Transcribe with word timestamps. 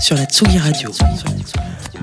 sur 0.00 0.16
la 0.16 0.24
Tsugi 0.24 0.58
Radio. 0.58 0.90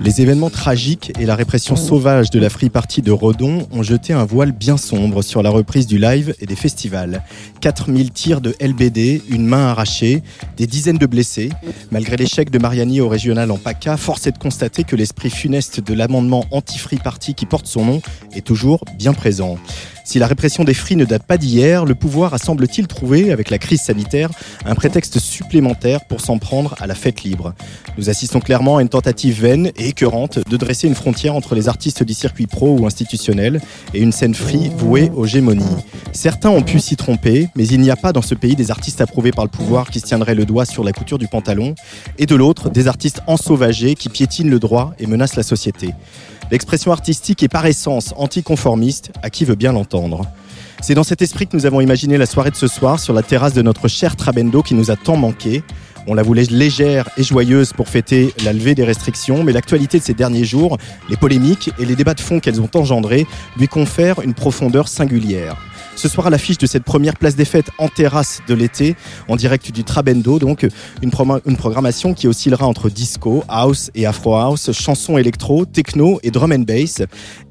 Les 0.03 0.21
événements 0.21 0.49
tragiques 0.49 1.13
et 1.19 1.25
la 1.25 1.35
répression 1.35 1.75
sauvage 1.75 2.29
de 2.29 2.39
la 2.39 2.49
Free 2.49 2.69
Party 2.69 3.01
de 3.01 3.11
Redon 3.11 3.67
ont 3.71 3.83
jeté 3.83 4.13
un 4.13 4.25
voile 4.25 4.51
bien 4.51 4.77
sombre 4.77 5.21
sur 5.21 5.41
la 5.41 5.49
reprise 5.49 5.87
du 5.87 5.97
live 5.97 6.35
et 6.41 6.45
des 6.45 6.55
festivals. 6.55 7.23
4000 7.61 8.11
tirs 8.11 8.41
de 8.41 8.53
LBD, 8.59 9.21
une 9.29 9.45
main 9.45 9.67
arrachée, 9.67 10.21
des 10.57 10.67
dizaines 10.67 10.97
de 10.97 11.05
blessés. 11.05 11.49
Malgré 11.91 12.17
l'échec 12.17 12.49
de 12.49 12.59
Mariani 12.59 13.01
au 13.01 13.07
régional 13.07 13.51
en 13.51 13.57
PACA, 13.57 13.97
force 13.97 14.27
est 14.27 14.33
de 14.33 14.37
constater 14.37 14.83
que 14.83 14.95
l'esprit 14.95 15.29
funeste 15.29 15.79
de 15.79 15.93
l'amendement 15.93 16.45
anti-Free 16.51 16.99
Party 16.99 17.33
qui 17.33 17.45
porte 17.45 17.67
son 17.67 17.85
nom 17.85 18.01
est 18.33 18.45
toujours 18.45 18.83
bien 18.97 19.13
présent. 19.13 19.57
Si 20.05 20.19
la 20.19 20.27
répression 20.27 20.63
des 20.63 20.75
fris 20.75 20.95
ne 20.95 21.03
date 21.03 21.23
pas 21.23 21.39
d'hier, 21.39 21.83
le 21.83 21.95
pouvoir 21.95 22.35
a 22.35 22.37
semble-t-il 22.37 22.85
trouvé, 22.85 23.31
avec 23.31 23.49
la 23.49 23.57
crise 23.57 23.81
sanitaire, 23.81 24.29
un 24.63 24.75
prétexte 24.75 25.17
supplémentaire 25.17 26.05
pour 26.05 26.21
s'en 26.21 26.37
prendre 26.37 26.75
à 26.79 26.85
la 26.85 26.93
fête 26.93 27.23
libre. 27.23 27.55
Nous 27.97 28.09
assistons 28.09 28.39
clairement 28.39 28.77
à 28.77 28.81
une 28.81 28.89
tentative 28.89 29.41
vaine 29.41 29.71
et 29.77 29.89
écœurante 29.89 30.39
de 30.49 30.57
dresser 30.57 30.87
une 30.87 30.95
frontière 30.95 31.35
entre 31.35 31.55
les 31.55 31.69
artistes 31.69 32.03
du 32.03 32.13
circuit 32.13 32.47
pro 32.47 32.77
ou 32.77 32.85
institutionnel 32.85 33.61
et 33.93 34.01
une 34.01 34.11
scène 34.11 34.33
free 34.33 34.69
vouée 34.75 35.11
aux 35.15 35.25
gémonies. 35.25 35.63
Certains 36.11 36.49
ont 36.49 36.61
pu 36.61 36.79
s'y 36.79 36.95
tromper, 36.95 37.49
mais 37.55 37.67
il 37.67 37.79
n'y 37.79 37.91
a 37.91 37.95
pas 37.95 38.13
dans 38.13 38.21
ce 38.21 38.35
pays 38.35 38.55
des 38.55 38.71
artistes 38.71 39.01
approuvés 39.01 39.31
par 39.31 39.45
le 39.45 39.49
pouvoir 39.49 39.89
qui 39.89 39.99
se 39.99 40.05
tiendraient 40.05 40.35
le 40.35 40.45
doigt 40.45 40.65
sur 40.65 40.83
la 40.83 40.91
couture 40.91 41.17
du 41.17 41.27
pantalon, 41.27 41.75
et 42.17 42.25
de 42.25 42.35
l'autre, 42.35 42.69
des 42.69 42.87
artistes 42.87 43.21
ensauvagés 43.27 43.95
qui 43.95 44.09
piétinent 44.09 44.49
le 44.49 44.59
droit 44.59 44.93
et 44.99 45.07
menacent 45.07 45.35
la 45.35 45.43
société. 45.43 45.93
L'expression 46.51 46.91
artistique 46.91 47.41
est 47.43 47.47
par 47.47 47.65
essence 47.65 48.13
anticonformiste, 48.17 49.11
à 49.23 49.29
qui 49.29 49.45
veut 49.45 49.55
bien 49.55 49.71
l'entendre. 49.71 50.25
C'est 50.81 50.93
dans 50.93 51.03
cet 51.03 51.21
esprit 51.21 51.47
que 51.47 51.57
nous 51.57 51.65
avons 51.65 51.81
imaginé 51.81 52.17
la 52.17 52.27
soirée 52.27 52.51
de 52.51 52.55
ce 52.55 52.67
soir 52.67 52.99
sur 52.99 53.13
la 53.13 53.23
terrasse 53.23 53.53
de 53.53 53.61
notre 53.61 53.87
cher 53.87 54.15
Trabendo 54.15 54.61
qui 54.61 54.75
nous 54.75 54.91
a 54.91 54.95
tant 54.95 55.17
manqué. 55.17 55.63
On 56.07 56.13
la 56.13 56.23
voulait 56.23 56.43
légère 56.43 57.09
et 57.17 57.23
joyeuse 57.23 57.73
pour 57.73 57.89
fêter 57.89 58.33
la 58.43 58.53
levée 58.53 58.75
des 58.75 58.83
restrictions, 58.83 59.43
mais 59.43 59.53
l'actualité 59.53 59.97
de 59.97 60.03
ces 60.03 60.13
derniers 60.13 60.45
jours, 60.45 60.77
les 61.09 61.17
polémiques 61.17 61.71
et 61.79 61.85
les 61.85 61.95
débats 61.95 62.13
de 62.13 62.21
fond 62.21 62.39
qu'elles 62.39 62.61
ont 62.61 62.69
engendrés 62.75 63.25
lui 63.57 63.67
confèrent 63.67 64.21
une 64.21 64.35
profondeur 64.35 64.87
singulière. 64.87 65.57
Ce 65.95 66.09
soir, 66.09 66.27
à 66.27 66.29
l'affiche 66.29 66.57
de 66.57 66.65
cette 66.65 66.83
première 66.83 67.15
place 67.15 67.37
des 67.37 67.45
fêtes 67.45 67.71
en 67.77 67.87
terrasse 67.87 68.41
de 68.49 68.53
l'été, 68.53 68.97
en 69.29 69.37
direct 69.37 69.71
du 69.71 69.85
Trabendo, 69.85 70.39
donc 70.39 70.67
une, 71.01 71.09
programmation 71.09 72.13
qui 72.13 72.27
oscillera 72.27 72.67
entre 72.67 72.89
disco, 72.89 73.45
house 73.47 73.91
et 73.95 74.05
afro 74.05 74.35
house, 74.35 74.71
chansons 74.73 75.17
électro, 75.17 75.65
techno 75.65 76.19
et 76.21 76.31
drum 76.31 76.51
and 76.51 76.65
bass. 76.67 77.01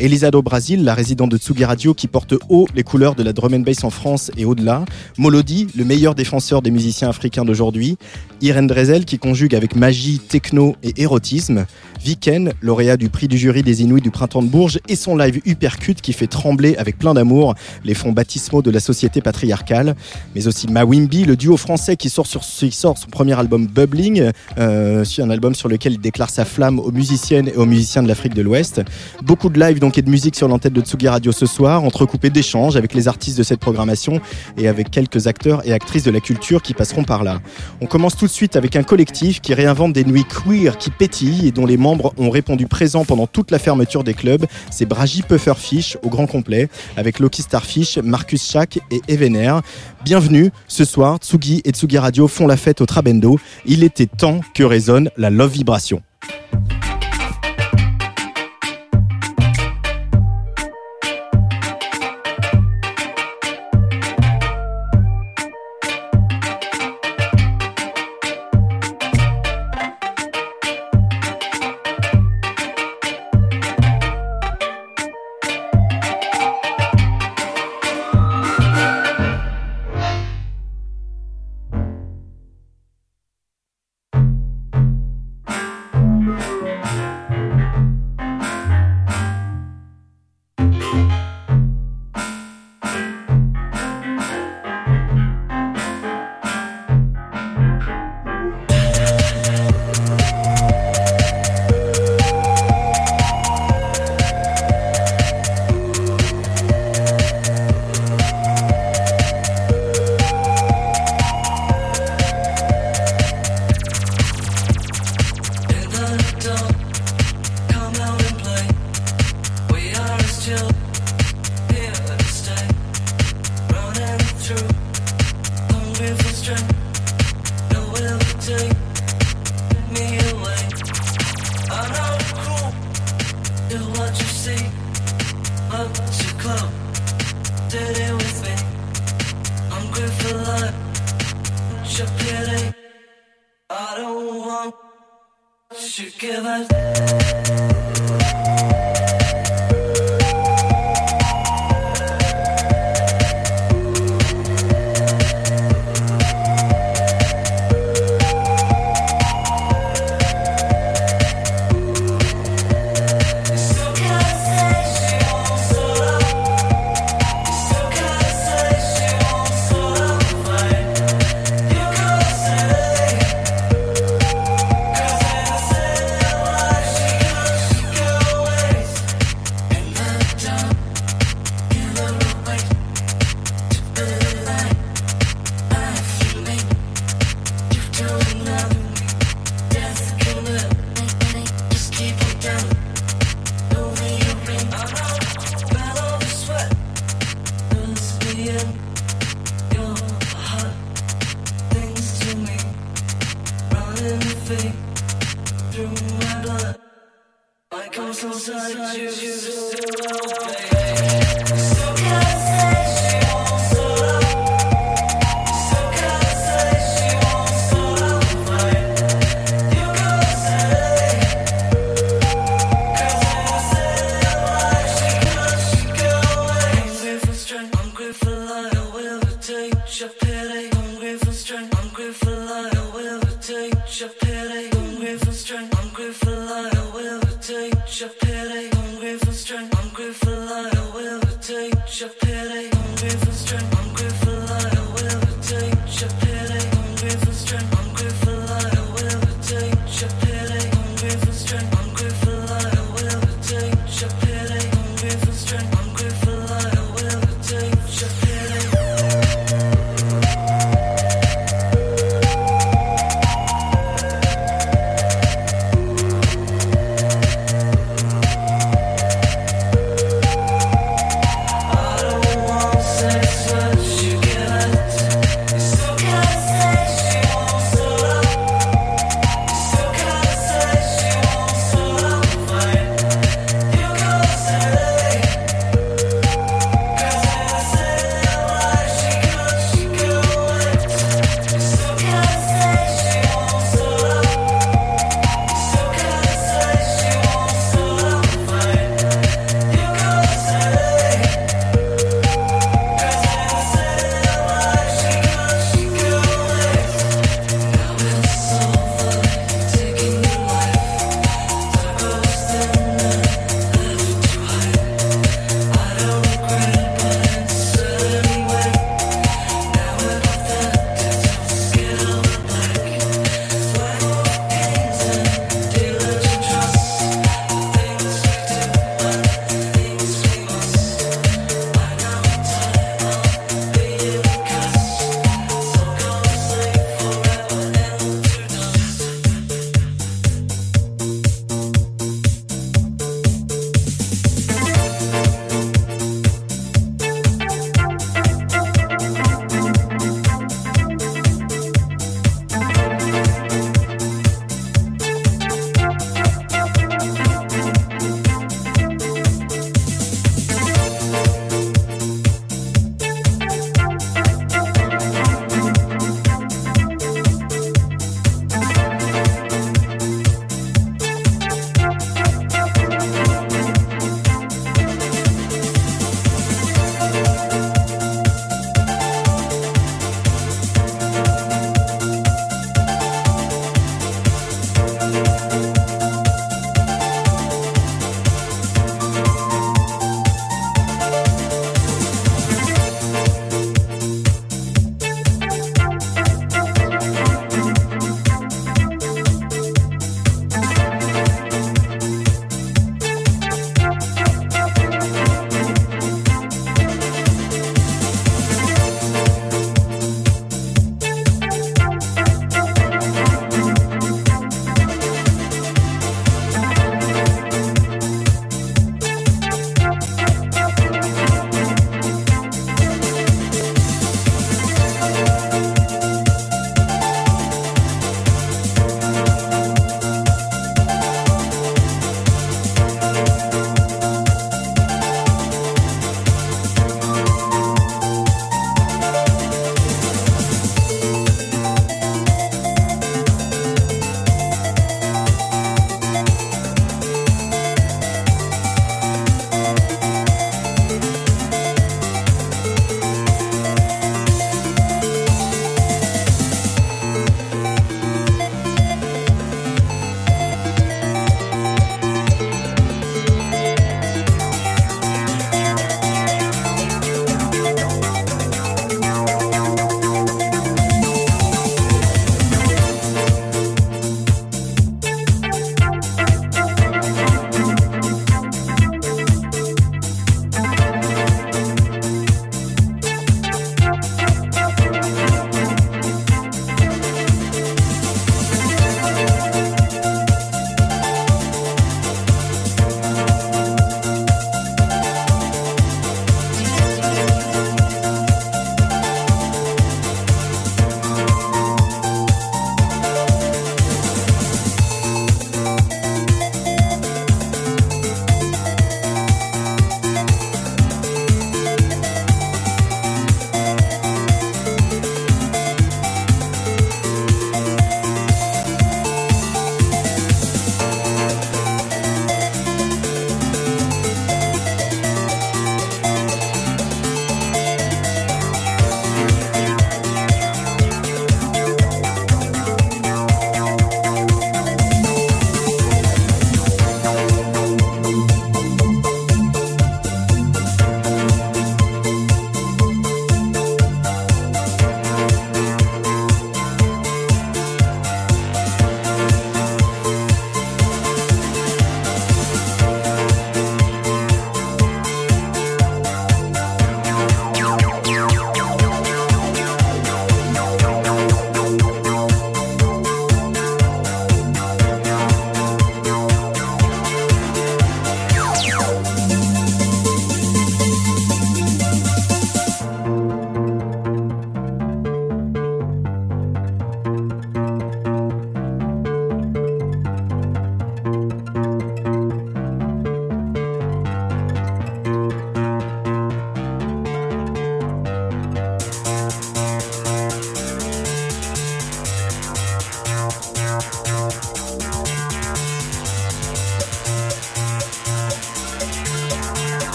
Elisa 0.00 0.30
do 0.30 0.40
Brasil, 0.40 0.84
la 0.84 0.94
résidente 0.94 1.30
de 1.30 1.36
Tsugi 1.36 1.66
Radio 1.66 1.92
qui 1.92 2.08
porte 2.08 2.34
haut 2.48 2.66
les 2.74 2.82
couleurs 2.82 3.14
de 3.14 3.22
la 3.22 3.34
drum 3.34 3.52
and 3.52 3.60
bass 3.60 3.84
en 3.84 3.90
France 3.90 4.30
et 4.38 4.46
au-delà. 4.46 4.86
Molody, 5.18 5.66
le 5.76 5.84
meilleur 5.84 6.14
défenseur 6.14 6.62
des 6.62 6.70
musiciens 6.70 7.10
africains 7.10 7.44
d'aujourd'hui. 7.44 7.98
Irene 8.40 8.66
Drezel 8.66 9.04
qui 9.04 9.18
conjugue 9.18 9.54
avec 9.54 9.76
magie, 9.76 10.18
techno 10.18 10.76
et 10.82 11.02
érotisme. 11.02 11.66
Viken, 12.02 12.54
lauréat 12.62 12.96
du 12.96 13.10
prix 13.10 13.28
du 13.28 13.36
jury 13.36 13.62
des 13.62 13.82
Inuits 13.82 14.00
du 14.00 14.10
printemps 14.10 14.42
de 14.42 14.48
Bourges 14.48 14.78
et 14.88 14.96
son 14.96 15.16
live 15.16 15.42
Hypercute 15.44 16.00
qui 16.00 16.14
fait 16.14 16.26
trembler 16.26 16.74
avec 16.76 16.98
plein 16.98 17.12
d'amour 17.12 17.54
les 17.84 17.92
fonds 17.92 18.12
de 18.38 18.70
la 18.70 18.80
société 18.80 19.20
patriarcale. 19.20 19.94
Mais 20.34 20.46
aussi 20.46 20.68
Mawimbi, 20.68 21.24
le 21.24 21.36
duo 21.36 21.56
français 21.56 21.96
qui 21.96 22.08
sort, 22.08 22.26
sur, 22.26 22.44
sort 22.44 22.98
son 22.98 23.08
premier 23.08 23.38
album 23.38 23.66
Bubbling, 23.66 24.30
euh, 24.58 25.04
un 25.18 25.30
album 25.30 25.54
sur 25.54 25.68
lequel 25.68 25.94
il 25.94 26.00
déclare 26.00 26.30
sa 26.30 26.44
flamme 26.44 26.78
aux 26.78 26.92
musiciennes 26.92 27.48
et 27.48 27.56
aux 27.56 27.66
musiciens 27.66 28.02
de 28.02 28.08
l'Afrique 28.08 28.34
de 28.34 28.42
l'Ouest. 28.42 28.82
Beaucoup 29.22 29.48
de 29.48 29.58
live 29.58 29.80
donc 29.80 29.98
et 29.98 30.02
de 30.02 30.10
musique 30.10 30.36
sur 30.36 30.48
l'antenne 30.48 30.72
de 30.72 30.80
Tsugi 30.80 31.08
Radio 31.08 31.32
ce 31.32 31.46
soir, 31.46 31.84
entrecoupé 31.84 32.30
d'échanges 32.30 32.76
avec 32.76 32.94
les 32.94 33.08
artistes 33.08 33.38
de 33.38 33.42
cette 33.42 33.60
programmation 33.60 34.20
et 34.56 34.68
avec 34.68 34.90
quelques 34.90 35.26
acteurs 35.26 35.66
et 35.66 35.72
actrices 35.72 36.04
de 36.04 36.10
la 36.10 36.20
culture 36.20 36.62
qui 36.62 36.74
passeront 36.74 37.04
par 37.04 37.24
là. 37.24 37.40
On 37.80 37.86
commence 37.86 38.16
tout 38.16 38.26
de 38.26 38.30
suite 38.30 38.56
avec 38.56 38.76
un 38.76 38.82
collectif 38.82 39.40
qui 39.40 39.54
réinvente 39.54 39.92
des 39.92 40.04
nuits 40.04 40.24
queer 40.24 40.78
qui 40.78 40.90
pétillent 40.90 41.48
et 41.48 41.52
dont 41.52 41.66
les 41.66 41.76
membres 41.76 42.12
ont 42.16 42.30
répondu 42.30 42.66
présents 42.66 43.04
pendant 43.04 43.26
toute 43.26 43.50
la 43.50 43.58
fermeture 43.58 44.04
des 44.04 44.14
clubs. 44.14 44.46
C'est 44.70 44.86
Bragi 44.86 45.22
Pufferfish 45.22 45.96
au 46.02 46.08
grand 46.08 46.26
complet 46.26 46.68
avec 46.96 47.18
Loki 47.18 47.42
Starfish, 47.42 47.98
Marcus 48.20 48.50
Schack 48.50 48.78
et 48.90 49.00
Evener. 49.08 49.60
Bienvenue 50.04 50.50
ce 50.68 50.84
soir, 50.84 51.16
Tsugi 51.16 51.62
et 51.64 51.70
Tsugi 51.70 51.96
Radio 51.96 52.28
font 52.28 52.46
la 52.46 52.58
fête 52.58 52.82
au 52.82 52.86
Trabendo. 52.86 53.40
Il 53.64 53.82
était 53.82 54.04
temps 54.04 54.42
que 54.54 54.62
résonne 54.62 55.08
la 55.16 55.30
love 55.30 55.52
vibration. 55.52 56.02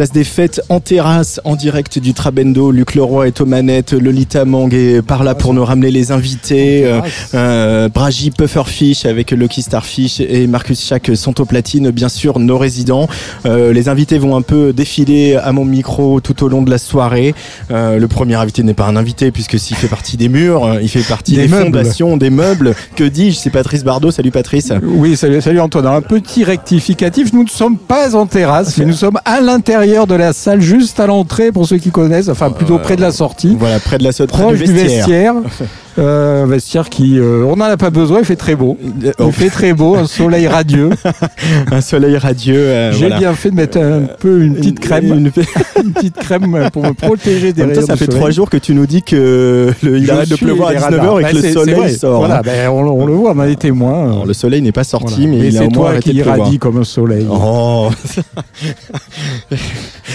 Place 0.00 0.12
des 0.12 0.24
fêtes 0.24 0.62
en 0.70 0.80
terrasse, 0.80 1.42
en 1.44 1.56
direct 1.56 1.98
du 1.98 2.14
Trabendo. 2.14 2.70
Luc 2.70 2.94
Leroy 2.94 3.26
est 3.26 3.38
aux 3.42 3.44
manettes, 3.44 3.92
Lolita 3.92 4.46
Mang 4.46 4.72
est 4.72 5.02
par 5.02 5.24
là 5.24 5.34
pour 5.34 5.52
nous 5.52 5.62
ramener 5.62 5.90
les 5.90 6.10
invités. 6.10 6.86
Euh, 6.86 7.02
euh, 7.34 7.90
Bragy 7.90 8.30
Pufferfish 8.30 9.04
avec 9.04 9.30
Lucky 9.30 9.60
Starfish 9.60 10.20
et 10.20 10.46
Marcus 10.46 10.80
Schack 10.82 11.10
sont 11.14 11.38
au 11.42 11.44
platine, 11.44 11.90
bien 11.90 12.08
sûr, 12.08 12.38
nos 12.38 12.56
résidents. 12.56 13.10
Euh, 13.44 13.74
les 13.74 13.90
invités 13.90 14.16
vont 14.16 14.38
un 14.38 14.40
peu 14.40 14.72
défiler 14.72 15.36
à 15.36 15.52
mon 15.52 15.66
micro 15.66 16.22
tout 16.22 16.44
au 16.44 16.48
long 16.48 16.62
de 16.62 16.70
la 16.70 16.78
soirée. 16.78 17.34
Euh, 17.70 17.98
le 17.98 18.08
premier 18.08 18.36
invité 18.36 18.62
n'est 18.62 18.72
pas 18.72 18.86
un 18.86 18.96
invité 18.96 19.30
puisque 19.30 19.58
s'il 19.58 19.76
fait 19.76 19.88
partie 19.88 20.16
des 20.16 20.30
murs, 20.30 20.64
euh, 20.64 20.78
il 20.80 20.88
fait 20.88 21.06
partie 21.06 21.36
des, 21.36 21.46
fondations, 21.46 22.16
des 22.16 22.30
meubles. 22.30 22.74
Que 22.96 23.04
dis-je 23.04 23.36
C'est 23.36 23.50
Patrice 23.50 23.84
Bardot. 23.84 24.10
Salut 24.10 24.30
Patrice. 24.30 24.72
Oui, 24.82 25.14
salut, 25.14 25.42
salut 25.42 25.60
Antoine. 25.60 25.88
Un 25.88 26.00
petit 26.00 26.42
rectificatif. 26.42 27.34
Nous 27.34 27.44
ne 27.44 27.50
sommes 27.50 27.76
pas 27.76 28.16
en 28.16 28.24
terrasse, 28.24 28.78
mais 28.78 28.86
nous 28.86 28.94
sommes 28.94 29.18
à 29.26 29.42
l'intérieur 29.42 29.89
de 29.90 30.14
la 30.14 30.32
salle, 30.32 30.60
juste 30.60 31.00
à 31.00 31.06
l'entrée 31.06 31.52
pour 31.52 31.66
ceux 31.66 31.78
qui 31.78 31.90
connaissent. 31.90 32.28
Enfin, 32.28 32.50
plutôt 32.50 32.78
près 32.78 32.96
de 32.96 33.00
la 33.00 33.12
sortie. 33.12 33.56
Voilà, 33.58 33.80
près 33.80 33.98
de 33.98 34.04
la 34.04 34.12
sortie. 34.12 34.32
Proche 34.32 34.58
du 34.58 34.72
vestiaire. 34.72 35.34
Euh, 36.00 36.46
vestiaire 36.48 36.88
qui, 36.88 37.18
euh, 37.18 37.44
on 37.44 37.56
n'en 37.56 37.66
a 37.66 37.76
pas 37.76 37.90
besoin, 37.90 38.20
il 38.20 38.24
fait 38.24 38.36
très 38.36 38.54
beau. 38.56 38.78
Il 39.02 39.12
Oh. 39.18 39.30
fait 39.30 39.50
très 39.50 39.74
beau, 39.74 39.96
un 39.96 40.06
soleil 40.06 40.46
radieux. 40.48 40.88
un 41.70 41.80
soleil 41.82 42.16
radieux. 42.16 42.56
euh, 42.56 42.92
J'ai 42.92 43.00
voilà. 43.00 43.18
bien 43.18 43.34
fait 43.34 43.50
de 43.50 43.54
mettre 43.56 43.78
un 43.78 44.02
peu 44.18 44.40
une 44.42 44.54
petite 44.54 44.80
crème, 44.80 45.06
Une- 45.12 45.30
une 45.84 45.92
petite 45.92 46.16
crème 46.16 46.68
pour 46.72 46.84
me 46.84 46.92
protéger 46.94 47.52
des 47.52 47.64
rayons 47.64 47.86
ça 47.86 47.96
fait 47.96 48.06
trois 48.06 48.30
jours 48.30 48.48
que 48.48 48.56
tu 48.56 48.74
nous 48.74 48.86
dis 48.86 49.02
que 49.02 49.72
le- 49.82 49.98
il 49.98 50.10
arrête 50.10 50.30
de 50.30 50.36
pleuvoir 50.36 50.70
à 50.70 50.72
les 50.72 50.78
19h 50.78 50.90
radars. 51.00 51.20
et 51.20 51.22
Bah, 51.22 51.30
que 51.30 51.34
le 51.36 51.40
c'est- 51.42 51.48
c'est 51.48 51.52
soleil 51.54 51.94
sort. 51.94 52.18
Voilà, 52.20 52.38
hein. 52.38 52.42
ben, 52.44 52.70
on, 52.70 52.82
le- 52.82 52.90
on 52.90 53.04
le 53.06 53.12
voit, 53.12 53.34
on 53.36 53.42
est 53.44 53.56
témoin. 53.60 54.04
Alors, 54.04 54.26
le 54.26 54.32
soleil 54.32 54.62
n'est 54.62 54.72
pas 54.72 54.84
sorti, 54.84 55.26
Voilà. 55.26 55.30
mais 55.36 55.44
Et 55.44 55.48
il 55.48 55.58
a 55.58 55.64
au 55.64 55.70
moins 55.70 55.90
toi 55.92 56.00
qui 56.00 56.12
irradie 56.12 56.58
comme 56.58 56.78
un 56.78 56.84
soleil. 56.84 57.26
Oh 57.30 57.90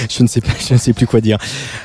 Je 0.09 0.23
ne 0.23 0.27
sais 0.27 0.41
pas, 0.41 0.49
je 0.67 0.73
ne 0.73 0.79
sais 0.79 0.93
plus 0.93 1.05
quoi 1.05 1.21
dire. 1.21 1.37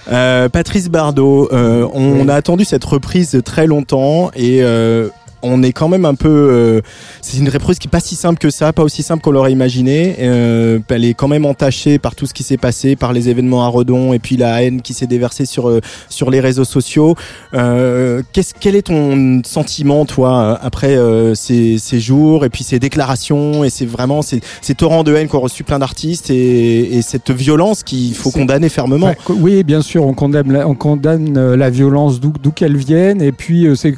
Patrice 0.09 0.89
Bardot, 0.89 1.51
on 1.53 2.29
a 2.29 2.35
attendu 2.35 2.65
cette 2.65 2.85
reprise 2.85 3.41
très 3.45 3.67
longtemps 3.67 3.90
et 4.35 4.63
euh, 4.63 5.09
on 5.43 5.63
est 5.63 5.73
quand 5.73 5.89
même 5.89 6.05
un 6.05 6.15
peu. 6.15 6.29
euh, 6.29 6.81
c'est 7.23 7.39
une 7.39 7.49
reprise 7.49 7.79
qui 7.79 7.89
est 7.89 7.91
pas 7.91 8.01
si 8.01 8.17
simple 8.17 8.39
que 8.39 8.51
ça, 8.51 8.73
pas 8.73 8.83
aussi 8.83 9.03
simple 9.03 9.23
qu'on 9.23 9.31
l'aurait 9.31 9.53
imaginé. 9.53 10.17
Euh, 10.21 10.79
elle 10.89 11.05
est 11.05 11.15
quand 11.15 11.29
même 11.29 11.47
entachée 11.47 11.99
par 11.99 12.15
tout 12.15 12.27
ce 12.27 12.35
qui 12.35 12.43
s'est 12.43 12.57
passé, 12.57 12.97
par 12.97 13.13
les 13.13 13.29
événements 13.29 13.65
à 13.65 13.69
Redon 13.69 14.13
et 14.13 14.19
puis 14.19 14.37
la 14.37 14.63
haine 14.63 14.83
qui 14.83 14.95
s'est 14.95 15.07
déversée 15.07 15.47
sur 15.47 15.69
euh, 15.69 15.81
sur 16.09 16.31
les 16.31 16.41
réseaux 16.41 16.65
sociaux. 16.65 17.15
Euh, 17.55 18.23
qu'est-ce, 18.33 18.55
quel 18.59 18.75
est 18.75 18.83
ton 18.83 19.43
sentiment, 19.45 20.05
toi, 20.05 20.59
après 20.63 20.97
euh, 20.97 21.35
ces, 21.35 21.79
ces 21.79 22.01
jours 22.01 22.45
et 22.45 22.51
puis 22.51 22.65
ces 22.65 22.79
déclarations 22.79 23.65
et 23.65 23.71
c'est 23.71 23.87
vraiment 23.87 24.23
ces, 24.23 24.41
ces 24.61 24.75
torrents 24.75 25.05
de 25.05 25.15
haine 25.15 25.29
qu'ont 25.29 25.41
reçu 25.41 25.65
plein 25.65 25.79
d'artistes 25.79 26.31
et, 26.31 26.97
et 26.97 27.03
cette 27.03 27.31
violence 27.31 27.83
qu'il 27.83 28.15
faut 28.15 28.31
condamner 28.31 28.69
fermement? 28.69 29.07
Ouais, 29.07 29.17
oui, 29.29 29.65
bien 29.65 29.83
sûr, 29.83 30.05
on 30.05 30.15
condamne 30.15 30.53
la, 30.53 30.69
on 30.69 30.75
condamne 30.75 31.55
la 31.55 31.71
violence 31.71 32.21
d'où 32.21 32.33
d'où 32.43 32.51
qu'elle 32.51 32.77
vienne. 32.77 33.23
Et 33.23 33.33
puis, 33.33 33.67
euh, 33.67 33.75
c'est 33.75 33.95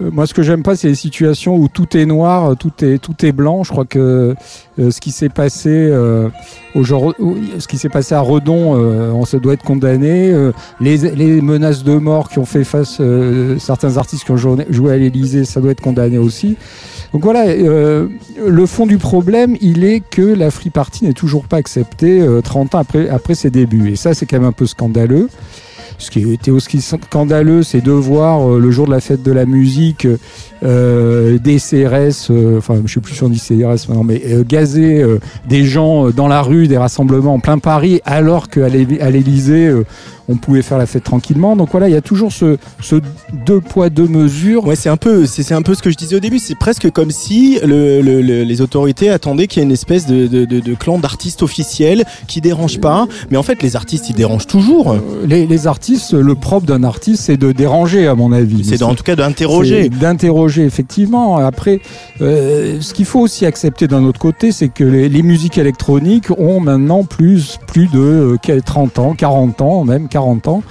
moi, 0.00 0.26
ce 0.26 0.34
que 0.34 0.42
j'aime 0.42 0.62
pas, 0.62 0.74
c'est 0.82 0.88
les 0.88 0.94
situations 0.96 1.56
où 1.56 1.68
tout 1.68 1.96
est 1.96 2.06
noir, 2.06 2.56
tout 2.56 2.72
est 2.84 2.98
tout 2.98 3.24
est 3.24 3.30
blanc. 3.30 3.62
Je 3.62 3.70
crois 3.70 3.84
que 3.84 4.34
euh, 4.78 4.90
ce 4.90 5.00
qui 5.00 5.12
s'est 5.12 5.28
passé 5.28 5.70
euh, 5.70 6.28
aujourd'hui, 6.74 7.52
ce 7.58 7.68
qui 7.68 7.78
s'est 7.78 7.88
passé 7.88 8.16
à 8.16 8.20
Redon, 8.20 8.74
euh, 8.76 9.12
on 9.12 9.24
se 9.24 9.36
doit 9.36 9.52
être 9.54 9.62
condamné. 9.62 10.30
Euh, 10.32 10.52
les, 10.80 11.40
menaces 11.40 11.84
de 11.84 11.94
mort 11.94 12.28
qui 12.28 12.38
ont 12.38 12.44
fait 12.44 12.64
face 12.64 13.00
certains 13.58 13.96
artistes 13.96 14.24
qui 14.24 14.32
ont 14.32 14.36
joué, 14.36 14.92
à 14.92 14.96
l'Élysée, 14.96 15.44
ça 15.44 15.60
doit 15.60 15.70
être 15.70 15.80
condamné 15.80 16.18
aussi. 16.18 16.56
Donc 17.12 17.22
voilà, 17.22 17.54
le 17.54 18.66
fond 18.66 18.86
du 18.86 18.98
problème, 18.98 19.56
il 19.60 19.84
est 19.84 20.00
que 20.00 20.22
la 20.22 20.50
Free 20.50 20.70
Party 20.70 21.04
n'est 21.04 21.12
toujours 21.12 21.44
pas 21.44 21.58
acceptée 21.58 22.20
euh, 22.20 22.40
30 22.40 22.74
ans 22.74 22.82
après 23.10 23.34
ses 23.34 23.50
débuts. 23.50 23.90
Et 23.90 23.96
ça, 23.96 24.14
c'est 24.14 24.26
quand 24.26 24.38
même 24.38 24.48
un 24.48 24.52
peu 24.52 24.66
scandaleux. 24.66 25.28
Ce 26.02 26.10
qui 26.10 26.32
était 26.32 26.50
aussi 26.50 26.80
scandaleux, 26.80 27.62
c'est 27.62 27.80
de 27.80 27.92
voir 27.92 28.50
euh, 28.50 28.58
le 28.58 28.72
jour 28.72 28.86
de 28.86 28.90
la 28.90 29.00
fête 29.00 29.22
de 29.22 29.30
la 29.30 29.46
musique 29.46 30.08
euh, 30.64 31.38
des 31.38 31.58
CRS, 31.58 32.30
euh, 32.30 32.58
enfin 32.58 32.80
je 32.84 32.92
sais 32.92 33.00
plus 33.00 33.14
si 33.14 33.22
on 33.22 33.28
dit 33.28 33.40
CRS 33.40 33.88
maintenant, 33.88 34.02
mais 34.02 34.20
euh, 34.26 34.44
gazer 34.46 35.04
des 35.48 35.64
gens 35.64 36.10
dans 36.10 36.26
la 36.26 36.42
rue, 36.42 36.66
des 36.66 36.76
rassemblements 36.76 37.34
en 37.34 37.40
plein 37.40 37.58
Paris, 37.58 38.00
alors 38.04 38.48
qu'à 38.48 38.68
l'Élysée, 38.68 39.72
on 40.32 40.36
pouvait 40.36 40.62
faire 40.62 40.78
la 40.78 40.86
fête 40.86 41.04
tranquillement. 41.04 41.56
Donc 41.56 41.68
voilà, 41.72 41.88
il 41.88 41.92
y 41.92 41.96
a 41.96 42.00
toujours 42.00 42.32
ce, 42.32 42.56
ce 42.80 42.96
deux 43.46 43.60
poids 43.60 43.90
deux 43.90 44.08
mesures. 44.08 44.66
Ouais, 44.66 44.76
c'est 44.76 44.88
un 44.88 44.96
peu, 44.96 45.26
c'est 45.26 45.52
un 45.54 45.62
peu 45.62 45.74
ce 45.74 45.82
que 45.82 45.90
je 45.90 45.96
disais 45.96 46.16
au 46.16 46.20
début. 46.20 46.38
C'est 46.38 46.58
presque 46.58 46.90
comme 46.90 47.10
si 47.10 47.58
le, 47.64 48.00
le- 48.00 48.22
le- 48.22 48.42
les 48.44 48.60
autorités 48.60 49.10
attendaient 49.10 49.46
qu'il 49.46 49.60
y 49.60 49.62
ait 49.62 49.66
une 49.66 49.72
espèce 49.72 50.06
de, 50.06 50.26
de, 50.26 50.44
de- 50.44 50.60
de 50.60 50.74
clan 50.74 50.98
d'artistes 50.98 51.42
officiels 51.42 52.04
qui 52.26 52.40
dérange 52.40 52.80
pas. 52.80 53.06
Mais 53.30 53.36
en 53.36 53.42
fait, 53.42 53.62
les 53.62 53.76
artistes, 53.76 54.08
ils 54.10 54.14
dérangent 54.16 54.46
toujours. 54.46 54.92
Euh, 54.92 54.98
Les, 55.26 55.46
les 55.46 55.66
artistes, 55.66 56.12
le 56.14 56.34
propre 56.34 56.66
d'un 56.66 56.82
artiste, 56.84 57.24
c'est 57.24 57.36
de 57.36 57.52
déranger, 57.52 58.06
à 58.06 58.14
mon 58.14 58.32
avis. 58.32 58.64
C'est 58.64 58.82
en 58.82 58.94
tout 58.94 59.04
cas 59.04 59.16
d'interroger. 59.16 59.88
D'interroger, 59.88 60.64
effectivement. 60.64 61.36
Après, 61.38 61.80
euh, 62.20 62.80
ce 62.80 62.94
qu'il 62.94 63.04
faut 63.04 63.20
aussi 63.20 63.46
accepter 63.46 63.86
d'un 63.88 64.04
autre 64.04 64.18
côté, 64.20 64.52
c'est 64.52 64.68
que 64.68 64.84
les, 64.84 65.08
les 65.08 65.22
musiques 65.22 65.58
électroniques 65.58 66.30
ont 66.38 66.60
maintenant 66.60 67.04
plus, 67.04 67.58
plus 67.66 67.88
de 67.88 67.98
euh, 67.98 68.36
quel- 68.42 68.62
30 68.62 68.98
ans, 68.98 69.14
40 69.14 69.60
ans, 69.60 69.84
même 69.84 70.08
40 70.08 70.21
ans. 70.22 70.62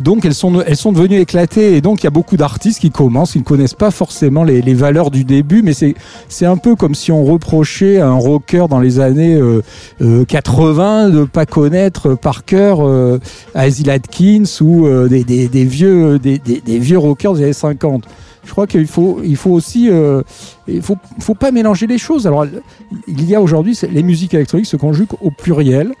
Donc 0.00 0.24
elles 0.24 0.34
sont, 0.34 0.50
devenues 0.50 1.20
éclatées 1.20 1.76
et 1.76 1.80
donc 1.80 2.02
il 2.02 2.04
y 2.04 2.06
a 2.08 2.10
beaucoup 2.10 2.36
d'artistes 2.36 2.80
qui 2.80 2.90
commencent, 2.90 3.36
ils 3.36 3.40
ne 3.40 3.44
connaissent 3.44 3.74
pas 3.74 3.92
forcément 3.92 4.42
les, 4.42 4.74
valeurs 4.74 5.12
du 5.12 5.24
début, 5.24 5.62
mais 5.62 5.72
c'est 5.72 6.46
un 6.46 6.56
peu 6.56 6.74
comme 6.74 6.96
si 6.96 7.12
on 7.12 7.24
reprochait 7.24 8.00
à 8.00 8.08
un 8.08 8.18
rocker 8.18 8.66
dans 8.68 8.80
les 8.80 8.98
années 8.98 9.36
euh, 9.36 9.62
euh, 10.02 10.24
80 10.24 11.10
de 11.10 11.24
pas 11.24 11.46
connaître 11.46 12.14
par 12.14 12.44
cœur 12.44 12.78
euh, 12.80 13.20
Asil 13.54 13.88
Atkins 13.90 14.44
ou 14.60 14.86
euh, 14.86 15.08
des, 15.08 15.64
vieux 15.64 16.98
rockers 16.98 17.34
des 17.34 17.44
années 17.44 17.52
50. 17.52 18.04
Je 18.44 18.50
crois 18.50 18.66
qu'il 18.66 18.86
faut 18.86 19.22
aussi 19.46 19.88
euh, 19.90 20.22
il 20.68 20.82
faut 20.82 20.96
faut 21.18 21.34
pas 21.34 21.50
mélanger 21.50 21.86
les 21.86 21.98
choses. 21.98 22.26
Alors 22.26 22.46
il 23.06 23.24
y 23.28 23.34
a 23.34 23.40
aujourd'hui 23.40 23.78
les 23.90 24.02
musiques 24.02 24.34
électroniques 24.34 24.66
se 24.66 24.76
conjuguent 24.76 25.14
au 25.20 25.30
pluriel. 25.30 25.92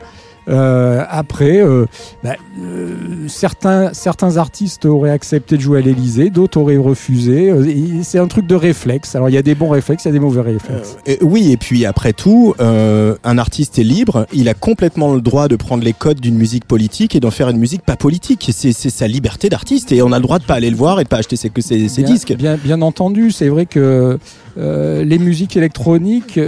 Euh, 0.48 1.04
après, 1.08 1.60
euh, 1.60 1.86
bah, 2.22 2.36
euh, 2.60 2.94
certains, 3.28 3.92
certains 3.94 4.36
artistes 4.36 4.84
auraient 4.84 5.10
accepté 5.10 5.56
de 5.56 5.62
jouer 5.62 5.78
à 5.78 5.82
l'Elysée, 5.82 6.30
d'autres 6.30 6.60
auraient 6.60 6.76
refusé. 6.76 7.50
Euh, 7.50 8.02
C'est 8.02 8.18
un 8.18 8.26
truc 8.26 8.46
de 8.46 8.54
réflexe. 8.54 9.14
Alors 9.14 9.28
il 9.28 9.34
y 9.34 9.38
a 9.38 9.42
des 9.42 9.54
bons 9.54 9.70
réflexes, 9.70 10.04
il 10.04 10.08
y 10.08 10.10
a 10.10 10.12
des 10.12 10.20
mauvais 10.20 10.42
réflexes. 10.42 10.96
Euh, 11.08 11.16
oui, 11.22 11.52
et 11.52 11.56
puis 11.56 11.86
après 11.86 12.12
tout, 12.12 12.54
euh, 12.60 13.16
un 13.24 13.38
artiste 13.38 13.78
est 13.78 13.84
libre. 13.84 14.26
Il 14.32 14.48
a 14.48 14.54
complètement 14.54 15.14
le 15.14 15.20
droit 15.20 15.48
de 15.48 15.56
prendre 15.56 15.82
les 15.82 15.92
codes 15.92 16.20
d'une 16.20 16.36
musique 16.36 16.64
politique 16.66 17.16
et 17.16 17.20
d'en 17.20 17.30
faire 17.30 17.48
une 17.48 17.58
musique 17.58 17.82
pas 17.82 17.96
politique. 17.96 18.50
C'est 18.52 18.72
sa 18.72 19.08
liberté 19.08 19.48
d'artiste 19.48 19.92
et 19.92 20.02
on 20.02 20.12
a 20.12 20.18
le 20.18 20.22
droit 20.22 20.38
de 20.38 20.44
pas 20.44 20.54
aller 20.54 20.70
le 20.70 20.76
voir 20.76 21.00
et 21.00 21.04
de 21.04 21.08
pas 21.08 21.18
acheter 21.18 21.36
ses, 21.36 21.50
que 21.50 21.62
ses, 21.62 21.88
ses 21.88 22.02
bien, 22.02 22.12
disques. 22.12 22.34
Bien, 22.36 22.56
bien 22.56 22.82
entendu, 22.82 23.30
c'est 23.30 23.48
vrai 23.48 23.66
que 23.66 24.18
euh, 24.58 25.04
les 25.04 25.18
musiques 25.18 25.56
électroniques 25.56 26.38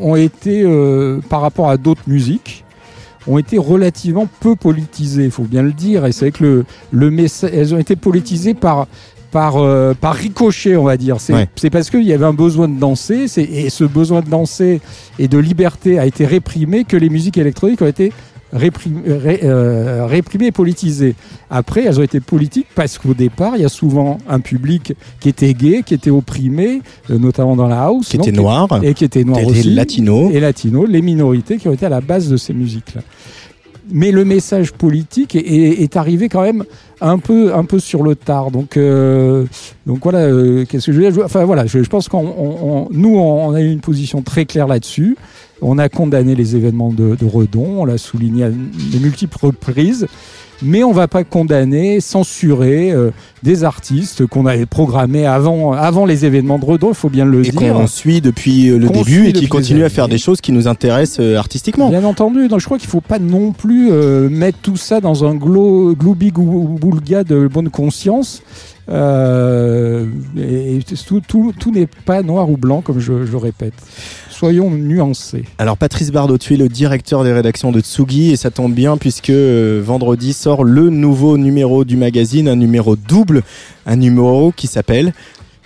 ont 0.00 0.16
été, 0.16 0.62
euh, 0.62 1.20
par 1.28 1.40
rapport 1.40 1.68
à 1.68 1.76
d'autres 1.76 2.02
musiques, 2.06 2.64
ont 3.28 3.38
été 3.38 3.58
relativement 3.58 4.26
peu 4.40 4.56
politisées, 4.56 5.24
il 5.26 5.30
faut 5.30 5.44
bien 5.44 5.62
le 5.62 5.72
dire. 5.72 6.06
Et 6.06 6.12
c'est 6.12 6.26
vrai 6.26 6.32
que 6.32 6.42
le, 6.44 6.64
le 6.90 7.10
messa- 7.10 7.48
elles 7.52 7.74
ont 7.74 7.78
été 7.78 7.94
politisées 7.96 8.54
par 8.54 8.86
par, 9.30 9.58
euh, 9.58 9.92
par 9.92 10.14
ricochet, 10.14 10.74
on 10.76 10.84
va 10.84 10.96
dire. 10.96 11.20
C'est 11.20 11.34
Ouais. 11.34 11.48
parce 11.70 11.90
qu'il 11.90 12.02
y 12.04 12.14
avait 12.14 12.24
un 12.24 12.32
besoin 12.32 12.66
de 12.66 12.78
danser, 12.80 13.26
et 13.36 13.68
ce 13.68 13.84
besoin 13.84 14.22
de 14.22 14.30
danser 14.30 14.80
et 15.18 15.28
de 15.28 15.36
liberté 15.36 15.98
a 15.98 16.06
été 16.06 16.24
réprimé 16.24 16.84
que 16.84 16.96
les 16.96 17.10
musiques 17.10 17.36
électroniques 17.36 17.82
ont 17.82 17.86
été 17.86 18.10
réprim- 18.54 19.02
ré- 19.06 19.40
euh, 19.44 20.06
réprimées 20.06 20.46
et 20.46 20.52
politisées. 20.52 21.14
Après, 21.50 21.84
elles 21.84 21.98
ont 21.98 22.02
été 22.02 22.20
politiques 22.20 22.66
parce 22.74 22.98
qu'au 22.98 23.14
départ, 23.14 23.52
il 23.56 23.62
y 23.62 23.64
a 23.64 23.68
souvent 23.68 24.18
un 24.28 24.40
public 24.40 24.92
qui 25.20 25.28
était 25.28 25.54
gay, 25.54 25.82
qui 25.84 25.94
était 25.94 26.10
opprimé, 26.10 26.80
euh, 27.10 27.18
notamment 27.18 27.56
dans 27.56 27.68
la 27.68 27.82
house. 27.84 28.08
Qui 28.08 28.16
était 28.16 28.32
noir, 28.32 28.68
Et 28.82 28.94
qui 28.94 29.04
était 29.04 29.24
noir 29.24 29.40
aussi. 29.46 29.74
latino. 29.74 30.30
Et 30.30 30.40
latino, 30.40 30.86
les 30.86 31.02
minorités 31.02 31.56
qui 31.58 31.68
ont 31.68 31.72
été 31.72 31.86
à 31.86 31.90
la 31.90 32.00
base 32.00 32.28
de 32.28 32.36
ces 32.36 32.52
musiques-là. 32.54 33.02
Mais 33.90 34.10
le 34.10 34.26
message 34.26 34.72
politique 34.72 35.34
est, 35.34 35.38
est- 35.40 35.82
est 35.82 35.96
arrivé 35.96 36.28
quand 36.28 36.42
même 36.42 36.62
un 37.00 37.18
peu, 37.18 37.54
un 37.54 37.64
peu 37.64 37.78
sur 37.78 38.02
le 38.02 38.14
tard. 38.16 38.50
Donc, 38.50 38.76
euh, 38.76 39.46
donc 39.86 40.00
voilà, 40.02 40.18
euh, 40.18 40.66
qu'est-ce 40.68 40.86
que 40.86 40.92
je 40.92 41.00
veux 41.00 41.10
dire? 41.10 41.24
Enfin 41.24 41.44
voilà, 41.46 41.64
je, 41.64 41.82
je 41.82 41.88
pense 41.88 42.06
qu'on, 42.06 42.18
on- 42.18 42.58
on- 42.70 42.88
nous, 42.90 43.16
on 43.16 43.52
a 43.54 43.62
eu 43.62 43.72
une 43.72 43.80
position 43.80 44.20
très 44.20 44.44
claire 44.44 44.66
là-dessus. 44.66 45.16
On 45.60 45.78
a 45.78 45.88
condamné 45.88 46.34
les 46.34 46.54
événements 46.56 46.92
de, 46.92 47.16
de 47.16 47.24
Redon, 47.26 47.80
on 47.80 47.84
l'a 47.84 47.98
souligné 47.98 48.44
à 48.44 48.50
de 48.50 48.98
multiples 49.00 49.36
reprises. 49.42 50.06
Mais 50.60 50.82
on 50.82 50.90
va 50.90 51.06
pas 51.06 51.22
condamner, 51.22 52.00
censurer 52.00 52.90
euh, 52.90 53.12
des 53.44 53.62
artistes 53.62 54.26
qu'on 54.26 54.44
avait 54.44 54.66
programmés 54.66 55.24
avant, 55.24 55.70
avant 55.72 56.04
les 56.04 56.24
événements 56.24 56.58
de 56.58 56.64
Redon, 56.64 56.88
il 56.88 56.94
faut 56.96 57.08
bien 57.08 57.24
le 57.24 57.46
Et 57.46 57.50
dire. 57.52 57.74
qu'on 57.74 57.86
suit 57.86 58.20
depuis 58.20 58.68
euh, 58.68 58.76
le 58.78 58.88
début 58.88 59.28
et 59.28 59.32
qui 59.32 59.46
continue 59.46 59.84
à 59.84 59.88
faire 59.88 60.08
des 60.08 60.18
choses 60.18 60.40
qui 60.40 60.50
nous 60.50 60.66
intéressent 60.66 61.20
euh, 61.20 61.36
artistiquement. 61.36 61.90
Bien 61.90 62.02
entendu, 62.02 62.48
donc 62.48 62.58
je 62.58 62.64
crois 62.64 62.78
qu'il 62.78 62.88
faut 62.88 63.00
pas 63.00 63.20
non 63.20 63.52
plus 63.52 63.90
euh, 63.92 64.28
mettre 64.28 64.58
tout 64.60 64.76
ça 64.76 65.00
dans 65.00 65.24
un 65.24 65.36
glo- 65.36 65.94
gloubi-boulga 65.94 67.22
de 67.22 67.46
bonne 67.46 67.70
conscience. 67.70 68.42
Euh, 68.90 70.06
et, 70.36 70.76
et 70.78 70.82
tout, 71.06 71.20
tout- 71.20 71.52
tout 71.56 71.70
n'est 71.70 71.86
pas 72.04 72.22
noir 72.22 72.50
ou 72.50 72.56
blanc, 72.56 72.80
comme 72.80 72.98
je, 72.98 73.26
je 73.26 73.36
répète. 73.36 73.74
Soyons 74.38 74.70
nuancés. 74.70 75.42
Alors 75.58 75.76
Patrice 75.76 76.12
Bardot, 76.12 76.38
tu 76.38 76.54
es 76.54 76.56
le 76.56 76.68
directeur 76.68 77.24
des 77.24 77.32
rédactions 77.32 77.72
de 77.72 77.80
Tsugi 77.80 78.30
et 78.30 78.36
ça 78.36 78.52
tombe 78.52 78.72
bien 78.72 78.96
puisque 78.96 79.30
euh, 79.30 79.82
vendredi 79.84 80.32
sort 80.32 80.62
le 80.62 80.90
nouveau 80.90 81.36
numéro 81.36 81.84
du 81.84 81.96
magazine, 81.96 82.46
un 82.46 82.54
numéro 82.54 82.94
double, 82.94 83.42
un 83.84 83.96
numéro 83.96 84.52
qui 84.52 84.68
s'appelle 84.68 85.12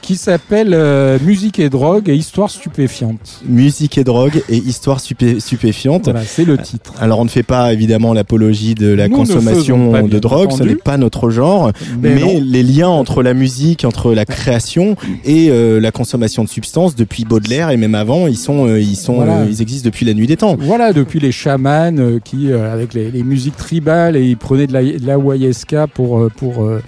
Qui 0.02 0.16
s'appelle 0.16 0.74
euh, 0.74 1.16
Musique 1.24 1.60
et 1.60 1.70
drogue 1.70 2.08
et 2.08 2.14
histoire 2.16 2.50
stupéfiante. 2.50 3.40
Musique 3.48 3.96
et 3.98 4.04
drogue 4.04 4.42
et 4.48 4.56
histoire 4.56 4.98
stupé- 4.98 5.38
stupéfiante. 5.38 6.04
Voilà, 6.06 6.24
c'est 6.24 6.44
le 6.44 6.58
titre. 6.58 6.92
Alors 7.00 7.20
on 7.20 7.24
ne 7.24 7.28
fait 7.30 7.44
pas 7.44 7.72
évidemment 7.72 8.12
l'apologie 8.12 8.74
de 8.74 8.88
la 8.92 9.08
Nous 9.08 9.14
consommation 9.16 10.02
de 10.02 10.18
drogue, 10.18 10.50
ce 10.50 10.64
n'est 10.64 10.74
pas 10.74 10.96
notre 10.96 11.30
genre, 11.30 11.70
mais, 12.00 12.40
les 12.40 12.64
liens 12.64 12.88
entre 12.88 13.22
la 13.22 13.32
musique, 13.32 13.84
entre 13.84 14.12
la 14.12 14.24
création 14.24 14.96
et 15.24 15.50
euh, 15.50 15.80
la 15.80 15.92
consommation 15.92 16.42
de 16.42 16.48
substances 16.48 16.96
depuis 16.96 17.24
Baudelaire 17.24 17.70
et 17.70 17.76
même 17.76 17.94
avant, 17.94 18.26
ils 18.26 18.36
sont, 18.36 18.66
euh, 18.66 18.80
ils 18.80 18.96
sont, 18.96 19.14
Voilà. 19.14 19.38
euh, 19.42 19.46
ils 19.48 19.62
existent 19.62 19.86
depuis 19.86 20.04
la 20.04 20.14
nuit 20.14 20.26
des 20.26 20.36
temps. 20.36 20.56
Voilà, 20.58 20.92
depuis 20.92 21.20
les 21.20 21.30
chamans 21.32 21.96
euh, 21.96 22.18
qui, 22.18 22.50
euh, 22.50 22.72
avec 22.72 22.92
les, 22.92 23.12
les 23.12 23.22
musiques 23.22 23.56
tribales, 23.56 24.16
et 24.16 24.24
ils 24.24 24.36
prenaient 24.36 24.66
de 24.66 24.72
la, 24.72 24.82
de 24.82 25.06
la 25.06 25.86
pour, 25.86 26.28
pour, 26.36 26.64
euh, 26.64 26.82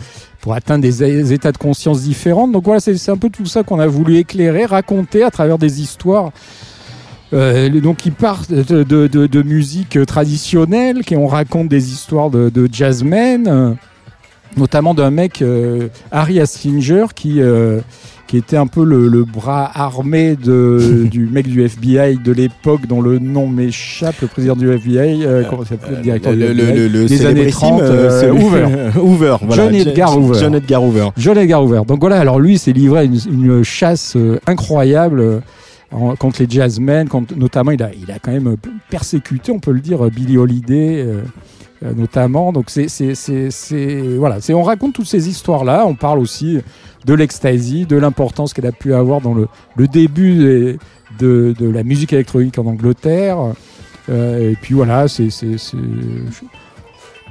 pour 0.44 0.52
atteindre 0.52 0.82
des, 0.82 1.32
états 1.32 1.52
de 1.52 1.56
conscience 1.56 2.02
différents. 2.02 2.46
Donc 2.46 2.64
voilà, 2.64 2.78
c'est 2.78 3.08
un 3.08 3.16
peu 3.16 3.30
tout 3.30 3.46
ça 3.46 3.62
qu'on 3.62 3.80
a 3.80 3.86
voulu 3.86 4.18
éclairer, 4.18 4.66
raconter 4.66 5.22
à 5.22 5.30
travers 5.30 5.56
des 5.56 5.80
histoeurs. 5.80 6.32
Euh, 7.32 7.80
donc 7.80 7.96
qui 7.96 8.10
partent 8.10 8.52
de, 8.52 9.42
musique 9.42 10.04
traditionnelle, 10.04 11.02
qui 11.02 11.16
on 11.16 11.26
raconte 11.26 11.68
des 11.68 11.92
histoires 11.92 12.28
de, 12.28 12.50
de 12.50 12.68
jazzmen, 12.70 13.48
euh, 13.48 13.72
notamment 14.58 14.92
d'un 14.92 15.10
mec, 15.10 15.40
euh, 15.40 15.88
Harry 16.10 16.40
Assinger, 16.40 17.06
qui, 17.14 17.40
euh, 17.40 17.80
qui 18.34 18.38
était 18.38 18.56
un 18.56 18.66
peu 18.66 18.82
le, 18.84 19.06
le 19.06 19.22
bras 19.22 19.70
armé 19.72 20.34
de, 20.34 21.06
du 21.10 21.26
mec 21.26 21.46
du 21.46 21.62
FBI 21.62 22.18
de 22.18 22.32
l'époque 22.32 22.88
dont 22.88 23.00
le 23.00 23.20
nom 23.20 23.46
m'échappe, 23.46 24.16
le 24.22 24.26
président 24.26 24.56
du 24.56 24.68
FBI, 24.72 25.24
euh, 25.24 25.44
comment 25.48 25.64
s'appelle 25.64 25.98
le 25.98 26.02
directeur 26.02 26.32
le, 26.32 26.38
du 26.48 26.54
le, 26.54 26.62
FBI 26.64 26.74
le, 26.74 26.88
le 26.88 27.04
des 27.06 27.26
années 27.26 27.50
célébrissime, 27.52 27.68
30, 27.68 27.82
euh, 27.82 28.32
Hoover. 28.32 28.66
Hoover, 29.00 29.36
voilà. 29.42 29.64
John 29.66 29.74
Edgar 29.76 30.18
Hoover. 30.18 30.38
John 30.40 30.54
Edgar 30.56 30.82
Hoover. 30.82 31.08
John 31.16 31.38
Edgar 31.38 31.62
Hoover. 31.62 31.82
Donc 31.86 32.00
voilà, 32.00 32.18
alors 32.18 32.40
lui, 32.40 32.58
s'est 32.58 32.72
livré 32.72 32.98
à 32.98 33.04
une, 33.04 33.20
une 33.30 33.62
chasse 33.62 34.16
euh, 34.16 34.40
incroyable 34.48 35.20
euh, 35.20 35.38
contre 36.18 36.42
les 36.42 36.48
jazzmen, 36.50 37.06
contre- 37.06 37.36
notamment 37.36 37.70
il 37.70 37.84
a, 37.84 37.90
il 37.94 38.10
a 38.10 38.18
quand 38.18 38.32
même 38.32 38.48
euh, 38.48 38.56
persécuté, 38.90 39.52
on 39.52 39.60
peut 39.60 39.70
le 39.70 39.78
dire, 39.80 40.02
Billy 40.10 40.36
Holiday. 40.38 41.06
Euh, 41.84 41.92
notamment. 41.94 42.52
Donc 42.52 42.70
c'est 42.70 42.86
voilà. 44.18 44.40
C'est 44.40 44.54
on 44.54 44.62
raconte 44.62 44.94
toutes 44.94 45.06
ces 45.06 45.28
histoires 45.28 45.64
là 45.64 45.84
on 45.86 45.94
parle 45.94 46.18
aussi 46.18 46.58
de 47.04 47.14
l'ecstasy 47.14 47.84
de 47.86 47.96
l'importance 47.96 48.54
qu'elle 48.54 48.66
a 48.66 48.72
pu 48.72 48.94
avoir 48.94 49.20
dans 49.20 49.34
le, 49.34 49.46
le 49.76 49.86
début 49.88 50.34
des- 50.36 50.78
de, 51.18 51.54
de 51.58 51.68
la 51.68 51.82
musique 51.84 52.12
électronique 52.12 52.58
en 52.58 52.66
Angleterre. 52.66 53.38
Euh, 54.10 54.50
et 54.52 54.56
puis 54.60 54.74
voilà 54.74 55.08
c'est 55.08 55.28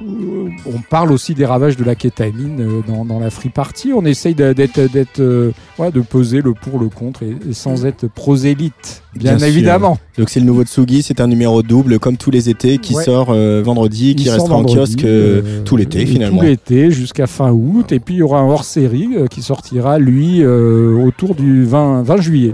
euh, 0.02 0.48
on 0.66 0.80
parle 0.90 1.12
aussi 1.12 1.34
des 1.34 1.46
ravages 1.46 1.76
de 1.76 1.84
la 1.84 1.94
kétamine 1.94 2.82
dans, 2.86 3.04
dans 3.04 3.20
la 3.20 3.30
free 3.30 3.48
party. 3.50 3.92
On 3.94 4.04
essaye 4.04 4.34
de- 4.34 4.52
d'être, 4.52 4.80
d'être, 4.90 5.52
ouais, 5.78 5.92
de 5.92 6.00
peser 6.00 6.42
le 6.42 6.52
pour, 6.52 6.80
le 6.80 6.88
contre 6.88 7.22
et, 7.22 7.36
et 7.48 7.52
sans 7.52 7.86
être 7.86 8.08
prosélyte, 8.08 9.03
bien, 9.16 9.32
Bien 9.32 9.38
sûr. 9.38 9.48
évidemment. 9.48 9.98
Donc 10.18 10.28
c'est 10.30 10.40
le 10.40 10.46
nouveau 10.46 10.62
Tsugi, 10.64 11.02
c'est 11.02 11.20
un 11.20 11.26
numéro 11.26 11.62
double 11.62 11.98
comme 11.98 12.16
tous 12.16 12.30
les 12.30 12.48
étés 12.48 12.78
qui 12.78 12.94
Ouais. 12.94 13.04
sort 13.04 13.28
euh, 13.30 13.62
vendredi, 13.64 14.14
qui 14.14 14.28
restera 14.30 14.56
en 14.56 14.64
kiosque 14.64 15.04
euh, 15.04 15.42
euh, 15.44 15.62
tout 15.64 15.76
l'été 15.76 16.06
finalement. 16.06 16.38
Tout 16.38 16.44
l'été 16.46 16.90
jusqu'à 16.90 17.26
fin 17.26 17.50
août. 17.50 17.90
Et 17.92 17.98
puis 18.00 18.14
il 18.14 18.18
y 18.18 18.22
aura 18.22 18.38
un 18.40 18.48
hors-série 18.48 19.10
euh, 19.16 19.26
qui 19.26 19.42
sortira, 19.42 19.98
lui, 19.98 20.42
euh, 20.42 20.94
autour 21.04 21.34
du 21.34 21.64
20, 21.64 22.02
20 22.02 22.16
juillet, 22.20 22.52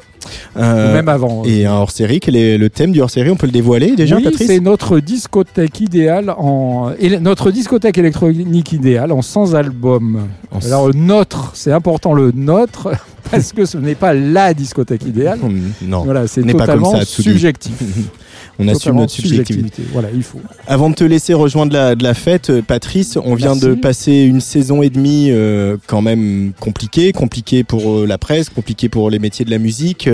Euh, 0.57 0.95
même 0.95 1.09
avant. 1.09 1.43
et 1.45 1.67
un 1.67 1.75
hors-série, 1.75 2.21
quel 2.21 2.37
est 2.37 2.57
le 2.59 2.71
thème 2.71 2.93
du 2.93 3.01
hors-série? 3.01 3.31
On 3.31 3.37
peut 3.37 3.47
le 3.47 3.53
dévoiler 3.53 3.95
déjà, 3.97 4.17
oui, 4.17 4.25
Patrice? 4.25 4.47
c'est 4.47 4.61
notre 4.61 5.01
discothèque 5.01 5.81
idéale 5.81 6.35
en 6.39 6.91
notre 7.21 7.51
discothèque 7.51 7.99
électronique 7.99 8.73
idéale 8.73 9.13
en 9.13 9.23
sans 9.23 9.55
album. 9.55 10.29
En- 10.51 10.65
Alors 10.67 10.91
notre, 10.95 11.51
c'est 11.55 11.73
important 11.73 12.15
le 12.15 12.33
notre 12.35 12.91
parce 13.31 13.53
que 13.53 13.65
ce 13.65 13.79
n'est 13.79 13.95
pas 13.95 14.13
la 14.15 14.55
discothèque 14.55 15.05
idéale. 15.07 15.39
Non, 15.83 16.05
Voilà, 16.05 16.27
c'est 16.27 16.43
pas 16.43 16.51
comme 16.51 16.61
totalement 16.61 16.93
ça, 16.93 17.05
subjectif. 17.05 17.73
on 18.61 18.69
assume 18.69 18.97
notre 18.97 19.13
subjectivité. 19.13 19.83
Voilà, 19.93 20.09
il 20.15 20.23
faut. 20.23 20.39
Avant 20.67 20.91
de 20.91 20.95
te 20.95 21.05
laisser 21.05 21.35
rejoindre 21.35 21.73
la, 21.73 21.95
de 21.95 22.03
la 22.03 22.15
fête, 22.15 22.51
euh, 22.51 22.63
Patrice, 22.63 23.17
on 23.23 23.35
vient 23.35 23.55
Merci. 23.55 23.67
de 23.67 23.75
passer 23.75 24.13
une 24.23 24.41
saison 24.41 24.83
et 24.83 24.91
demie 24.91 25.29
euh, 25.31 25.77
quand 25.87 26.03
même 26.03 26.53
compliquée, 26.61 27.13
compliquée 27.13 27.65
pour 27.65 27.91
euh, 27.91 28.07
la 28.07 28.19
presse, 28.19 28.49
compliquée 28.51 28.89
pour 28.89 29.11
les 29.11 29.19
métiers 29.19 29.45
de 29.45 29.51
la 29.51 29.59
musique. 29.59 30.09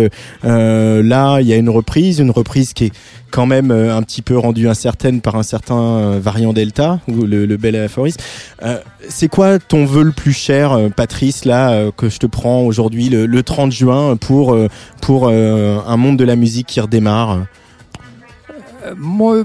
Euh, 0.44 1.02
là, 1.02 1.40
il 1.40 1.46
y 1.46 1.52
a 1.52 1.56
une 1.56 1.70
reprise, 1.70 2.20
une 2.20 2.30
reprise 2.30 2.72
qui 2.72 2.84
est 2.86 2.92
quand 3.30 3.46
même 3.46 3.70
euh, 3.70 3.96
un 3.96 4.02
petit 4.02 4.22
peu 4.22 4.38
rendue 4.38 4.68
incertaine 4.68 5.20
par 5.20 5.34
un 5.34 5.42
certain 5.42 6.18
variant 6.18 6.52
Delta, 6.52 7.00
ou 7.08 7.22
le, 7.26 7.44
le 7.46 7.56
bel 7.56 7.76
aphorisme. 7.76 8.20
Euh, 8.62 8.78
c'est 9.08 9.28
quoi 9.28 9.58
ton 9.58 9.84
vœu 9.84 10.04
le 10.04 10.12
plus 10.12 10.32
cher, 10.32 10.78
Patrice, 10.96 11.44
là, 11.44 11.90
que 11.96 12.08
je 12.08 12.18
te 12.18 12.26
prends 12.26 12.62
aujourd'hui, 12.62 13.08
le, 13.08 13.26
le 13.26 13.42
30 13.42 13.72
juin, 13.72 14.16
pour, 14.16 14.56
pour 15.02 15.28
euh, 15.28 15.78
un 15.86 15.96
monde 15.96 16.16
de 16.16 16.24
la 16.24 16.36
musique 16.36 16.66
qui 16.66 16.80
redémarre? 16.80 17.46
Moi, 18.96 19.42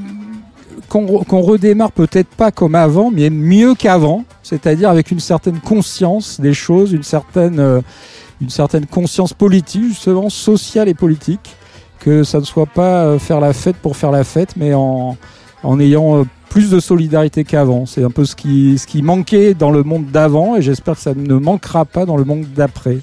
qu'on 0.90 1.06
re- 1.06 1.26
qu'on 1.26 1.42
redémarre 1.42 1.92
peut-être 1.92 2.30
pas 2.30 2.52
comme 2.52 2.76
avant, 2.76 3.12
mais 3.12 3.30
mieux 3.30 3.76
qu'avant, 3.76 4.24
c'est-à-dire 4.44 4.90
avec 4.90 5.12
une 5.12 5.20
certaine 5.20 5.60
conscience 5.60 6.40
des 6.40 6.54
choses, 6.54 6.92
une 6.92 7.04
certaine, 7.04 7.60
euh, 7.60 7.82
conscience 8.90 9.34
politique, 9.34 9.84
justement 9.84 10.30
sociale 10.30 10.90
et 10.90 10.94
politique, 10.94 11.56
que 12.00 12.24
ça 12.24 12.40
ne 12.40 12.44
soit 12.44 12.66
pas 12.66 13.06
euh, 13.06 13.20
faire 13.20 13.40
la 13.40 13.54
fête 13.54 13.76
pour 13.76 13.96
faire 13.96 14.12
la 14.12 14.24
fête, 14.24 14.56
mais 14.58 14.74
en, 14.74 15.16
ayant 15.80 16.18
euh, 16.18 16.24
plus 16.50 16.70
de 16.72 16.80
solidarité 16.80 17.44
qu'avant. 17.44 17.86
C'est 17.86 18.04
un 18.04 18.10
peu 18.10 18.26
ce 18.26 18.36
qui 18.36 19.02
manquait 19.02 19.54
dans 19.54 19.72
le 19.72 19.84
monde 19.84 20.08
d'avant, 20.12 20.56
et 20.58 20.62
j'espère 20.62 20.96
que 20.96 21.02
ça 21.02 21.14
ne 21.14 21.36
manquera 21.36 21.86
pas 21.86 22.06
dans 22.06 22.18
le 22.18 22.26
monde 22.26 22.46
d'après. 22.56 22.98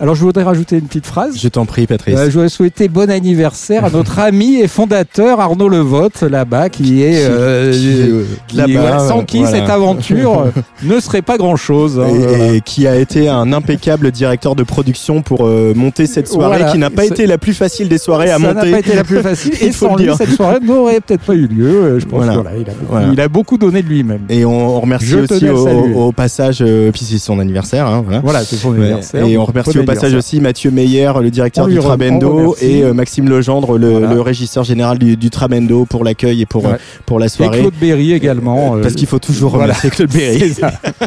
Alors 0.00 0.16
je 0.16 0.22
voudrais 0.22 0.42
rajouter 0.42 0.76
une 0.76 0.86
petite 0.86 1.06
phrase. 1.06 1.38
Je 1.40 1.48
t'en 1.48 1.66
prie, 1.66 1.86
Patrice. 1.86 2.16
Euh, 2.18 2.26
je 2.26 2.30
voudrais 2.32 2.48
souhaiter 2.48 2.88
bon 2.88 3.10
anniversaire 3.10 3.84
à 3.84 3.90
notre 3.90 4.18
ami 4.18 4.56
et 4.56 4.66
fondateur 4.66 5.40
Arnaud 5.40 5.68
Levotte 5.68 6.22
là-bas 6.22 6.68
qui 6.68 7.02
est 7.02 7.24
euh, 7.24 7.72
Qui, 7.72 8.10
euh, 8.10 8.24
qui- 8.66 9.08
sans 9.08 9.24
qui 9.24 9.38
voilà. 9.38 9.56
cette 9.56 9.70
aventure 9.70 10.40
euh, 10.40 10.50
ne 10.82 10.98
serait 10.98 11.22
pas 11.22 11.38
grand-chose. 11.38 12.00
hein, 12.00 12.08
et, 12.08 12.18
voilà. 12.18 12.52
et 12.54 12.60
qui 12.60 12.88
a 12.88 12.96
été 12.96 13.28
un 13.28 13.52
impeccable 13.52 14.10
directeur 14.10 14.56
de 14.56 14.64
production 14.64 15.22
pour 15.22 15.46
euh, 15.46 15.72
monter 15.76 16.06
cette 16.06 16.26
soirée 16.26 16.56
Voilà. 16.58 16.72
qui 16.72 16.78
n'a 16.78 16.90
pas 16.90 17.04
été 17.04 17.26
la 17.26 17.38
plus 17.38 17.54
facile 17.54 17.88
des 17.88 17.98
soirées 17.98 18.30
à 18.30 18.38
Ça 18.38 18.40
n'a 18.40 18.54
monter. 18.54 18.72
pas 18.72 18.78
été 18.80 18.96
la 18.96 19.04
plus 19.04 19.20
facile 19.22 19.52
Il 19.60 19.68
et 19.68 19.72
sans 19.72 19.94
lui 19.96 20.08
cette 20.18 20.30
soirée 20.30 20.58
n'aurait 20.60 21.00
peut-être 21.00 21.22
pas 21.22 21.34
eu 21.34 21.46
lieu. 21.46 22.00
Je 22.00 22.04
pense 22.06 22.24
il, 22.24 22.30
a 22.30 22.34
beaucoup, 22.34 22.48
Voilà. 22.88 23.08
il 23.12 23.20
a 23.20 23.28
beaucoup 23.28 23.58
donné 23.58 23.82
de 23.82 23.88
lui-même. 23.88 24.22
Et 24.28 24.44
on, 24.44 24.80
remercie 24.80 25.06
Je 25.06 25.18
aussi 25.20 25.48
au, 25.48 26.10
passage, 26.10 26.64
puis 26.92 27.04
c'est 27.04 27.18
son 27.18 27.38
anniversaire, 27.38 27.86
hein, 27.86 28.04
voilà. 28.24 28.42
C'est 28.42 28.56
son 28.56 28.72
anniversaire. 28.72 29.24
Et 29.24 29.38
on 29.38 29.44
remercie 29.44 29.83
au 29.84 29.94
passage 29.94 30.14
aussi 30.14 30.40
Mathieu 30.40 30.70
Meyer, 30.70 31.12
le 31.22 31.30
directeur 31.30 31.66
du 31.68 31.78
Trabendo, 31.78 32.56
et 32.60 32.82
euh, 32.82 32.92
Maxime 32.92 33.28
Legendre, 33.28 33.78
le, 33.78 33.90
Voilà. 33.98 34.14
le 34.14 34.20
régisseur 34.20 34.64
général 34.64 34.98
du, 34.98 35.16
du 35.16 35.30
Trabendo, 35.30 35.84
pour 35.84 36.04
l'accueil 36.04 36.42
et 36.42 36.46
pour, 36.46 36.64
Ouais. 36.64 36.72
euh, 36.72 36.76
pour 37.06 37.18
la 37.18 37.26
Et 37.26 37.28
soirée. 37.28 37.60
Claude 37.60 37.74
Berry 37.80 38.12
également. 38.12 38.76
euh, 38.76 38.82
Parce 38.82 38.94
qu'il 38.94 39.06
faut 39.06 39.18
toujours 39.18 39.50
voilà. 39.50 39.74
remercier 39.74 39.90
Claude 39.90 40.10
Berry. 40.12 40.54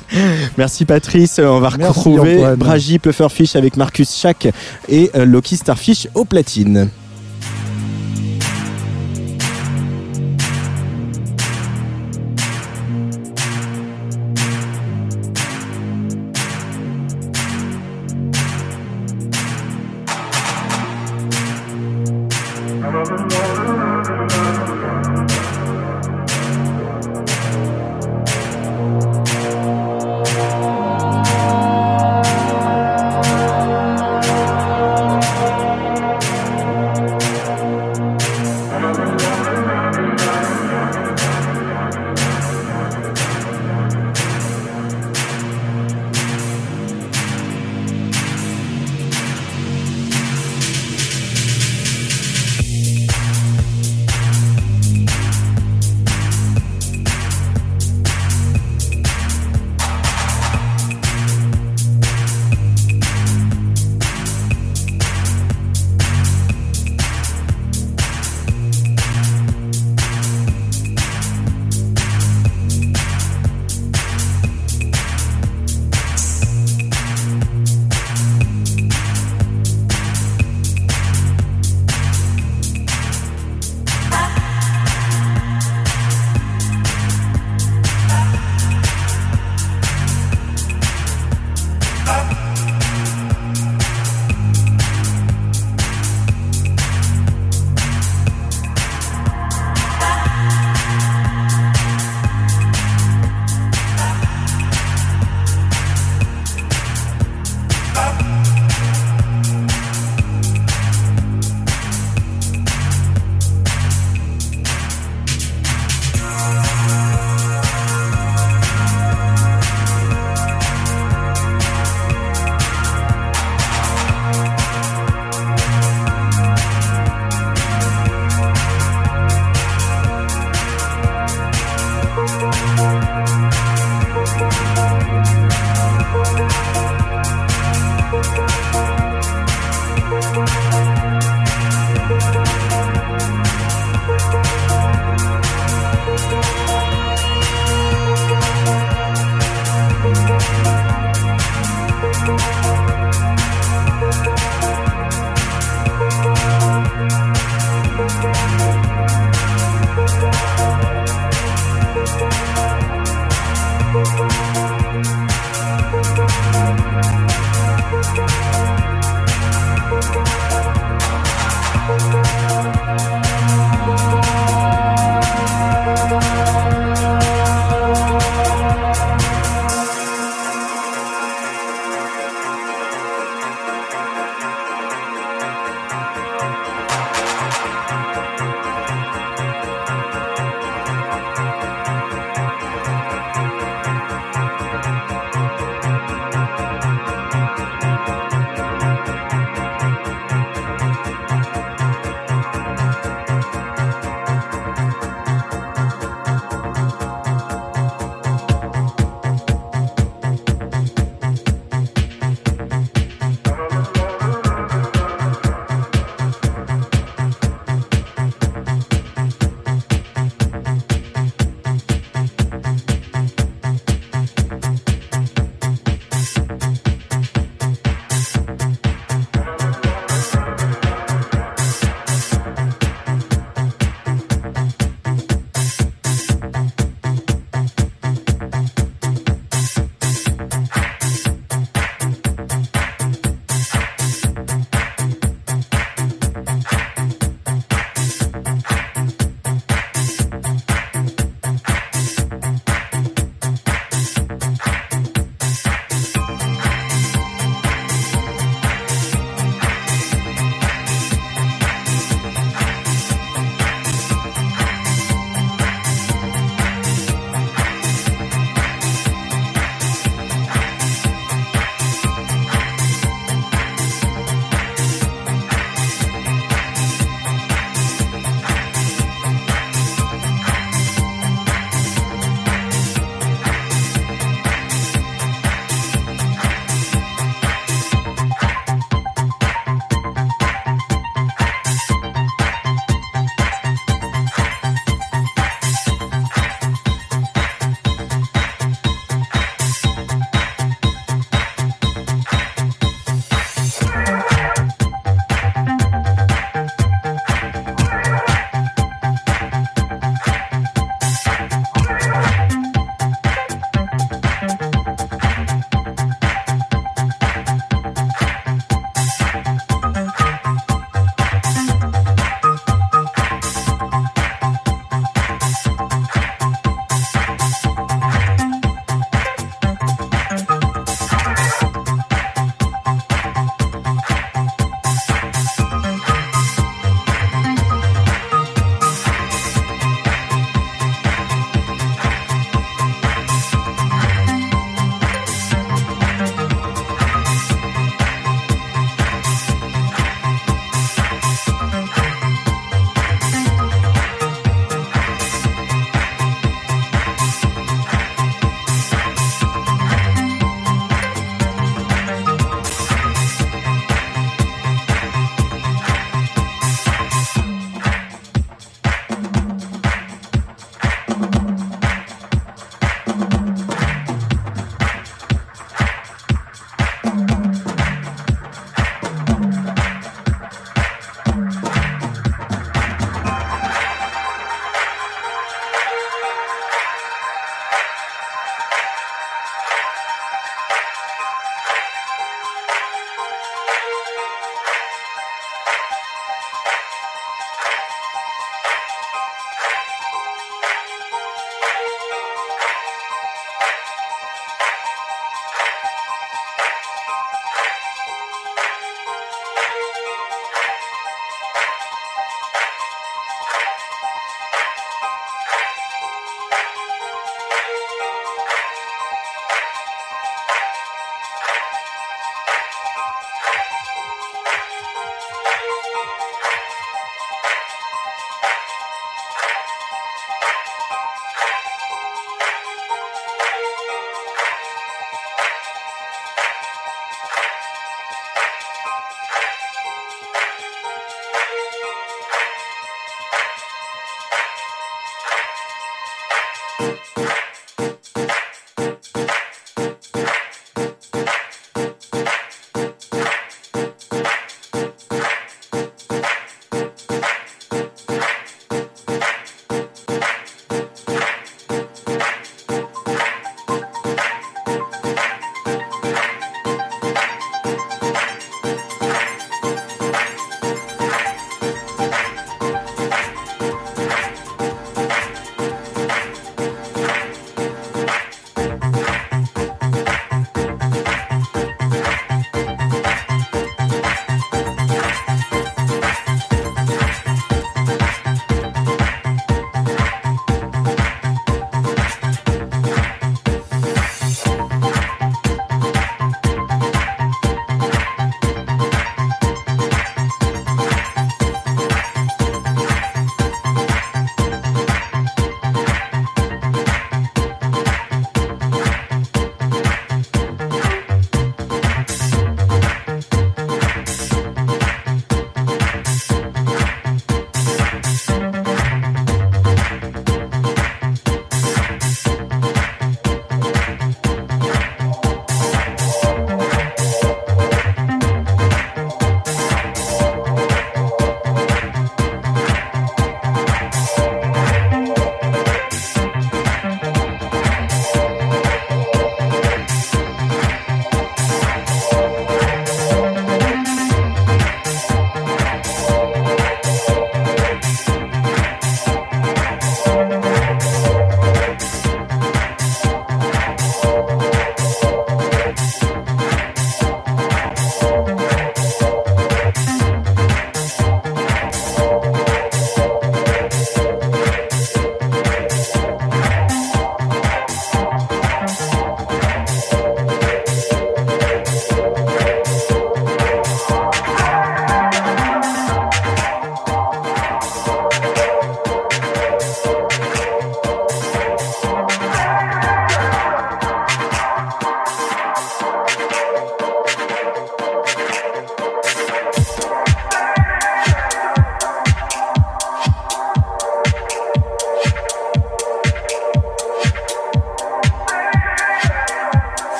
Merci 0.58 0.84
Patrice. 0.84 1.40
On 1.42 1.60
va 1.60 1.68
retrouver. 1.70 2.42
Bragy 2.56 2.98
Pufferfish 2.98 3.56
avec 3.56 3.76
Marcus 3.76 4.14
Schack 4.14 4.48
et 4.88 5.10
Loki 5.14 5.56
Starfish 5.56 6.08
au 6.14 6.24
platine. 6.24 6.88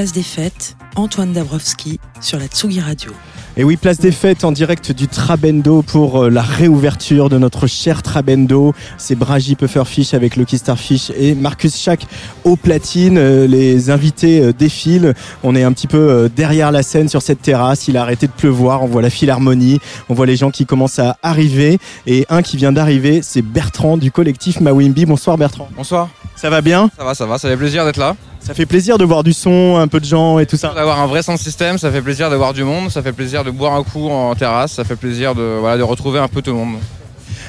Place 0.00 0.12
des 0.12 0.22
Fêtes, 0.22 0.76
Antoine 0.96 1.34
Dabrowski 1.34 2.00
sur 2.22 2.38
la 2.38 2.46
Tsugi 2.46 2.80
Radio. 2.80 3.12
Et 3.58 3.64
oui, 3.64 3.76
place 3.76 3.98
des 3.98 4.12
fêtes 4.12 4.44
en 4.44 4.50
direct 4.50 4.92
du 4.92 5.08
Trabendo 5.08 5.82
pour 5.82 6.22
euh, 6.22 6.30
la 6.30 6.40
réouverture 6.40 7.28
de 7.28 7.36
notre 7.36 7.66
cher 7.66 8.02
Trabendo. 8.02 8.72
C'est 8.96 9.14
Braji 9.14 9.56
Pufferfish 9.56 10.14
avec 10.14 10.36
Lucky 10.36 10.56
Starfish 10.56 11.12
et 11.18 11.34
Marcus 11.34 11.76
Schack 11.76 12.06
au 12.44 12.56
platine. 12.56 13.18
Euh, 13.18 13.46
Les 13.46 13.90
invités 13.90 14.40
euh, 14.40 14.52
défilent. 14.54 15.12
On 15.42 15.54
est 15.54 15.64
un 15.64 15.72
petit 15.74 15.86
peu 15.86 16.30
derrière 16.34 16.72
la 16.72 16.82
scène 16.82 17.10
sur 17.10 17.20
cette 17.20 17.42
terrasse. 17.42 17.86
Il 17.86 17.98
a 17.98 18.00
arrêté 18.00 18.26
de 18.26 18.32
pleuvoir. 18.32 18.82
On 18.82 18.86
voit 18.86 19.02
la 19.02 19.10
philharmonie. 19.10 19.80
On 20.08 20.14
voit 20.14 20.24
les 20.24 20.36
gens 20.36 20.50
qui 20.50 20.64
commencent 20.64 20.98
à 20.98 21.18
arriver. 21.22 21.78
Et 22.06 22.24
un 22.30 22.40
qui 22.40 22.56
vient 22.56 22.72
d'arriver, 22.72 23.20
c'est 23.22 23.42
Bertrand 23.42 23.98
du 23.98 24.10
collectif 24.10 24.62
Mawimbi. 24.62 25.04
Bonsoir 25.04 25.36
Bertrand. 25.36 25.68
Bonsoir. 25.76 26.08
Ça 26.36 26.48
va 26.48 26.62
bien? 26.62 26.90
Ça 26.96 27.04
va, 27.04 27.14
ça 27.14 27.26
va, 27.26 27.36
ça 27.36 27.50
fait 27.50 27.56
plaisir 27.58 27.84
d'être 27.84 27.98
là. 27.98 28.16
Ça 28.40 28.54
fait 28.54 28.66
plaisir 28.66 28.98
de 28.98 29.04
voir 29.04 29.22
du 29.22 29.32
son, 29.32 29.76
un 29.76 29.86
peu 29.86 30.00
de 30.00 30.04
gens 30.04 30.38
et 30.38 30.46
tout 30.46 30.56
ça. 30.56 30.72
D'avoir 30.74 31.00
un 31.00 31.06
vrai 31.06 31.22
sound 31.22 31.38
système, 31.38 31.78
ça 31.78 31.92
fait 31.92 32.02
plaisir 32.02 32.30
d'avoir 32.30 32.52
du 32.52 32.64
monde, 32.64 32.90
ça 32.90 33.02
fait 33.02 33.12
plaisir 33.12 33.44
de 33.44 33.50
boire 33.50 33.74
un 33.74 33.82
coup 33.82 34.08
en 34.08 34.34
terrasse, 34.34 34.72
ça 34.72 34.84
fait 34.84 34.96
plaisir 34.96 35.34
de, 35.34 35.58
voilà, 35.60 35.76
de 35.76 35.82
retrouver 35.82 36.18
un 36.18 36.28
peu 36.28 36.42
tout 36.42 36.50
le 36.50 36.56
monde. 36.56 36.76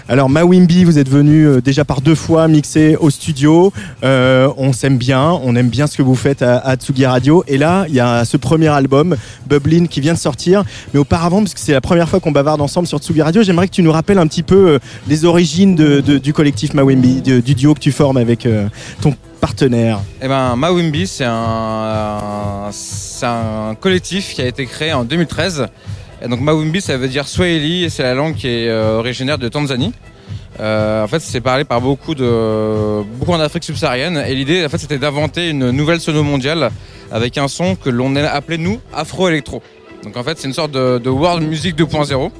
Alors 0.10 0.30
Mawimbi, 0.30 0.84
vous 0.84 0.97
êtes 0.97 1.10
venu 1.10 1.45
euh, 1.45 1.62
déjà 1.62 1.86
par 1.86 2.02
deux 2.02 2.16
fois 2.16 2.47
mixer 2.47 2.95
au 2.99 3.10
studio. 3.10 3.72
Euh, 4.04 4.52
on 4.58 4.74
s'aime 4.74 4.97
bien, 4.97 5.32
on 5.43 5.56
aime 5.56 5.70
bien 5.70 5.88
ce 5.88 5.97
que 5.97 6.02
vous 6.02 6.16
faites 6.16 6.41
à, 6.41 6.76
Tsugi 6.76 7.06
Radio. 7.06 7.43
Et 7.47 7.58
là, 7.58 7.86
il 7.88 7.93
y 7.93 7.99
a 7.99 8.26
ce 8.26 8.38
premier 8.38 8.68
album, 8.68 9.16
Bublin, 9.47 9.86
qui 9.86 10.02
vient 10.02 10.14
de 10.14 10.18
sortir. 10.18 10.64
Mais 10.93 10.99
auparavant, 10.99 11.39
parce 11.39 11.54
que 11.54 11.60
c'est 11.60 11.74
la 11.74 11.82
première 11.82 12.10
fois 12.10 12.20
qu'on 12.20 12.32
bavarde 12.32 12.62
ensemble 12.62 12.88
sur 12.88 12.97
Tsugi 12.99 13.22
Radio, 13.22 13.43
j'aimerais 13.43 13.68
que 13.68 13.74
tu 13.74 13.84
nous 13.84 13.91
rappelles 13.91 14.20
un 14.20 14.28
petit 14.28 14.43
peu 14.43 14.70
euh, 14.70 14.80
les 15.08 15.26
origines 15.26 15.76
du 15.76 16.34
collectif 16.34 16.74
Mawimbi, 16.74 17.22
du 17.22 17.56
duo 17.56 17.74
que 17.74 17.80
tu 17.80 17.91
formes 17.91 18.18
avec 18.18 18.47
ton 19.02 19.16
partenaire. 19.39 19.99
Et 20.22 20.28
ben, 20.28 20.56
Mawimbi, 20.56 21.08
c'est 21.08 21.26
un 21.26 22.70
collectif 23.80 24.34
qui 24.34 24.41
a 24.41 24.47
été 24.47 24.66
créé 24.66 24.93
en 24.93 25.04
2013. 25.04 25.68
Et 26.24 26.28
donc 26.28 26.39
Mawimbi, 26.41 26.82
ça 26.82 26.97
veut 26.97 27.07
dire 27.07 27.28
Swahili, 27.28 27.86
et 27.86 27.89
c'est 27.89 28.03
la 28.03 28.13
langue 28.13 28.36
qui 28.36 28.47
est 28.47 28.69
euh, 28.69 28.99
originaire 28.99 29.38
de 29.38 29.47
Tanzanie. 29.47 29.93
Euh, 30.59 31.03
en 31.03 31.07
fait, 31.07 31.19
c'est 31.19 31.41
parlé 31.41 31.63
par 31.63 31.82
beaucoup 31.82 32.13
de 32.13 33.01
beaucoup 33.17 33.32
en 33.32 33.39
Afrique 33.39 33.63
subsaharienne. 33.63 34.17
Et 34.28 34.36
l'idée, 34.36 34.63
en 34.65 34.69
fait, 34.69 34.78
c'était 34.78 34.99
d'inventer 34.99 35.49
une 35.49 35.72
nouvelle 35.72 35.99
sono 35.99 36.24
mondiale 36.24 36.69
avec 37.11 37.38
un 37.38 37.47
son 37.47 37.76
que 37.76 37.89
l'on 37.89 38.15
a 38.15 38.28
appelé 38.28 38.57
nous 38.57 38.80
Afro-électro. 38.93 39.63
Donc 40.03 40.17
en 40.17 40.24
fait, 40.24 40.38
c'est 40.38 40.47
une 40.47 40.53
sorte 40.53 40.72
de, 40.72 40.99
de 40.99 41.09
world 41.09 41.47
music 41.47 41.76
2.0. 41.76 42.32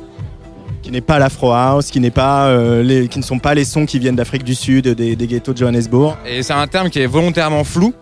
Qui 0.84 0.92
n'est 0.92 1.02
pas 1.02 1.20
l'Afro 1.20 1.52
House, 1.52 1.92
qui, 1.92 2.00
n'est 2.00 2.10
pas, 2.10 2.48
euh, 2.48 2.82
les, 2.82 3.08
qui 3.08 3.20
ne 3.20 3.24
sont 3.24 3.38
pas 3.38 3.54
les 3.54 3.66
sons 3.66 3.86
qui 3.86 4.00
viennent 4.00 4.16
d'Afrique 4.16 4.44
du 4.44 4.56
Sud, 4.56 4.88
des, 4.88 5.16
des 5.16 5.28
ghettos 5.28 5.54
de 5.54 5.60
Johannesburg. 5.60 6.18
Et 6.26 6.42
c'est 6.42 6.54
un 6.54 6.66
terme 6.66 6.90
qui 6.90 7.00
est 7.00 7.06
volontairement 7.06 7.64
flou. 7.64 7.94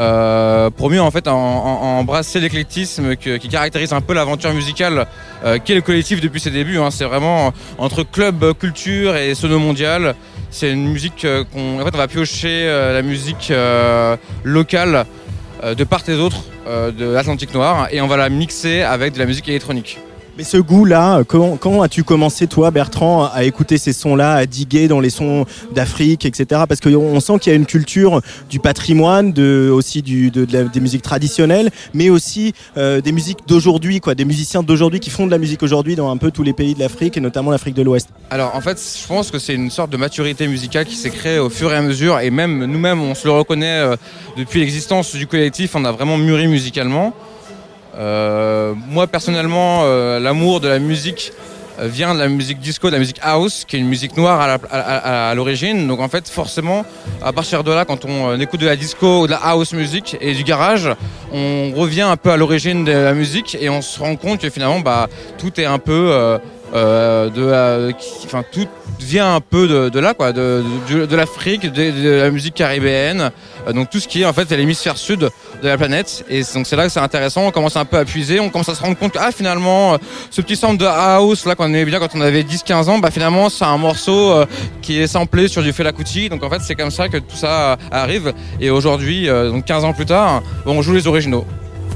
Euh, 0.00 0.70
pour 0.70 0.90
mieux 0.90 1.00
en 1.02 1.10
fait 1.10 1.28
en, 1.28 1.34
en- 1.36 1.98
embrasser 2.00 2.40
l'éclectisme 2.40 3.14
qui 3.16 3.48
caractérise 3.48 3.92
un 3.92 4.00
peu 4.00 4.14
l'aventure 4.14 4.52
musicale 4.54 5.06
euh, 5.44 5.58
qu'est 5.64 5.74
le 5.74 5.82
collectif 5.82 6.20
depuis 6.20 6.40
ses 6.40 6.50
débuts. 6.50 6.78
hein. 6.78 6.90
C'est 6.90 7.04
vraiment 7.04 7.52
entre 7.78 8.02
club, 8.02 8.54
culture 8.58 9.14
et 9.16 9.34
sono 9.34 9.58
mondial. 9.58 10.14
C'est 10.50 10.72
une 10.72 10.88
musique 10.88 11.24
euh, 11.24 11.44
qu'on 11.52 11.76
va 11.84 12.08
piocher 12.08 12.66
la 12.66 13.02
musique 13.02 13.52
locale 14.44 15.06
de 15.62 15.84
part 15.84 16.02
et 16.08 16.16
d'autre 16.16 16.42
de 16.66 17.04
l'Atlantique 17.12 17.52
Noir 17.54 17.88
et 17.90 18.00
on 18.00 18.06
va 18.06 18.16
la 18.16 18.28
mixer 18.30 18.82
avec 18.82 19.12
de 19.14 19.18
la 19.18 19.26
musique 19.26 19.48
électronique. 19.48 19.98
Mais 20.40 20.44
ce 20.44 20.56
goût-là, 20.56 21.22
quand, 21.24 21.58
quand 21.58 21.82
as-tu 21.82 22.02
commencé, 22.02 22.46
toi, 22.46 22.70
Bertrand, 22.70 23.26
à 23.26 23.44
écouter 23.44 23.76
ces 23.76 23.92
sons-là, 23.92 24.36
à 24.36 24.46
diguer 24.46 24.88
dans 24.88 24.98
les 24.98 25.10
sons 25.10 25.44
d'Afrique, 25.74 26.24
etc. 26.24 26.62
Parce 26.66 26.80
qu'on 26.80 27.20
sent 27.20 27.38
qu'il 27.40 27.52
y 27.52 27.54
a 27.54 27.58
une 27.58 27.66
culture 27.66 28.22
du 28.48 28.58
patrimoine, 28.58 29.38
aussi 29.38 30.00
des 30.00 30.80
musiques 30.80 31.02
traditionnelles, 31.02 31.68
mais 31.92 32.08
aussi 32.08 32.54
euh, 32.78 33.02
des 33.02 33.12
musiques 33.12 33.40
d'aujourd'hui, 33.46 34.00
des 34.16 34.24
musiciens 34.24 34.62
d'aujourd'hui 34.62 34.98
qui 34.98 35.10
font 35.10 35.26
de 35.26 35.30
la 35.30 35.36
musique 35.36 35.62
aujourd'hui 35.62 35.94
dans 35.94 36.10
un 36.10 36.16
peu 36.16 36.30
tous 36.30 36.42
les 36.42 36.54
pays 36.54 36.72
de 36.72 36.80
l'Afrique 36.80 37.18
et 37.18 37.20
notamment 37.20 37.50
l'Afrique 37.50 37.74
de 37.74 37.82
l'Ouest. 37.82 38.08
Alors 38.30 38.56
en 38.56 38.62
fait, 38.62 38.78
je 38.78 39.06
pense 39.06 39.30
que 39.30 39.38
c'est 39.38 39.52
une 39.52 39.70
sorte 39.70 39.90
de 39.90 39.98
maturité 39.98 40.48
musicale 40.48 40.86
qui 40.86 40.96
s'est 40.96 41.10
créée 41.10 41.38
au 41.38 41.50
fur 41.50 41.70
et 41.70 41.76
à 41.76 41.82
mesure, 41.82 42.18
et 42.18 42.30
même 42.30 42.64
nous-mêmes, 42.64 43.02
on 43.02 43.14
se 43.14 43.28
le 43.28 43.32
reconnaît 43.32 43.80
euh, 43.80 43.96
depuis 44.38 44.60
l'existence 44.60 45.14
du 45.14 45.26
collectif, 45.26 45.76
on 45.76 45.84
a 45.84 45.92
vraiment 45.92 46.16
mûri 46.16 46.48
musicalement. 46.48 47.12
Euh, 48.00 48.72
moi 48.88 49.06
personnellement, 49.06 49.82
euh, 49.84 50.18
l'amour 50.18 50.60
de 50.60 50.68
la 50.68 50.78
musique 50.78 51.32
euh, 51.78 51.86
vient 51.86 52.14
de 52.14 52.18
la 52.18 52.28
musique 52.28 52.58
disco, 52.58 52.86
de 52.88 52.94
la 52.94 52.98
musique 52.98 53.20
house, 53.22 53.66
qui 53.68 53.76
est 53.76 53.78
une 53.78 53.88
musique 53.88 54.16
noire 54.16 54.58
à 54.70 55.34
l'origine. 55.34 55.86
Donc 55.86 56.00
en 56.00 56.08
fait, 56.08 56.26
forcément, 56.26 56.86
à 57.22 57.32
partir 57.32 57.62
de 57.62 57.70
là, 57.72 57.84
quand 57.84 58.06
on 58.06 58.40
écoute 58.40 58.60
de 58.60 58.66
la 58.66 58.76
disco, 58.76 59.26
de 59.26 59.32
la 59.32 59.40
house 59.42 59.74
music 59.74 60.16
et 60.20 60.32
du 60.32 60.44
garage, 60.44 60.88
on 61.30 61.72
revient 61.76 62.02
un 62.02 62.16
peu 62.16 62.30
à 62.30 62.38
l'origine 62.38 62.84
de 62.84 62.92
la 62.92 63.12
musique 63.12 63.56
et 63.60 63.68
on 63.68 63.82
se 63.82 64.00
rend 64.00 64.16
compte 64.16 64.40
que 64.40 64.48
finalement, 64.48 64.80
bah, 64.80 65.08
tout 65.36 65.60
est 65.60 65.66
un 65.66 65.78
peu 65.78 66.38
de, 66.74 67.90
qui- 67.92 68.26
enfin 68.26 68.44
tout 68.50 68.66
vient 68.98 69.34
un 69.34 69.40
peu 69.40 69.66
de, 69.66 69.88
de 69.88 69.98
là, 69.98 70.12
quoi, 70.14 70.32
de, 70.32 70.62
de, 70.90 71.06
de 71.06 71.16
l'Afrique, 71.16 71.62
de, 71.72 71.90
de 71.90 72.10
la 72.20 72.30
musique 72.30 72.54
caribéenne, 72.54 73.30
euh, 73.66 73.72
donc 73.72 73.88
tout 73.90 73.98
ce 73.98 74.06
qui 74.06 74.22
est 74.22 74.24
en 74.26 74.32
fait 74.32 74.50
l'hémisphère 74.50 74.98
sud 74.98 75.20
de 75.20 75.68
la 75.68 75.76
planète. 75.78 76.24
Et 76.28 76.42
donc 76.54 76.66
c'est 76.66 76.76
là 76.76 76.84
que 76.84 76.90
c'est 76.90 77.00
intéressant. 77.00 77.46
On 77.46 77.50
commence 77.50 77.76
un 77.76 77.84
peu 77.86 77.96
à 77.96 78.04
puiser, 78.04 78.40
on 78.40 78.50
commence 78.50 78.68
à 78.68 78.74
se 78.74 78.82
rendre 78.82 78.96
compte 78.98 79.12
que 79.12 79.18
ah 79.20 79.30
finalement, 79.32 79.94
euh, 79.94 79.96
ce 80.30 80.42
petit 80.42 80.56
sample 80.56 80.76
de 80.76 80.84
house 80.86 81.46
là 81.46 81.54
qu'on 81.54 81.66
aimait 81.66 81.84
bien 81.86 81.98
quand 81.98 82.14
on 82.14 82.20
avait 82.20 82.42
10-15 82.42 82.88
ans, 82.90 82.98
bah 82.98 83.10
finalement 83.10 83.48
c'est 83.48 83.64
un 83.64 83.78
morceau 83.78 84.32
euh, 84.32 84.46
qui 84.82 85.00
est 85.00 85.06
samplé 85.06 85.48
sur 85.48 85.62
du 85.62 85.72
Fela 85.72 85.92
Kuti. 85.92 86.28
Donc 86.28 86.42
en 86.44 86.50
fait 86.50 86.60
c'est 86.60 86.74
comme 86.74 86.90
ça 86.90 87.08
que 87.08 87.16
tout 87.16 87.36
ça 87.36 87.72
euh, 87.72 87.76
arrive. 87.90 88.32
Et 88.60 88.70
aujourd'hui, 88.70 89.28
euh, 89.28 89.50
donc 89.50 89.64
15 89.64 89.84
ans 89.84 89.92
plus 89.94 90.06
tard, 90.06 90.42
on 90.66 90.82
joue 90.82 90.92
les 90.92 91.06
originaux. 91.06 91.46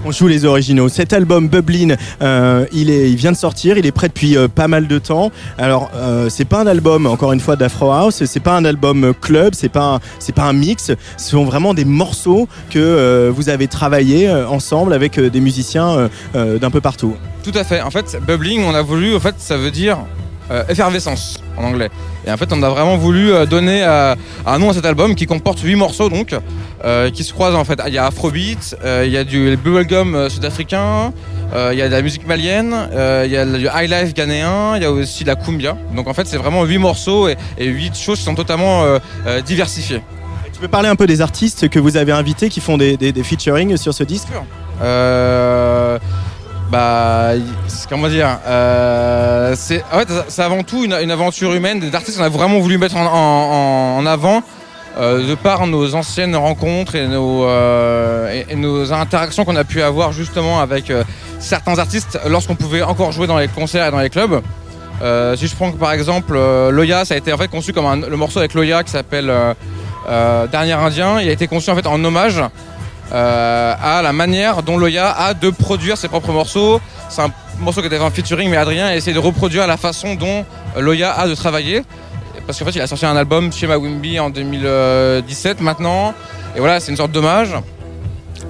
On 0.06 0.10
joue 0.10 0.28
les 0.28 0.44
originaux. 0.44 0.90
Cet 0.90 1.14
album 1.14 1.48
Bublin, 1.48 1.96
euh, 2.20 2.66
il, 2.72 3.16
vient 3.16 3.32
de 3.32 3.36
sortir, 3.36 3.78
il 3.78 3.86
est 3.86 3.92
prêt 3.92 4.08
depuis 4.08 4.36
euh, 4.36 4.48
pas 4.48 4.68
mal 4.68 4.86
de 4.86 4.98
temps. 4.98 5.32
Alors, 5.56 5.90
euh, 5.94 6.28
c'est 6.28 6.44
pas 6.44 6.60
un 6.60 6.66
album, 6.66 7.06
encore 7.06 7.32
une 7.32 7.40
fois, 7.40 7.56
d'Afro 7.56 7.90
House, 7.90 8.22
c'est 8.26 8.40
pas 8.40 8.54
un 8.54 8.66
album 8.66 9.14
club, 9.18 9.54
c'est 9.54 9.70
pas, 9.70 10.00
pas 10.34 10.42
un 10.42 10.52
mix, 10.52 10.92
ce 11.16 11.30
sont 11.30 11.44
vraiment 11.44 11.72
des 11.72 11.86
morceaux 11.86 12.48
que 12.68 13.30
vous 13.34 13.48
avez 13.48 13.66
travaillé 13.66 14.30
ensemble 14.30 14.92
avec 14.92 15.18
des 15.18 15.40
musiciens 15.40 16.10
d'un 16.34 16.70
peu 16.70 16.82
partout. 16.82 17.16
Tout 17.42 17.52
à 17.54 17.64
fait. 17.64 17.80
En 17.80 17.90
fait, 17.90 18.18
bubbling, 18.26 18.62
on 18.64 18.74
a 18.74 18.82
voulu, 18.82 19.14
en 19.16 19.20
fait, 19.20 19.36
ça 19.38 19.56
veut 19.56 19.70
dire 19.70 19.98
euh, 20.50 20.62
effervescence 20.68 21.40
en 21.56 21.64
anglais. 21.64 21.90
Et 22.26 22.30
en 22.32 22.36
fait, 22.36 22.52
on 22.52 22.62
a 22.62 22.68
vraiment 22.68 22.96
voulu 22.96 23.32
euh, 23.32 23.46
donner 23.46 23.82
euh, 23.84 24.14
un 24.46 24.58
nom 24.58 24.70
à 24.70 24.74
cet 24.74 24.86
album 24.86 25.14
qui 25.14 25.26
comporte 25.26 25.60
8 25.60 25.74
morceaux 25.76 26.08
donc, 26.08 26.34
euh, 26.84 27.10
qui 27.10 27.24
se 27.24 27.32
croisent 27.32 27.56
en 27.56 27.64
fait. 27.64 27.80
Il 27.86 27.94
y 27.94 27.98
a 27.98 28.06
Afrobeat, 28.06 28.76
euh, 28.84 29.04
il 29.06 29.12
y 29.12 29.16
a 29.16 29.24
du 29.24 29.56
bubblegum 29.56 30.28
sud-africain, 30.28 31.12
il 31.72 31.78
y 31.78 31.82
a 31.82 31.86
de 31.88 31.92
la 31.92 32.02
musique 32.02 32.26
malienne, 32.26 32.74
il 33.24 33.30
y 33.30 33.36
a 33.36 33.44
du 33.44 33.68
high 33.72 33.88
life 33.88 34.12
ghanéen, 34.12 34.74
il 34.76 34.82
y 34.82 34.86
a 34.86 34.90
aussi 34.90 35.22
de 35.22 35.28
la 35.28 35.36
cumbia. 35.36 35.76
Donc 35.94 36.08
en 36.08 36.14
fait, 36.14 36.26
c'est 36.26 36.36
vraiment 36.36 36.64
8 36.64 36.78
morceaux 36.78 37.28
et, 37.28 37.36
et 37.58 37.66
8 37.66 37.94
choses 37.96 38.18
qui 38.18 38.24
sont 38.24 38.34
totalement 38.34 38.82
diversifiées. 39.46 40.02
Tu 40.52 40.60
peux 40.60 40.68
parler 40.68 40.88
un 40.88 40.96
peu 40.96 41.06
des 41.06 41.20
artistes 41.20 41.68
que 41.68 41.78
vous 41.78 41.96
avez 41.96 42.12
invités 42.12 42.48
qui 42.48 42.60
font 42.60 42.76
des, 42.76 42.96
des, 42.96 43.12
des 43.12 43.22
featuring 43.22 43.76
sur 43.76 43.94
ce 43.94 44.02
disque? 44.02 44.28
Bah, 46.70 47.32
comment 47.88 48.08
dire 48.08 48.38
euh, 48.46 49.54
C'est 49.56 49.84
c'est 50.28 50.42
avant 50.42 50.62
tout 50.62 50.84
une, 50.84 50.92
aventure 50.92 51.52
humaine. 51.54 51.80
Des 51.80 51.94
artistes 51.94 52.18
qu'on 52.18 52.24
a 52.24 52.28
vraiment 52.28 52.58
voulu 52.58 52.78
mettre 52.78 52.96
en, 52.96 54.04
avant 54.06 54.42
euh, 54.96 55.28
de 55.28 55.34
par 55.34 55.66
nos 55.66 55.94
anciennes 55.94 56.36
rencontres 56.36 56.94
et 56.94 57.06
nos, 57.06 57.44
euh, 57.44 58.42
et, 58.48 58.54
nos 58.54 58.92
interactions 58.92 59.44
qu'on 59.44 59.56
a 59.56 59.64
pu 59.64 59.82
avoir 59.82 60.12
justement 60.12 60.60
avec 60.60 60.90
euh, 60.90 61.04
certains 61.40 61.78
artistes 61.78 62.18
lorsqu'on 62.28 62.54
pouvait 62.54 62.82
encore 62.82 63.12
jouer 63.12 63.26
dans 63.26 63.38
les 63.38 63.48
concerts 63.48 63.88
et 63.88 63.90
dans 63.90 64.00
les 64.00 64.10
clubs. 64.10 64.40
Si 65.36 65.48
je 65.48 65.54
prends 65.54 65.70
par 65.72 65.92
exemple 65.92 66.34
Loya, 66.70 67.04
ça 67.04 67.14
a 67.14 67.16
été 67.18 67.32
en 67.32 67.36
fait 67.36 67.48
conçu 67.48 67.74
comme 67.74 68.06
le 68.08 68.16
morceau 68.16 68.38
avec 68.38 68.54
Loya 68.54 68.82
qui 68.84 68.90
s'appelle 68.90 69.30
Dernier 70.50 70.72
Indien. 70.72 71.20
Il 71.20 71.28
a 71.28 71.32
été 71.32 71.46
conçu 71.46 71.68
en 71.68 71.74
fait 71.74 71.86
en 71.86 72.02
hommage 72.02 72.40
euh, 73.12 73.74
à 73.80 74.02
la 74.02 74.12
manière 74.12 74.62
dont 74.62 74.76
Loya 74.78 75.10
a 75.10 75.34
de 75.34 75.50
produire 75.50 75.96
ses 75.96 76.08
propres 76.08 76.32
morceaux. 76.32 76.80
C'est 77.08 77.22
un 77.22 77.30
morceau 77.60 77.80
qui 77.80 77.86
était 77.86 77.98
en 77.98 78.10
featuring, 78.10 78.50
mais 78.50 78.56
Adrien 78.56 78.86
a 78.86 78.96
essayé 78.96 79.14
de 79.14 79.18
reproduire 79.20 79.66
la 79.66 79.76
façon 79.76 80.14
dont 80.14 80.44
Loya 80.78 81.12
a 81.12 81.28
de 81.28 81.34
travailler. 81.34 81.82
Parce 82.46 82.58
qu'en 82.58 82.64
fait, 82.66 82.72
il 82.72 82.80
a 82.80 82.86
sorti 82.86 83.06
un 83.06 83.16
album 83.16 83.52
chez 83.52 83.66
Mawimbi 83.66 84.18
en 84.18 84.30
2017 84.30 85.60
maintenant. 85.60 86.14
Et 86.56 86.58
voilà, 86.60 86.80
c'est 86.80 86.90
une 86.90 86.96
sorte 86.96 87.12
d'hommage. 87.12 87.54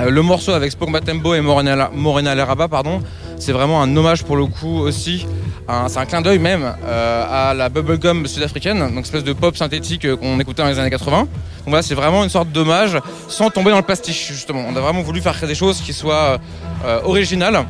Euh, 0.01 0.11
le 0.11 0.23
morceau 0.23 0.53
avec 0.53 0.73
Spock 0.73 0.91
Matembo 0.91 1.35
et 1.35 1.41
Morena, 1.41 1.91
Morena 1.93 2.35
Leraba, 2.35 2.69
pardon, 2.69 3.01
c'est 3.45 3.53
vraiment 3.53 3.83
un 3.83 3.95
hommage 3.95 4.25
pour 4.25 4.37
le 4.37 4.47
coup 4.47 4.79
aussi. 4.79 5.27
C'est 5.89 5.99
un 5.99 6.07
clin 6.07 6.23
d'œil 6.23 6.39
même 6.39 6.75
euh, 6.85 7.51
à 7.51 7.55
la 7.55 7.69
bubblegum 7.69 8.27
sud-africaine, 8.27 8.79
donc 8.95 9.05
espèce 9.05 9.25
de 9.25 9.33
pop 9.33 9.57
synthétique 9.57 10.05
euh, 10.05 10.17
qu'on 10.17 10.39
écoutait 10.41 10.63
dans 10.63 10.69
les 10.69 10.79
années 10.79 10.91
80. 10.91 11.19
Donc 11.21 11.29
voilà, 11.67 11.83
c'est 11.83 11.95
vraiment 11.95 12.25
une 12.25 12.31
sorte 12.31 12.51
d'hommage 12.51 12.99
sans 13.29 13.51
tomber 13.51 13.71
dans 13.71 13.79
le 13.79 13.83
pastiche 13.83 14.29
justement. 14.33 14.65
On 14.67 14.75
a 14.77 14.81
vraiment 14.81 15.03
voulu 15.03 15.21
faire 15.21 15.35
des 15.47 15.55
choses 15.55 15.81
qui 15.83 15.93
soient 15.93 16.39
euh, 16.87 17.01
originales, 17.05 17.67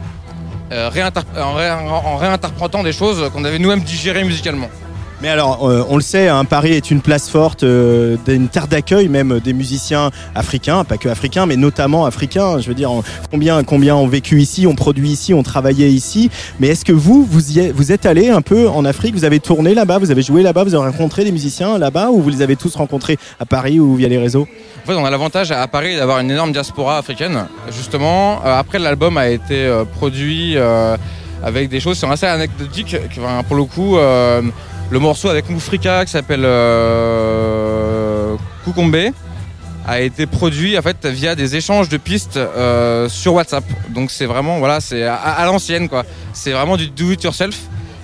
en, 0.73 1.43
en 1.43 2.17
réinterprétant 2.17 2.83
des 2.83 2.93
choses 2.93 3.31
qu'on 3.33 3.45
avait 3.45 3.59
nous-mêmes 3.59 3.83
digérées 3.83 4.25
musicalement. 4.25 4.69
Mais 5.23 5.29
alors, 5.31 5.67
euh, 5.71 5.83
on 5.89 5.97
le 5.97 6.03
sait, 6.03 6.29
hein, 6.29 6.45
Paris 6.45 6.73
est 6.73 6.91
une 6.91 7.01
place 7.01 7.31
forte, 7.31 7.63
euh, 7.63 8.17
d'une 8.27 8.49
terre 8.49 8.67
d'accueil 8.69 9.09
même 9.09 9.41
des 9.41 9.55
musiciens 9.55 10.11
africains, 10.35 10.85
pas 10.85 10.99
que 10.99 11.09
africains, 11.09 11.47
mais 11.47 11.57
notamment 11.57 12.05
africains. 12.05 12.59
Je 12.61 12.69
veux 12.69 12.75
dire, 12.75 12.91
en- 12.91 13.03
combien, 13.31 13.63
combien 13.65 13.97
ont 13.97 14.07
vécu 14.07 14.43
ici, 14.43 14.67
ont 14.67 14.75
produit 14.75 15.09
ici, 15.09 15.33
ont 15.33 15.43
travaillé 15.43 15.89
ici. 15.89 16.31
Mais 16.61 16.69
est-ce 16.69 16.85
que 16.85 16.93
vous, 16.93 17.25
vous, 17.25 17.53
y 17.53 17.61
êtes, 17.61 17.73
vous 17.75 17.91
êtes 17.91 18.05
allé 18.05 18.29
un 18.29 18.43
peu 18.43 18.69
en 18.69 18.85
Afrique? 18.85 19.15
Vous 19.15 19.25
avez 19.25 19.41
tourné 19.41 19.73
là-bas, 19.73 19.99
vous 19.99 20.11
avez 20.11 20.21
joué 20.21 20.43
là-bas, 20.43 20.65
vous 20.65 20.75
avez 20.75 20.85
rencontré 20.91 21.25
des 21.25 21.33
musiciens 21.33 21.79
là-bas, 21.79 22.11
ou 22.11 22.21
vous 22.21 22.29
les 22.29 22.43
avez 22.43 22.57
tous 22.57 22.75
rencontrés 22.77 23.17
à 23.41 23.47
Paris 23.47 23.81
ou 23.81 23.95
via 23.95 24.09
les 24.09 24.19
réseaux? 24.19 24.47
En 24.83 24.87
fait, 24.87 24.95
on 24.95 25.05
a 25.07 25.11
l'avantage 25.11 25.51
à 25.53 25.67
Paris 25.69 25.97
d'avoir 25.97 26.19
une 26.19 26.31
énorme 26.33 26.53
diaspora 26.53 26.99
africaine. 26.99 27.47
Justement, 27.75 28.45
euh, 28.45 28.59
après 28.59 28.79
l'album 28.79 29.17
a 29.17 29.29
été 29.31 29.73
produit 29.97 30.57
avec 31.43 31.69
des 31.71 31.81
choses 31.81 31.95
qui 31.95 32.01
sont 32.01 32.11
assez 32.11 32.27
anecdotiques. 32.27 32.97
pour 33.49 33.57
le 33.57 33.65
coup, 33.65 33.97
le 34.91 34.99
morceau 34.99 35.29
avec 35.29 35.49
Moufrika 35.51 36.05
qui 36.05 36.13
s'appelle 36.13 36.45
euh, 36.45 38.37
Kukombe 38.65 38.97
a 39.87 40.01
été 40.01 40.27
produit 40.27 40.79
en 40.79 40.83
fait 40.83 41.05
via 41.07 41.35
des 41.35 41.57
échanges 41.57 41.89
de 41.89 41.97
pistes 41.97 42.37
euh, 42.37 43.09
sur 43.09 43.35
WhatsApp. 43.35 43.65
Donc 43.91 44.11
c'est 44.11 44.27
vraiment 44.27 44.59
voilà, 44.59 44.81
c'est 44.81 45.05
à, 45.05 45.17
à 45.17 45.45
l'ancienne 45.47 45.89
quoi. 45.89 46.05
C'est 46.33 46.53
vraiment 46.53 46.77
du 46.77 46.89
do 46.89 47.11
it 47.11 47.23
yourself 47.23 47.57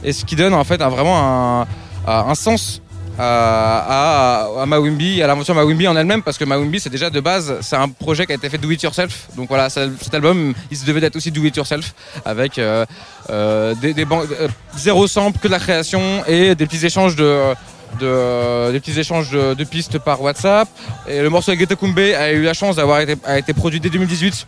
et 0.05 0.13
ce 0.13 0.25
qui 0.25 0.37
donne 0.37 0.53
en 0.55 0.65
fait 0.65 0.81
un- 0.83 0.89
vraiment 0.89 1.63
un, 1.63 1.67
un 2.07 2.35
sens 2.35 2.83
à, 3.23 4.63
à, 4.63 4.67
Mawimbi, 4.67 5.23
à 5.23 5.27
l'aventure 5.27 5.55
Mawimbi 5.55 5.87
en 5.87 5.97
elle-même, 5.97 6.23
parce 6.23 6.39
que 6.39 6.45
Mawimbi, 6.45 6.81
c'est 6.81 6.89
déjà 6.91 7.11
de 7.11 7.21
base, 7.21 7.57
c'est 7.61 7.77
un 7.77 7.89
projet 7.89 8.25
qui 8.25 8.33
a 8.33 8.35
été 8.37 8.49
fait 8.49 8.57
do 8.59 8.71
it 8.71 8.83
yourself. 8.83 9.29
Donc 9.37 9.49
voilà, 9.49 9.69
cet 9.69 10.15
album, 10.15 10.55
il 10.71 10.77
se 10.77 10.87
devait 10.87 11.01
d'être 11.01 11.17
aussi 11.17 11.31
do 11.31 11.45
it 11.45 11.55
yourself, 11.55 11.95
avec 12.25 12.59
euh, 12.59 12.87
euh, 13.29 13.75
des, 13.75 13.95
euh, 13.99 14.49
zéro 14.77 15.07
sample, 15.07 15.39
que 15.39 15.49
de 15.49 15.53
la 15.53 15.59
création 15.59 16.25
et 16.27 16.55
des 16.55 16.67
petits 16.67 16.85
échanges 16.87 17.15
de, 17.15 17.53
de- 18.01 18.73
des 18.73 18.81
petits 18.81 18.99
échanges 18.99 19.33
de, 19.33 19.65
pistes 19.65 19.99
par 19.99 20.23
WhatsApp. 20.23 20.69
Et 21.07 21.21
le 21.21 21.29
morceau 21.29 21.51
avec 21.51 21.61
Geta 21.61 21.75
a 22.19 22.33
eu 22.33 22.43
la 22.43 22.55
chance 22.55 22.77
d'avoir 22.77 23.01
été 23.01 23.53
produit 23.53 23.81
dès 23.81 23.91
2018. 23.91 24.47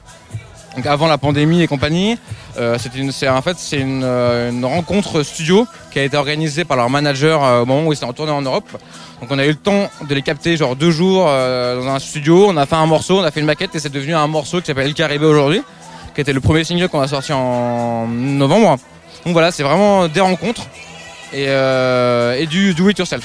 Donc 0.76 0.86
avant 0.86 1.06
la 1.06 1.18
pandémie 1.18 1.62
et 1.62 1.66
compagnie, 1.66 2.18
Euh, 2.58 2.76
c'est 2.78 2.94
une, 2.94 3.10
en 3.30 3.42
fait 3.42 3.56
c'est 3.56 3.82
euh, 3.82 4.50
une 4.50 4.64
rencontre 4.66 5.22
studio 5.22 5.66
qui 5.90 5.98
a 5.98 6.04
été 6.04 6.18
organisée 6.18 6.64
par 6.66 6.76
leur 6.76 6.90
manager 6.90 7.42
euh, 7.42 7.62
au 7.62 7.64
moment 7.64 7.86
où 7.86 7.92
ils 7.92 7.96
étaient 7.96 8.04
en 8.04 8.12
tournée 8.12 8.32
en 8.32 8.42
Europe. 8.42 8.68
Donc 9.20 9.30
on 9.30 9.38
a 9.38 9.46
eu 9.46 9.50
le 9.50 9.54
temps 9.54 9.88
de 10.06 10.14
les 10.14 10.20
capter 10.20 10.58
genre 10.58 10.76
deux 10.76 10.90
jours 10.90 11.24
dans 11.24 11.88
un 11.88 11.98
studio. 11.98 12.48
On 12.48 12.56
a 12.58 12.66
fait 12.66 12.74
un 12.76 12.86
morceau, 12.86 13.20
on 13.20 13.24
a 13.24 13.30
fait 13.30 13.40
une 13.40 13.46
maquette 13.46 13.74
et 13.74 13.78
c'est 13.78 13.92
devenu 13.92 14.14
un 14.14 14.26
morceau 14.26 14.60
qui 14.60 14.66
s'appelle 14.66 14.86
El 14.88 14.94
Caribe 14.94 15.22
aujourd'hui, 15.22 15.62
qui 16.14 16.20
était 16.20 16.34
le 16.34 16.40
premier 16.40 16.64
single 16.64 16.88
qu'on 16.88 17.00
a 17.00 17.08
sorti 17.08 17.32
en 17.32 18.06
novembre. 18.08 18.76
Donc 19.24 19.32
voilà, 19.32 19.52
c'est 19.52 19.62
vraiment 19.62 20.08
des 20.08 20.20
rencontres 20.20 20.66
et 21.32 22.46
du 22.50 22.74
do 22.74 22.88
it 22.90 22.98
yourself. 22.98 23.24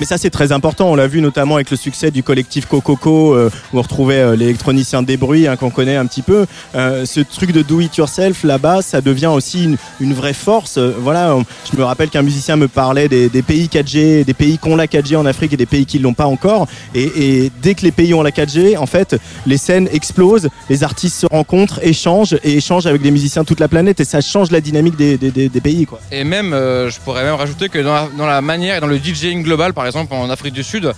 Mais 0.00 0.06
ça, 0.06 0.16
c'est 0.16 0.30
très 0.30 0.52
important. 0.52 0.90
On 0.90 0.94
l'a 0.94 1.08
vu 1.08 1.20
notamment 1.20 1.56
avec 1.56 1.70
le 1.72 1.76
succès 1.76 2.12
du 2.12 2.22
collectif 2.22 2.66
Cococo, 2.66 3.34
euh, 3.34 3.50
où 3.72 3.78
on 3.78 3.82
retrouvait 3.82 4.20
euh, 4.20 4.36
l'électronicien 4.36 5.02
des 5.02 5.16
bruits, 5.16 5.48
hein, 5.48 5.56
qu'on 5.56 5.70
connaît 5.70 5.96
un 5.96 6.06
petit 6.06 6.22
peu. 6.22 6.46
Euh, 6.76 7.04
ce 7.04 7.18
truc 7.18 7.50
de 7.50 7.62
do 7.62 7.80
it 7.80 7.96
yourself 7.96 8.44
là-bas, 8.44 8.82
ça 8.82 9.00
devient 9.00 9.26
aussi 9.26 9.76
une, 10.00 10.14
vraie 10.14 10.34
force. 10.34 10.78
Voilà, 10.78 11.36
je 11.70 11.76
me 11.76 11.84
rappelle 11.84 12.10
qu'un 12.10 12.22
musicien 12.22 12.56
me 12.56 12.68
parlait 12.68 13.08
des, 13.08 13.28
pays 13.42 13.66
4G, 13.66 14.24
des 14.24 14.34
pays 14.34 14.58
qui 14.58 14.68
ont 14.68 14.76
la 14.76 14.86
4G 14.86 15.16
en 15.16 15.26
Afrique 15.26 15.52
et 15.52 15.56
des 15.56 15.66
pays 15.66 15.84
qui 15.84 15.98
l'ont 15.98 16.14
pas 16.14 16.26
encore. 16.26 16.68
Et, 16.94 17.50
dès 17.60 17.74
que 17.74 17.82
les 17.82 17.92
pays 17.92 18.14
ont 18.14 18.22
la 18.22 18.30
4G, 18.30 18.78
en 18.78 18.86
fait, 18.86 19.16
les 19.46 19.58
scènes 19.58 19.88
explosent, 19.92 20.48
les 20.70 20.84
artistes 20.84 21.20
se 21.20 21.26
rencontrent, 21.26 21.80
échangent 21.82 22.36
et 22.44 22.56
échangent 22.56 22.86
avec 22.86 23.02
des 23.02 23.10
musiciens 23.10 23.42
de 23.42 23.46
toute 23.46 23.60
la 23.60 23.68
planète, 23.68 24.00
et 24.00 24.04
ça 24.04 24.20
change 24.20 24.50
la 24.50 24.60
dynamique 24.60 24.96
des, 24.96 25.60
pays, 25.62 25.86
quoi. 25.86 26.00
Et 26.12 26.22
même, 26.22 26.50
je 26.52 26.98
pourrais 27.04 27.24
même 27.24 27.34
rajouter 27.34 27.68
que 27.68 27.78
dans 27.80 28.26
la 28.26 28.40
manière 28.40 28.76
et 28.76 28.80
dans 28.80 28.86
le 28.86 28.98
DJing 28.98 29.42
global, 29.42 29.72
par 29.74 29.84
exemple 29.84 29.87
en 29.96 30.30
Afrique 30.30 30.54
du 30.54 30.62
Sud, 30.62 30.92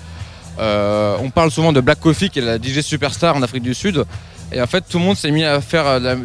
euh, 0.58 1.16
on 1.20 1.30
parle 1.30 1.50
souvent 1.50 1.72
de 1.72 1.80
Black 1.80 2.00
Coffee, 2.00 2.30
qui 2.30 2.38
est 2.38 2.42
la 2.42 2.56
DJ 2.56 2.80
superstar 2.80 3.36
en 3.36 3.42
Afrique 3.42 3.62
du 3.62 3.74
Sud. 3.74 4.04
Et 4.52 4.60
en 4.60 4.66
fait, 4.66 4.82
tout 4.88 4.98
le 4.98 5.04
monde 5.04 5.16
s'est 5.16 5.30
mis 5.30 5.44
à 5.44 5.60
faire 5.60 5.86
euh, 5.86 5.98
la- 6.00 6.16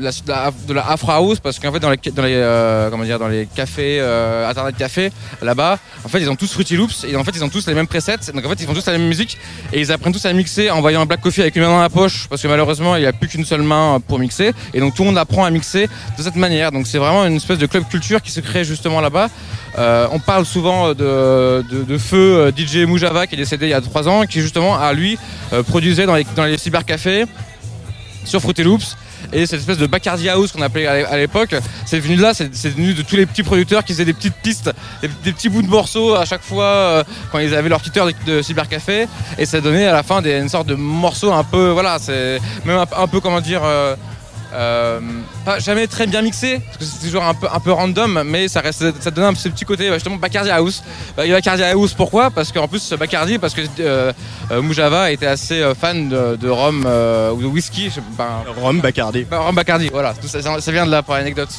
de 0.68 0.74
la 0.74 0.90
Afro 0.90 1.12
House 1.12 1.40
parce 1.40 1.60
qu'en 1.60 1.72
fait, 1.72 1.80
dans 1.80 1.92
les, 1.92 1.98
euh, 2.36 3.46
cafés, 3.56 3.98
euh, 4.00 4.50
Internet 4.50 4.76
cafés, 4.78 5.12
là-bas, 5.42 5.78
en 6.04 6.08
fait, 6.08 6.20
ils 6.22 6.30
ont 6.30 6.36
tous 6.36 6.52
Fruity 6.52 6.76
Loops 6.76 7.06
et 7.08 7.16
en 7.16 7.24
fait, 7.24 7.32
ils 7.36 7.44
ont 7.44 7.50
tous 7.50 7.68
les 7.68 7.74
mêmes 7.76 7.86
presets. 7.88 8.18
Donc 8.34 8.46
en 8.46 8.50
fait, 8.50 8.56
ils 8.62 8.66
font 8.66 8.74
tous 8.74 8.86
la 8.88 8.94
même 8.94 9.08
musique 9.08 9.38
et 9.72 9.80
ils 9.80 9.92
apprennent 9.92 10.14
tous 10.14 10.26
à 10.26 10.34
mixer 10.34 10.72
en 10.72 10.82
voyant 10.82 11.02
un 11.02 11.06
Black 11.06 11.22
Coffee 11.22 11.42
avec 11.42 11.56
une 11.56 11.62
main 11.64 11.70
dans 11.70 11.82
la 11.82 11.90
poche 11.90 12.28
parce 12.28 12.42
que 12.42 12.48
malheureusement, 12.48 12.96
il 12.96 13.02
n'y 13.02 13.08
a 13.08 13.14
plus 13.14 13.28
qu'une 13.28 13.46
seule 13.46 13.62
main 13.62 14.00
pour 14.08 14.18
mixer. 14.18 14.54
Et 14.74 14.80
donc 14.80 14.96
tout 14.96 15.04
le 15.04 15.10
monde 15.10 15.18
apprend 15.20 15.46
à 15.46 15.52
mixer 15.52 15.88
de 16.18 16.24
cette 16.24 16.36
manière. 16.36 16.72
Donc 16.72 16.88
c'est 16.88 16.98
vraiment 16.98 17.26
une 17.26 17.36
espèce 17.36 17.60
de 17.60 17.68
club 17.68 17.88
culture 17.88 18.22
qui 18.22 18.32
se 18.32 18.40
crée 18.40 18.64
justement 18.64 19.02
là-bas. 19.02 19.30
On 19.78 20.20
parle 20.20 20.46
souvent 20.46 20.90
de, 20.94 21.64
de, 21.70 21.84
de 21.84 21.98
feu 21.98 22.52
DJ 22.58 22.86
Moujava 22.88 23.28
qui 23.28 23.36
est 23.36 23.38
décédé 23.38 23.68
il 23.68 23.70
y 23.72 23.74
a 23.74 23.82
trois 23.82 24.08
ans, 24.08 24.24
qui 24.26 24.40
justement 24.42 24.80
à 24.80 24.94
lui 24.94 25.18
produisait 25.68 26.06
dans 26.06 26.16
les 26.46 26.58
cybercafés 26.58 27.26
sur 28.26 28.42
Fruity 28.42 28.64
Loops. 28.64 28.98
Et 29.34 29.46
cette 29.48 29.60
espèce 29.62 29.78
de 29.78 29.88
Bacardi 29.88 30.30
House 30.30 30.52
qu'on 30.52 30.62
appelait 30.62 30.86
à 30.88 30.96
l'é- 30.96 31.06
à 31.06 31.18
l'époque, 31.18 31.56
c'est 31.86 32.00
venu 32.00 32.16
de 32.16 32.22
là, 32.22 32.34
c'est 32.34 32.70
venu 32.70 32.94
de 32.94 33.02
tous 33.02 33.16
les 33.16 33.26
petits 33.26 33.42
producteurs 33.44 33.84
qui 33.84 33.94
faisaient 33.94 34.06
des 34.06 34.14
petites 34.14 34.36
pistes, 34.36 34.72
des, 35.02 35.32
petits 35.32 35.50
bouts 35.50 35.62
de 35.64 35.68
morceaux 35.68 36.14
à 36.16 36.26
chaque 36.26 36.44
fois 36.44 36.66
euh, 36.66 37.04
quand 37.32 37.40
ils 37.40 37.54
avaient 37.56 37.70
leur 37.70 37.80
petite 37.80 37.98
heure 37.98 38.08
de, 38.28 38.42
cybercafé. 38.42 39.08
Et 39.38 39.46
ça 39.46 39.62
donnait 39.62 39.88
à 39.88 39.94
la 39.94 40.04
fin 40.04 40.22
une 40.24 40.50
sorte 40.50 40.68
de 40.68 40.76
morceau 40.76 41.32
un 41.34 41.44
peu, 41.44 41.70
voilà, 41.70 41.98
c'est 42.00 42.40
même 42.66 42.78
un, 42.78 42.86
un 42.98 43.08
peu 43.08 43.20
comment 43.20 43.42
dire. 43.42 43.62
euh, 43.64 43.96
euh, 44.54 45.00
pas 45.44 45.60
jamais 45.60 45.88
très 45.88 46.08
bien 46.08 46.22
mixé 46.22 46.60
parce 46.66 46.78
que 46.78 46.86
c'est 46.86 47.06
toujours 47.06 47.24
un 47.24 47.34
peu 47.34 47.48
un 47.52 47.60
peu 47.60 47.72
random 47.72 48.24
mais 48.26 48.48
ça 48.48 48.62
reste 48.62 49.02
ça 49.02 49.12
donne 49.12 49.26
un 49.26 49.36
ce 49.36 49.50
petit 49.50 49.66
côté 49.66 49.90
bah, 49.90 49.96
justement 49.96 50.16
Bacardi 50.16 50.50
House. 50.50 50.84
Bah, 51.18 51.24
Bacardi 51.28 51.64
House 51.64 51.94
pourquoi? 51.94 52.32
Parce 52.32 52.52
qu'en 52.52 52.68
plus 52.68 52.94
Bacardi 52.94 53.38
parce 53.38 53.54
que 53.54 53.62
euh, 53.80 54.14
euh, 54.52 54.62
Moujava 54.62 55.12
était 55.12 55.26
assez 55.26 55.62
euh, 55.62 55.76
fan 55.76 56.10
de, 56.10 56.36
de 56.36 56.50
rhum 56.50 56.84
euh, 56.86 57.32
ou 57.32 57.42
de 57.42 57.48
whisky 57.48 57.90
je 57.90 58.00
Rome, 58.62 58.80
Bacardi. 58.80 59.24
bah, 59.24 59.40
rhum 59.40 59.56
Bacardi 59.56 59.90
voilà. 59.92 60.14
Tout 60.14 60.28
ça 60.28 60.42
ça 60.42 60.72
vient 60.72 60.86
de 60.86 60.92
là 60.92 61.04
pour 61.04 61.16
l'anecdote 61.16 61.50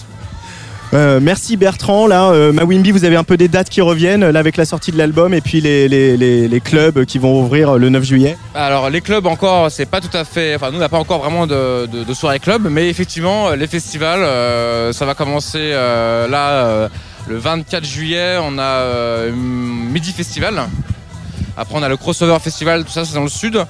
Euh, 0.96 1.20
merci 1.20 1.58
Bertrand. 1.58 2.06
Là, 2.06 2.30
euh, 2.30 2.52
Mawimbi, 2.52 2.90
vous 2.90 3.04
avez 3.04 3.16
un 3.16 3.24
peu 3.24 3.36
des 3.36 3.48
dates 3.48 3.68
qui 3.68 3.82
reviennent 3.82 4.30
là 4.30 4.40
avec 4.40 4.56
la 4.56 4.64
sortie 4.64 4.92
de 4.92 4.96
l'album 4.96 5.34
et 5.34 5.42
puis 5.42 5.60
les, 5.60 6.60
clubs 6.64 7.04
qui 7.04 7.18
vont 7.18 7.38
ouvrir 7.42 7.76
le 7.76 7.90
9 7.90 8.02
juillet. 8.02 8.38
Alors 8.54 8.88
les 8.88 9.02
clubs 9.02 9.26
encore, 9.26 9.70
c'est 9.70 9.84
pas 9.84 10.00
tout 10.00 10.16
à 10.16 10.24
fait. 10.24 10.54
Enfin 10.54 10.70
nous 10.70 10.78
on 10.78 10.80
n'a 10.80 10.88
pas 10.88 10.98
encore 10.98 11.20
vraiment 11.20 11.46
de, 11.46 11.86
soirée 12.14 12.38
club, 12.38 12.68
mais 12.70 12.88
effectivement 12.88 13.50
les 13.50 13.66
festivals, 13.66 14.20
euh, 14.22 14.94
ça 14.94 15.04
va 15.04 15.14
commencer 15.14 15.58
euh, 15.60 16.28
là 16.28 16.48
euh, 16.64 16.88
le 17.28 17.36
24 17.36 17.84
juillet. 17.84 18.38
On 18.40 18.56
a 18.56 18.62
euh, 18.62 19.32
Midi 19.34 20.12
Festival. 20.12 20.62
Après 21.58 21.74
on 21.76 21.82
a 21.82 21.90
le 21.90 21.98
Crossover 21.98 22.38
Festival, 22.40 22.84
tout 22.84 22.90
ça 22.90 23.04
c'est 23.04 23.14
dans 23.14 23.22
le 23.22 23.28
sud. 23.28 23.62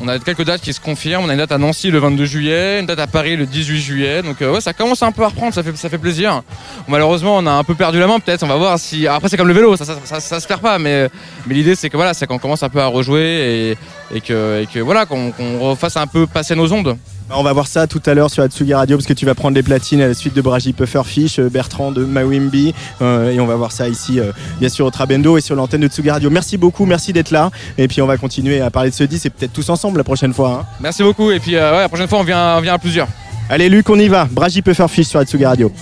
On 0.00 0.08
a 0.08 0.18
quelques 0.18 0.44
dates 0.44 0.60
qui 0.60 0.72
se 0.72 0.80
confirment. 0.80 1.24
On 1.24 1.28
a 1.28 1.32
une 1.32 1.38
date 1.38 1.52
à 1.52 1.58
Nancy 1.58 1.90
le 1.90 1.98
22 1.98 2.24
juillet, 2.26 2.80
une 2.80 2.86
date 2.86 2.98
à 2.98 3.06
Paris 3.06 3.36
le 3.36 3.46
18 3.46 3.80
juillet. 3.80 4.22
Donc 4.22 4.42
euh, 4.42 4.52
ouais, 4.52 4.60
ça 4.60 4.72
commence 4.72 5.02
un 5.02 5.12
peu 5.12 5.22
à 5.24 5.28
reprendre, 5.28 5.54
ça 5.54 5.62
fait, 5.62 5.74
ça 5.76 5.88
fait 5.88 5.98
plaisir. 5.98 6.42
Malheureusement, 6.86 7.36
on 7.36 7.46
a 7.46 7.52
un 7.52 7.64
peu 7.64 7.74
perdu 7.74 7.98
la 7.98 8.06
main 8.06 8.20
peut-être. 8.20 8.42
On 8.42 8.48
va 8.48 8.56
voir 8.56 8.78
si. 8.78 9.06
Après, 9.06 9.28
c'est 9.28 9.36
comme 9.36 9.48
le 9.48 9.54
vélo, 9.54 9.76
ça, 9.76 9.84
ça, 9.84 9.96
ça, 10.04 10.20
ça 10.20 10.40
se 10.40 10.46
perd 10.46 10.60
pas. 10.60 10.78
Mais, 10.78 11.08
mais 11.46 11.54
l'idée, 11.54 11.74
c'est 11.74 11.88
que 11.88 11.96
voilà, 11.96 12.12
c'est 12.14 12.26
qu'on 12.26 12.38
commence 12.38 12.62
un 12.62 12.68
peu 12.68 12.80
à 12.80 12.86
rejouer 12.86 13.76
et, 14.14 14.20
que, 14.20 14.62
et 14.62 14.66
que 14.66 14.80
voilà, 14.80 15.06
qu'on 15.06 15.32
qu'on 15.32 15.58
refasse 15.60 15.96
un 15.96 16.06
peu 16.06 16.26
passer 16.26 16.54
nos 16.54 16.70
ondes. 16.72 16.96
Bah, 17.28 17.34
On 17.38 17.42
va 17.42 17.52
voir 17.52 17.66
ça 17.66 17.86
tout 17.86 18.00
à 18.06 18.14
l'heure 18.14 18.30
sur 18.30 18.42
Atsugi 18.42 18.72
Radio 18.74 18.96
parce 18.96 19.06
que 19.06 19.12
tu 19.12 19.26
vas 19.26 19.34
prendre 19.34 19.56
les 19.56 19.62
platines 19.62 20.00
à 20.00 20.06
la 20.06 20.14
suite 20.14 20.34
de 20.34 20.40
Braji 20.40 20.72
Pufferfish, 20.72 21.38
euh, 21.38 21.48
Bertrand 21.48 21.90
de 21.90 22.04
Mawimbi 22.04 22.72
euh, 23.02 23.32
et 23.32 23.40
on 23.40 23.46
va 23.46 23.56
voir 23.56 23.72
ça 23.72 23.88
ici 23.88 24.20
euh, 24.20 24.30
bien 24.60 24.68
sûr 24.68 24.86
au 24.86 24.90
Trabendo 24.90 25.36
et 25.36 25.40
sur 25.40 25.56
l'antenne 25.56 25.80
de 25.80 25.88
Tsugi 25.88 26.10
Radio. 26.10 26.30
Merci 26.30 26.56
beaucoup, 26.56 26.84
merci 26.86 27.12
d'être 27.12 27.30
là 27.32 27.50
et 27.78 27.88
puis 27.88 28.00
on 28.00 28.06
va 28.06 28.16
continuer 28.16 28.60
à 28.60 28.70
parler 28.70 28.90
de 28.90 28.94
ce 28.94 29.04
disque 29.04 29.26
et 29.26 29.30
peut-être 29.30 29.52
tous 29.52 29.68
ensemble 29.70 29.98
la 29.98 30.04
prochaine 30.04 30.32
fois. 30.32 30.60
hein. 30.62 30.66
Merci 30.80 31.02
beaucoup. 31.02 31.30
Et 31.30 31.40
puis 31.40 31.56
euh, 31.56 31.72
ouais, 31.72 31.78
la 31.80 31.88
prochaine 31.88 32.08
fois, 32.08 32.20
on 32.20 32.24
vient, 32.24 32.56
on 32.58 32.60
vient 32.60 32.74
à 32.74 32.78
plusieurs. 32.78 33.08
Allez 33.50 33.68
Luc, 33.68 33.88
on 33.90 33.98
y 33.98 34.08
va. 34.08 34.26
Braji 34.30 34.62
Pufferfish 34.62 35.06
sur 35.08 35.18
Atsugi 35.20 35.44
Radio. 35.44 35.72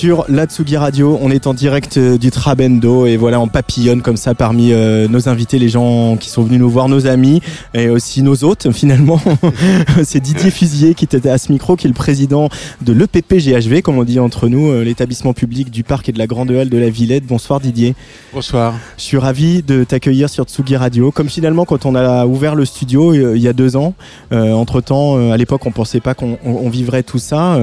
Sur 0.00 0.24
la 0.30 0.46
Tsugi 0.46 0.78
Radio. 0.78 1.18
On 1.20 1.30
est 1.30 1.46
en 1.46 1.52
direct 1.52 1.98
euh, 1.98 2.16
du 2.16 2.30
Trabendo 2.30 3.04
et 3.04 3.18
voilà, 3.18 3.38
on 3.38 3.48
papillonne 3.48 4.00
comme 4.00 4.16
ça 4.16 4.34
parmi 4.34 4.72
euh, 4.72 5.06
nos 5.08 5.28
invités, 5.28 5.58
les 5.58 5.68
gens 5.68 6.16
qui 6.16 6.30
sont 6.30 6.42
venus 6.42 6.58
nous 6.58 6.70
voir, 6.70 6.88
nos 6.88 7.06
amis 7.06 7.42
et 7.74 7.90
aussi 7.90 8.22
nos 8.22 8.42
hôtes 8.42 8.70
finalement. 8.72 9.20
C'est 10.02 10.20
Didier 10.20 10.50
Fusier 10.50 10.94
qui 10.94 11.04
était 11.04 11.28
à 11.28 11.36
ce 11.36 11.52
micro, 11.52 11.76
qui 11.76 11.86
est 11.86 11.90
le 11.90 11.94
président 11.94 12.48
de 12.80 12.94
l'EPP-GHV, 12.94 13.82
comme 13.82 13.98
on 13.98 14.04
dit 14.04 14.18
entre 14.18 14.48
nous, 14.48 14.70
euh, 14.70 14.84
l'établissement 14.84 15.34
public 15.34 15.70
du 15.70 15.84
parc 15.84 16.08
et 16.08 16.12
de 16.12 16.18
la 16.18 16.26
Grande 16.26 16.50
Halle 16.50 16.70
de 16.70 16.78
la 16.78 16.88
Villette. 16.88 17.26
Bonsoir 17.26 17.60
Didier. 17.60 17.94
Bonsoir. 18.32 18.72
Je 18.96 19.02
suis 19.02 19.18
ravi 19.18 19.62
de 19.62 19.84
t'accueillir 19.84 20.30
sur 20.30 20.44
Tsugi 20.44 20.76
Radio. 20.76 21.10
Comme 21.10 21.28
finalement 21.28 21.66
quand 21.66 21.84
on 21.84 21.94
a 21.94 22.24
ouvert 22.24 22.54
le 22.54 22.64
studio 22.64 23.12
il 23.34 23.42
y 23.42 23.48
a 23.48 23.52
deux 23.52 23.76
ans, 23.76 23.92
entre 24.30 24.80
temps, 24.80 25.30
à 25.30 25.36
l'époque 25.36 25.66
on 25.66 25.72
pensait 25.72 26.00
pas 26.00 26.14
qu'on 26.14 26.70
vivrait 26.70 27.02
tout 27.02 27.18
ça. 27.18 27.58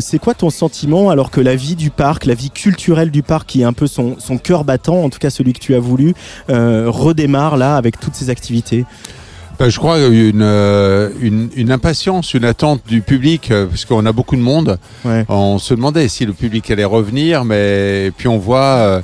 C'est 0.00 0.18
quoi 0.18 0.34
ton 0.34 0.50
sentiment 0.50 1.08
alors 1.08 1.30
que 1.30 1.40
la 1.40 1.53
la 1.54 1.60
vie 1.60 1.76
du 1.76 1.90
parc, 1.90 2.26
la 2.26 2.34
vie 2.34 2.50
culturelle 2.50 3.12
du 3.12 3.22
parc, 3.22 3.46
qui 3.46 3.60
est 3.60 3.64
un 3.64 3.72
peu 3.72 3.86
son, 3.86 4.16
cœur 4.42 4.64
battant, 4.64 5.04
en 5.04 5.08
tout 5.08 5.20
cas 5.20 5.30
celui 5.30 5.52
que 5.52 5.60
tu 5.60 5.76
as 5.76 5.78
voulu, 5.78 6.12
euh, 6.50 6.86
redémarre 6.88 7.56
là 7.56 7.76
avec 7.76 8.00
toutes 8.00 8.16
ces 8.16 8.28
activités 8.28 8.84
ben, 9.56 9.68
je 9.68 9.78
crois 9.78 10.00
une, 10.00 10.42
euh, 10.42 11.10
une, 11.20 11.48
une, 11.54 11.70
impatience, 11.70 12.34
une 12.34 12.44
attente 12.44 12.80
du 12.88 13.02
public, 13.02 13.52
euh, 13.52 13.66
parce 13.66 13.84
qu'on 13.84 14.04
a 14.04 14.10
beaucoup 14.10 14.34
de 14.34 14.40
monde. 14.40 14.80
On 15.28 15.60
se 15.60 15.74
demandait 15.74 16.08
si 16.08 16.26
le 16.26 16.32
public 16.32 16.68
allait 16.72 16.82
revenir, 16.82 17.44
mais 17.44 18.10
puis 18.16 18.26
on 18.26 18.36
voit 18.36 19.00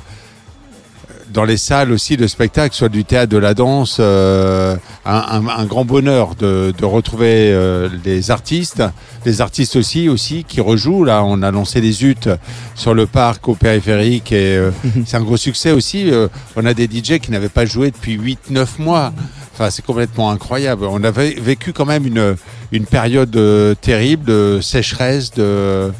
dans 1.33 1.43
les 1.45 1.57
salles 1.57 1.91
aussi 1.91 2.17
de 2.17 2.27
spectacle, 2.27 2.75
soit 2.75 2.89
du 2.89 3.03
théâtre, 3.03 3.31
de 3.31 3.37
la 3.37 3.53
danse, 3.53 3.97
euh, 3.99 4.75
un, 5.05 5.43
un, 5.47 5.65
grand 5.65 5.85
bonheur 5.85 6.35
de, 6.35 6.73
de 6.77 6.85
retrouver 6.85 7.51
euh, 7.51 7.89
les 8.03 8.31
artistes, 8.31 8.83
les 9.25 9.41
artistes 9.41 9.75
aussi 9.75 10.09
aussi 10.09 10.43
qui 10.43 10.61
rejouent. 10.61 11.03
Là, 11.03 11.23
on 11.23 11.41
a 11.41 11.51
lancé 11.51 11.81
des 11.81 12.05
UT 12.05 12.29
sur 12.75 12.93
le 12.93 13.05
parc 13.05 13.47
au 13.47 13.55
périphérique 13.55 14.31
et 14.31 14.57
euh, 14.57 14.71
c'est 15.05 15.17
un 15.17 15.21
gros 15.21 15.37
succès 15.37 15.71
aussi. 15.71 16.11
on 16.55 16.65
a 16.65 16.73
des 16.73 16.85
DJ 16.85 17.19
qui 17.19 17.31
n'avaient 17.31 17.49
pas 17.49 17.65
joué 17.65 17.91
depuis 17.91 18.17
8-9 18.17 18.67
mois. 18.79 19.13
Enfin, 19.53 19.69
c'est 19.69 19.85
complètement 19.85 20.31
incroyable. 20.31 20.85
On 20.85 21.03
avait 21.03 21.31
vécu 21.31 21.73
quand 21.73 21.85
même 21.85 22.05
une, 22.05 22.35
une 22.71 22.85
période 22.85 23.37
terrible 23.81 24.25
de 24.25 24.59
sécheresse, 24.61 25.31
de 25.31 25.91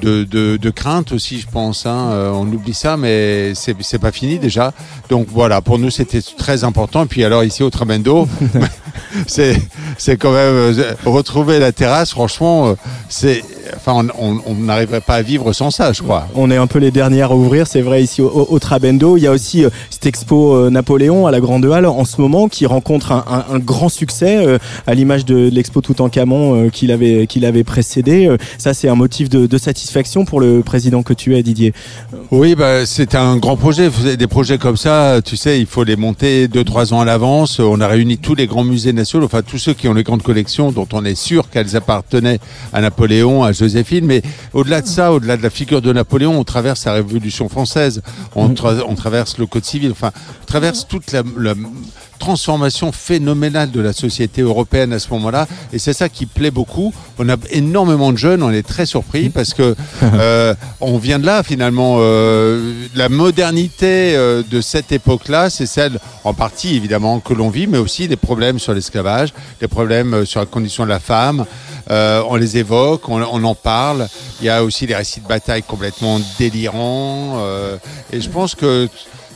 de, 0.00 0.56
de, 0.56 0.70
crainte 0.70 1.12
aussi, 1.12 1.40
je 1.40 1.46
pense. 1.46 1.86
Hein. 1.86 2.10
Euh, 2.12 2.30
on 2.32 2.46
oublie 2.46 2.74
ça, 2.74 2.96
mais 2.96 3.52
c'est 3.54 3.98
pas 3.98 4.12
fini 4.12 4.38
déjà. 4.38 4.72
Donc 5.08 5.26
voilà, 5.30 5.60
pour 5.60 5.78
nous 5.78 5.90
c'était 5.90 6.22
très 6.22 6.64
important. 6.64 7.04
Et 7.04 7.06
puis 7.06 7.24
alors 7.24 7.44
ici 7.44 7.62
au 7.62 7.70
Trabendo, 7.70 8.28
c'est 9.26 9.60
c'est 9.96 10.16
quand 10.16 10.32
même 10.32 10.54
euh, 10.54 10.94
retrouver 11.04 11.58
la 11.58 11.72
terrasse. 11.72 12.10
Franchement, 12.10 12.68
euh, 12.68 12.74
c'est 13.08 13.42
enfin 13.76 14.06
on 14.18 14.54
n'arriverait 14.54 15.00
pas 15.00 15.16
à 15.16 15.22
vivre 15.22 15.52
sans 15.52 15.70
ça, 15.70 15.92
je 15.92 16.02
crois. 16.02 16.28
On 16.34 16.50
est 16.50 16.56
un 16.56 16.66
peu 16.66 16.78
les 16.78 16.90
dernières 16.90 17.32
à 17.32 17.36
ouvrir, 17.36 17.66
c'est 17.66 17.82
vrai 17.82 18.02
ici 18.02 18.22
au, 18.22 18.58
Trabendo. 18.58 19.16
Il 19.16 19.22
y 19.22 19.26
a 19.26 19.32
aussi 19.32 19.64
cette 19.90 20.06
expo 20.06 20.70
Napoléon 20.70 21.26
à 21.26 21.30
la 21.30 21.40
Grande 21.40 21.66
Halle 21.66 21.86
en 21.86 22.04
ce 22.04 22.20
moment 22.20 22.48
qui 22.48 22.66
rencontre 22.66 23.12
un, 23.12 23.58
grand 23.58 23.88
succès 23.88 24.58
à 24.86 24.94
l'image 24.94 25.24
de, 25.24 25.48
l'expo 25.48 25.80
Toutankhamon 25.80 26.70
qu'il 26.70 26.92
avait 26.92 27.26
qu'il 27.26 27.44
avait 27.44 27.64
précédé. 27.64 28.34
Ça 28.56 28.72
c'est 28.72 28.88
un 28.88 28.94
motif 28.94 29.28
de 29.28 29.58
satisfaction 29.58 29.87
satisfaction 29.88 30.26
pour 30.26 30.40
le 30.40 30.62
président 30.62 31.02
que 31.02 31.14
tu 31.14 31.34
es, 31.34 31.42
Didier 31.42 31.72
Oui, 32.30 32.54
bah, 32.54 32.84
c'est 32.84 33.14
un 33.14 33.38
grand 33.38 33.56
projet. 33.56 33.88
Des 34.18 34.26
projets 34.26 34.58
comme 34.58 34.76
ça, 34.76 35.20
tu 35.24 35.36
sais, 35.38 35.58
il 35.60 35.66
faut 35.66 35.82
les 35.82 35.96
monter 35.96 36.46
deux, 36.46 36.62
trois 36.62 36.92
ans 36.92 37.00
à 37.00 37.06
l'avance. 37.06 37.58
On 37.58 37.80
a 37.80 37.88
réuni 37.88 38.18
tous 38.18 38.34
les 38.34 38.46
grands 38.46 38.64
musées 38.64 38.92
nationaux, 38.92 39.24
enfin 39.24 39.40
tous 39.40 39.56
ceux 39.56 39.72
qui 39.72 39.88
ont 39.88 39.94
les 39.94 40.02
grandes 40.02 40.22
collections 40.22 40.72
dont 40.72 40.86
on 40.92 41.06
est 41.06 41.14
sûr 41.14 41.48
qu'elles 41.48 41.74
appartenaient 41.74 42.38
à 42.74 42.82
Napoléon, 42.82 43.44
à 43.44 43.52
Joséphine. 43.52 44.04
Mais 44.04 44.20
au-delà 44.52 44.82
de 44.82 44.86
ça, 44.86 45.10
au-delà 45.10 45.38
de 45.38 45.42
la 45.42 45.50
figure 45.50 45.80
de 45.80 45.90
Napoléon, 45.90 46.38
on 46.38 46.44
traverse 46.44 46.84
la 46.84 46.92
Révolution 46.92 47.48
française, 47.48 48.02
on, 48.36 48.54
on 48.86 48.94
traverse 48.94 49.38
le 49.38 49.46
Code 49.46 49.64
civil, 49.64 49.90
enfin, 49.92 50.10
on 50.42 50.46
traverse 50.46 50.86
toute 50.86 51.12
la, 51.12 51.22
la 51.38 51.54
transformation 52.18 52.92
phénoménale 52.92 53.70
de 53.70 53.80
la 53.80 53.92
société 53.92 54.42
européenne 54.42 54.92
à 54.92 54.98
ce 54.98 55.08
moment-là. 55.10 55.46
Et 55.72 55.78
c'est 55.78 55.92
ça 55.92 56.08
qui 56.08 56.26
plaît 56.26 56.50
beaucoup. 56.50 56.92
On 57.18 57.28
a 57.28 57.36
énormément 57.50 58.12
de 58.12 58.18
jeunes, 58.18 58.42
on 58.42 58.50
est 58.50 58.66
très 58.66 58.86
surpris 58.86 59.30
parce 59.30 59.54
que 59.54 59.74
euh, 60.02 60.54
on 60.80 60.98
vient 60.98 61.18
de 61.18 61.26
là 61.26 61.42
finalement. 61.42 61.96
Euh, 62.00 62.72
la 62.94 63.08
modernité 63.08 64.14
euh, 64.16 64.42
de 64.48 64.60
cette 64.60 64.92
époque-là, 64.92 65.50
c'est 65.50 65.66
celle 65.66 65.98
en 66.24 66.34
partie 66.34 66.76
évidemment 66.76 67.20
que 67.20 67.32
l'on 67.32 67.48
vit, 67.48 67.66
mais 67.66 67.78
aussi 67.78 68.08
des 68.08 68.16
problèmes 68.16 68.58
sur 68.58 68.74
l'esclavage, 68.74 69.32
des 69.60 69.68
problèmes 69.68 70.26
sur 70.26 70.40
la 70.40 70.46
condition 70.46 70.84
de 70.84 70.90
la 70.90 71.00
femme. 71.00 71.44
on 71.88 72.36
les 72.36 72.58
évoque, 72.58 73.08
on, 73.08 73.22
on, 73.22 73.44
en 73.44 73.54
parle. 73.54 74.08
Il 74.40 74.46
y 74.46 74.50
a 74.50 74.62
aussi 74.64 74.86
des 74.86 74.94
récits 74.94 75.20
de 75.20 75.28
bataille 75.28 75.62
complètement 75.62 76.20
délirants. 76.38 77.40
et 78.12 78.20
je 78.20 78.28
pense 78.28 78.54
que 78.54 78.88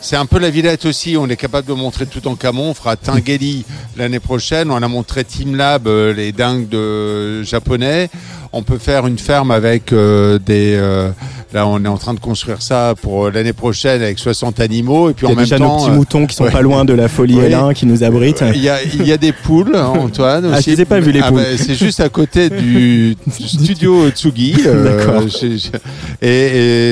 c'est 0.03 0.17
un 0.17 0.27
peu 0.27 0.39
la 0.39 0.51
Villette 0.51 0.85
aussi. 0.85 1.17
On 1.17 1.29
est 1.29 1.37
capable 1.37 1.69
de 1.69 1.73
montrer 1.73 2.07
tout 2.07 2.27
en 2.27 2.35
Camon. 2.35 2.71
On 2.71 2.75
fera 2.75 2.97
Tingeli 2.97 3.65
l'année 3.97 4.19
prochaine. 4.19 4.71
On 4.71 4.83
a 4.83 4.89
montré 4.89 5.25
Team 5.25 5.55
Lab, 5.55 5.87
euh, 5.87 6.13
les 6.13 6.33
dingues 6.33 6.69
de 6.69 7.43
japonais. 7.45 8.11
On 8.53 8.63
peut 8.65 8.79
faire 8.79 9.07
une 9.07 9.19
ferme 9.19 9.53
avec 9.53 9.93
euh, 9.93 10.39
des, 10.39 10.75
euh, 10.77 11.11
Là, 11.53 11.67
on 11.67 11.85
est 11.85 11.89
en 11.89 11.99
train 11.99 12.15
de 12.15 12.21
construire 12.21 12.63
ça 12.63 12.95
pour 13.01 13.31
l'année 13.31 13.53
prochaine 13.53 14.01
avec 14.03 14.19
60 14.19 14.61
animaux. 14.61 15.11
Et 15.11 15.15
puis 15.15 15.27
il 15.27 15.31
y 15.31 15.33
a 15.33 15.35
en 15.35 15.37
même 15.37 15.45
déjà 15.45 15.59
temps, 15.59 15.77
nos 15.77 15.85
petits 15.85 15.91
moutons 15.91 16.27
qui 16.27 16.35
sont 16.35 16.51
pas 16.51 16.63
loin 16.63 16.87
de 16.87 16.95
la 16.95 17.09
folie 17.09 17.37
oui. 17.37 17.75
qui 17.75 17.85
nous 17.85 18.03
abritent. 18.03 18.43
Il 18.55 18.63
y 18.63 18.71
a, 18.71 18.83
il 18.83 19.07
y 19.07 19.13
a 19.13 19.19
des 19.19 19.33
poules, 19.33 19.77
hein, 19.77 19.93
Antoine. 19.99 20.51
Ah, 20.51 20.59
aussi. 20.59 20.71
je 20.71 20.77
les 20.77 20.83
ai 20.83 20.85
pas 20.87 21.01
vu 21.01 21.13
les 21.13 21.21
ah, 21.21 21.29
poules. 21.29 21.43
bah, 21.43 21.57
c'est 21.57 21.75
juste 21.75 22.01
à 22.01 22.09
côté 22.09 22.49
du, 22.49 23.17
studio 23.31 24.09
Tsugi. 24.11 24.55
Euh, 24.65 25.27
et, 26.23 26.29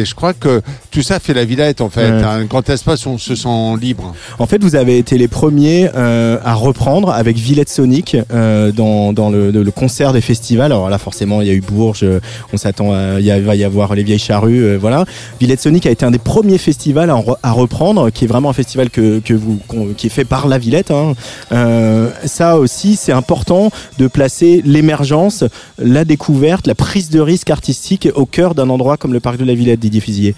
et, 0.00 0.04
je 0.04 0.14
crois 0.14 0.34
que 0.34 0.60
tout 0.90 1.02
ça 1.02 1.20
fait 1.20 1.34
la 1.34 1.46
Villette 1.46 1.80
en 1.80 1.88
fait. 1.88 2.10
Ouais. 2.10 2.22
Un 2.22 2.44
grand 2.44 2.68
espace 2.68 3.06
où 3.06 3.10
on 3.10 3.18
se 3.18 3.34
sent 3.34 3.76
libre. 3.80 4.14
En 4.38 4.46
fait, 4.46 4.62
vous 4.62 4.76
avez 4.76 4.98
été 4.98 5.16
les 5.16 5.28
premiers 5.28 5.88
euh, 5.94 6.38
à 6.44 6.52
reprendre 6.52 7.10
avec 7.10 7.36
Villette 7.36 7.70
Sonic 7.70 8.16
euh, 8.32 8.72
dans, 8.72 9.14
dans 9.14 9.30
le, 9.30 9.50
le, 9.50 9.70
concert 9.70 10.12
des 10.12 10.20
festivals. 10.20 10.72
Alors 10.72 10.90
là, 10.90 10.98
forcément, 10.98 11.40
il 11.40 11.48
y 11.48 11.50
a 11.50 11.54
eu 11.54 11.62
Bourges. 11.62 12.04
On 12.52 12.56
s'attend 12.58 12.92
à, 12.92 13.20
il 13.20 13.42
va 13.42 13.54
y 13.54 13.64
avoir 13.64 13.94
les 13.94 14.02
vieilles 14.02 14.18
charrues. 14.18 14.49
Euh, 14.50 14.78
voilà. 14.80 15.04
Villette 15.40 15.60
Sonic 15.60 15.86
a 15.86 15.90
été 15.90 16.04
un 16.04 16.10
des 16.10 16.18
premiers 16.18 16.58
festivals 16.58 17.10
à, 17.10 17.52
reprendre, 17.52 18.10
qui 18.10 18.24
est 18.24 18.28
vraiment 18.28 18.50
un 18.50 18.54
festival 18.54 18.90
qui 18.90 19.00
est 19.00 20.08
fait 20.08 20.24
par 20.24 20.48
la 20.48 20.58
Villette. 20.58 20.90
Hein. 20.90 21.14
Euh, 21.52 22.10
ça 22.24 22.58
aussi, 22.58 22.96
c'est 22.96 23.12
important 23.12 23.70
de 23.98 24.06
placer 24.06 24.62
l'émergence, 24.64 25.44
la 25.78 26.04
découverte, 26.04 26.66
la 26.66 26.74
prise 26.74 27.10
de 27.10 27.20
risque 27.20 27.50
artistique 27.50 28.08
au 28.14 28.26
cœur 28.26 28.54
d'un 28.54 28.70
endroit 28.70 28.96
comme 28.96 29.12
le 29.12 29.20
parc 29.20 29.38
de 29.38 29.44
la 29.44 29.54
Villette, 29.54 29.80
Didier 29.80 30.00
Fisier. 30.00 30.34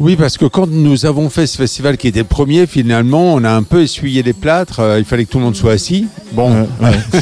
Oui, 0.00 0.14
parce 0.14 0.38
que 0.38 0.44
quand 0.44 0.68
nous 0.68 1.06
avons 1.06 1.28
fait 1.28 1.48
ce 1.48 1.56
festival 1.56 1.96
qui 1.96 2.06
était 2.06 2.20
le 2.20 2.24
premier, 2.24 2.66
finalement, 2.66 3.34
on 3.34 3.42
a 3.42 3.50
un 3.50 3.64
peu 3.64 3.82
essuyé 3.82 4.22
les 4.22 4.32
plâtres. 4.32 4.78
Euh, 4.78 4.98
il 5.00 5.04
fallait 5.04 5.24
que 5.24 5.30
tout 5.30 5.38
le 5.38 5.44
monde 5.44 5.56
soit 5.56 5.72
assis. 5.72 6.06
Bon, 6.32 6.52
ouais, 6.52 6.68
ouais. 6.80 7.20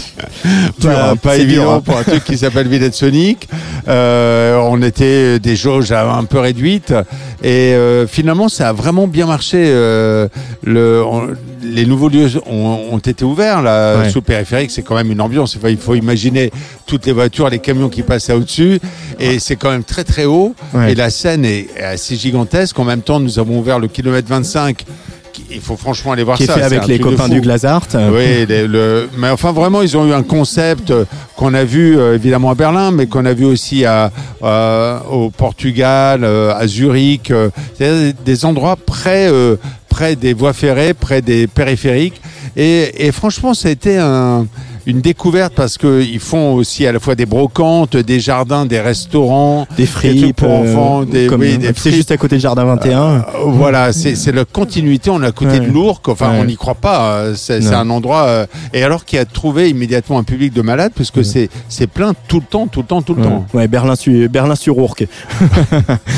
pas, 0.82 1.16
pas 1.22 1.36
évident 1.38 1.62
dur, 1.62 1.72
hein. 1.72 1.80
pour 1.80 1.96
un 1.96 2.02
truc 2.02 2.22
qui 2.24 2.36
s'appelle 2.36 2.68
Villette 2.68 2.94
Sonic. 2.94 3.48
Euh, 3.88 4.58
on 4.62 4.82
était 4.82 5.38
des 5.38 5.56
jauges 5.56 5.90
un 5.92 6.24
peu 6.24 6.38
réduites. 6.38 6.92
Et 7.42 7.74
euh, 7.74 8.06
finalement, 8.06 8.48
ça 8.48 8.70
a 8.70 8.72
vraiment 8.72 9.06
bien 9.06 9.26
marché. 9.26 9.58
Euh, 9.68 10.28
le, 10.64 11.02
on, 11.04 11.28
les 11.62 11.84
nouveaux 11.84 12.08
lieux 12.08 12.28
ont, 12.46 12.78
ont 12.92 12.98
été 12.98 13.24
ouverts 13.24 13.62
là 13.62 13.98
Ouais. 13.98 14.10
sous 14.10 14.22
périphérique. 14.22 14.70
C'est 14.70 14.82
quand 14.82 14.94
même 14.94 15.10
une 15.12 15.20
ambiance. 15.20 15.56
Il 15.68 15.76
faut 15.76 15.94
imaginer 15.94 16.50
toutes 16.86 17.06
les 17.06 17.12
voitures, 17.12 17.48
les 17.48 17.58
camions 17.58 17.88
qui 17.88 18.02
passent 18.02 18.28
là 18.28 18.36
au-dessus. 18.36 18.80
Et 19.20 19.38
c'est 19.38 19.56
quand 19.56 19.70
même 19.70 19.84
très 19.84 20.04
très 20.04 20.24
haut. 20.24 20.54
Ouais. 20.74 20.92
Et 20.92 20.94
la 20.94 21.10
scène 21.10 21.44
est 21.44 21.68
assez 21.80 22.16
gigantesque. 22.16 22.78
En 22.78 22.84
même 22.84 23.02
temps, 23.02 23.20
nous 23.20 23.38
avons 23.38 23.58
ouvert 23.58 23.78
le 23.78 23.88
kilomètre 23.88 24.28
25. 24.28 24.84
Qui- 25.48 25.54
Il 25.56 25.60
faut 25.60 25.76
franchement 25.76 26.12
aller 26.12 26.22
voir 26.22 26.36
qui 26.36 26.44
est 26.44 26.46
ça. 26.46 26.54
fait 26.54 26.60
c'est 26.60 26.66
avec 26.66 26.86
les 26.86 26.98
copains 26.98 27.28
du 27.28 27.40
Glazart. 27.40 27.86
Oui, 28.12 28.46
les- 28.48 28.66
le, 28.66 29.08
mais 29.18 29.30
enfin 29.30 29.52
vraiment, 29.52 29.82
ils 29.82 29.96
ont 29.96 30.06
eu 30.06 30.12
un 30.12 30.22
concept 30.22 30.90
euh, 30.90 31.04
qu'on 31.36 31.54
a 31.54 31.64
vu 31.64 31.98
euh, 31.98 32.14
évidemment 32.14 32.50
à 32.50 32.54
Berlin, 32.54 32.90
mais 32.90 33.06
qu'on 33.06 33.24
a 33.24 33.32
vu 33.32 33.44
aussi 33.44 33.84
à, 33.84 34.10
euh, 34.42 34.98
au 35.10 35.30
Portugal, 35.30 36.24
euh, 36.24 36.52
à 36.54 36.66
Zurich, 36.66 37.30
euh, 37.30 37.50
c'est-à-dire 37.76 38.12
des 38.24 38.44
endroits 38.44 38.76
près, 38.76 39.28
euh, 39.30 39.56
près 39.88 40.16
des 40.16 40.34
voies 40.34 40.52
ferrées, 40.52 40.94
près 40.94 41.22
des 41.22 41.46
périphériques. 41.46 42.20
Et, 42.56 43.06
et 43.06 43.12
franchement, 43.12 43.54
ça 43.54 43.68
a 43.68 43.72
été 43.72 43.98
un, 43.98 44.46
une 44.86 45.00
découverte 45.00 45.52
parce 45.54 45.76
qu'ils 45.78 46.20
font 46.20 46.54
aussi 46.54 46.86
à 46.86 46.92
la 46.92 47.00
fois 47.00 47.14
des 47.14 47.26
brocantes, 47.26 47.96
des 47.96 48.20
jardins, 48.20 48.66
des 48.66 48.80
restaurants, 48.80 49.66
Des 49.76 49.86
fripes. 49.86 50.36
pour 50.36 50.50
enfants, 50.52 51.02
des, 51.04 51.28
oui, 51.28 51.58
des 51.58 51.72
c'est 51.76 51.90
juste 51.92 52.10
à 52.12 52.16
côté 52.16 52.36
du 52.36 52.42
jardin 52.42 52.64
21. 52.64 53.00
Euh, 53.02 53.20
voilà, 53.46 53.92
c'est 53.92 54.14
c'est 54.14 54.32
la 54.32 54.44
continuité. 54.44 55.10
On 55.10 55.22
est 55.22 55.26
à 55.26 55.32
côté 55.32 55.58
Ouais. 55.58 55.66
de 55.66 55.72
Lourdes. 55.72 55.98
Enfin, 56.06 56.30
Ouais. 56.32 56.38
on 56.40 56.44
n'y 56.44 56.56
croit 56.56 56.74
pas. 56.76 57.10
euh, 57.18 57.34
C'est 57.36 57.66
un 57.74 57.90
endroit. 57.90 58.24
euh, 58.26 58.46
et 58.72 58.82
alors 58.84 59.04
qu'il 59.04 59.18
a 59.18 59.24
trouvé 59.24 59.70
immédiatement 59.70 60.18
un 60.18 60.22
public 60.24 60.52
de 60.52 60.62
malades, 60.62 60.92
parce 60.96 61.10
que 61.10 61.22
c'est 61.22 61.48
c'est 61.68 61.86
plein 61.88 62.12
tout 62.28 62.40
le 62.40 62.46
temps, 62.46 62.66
tout 62.66 62.80
le 62.80 62.86
temps, 62.86 63.02
tout 63.02 63.14
le 63.14 63.22
temps. 63.22 63.44
Ouais, 63.54 63.66
Berlin 63.68 63.96
sur 63.96 64.28
Berlin 64.28 64.54
sur 64.54 64.78
Ourcq. 64.78 65.06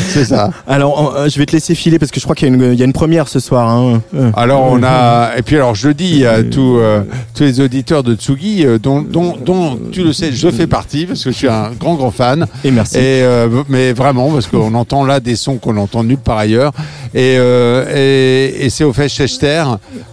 C'est 0.08 0.24
ça. 0.24 0.50
Alors, 0.66 1.14
euh, 1.16 1.28
je 1.28 1.38
vais 1.38 1.46
te 1.46 1.52
laisser 1.52 1.74
filer 1.74 1.98
parce 1.98 2.10
que 2.10 2.18
je 2.20 2.24
crois 2.24 2.34
qu'il 2.34 2.48
y, 2.48 2.50
a 2.50 2.54
une- 2.54 2.72
il 2.72 2.78
y 2.78 2.82
a 2.82 2.84
une 2.84 2.92
première 2.92 3.28
ce 3.28 3.40
soir. 3.40 3.68
hein. 3.68 4.02
Euh. 4.14 4.30
Alors 4.36 4.62
on 4.70 4.82
a 4.82 5.32
et 5.36 5.42
puis 5.42 5.56
alors 5.56 5.74
je 5.74 5.88
dis 5.90 6.26
à 6.26 6.42
tous 6.42 6.78
euh, 6.78 7.02
tous 7.34 7.42
les 7.44 7.60
auditeurs 7.60 8.02
de 8.02 8.14
Tsugi 8.14 8.57
euh, 8.64 8.78
dont, 8.78 9.02
dont 9.02 9.36
dont 9.36 9.78
tu 9.92 10.02
le 10.04 10.12
sais 10.12 10.32
je 10.32 10.50
fais 10.50 10.66
partie 10.66 11.06
parce 11.06 11.22
que 11.24 11.30
je 11.30 11.36
suis 11.36 11.48
un 11.48 11.70
grand 11.72 11.94
grand 11.94 12.10
fan 12.10 12.46
Et 12.64 12.70
merci. 12.70 12.96
et 12.98 13.22
euh, 13.22 13.62
mais 13.68 13.92
vraiment 13.92 14.30
parce 14.30 14.46
qu'on 14.46 14.74
entend 14.74 15.04
là 15.04 15.20
des 15.20 15.36
sons 15.36 15.56
qu'on 15.58 15.76
entend 15.76 16.04
nulle 16.04 16.18
part 16.18 16.38
ailleurs 16.38 16.72
et 17.14 17.36
euh, 17.38 17.84
et, 17.94 18.64
et 18.66 18.70
c'est 18.70 18.84
au 18.84 18.92
Festchter 18.92 19.64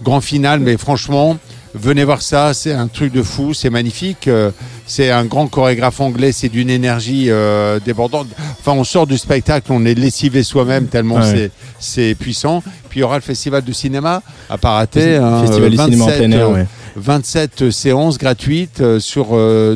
grand 0.02 0.20
final 0.20 0.60
mais 0.60 0.76
franchement 0.76 1.36
venez 1.78 2.04
voir 2.04 2.22
ça 2.22 2.54
c'est 2.54 2.72
un 2.72 2.88
truc 2.88 3.12
de 3.12 3.22
fou 3.22 3.52
c'est 3.54 3.70
magnifique 3.70 4.28
euh, 4.28 4.50
c'est 4.86 5.10
un 5.10 5.24
grand 5.24 5.46
chorégraphe 5.46 6.00
anglais 6.00 6.32
c'est 6.32 6.48
d'une 6.48 6.70
énergie 6.70 7.26
euh, 7.28 7.78
débordante 7.84 8.28
enfin 8.60 8.72
on 8.72 8.84
sort 8.84 9.06
du 9.06 9.18
spectacle 9.18 9.66
on 9.70 9.84
est 9.84 9.94
lessivé 9.94 10.42
soi-même 10.42 10.86
tellement 10.86 11.16
Ouais. 11.16 11.50
c'est 11.78 12.14
puissant 12.14 12.62
puis 12.88 13.00
il 13.00 13.02
y 13.02 13.04
aura 13.04 13.16
le 13.16 13.22
festival 13.22 13.62
de 13.62 13.72
cinéma 13.72 14.22
à 14.48 14.58
pas 14.58 14.70
rater 14.72 15.16
hein, 15.16 15.42
Festival 15.42 15.70
du 15.70 15.76
cinéma 15.76 16.04
en 16.04 16.08
plein 16.08 16.30
air, 16.32 16.46
euh, 16.48 16.54
ouais. 16.54 16.66
27 16.96 17.70
séances 17.70 18.16
gratuites 18.16 18.80
euh, 18.80 18.98
sur, 19.00 19.26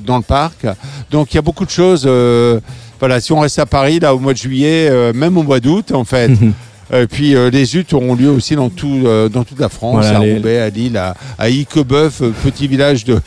dans 0.00 0.16
le 0.16 0.22
parc. 0.22 0.66
Donc 1.10 1.32
il 1.32 1.34
y 1.34 1.38
a 1.38 1.42
beaucoup 1.42 1.66
de 1.66 1.70
choses. 1.70 2.06
voilà, 2.98 3.20
si 3.20 3.32
on 3.32 3.40
reste 3.40 3.58
à 3.58 3.66
Paris, 3.66 4.00
là, 4.00 4.14
au 4.14 4.18
mois 4.18 4.32
de 4.32 4.38
juillet, 4.38 5.12
même 5.12 5.36
au 5.36 5.42
mois 5.42 5.60
d'août, 5.60 5.92
en 5.92 6.04
fait. 6.04 6.30
Et 6.92 7.06
puis 7.06 7.36
euh, 7.36 7.50
les 7.50 7.76
UT 7.76 7.86
auront 7.92 8.14
lieu 8.14 8.30
aussi 8.30 8.56
dans, 8.56 8.68
tout, 8.68 9.02
euh, 9.06 9.28
dans 9.28 9.44
toute 9.44 9.60
la 9.60 9.68
France, 9.68 10.04
Voilà, 10.06 10.18
à 10.18 10.24
les- 10.24 10.34
Roubaix, 10.34 10.58
à 10.60 10.70
Lille, 10.70 10.96
à, 10.96 11.14
à 11.38 11.48
Iquebeuf, 11.48 12.20
euh, 12.22 12.32
petit 12.42 12.66
village 12.66 13.04
de, 13.04 13.20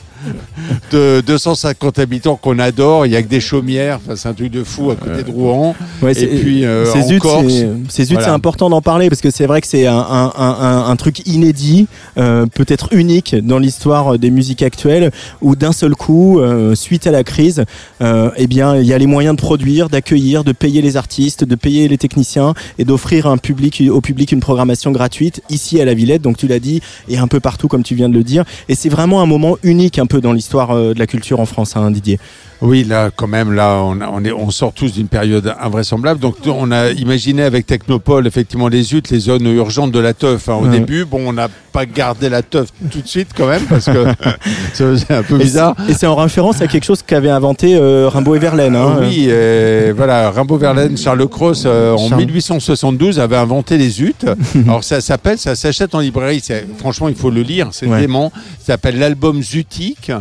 de 0.91 1.21
250 1.25 1.99
habitants 1.99 2.35
qu'on 2.35 2.59
adore. 2.59 3.05
Il 3.05 3.09
n'y 3.09 3.15
a 3.15 3.21
que 3.23 3.27
des 3.27 3.39
chaumières, 3.39 3.99
enfin, 4.05 4.15
c'est 4.15 4.29
un 4.29 4.33
truc 4.33 4.51
de 4.51 4.63
fou 4.63 4.91
à 4.91 4.95
côté 4.95 5.23
de 5.23 5.31
Rouen. 5.31 5.75
Ouais, 6.01 6.11
Et 6.11 6.15
c'est- 6.15 6.27
puis 6.27 6.65
euh, 6.65 6.85
ces 6.91 6.99
en 6.99 7.07
zut, 7.07 7.19
Corse. 7.21 7.45
c'est- 7.89 8.11
Voilà. 8.13 8.33
important 8.33 8.69
d'en 8.69 8.81
parler 8.81 9.09
parce 9.09 9.21
que 9.21 9.31
c'est 9.31 9.45
vrai 9.45 9.61
que 9.61 9.67
c'est 9.67 9.87
un, 9.87 9.97
un, 9.97 10.31
un, 10.35 10.57
un- 10.59 10.85
un 10.89 10.95
truc 10.95 11.25
inédit, 11.27 11.87
euh, 12.17 12.45
peut-être 12.45 12.89
unique 12.93 13.35
dans 13.35 13.57
l'histoire 13.59 14.19
des 14.19 14.29
musiques 14.29 14.61
actuelles, 14.61 15.11
où 15.41 15.55
d'un 15.55 15.71
seul 15.71 15.95
coup, 15.95 16.39
euh, 16.39 16.75
suite 16.75 17.07
à 17.07 17.11
la 17.11 17.23
crise, 17.23 17.63
euh, 18.01 18.29
eh 18.37 18.47
bien, 18.47 18.75
il 18.77 18.85
y 18.85 18.93
a 18.93 18.97
les 18.97 19.07
moyens 19.07 19.35
de 19.35 19.41
produire, 19.41 19.89
d'accueillir, 19.89 20.43
de 20.43 20.51
payer 20.51 20.81
les 20.81 20.97
artistes, 20.97 21.43
de 21.43 21.55
payer 21.55 21.87
les 21.87 21.97
techniciens 21.97 22.53
et 22.77 22.85
d'offrir 22.85 23.27
un 23.27 23.37
public, 23.37 23.81
au 23.89 24.01
public 24.01 24.31
une 24.31 24.39
programmation 24.41 24.91
gratuite 24.91 25.41
ici 25.49 25.81
à 25.81 25.85
la 25.85 25.93
Villette. 25.93 26.21
Donc 26.21 26.37
tu 26.37 26.47
l'as 26.47 26.59
dit, 26.59 26.81
et 27.09 27.17
un 27.17 27.27
peu 27.27 27.39
partout 27.39 27.67
comme 27.67 27.83
tu 27.83 27.95
viens 27.95 28.09
de 28.09 28.13
le 28.13 28.23
dire. 28.23 28.43
Et 28.69 28.75
c'est 28.75 28.89
vraiment 28.89 29.21
un 29.21 29.25
moment 29.25 29.57
unique 29.63 29.97
un 29.99 30.05
dans 30.19 30.33
l'histoire 30.33 30.71
euh, 30.71 30.93
de 30.93 30.99
la 30.99 31.07
culture 31.07 31.39
en 31.39 31.45
France, 31.45 31.75
hein, 31.75 31.91
Didier. 31.91 32.19
Oui, 32.63 32.83
là, 32.85 33.09
quand 33.15 33.27
même, 33.27 33.51
là, 33.53 33.81
on, 33.83 34.23
est, 34.23 34.31
on 34.31 34.49
sort 34.49 34.71
tous 34.73 34.93
d'une 34.93 35.07
période 35.09 35.53
invraisemblable. 35.61 36.19
Donc, 36.19 36.35
on 36.47 36.71
a 36.71 36.91
imaginé 36.91 37.43
avec 37.43 37.65
Technopole, 37.67 38.25
effectivement, 38.25 38.69
les 38.69 38.93
UT, 38.95 39.03
les 39.11 39.19
zones 39.19 39.45
urgentes 39.47 39.91
de 39.91 39.99
la 39.99 40.13
teuf. 40.13 40.47
hein. 40.49 40.53
Au 40.61 40.65
Ouais. 40.65 40.69
début, 40.79 41.03
bon, 41.05 41.21
on 41.27 41.33
n'a 41.33 41.49
pas 41.73 41.85
gardé 41.85 42.29
la 42.29 42.41
teuf 42.41 42.69
tout 42.91 43.01
de 43.01 43.07
suite, 43.07 43.29
quand 43.35 43.47
même, 43.47 43.63
parce 43.63 43.85
que 43.85 44.05
c'est 44.73 45.11
un 45.11 45.23
peu 45.23 45.37
bizarre. 45.37 45.75
Et 45.89 45.93
c'est 45.93 46.05
en 46.07 46.15
référence 46.15 46.61
à 46.61 46.67
quelque 46.67 46.85
chose 46.85 47.01
qu'avait 47.05 47.29
inventé 47.31 47.75
euh, 47.75 48.07
Rimbaud 48.07 48.35
et 48.35 48.39
Verlaine. 48.39 48.75
Hein, 48.75 48.97
oui, 49.01 49.27
et 49.29 49.91
voilà, 49.91 50.29
Rimbaud 50.31 50.57
Verlaine, 50.57 50.95
Charles 50.97 51.27
Cros, 51.27 51.65
euh, 51.65 51.93
en 51.93 52.09
Charles. 52.09 52.21
1872, 52.25 53.19
avait 53.19 53.35
inventé 53.35 53.77
les 53.77 54.01
UT. 54.01 54.13
Alors, 54.67 54.83
ça 54.83 55.01
s'appelle, 55.01 55.37
ça 55.37 55.55
s'achète 55.55 55.95
en 55.95 55.99
librairie. 55.99 56.41
Franchement, 56.77 57.09
il 57.09 57.15
faut 57.15 57.29
le 57.29 57.41
lire, 57.41 57.69
c'est 57.71 57.87
Ouais. 57.87 57.99
dément. 57.99 58.31
Ça 58.59 58.73
s'appelle 58.73 58.97
l'album 58.99 59.41
Zutique. 59.43 60.11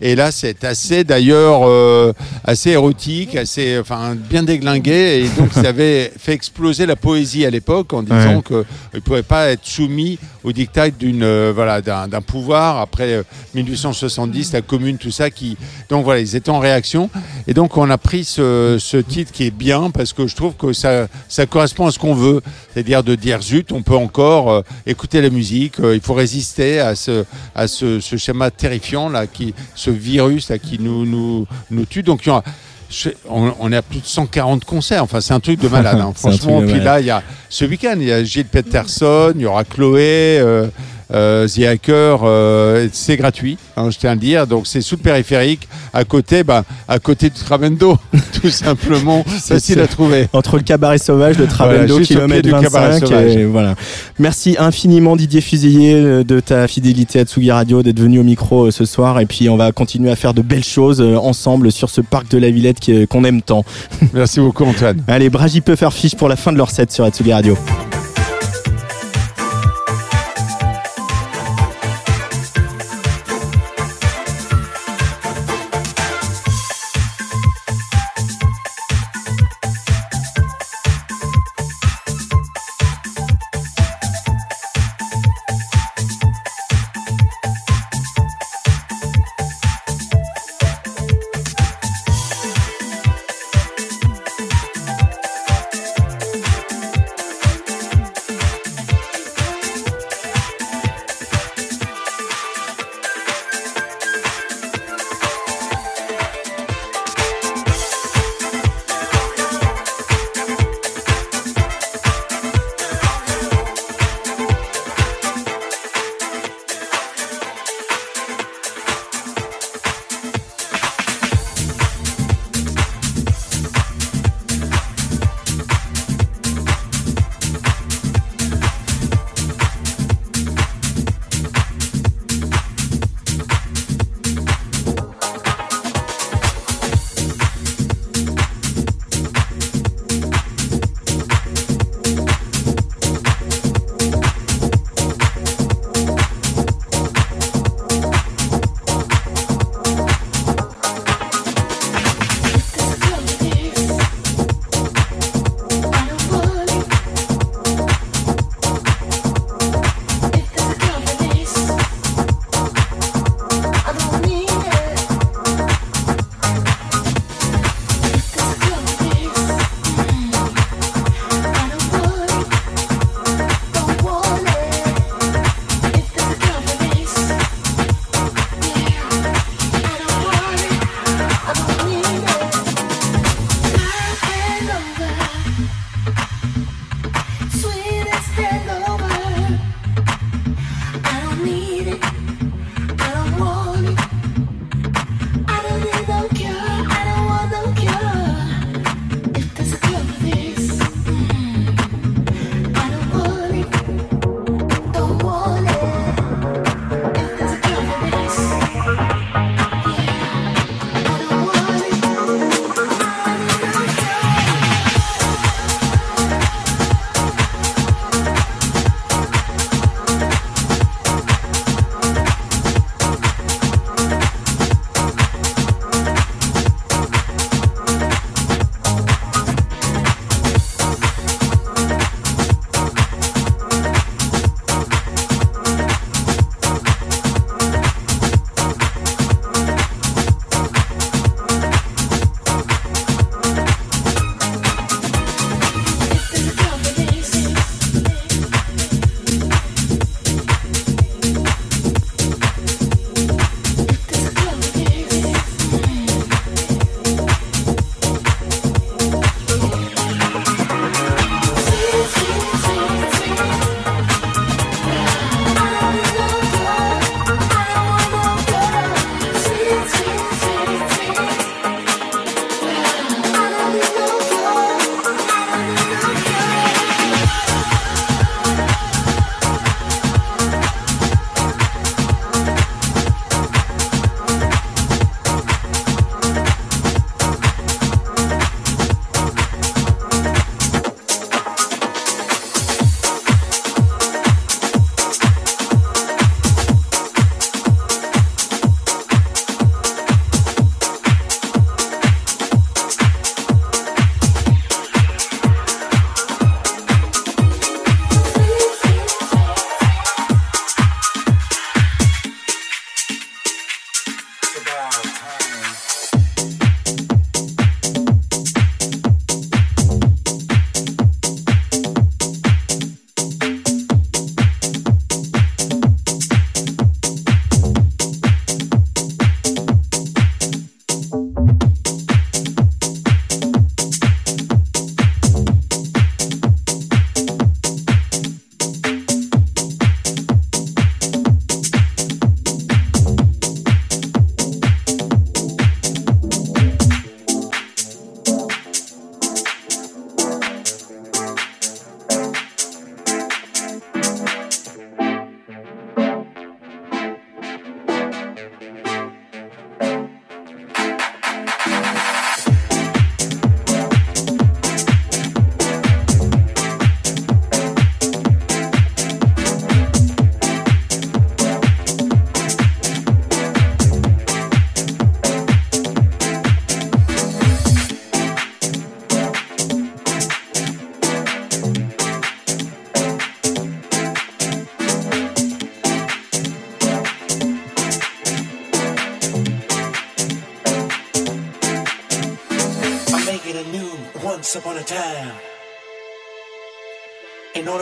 Et 0.00 0.14
là, 0.14 0.30
c'est 0.32 0.64
assez, 0.64 1.04
d'ailleurs, 1.04 1.60
euh, 1.90 2.12
assez 2.44 2.70
érotique, 2.70 3.36
assez, 3.36 3.78
enfin, 3.78 4.14
bien 4.14 4.42
déglingué. 4.42 5.22
Et 5.24 5.28
donc, 5.40 5.52
ça 5.52 5.68
avait 5.68 6.12
fait 6.18 6.32
exploser 6.32 6.86
la 6.86 6.96
poésie 6.96 7.44
à 7.44 7.50
l'époque 7.50 7.92
en 7.92 8.02
disant 8.02 8.36
Ouais. 8.36 8.42
qu'il 8.46 8.64
ne 8.94 9.00
pouvait 9.00 9.22
pas 9.22 9.48
être 9.50 9.64
soumis 9.66 10.18
au 10.44 10.52
dictat 10.52 10.90
d'une, 10.90 11.22
euh, 11.22 11.52
voilà, 11.54 11.80
d'un 11.82 12.20
pouvoir. 12.22 12.78
Après 12.78 13.12
euh, 13.14 13.22
1870, 13.54 14.52
la 14.52 14.62
commune, 14.62 14.98
tout 14.98 15.10
ça, 15.10 15.30
qui, 15.30 15.56
donc 15.88 16.04
voilà, 16.04 16.20
ils 16.20 16.36
étaient 16.36 16.50
en 16.50 16.58
réaction. 16.58 17.10
Et 17.46 17.54
donc, 17.54 17.76
on 17.76 17.88
a 17.90 17.98
pris 17.98 18.24
ce, 18.24 18.76
ce 18.78 18.96
titre 18.96 19.32
qui 19.32 19.44
est 19.44 19.50
bien 19.50 19.90
parce 19.90 20.12
que 20.12 20.26
je 20.26 20.34
trouve 20.36 20.54
que 20.54 20.72
ça, 20.72 21.08
ça 21.28 21.46
correspond 21.46 21.86
à 21.86 21.90
ce 21.92 21.98
qu'on 21.98 22.14
veut. 22.14 22.40
C'est-à-dire 22.72 23.02
de 23.02 23.14
dire 23.14 23.40
zut, 23.42 23.72
on 23.72 23.82
peut 23.82 23.96
encore 23.96 24.50
euh, 24.50 24.62
écouter 24.86 25.20
la 25.20 25.30
musique, 25.30 25.80
euh, 25.80 25.94
il 25.94 26.00
faut 26.00 26.14
résister 26.14 26.80
à 26.80 26.94
ce, 26.94 27.24
à 27.54 27.66
ce, 27.68 28.00
ce 28.00 28.16
schéma 28.16 28.50
terrifiant, 28.50 29.08
là, 29.08 29.26
qui, 29.26 29.54
ce 29.74 29.90
virus 29.90 30.48
là, 30.50 30.58
qui 30.58 30.78
nous, 30.78 31.04
nous, 31.04 31.46
nous 31.70 31.84
tue. 31.84 32.02
Donc, 32.02 32.20
il 32.24 32.28
y 32.28 32.30
aura- 32.30 32.44
je- 32.90 33.10
on, 33.28 33.70
est 33.72 33.76
à 33.76 33.82
plus 33.82 34.00
de 34.00 34.06
140 34.06 34.64
concerts. 34.64 35.02
Enfin, 35.04 35.20
c'est 35.20 35.32
un 35.34 35.40
truc 35.40 35.60
de 35.60 35.68
malade. 35.68 35.98
hein. 36.00 36.12
Franchement, 36.16 36.58
puis 36.60 36.68
malade. 36.72 36.84
là, 36.84 37.00
il 37.00 37.06
y 37.06 37.10
a 37.10 37.22
ce 37.48 37.64
week-end, 37.64 37.96
il 38.00 38.08
y 38.08 38.12
a 38.12 38.24
Gilles 38.24 38.44
Peterson, 38.46 39.32
il 39.36 39.42
y 39.42 39.46
aura 39.46 39.64
Chloé, 39.64 40.38
euh, 40.40 40.66
The 41.12 41.64
Hacker. 41.64 42.20
euh, 42.24 42.88
c'est 42.92 43.16
gratuit, 43.16 43.58
hein, 43.76 43.90
je 43.90 43.98
tiens 43.98 44.10
à 44.10 44.14
le 44.14 44.20
dire. 44.20 44.46
Donc, 44.46 44.66
c'est 44.66 44.80
sous 44.80 44.96
le 44.96 45.02
périphérique, 45.02 45.68
à 45.92 46.04
côté, 46.04 46.44
bah, 46.44 46.64
à 46.88 46.98
côté 46.98 47.30
du 47.30 47.38
Tramendo, 47.38 47.98
tout 48.40 48.50
simplement. 48.50 49.24
Facile 49.24 49.80
à 49.80 49.86
trouver. 49.86 50.28
Entre 50.32 50.56
le 50.56 50.62
cabaret 50.62 50.98
sauvage, 50.98 51.38
le 51.38 51.46
Voilà, 51.46 51.74
Travendo, 51.74 51.98
au 51.98 52.00
kilomètre 52.00 52.42
du 52.42 52.50
cabaret 52.50 53.00
25. 53.00 53.06
sauvage. 53.06 53.36
Et 53.36 53.44
voilà. 53.44 53.74
Merci 54.18 54.56
infiniment 54.58 55.16
Didier 55.16 55.40
Fusilier 55.40 55.94
euh, 55.94 56.24
de 56.24 56.40
ta 56.40 56.68
fidélité 56.68 57.20
à 57.20 57.24
Tsugi 57.24 57.50
Radio, 57.50 57.82
d'être 57.82 58.00
venu 58.00 58.18
au 58.18 58.24
micro 58.24 58.66
euh, 58.66 58.70
ce 58.70 58.84
soir. 58.84 59.20
Et 59.20 59.26
puis 59.26 59.48
on 59.48 59.56
va 59.56 59.72
continuer 59.72 60.10
à 60.10 60.16
faire 60.16 60.34
de 60.34 60.42
belles 60.42 60.64
choses 60.64 61.00
euh, 61.00 61.16
ensemble 61.16 61.72
sur 61.72 61.90
ce 61.90 62.00
parc 62.00 62.30
de 62.30 62.38
la 62.38 62.50
Villette 62.50 62.78
qu'on 63.08 63.24
aime 63.24 63.42
tant. 63.42 63.64
Merci 64.12 64.40
beaucoup, 64.40 64.64
Antoine. 64.64 65.02
Allez, 65.08 65.30
Bragi 65.30 65.60
peut 65.60 65.76
faire 65.76 65.92
fiche 65.92 66.14
pour 66.14 66.28
la 66.28 66.36
fin 66.36 66.52
de 66.52 66.56
leur 66.58 66.70
set 66.70 66.92
sur 66.92 67.04
Atsugi 67.04 67.32
Radio. 67.32 67.56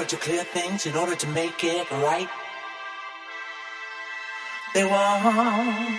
To 0.08 0.16
clear 0.16 0.42
things, 0.42 0.86
in 0.86 0.96
order 0.96 1.14
to 1.14 1.26
make 1.28 1.62
it 1.64 1.90
right, 1.90 2.28
they 4.74 4.84
want, 4.84 5.97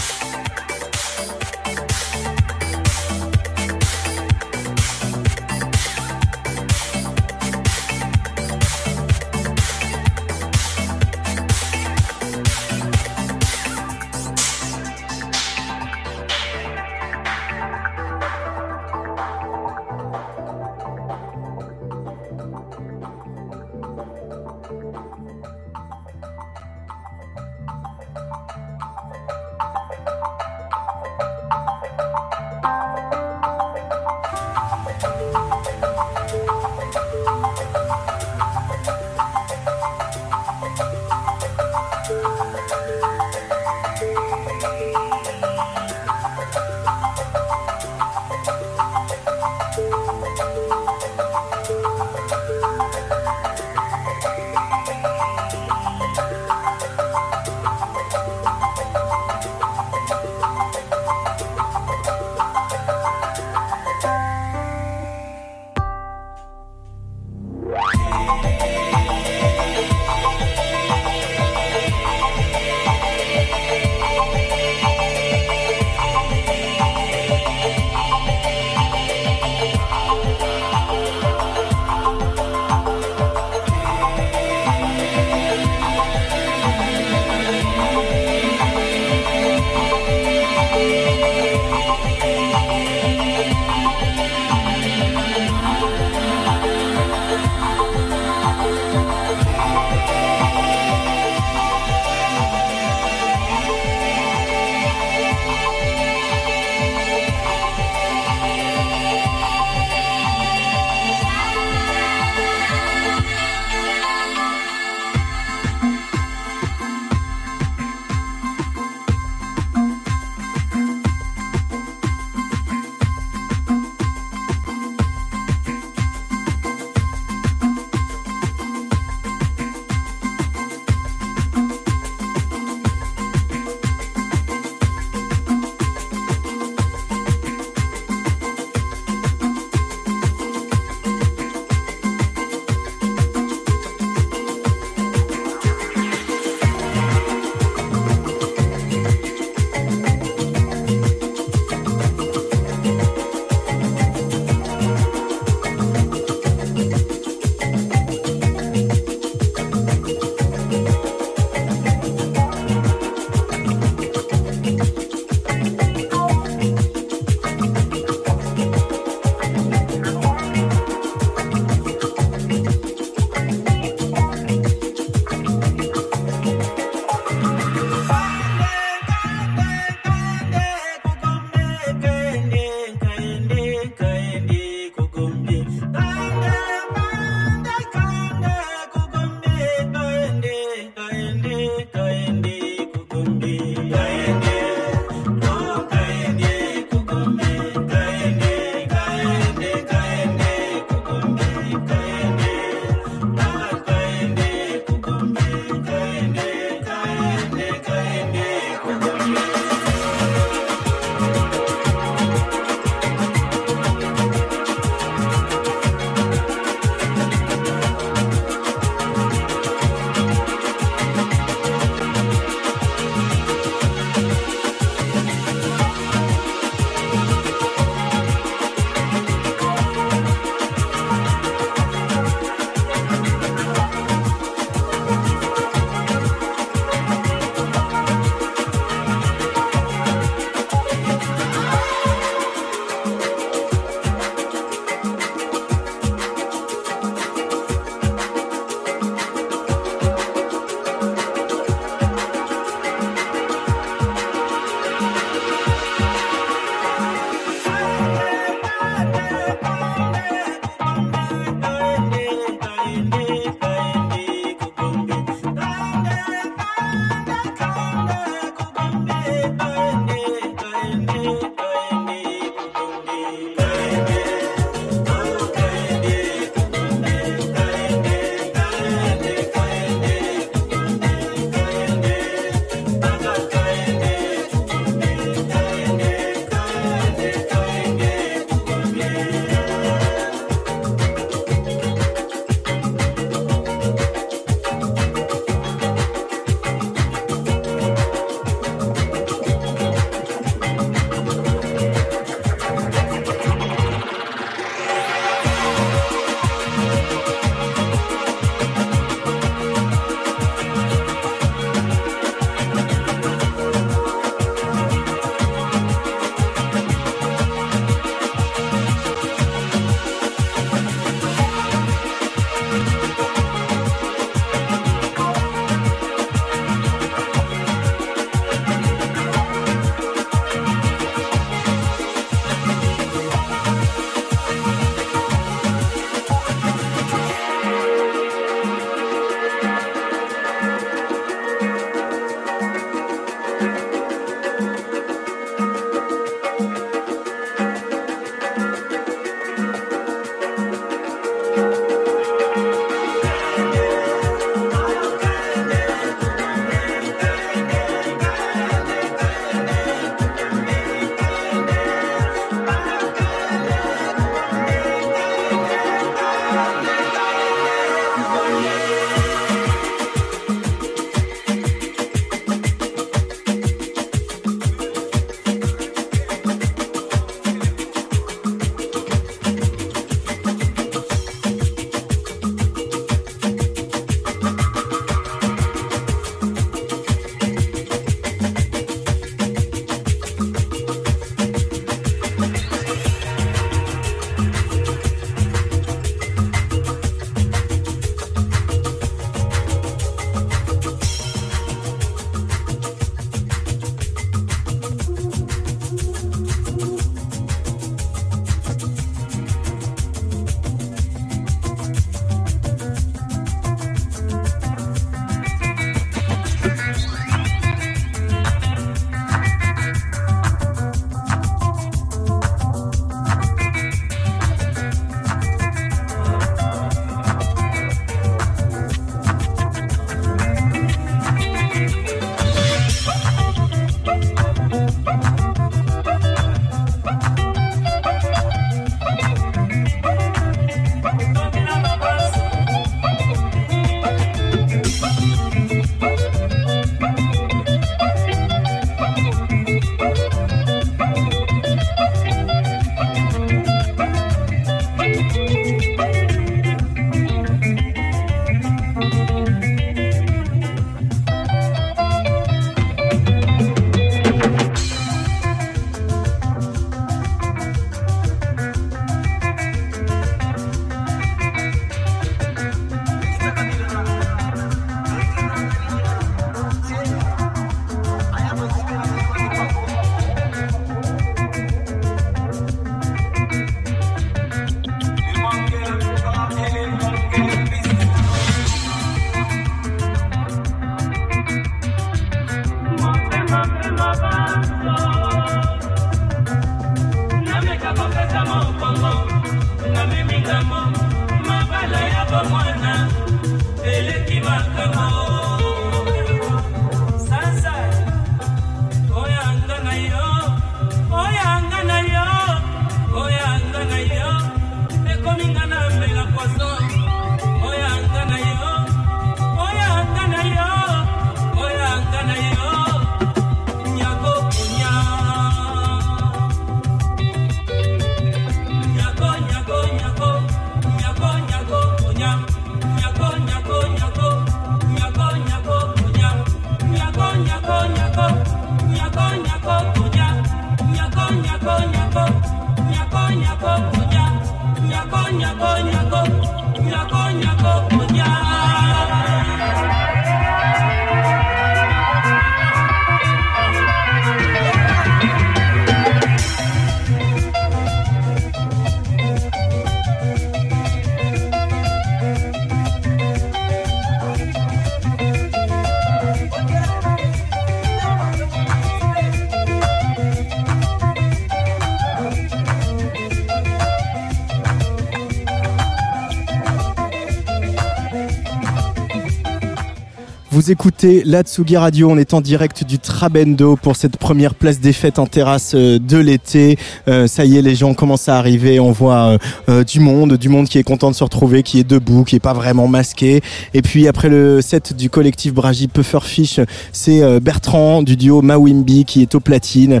Vous 580.54 580.70
écoutez 580.70 581.24
la 581.24 581.42
Tsugi 581.42 581.76
Radio, 581.76 582.08
on 582.08 582.16
est 582.16 582.32
en 582.32 582.40
direct 582.40 582.84
du 582.84 583.00
Trabendo 583.00 583.74
pour 583.74 583.96
cette 583.96 584.18
première 584.18 584.54
place 584.54 584.78
des 584.78 584.92
fêtes 584.92 585.18
en 585.18 585.26
terrasse 585.26 585.72
euh, 585.74 585.98
de 585.98 586.16
l'été. 586.16 586.78
Euh, 587.08 587.26
ça 587.26 587.44
y 587.44 587.56
est, 587.56 587.62
les 587.62 587.74
gens 587.74 587.92
commencent 587.92 588.28
à 588.28 588.38
arriver, 588.38 588.78
on 588.78 588.92
voit 588.92 589.30
euh, 589.30 589.38
euh, 589.68 589.82
du 589.82 589.98
monde, 589.98 590.34
du 590.36 590.48
monde 590.48 590.68
qui 590.68 590.78
est 590.78 590.84
content 590.84 591.10
de 591.10 591.16
se 591.16 591.24
retrouver, 591.24 591.64
qui 591.64 591.80
est 591.80 591.84
debout, 591.84 592.22
qui 592.22 592.36
est 592.36 592.40
pas 592.40 592.52
vraiment 592.52 592.86
masqué. 592.86 593.42
Et 593.74 593.82
puis 593.82 594.06
après 594.06 594.28
le 594.28 594.60
set 594.60 594.94
du 594.94 595.10
collectif 595.10 595.52
Bragi 595.52 595.88
Pufferfish, 595.88 596.60
c'est 596.92 597.20
euh, 597.24 597.40
Bertrand 597.40 598.04
du 598.04 598.16
duo 598.16 598.40
Mawimbi 598.40 599.06
qui 599.06 599.22
est 599.22 599.34
au 599.34 599.40
platine 599.40 600.00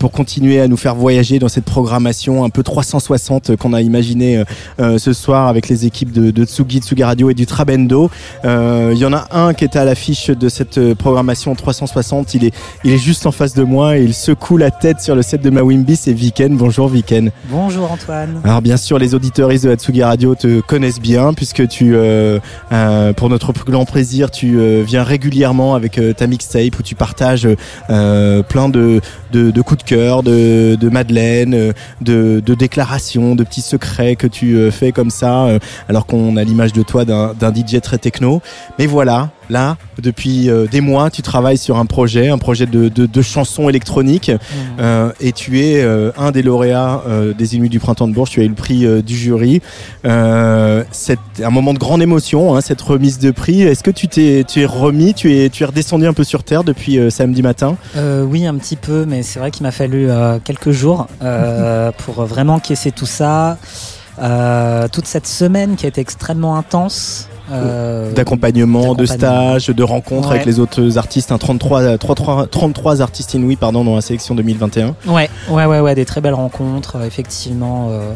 pour 0.00 0.10
continuer 0.10 0.60
à 0.60 0.66
nous 0.66 0.76
faire 0.76 0.96
voyager 0.96 1.38
dans 1.38 1.48
cette 1.48 1.66
programmation 1.66 2.42
un 2.42 2.50
peu 2.50 2.64
360 2.64 3.54
qu'on 3.56 3.72
a 3.72 3.80
imaginé 3.80 4.42
ce 4.78 5.12
soir 5.12 5.48
avec 5.48 5.68
les 5.68 5.86
équipes 5.86 6.10
de, 6.10 6.30
de 6.30 6.44
Tsugi, 6.44 6.80
Tsugi 6.80 7.04
Radio 7.04 7.30
et 7.30 7.34
du 7.34 7.46
Trabendo. 7.46 8.10
Il 8.44 8.98
y 8.98 9.04
en 9.04 9.12
a 9.12 9.28
un 9.30 9.54
qui 9.54 9.64
est 9.64 9.76
à 9.76 9.83
l'affiche 9.84 10.30
de 10.30 10.48
cette 10.48 10.78
euh, 10.78 10.94
programmation 10.94 11.54
360. 11.54 12.34
Il 12.34 12.44
est, 12.44 12.54
il 12.84 12.92
est 12.92 12.98
juste 12.98 13.26
en 13.26 13.32
face 13.32 13.54
de 13.54 13.62
moi 13.62 13.98
et 13.98 14.02
il 14.02 14.14
secoue 14.14 14.56
la 14.56 14.70
tête 14.70 15.00
sur 15.00 15.14
le 15.14 15.22
set 15.22 15.42
de 15.42 15.50
Mawimbi. 15.50 15.96
C'est 15.96 16.12
Viken. 16.12 16.56
Bonjour 16.56 16.88
Viken. 16.88 17.30
Bonjour 17.48 17.90
Antoine. 17.90 18.40
Alors 18.44 18.62
bien 18.62 18.76
sûr, 18.76 18.98
les 18.98 19.14
auditeuristes 19.14 19.64
de 19.64 19.70
Hatsugi 19.70 20.02
Radio 20.02 20.34
te 20.34 20.60
connaissent 20.60 21.00
bien 21.00 21.34
puisque 21.34 21.66
tu, 21.68 21.94
euh, 21.94 22.38
euh, 22.72 23.12
pour 23.12 23.28
notre 23.28 23.52
plus 23.52 23.70
grand 23.70 23.84
plaisir, 23.84 24.30
tu 24.30 24.58
euh, 24.58 24.82
viens 24.86 25.02
régulièrement 25.02 25.74
avec 25.74 26.00
ta 26.16 26.26
mixtape 26.26 26.78
où 26.78 26.82
tu 26.82 26.94
partages 26.94 27.48
plein 27.88 28.68
de, 28.68 29.00
de, 29.32 29.50
de 29.50 29.62
coups 29.62 29.84
de 29.84 29.88
cœur, 29.88 30.22
de, 30.22 30.76
de 30.80 30.88
madeleine, 30.88 31.72
de, 32.00 32.42
de 32.44 32.54
déclarations, 32.54 33.34
de 33.34 33.44
petits 33.44 33.62
secrets 33.62 34.16
que 34.16 34.26
tu 34.26 34.70
fais 34.70 34.92
comme 34.92 35.10
ça, 35.10 35.46
alors 35.88 36.06
qu'on 36.06 36.36
a 36.36 36.44
l'image 36.44 36.72
de 36.72 36.82
toi 36.82 37.04
d'un 37.04 37.54
DJ 37.54 37.80
très 37.80 37.98
techno. 37.98 38.40
Mais 38.78 38.86
voilà, 38.86 39.30
là, 39.50 39.76
depuis 40.00 40.50
euh, 40.50 40.66
des 40.66 40.80
mois, 40.80 41.10
tu 41.10 41.22
travailles 41.22 41.58
sur 41.58 41.76
un 41.78 41.86
projet, 41.86 42.28
un 42.28 42.38
projet 42.38 42.66
de, 42.66 42.88
de, 42.88 43.06
de 43.06 43.22
chansons 43.22 43.68
électroniques, 43.68 44.30
euh, 44.78 45.10
et 45.20 45.32
tu 45.32 45.60
es 45.60 45.82
euh, 45.82 46.10
un 46.16 46.30
des 46.30 46.42
lauréats 46.42 47.02
des 47.36 47.56
Inuits 47.56 47.68
du 47.68 47.78
Printemps 47.78 48.08
de 48.08 48.12
Bourges. 48.12 48.30
Tu 48.30 48.40
as 48.40 48.44
eu 48.44 48.48
le 48.48 48.54
prix 48.54 48.86
du 49.02 49.16
jury. 49.16 49.60
C'est 50.04 51.18
un 51.42 51.50
moment 51.50 51.74
de 51.74 51.78
grande 51.78 52.02
émotion, 52.02 52.54
hein, 52.54 52.60
cette 52.60 52.80
remise 52.80 53.18
de 53.18 53.30
prix. 53.30 53.62
Est-ce 53.62 53.82
que 53.82 53.90
tu 53.90 54.08
t'es, 54.08 54.44
tu 54.46 54.62
es 54.62 54.66
remis, 54.66 55.14
tu 55.14 55.36
es, 55.36 55.48
tu 55.50 55.62
es 55.62 55.66
redescendu 55.66 56.06
un 56.06 56.12
peu 56.12 56.24
sur 56.24 56.42
terre 56.42 56.64
depuis 56.64 56.98
samedi 57.10 57.42
matin? 57.42 57.76
Oui, 57.96 58.46
un 58.46 58.54
petit 58.56 58.76
peu, 58.76 59.04
mais 59.06 59.22
c'est 59.22 59.38
vrai 59.38 59.50
qu'il 59.50 59.64
m'a 59.64 59.72
fallu 59.72 60.08
quelques 60.44 60.70
jours 60.70 61.06
pour 61.98 62.24
vraiment 62.24 62.58
caisser 62.58 62.90
tout 62.90 63.06
ça. 63.06 63.58
Toute 64.92 65.06
cette 65.06 65.26
semaine 65.26 65.76
qui 65.76 65.86
a 65.86 65.88
été 65.88 66.00
extrêmement 66.00 66.56
intense. 66.56 67.28
Euh, 67.52 68.12
d'accompagnement, 68.12 68.94
de 68.94 69.06
stage, 69.06 69.66
de 69.68 69.82
rencontres 69.82 70.28
Ouais. 70.28 70.34
avec 70.36 70.46
les 70.46 70.58
autres 70.60 70.96
artistes, 70.98 71.32
un 71.32 71.38
33, 71.38 71.98
33, 71.98 72.46
33 72.46 73.02
artistes 73.02 73.34
inouïs 73.34 73.56
pardon, 73.56 73.84
dans 73.84 73.94
la 73.94 74.00
sélection 74.00 74.34
2021. 74.34 74.94
Ouais, 75.06 75.28
ouais, 75.50 75.64
ouais, 75.66 75.80
ouais, 75.80 75.94
des 75.94 76.04
très 76.04 76.20
belles 76.20 76.34
rencontres, 76.34 76.96
euh, 76.96 77.06
effectivement. 77.06 77.88
euh, 77.90 78.12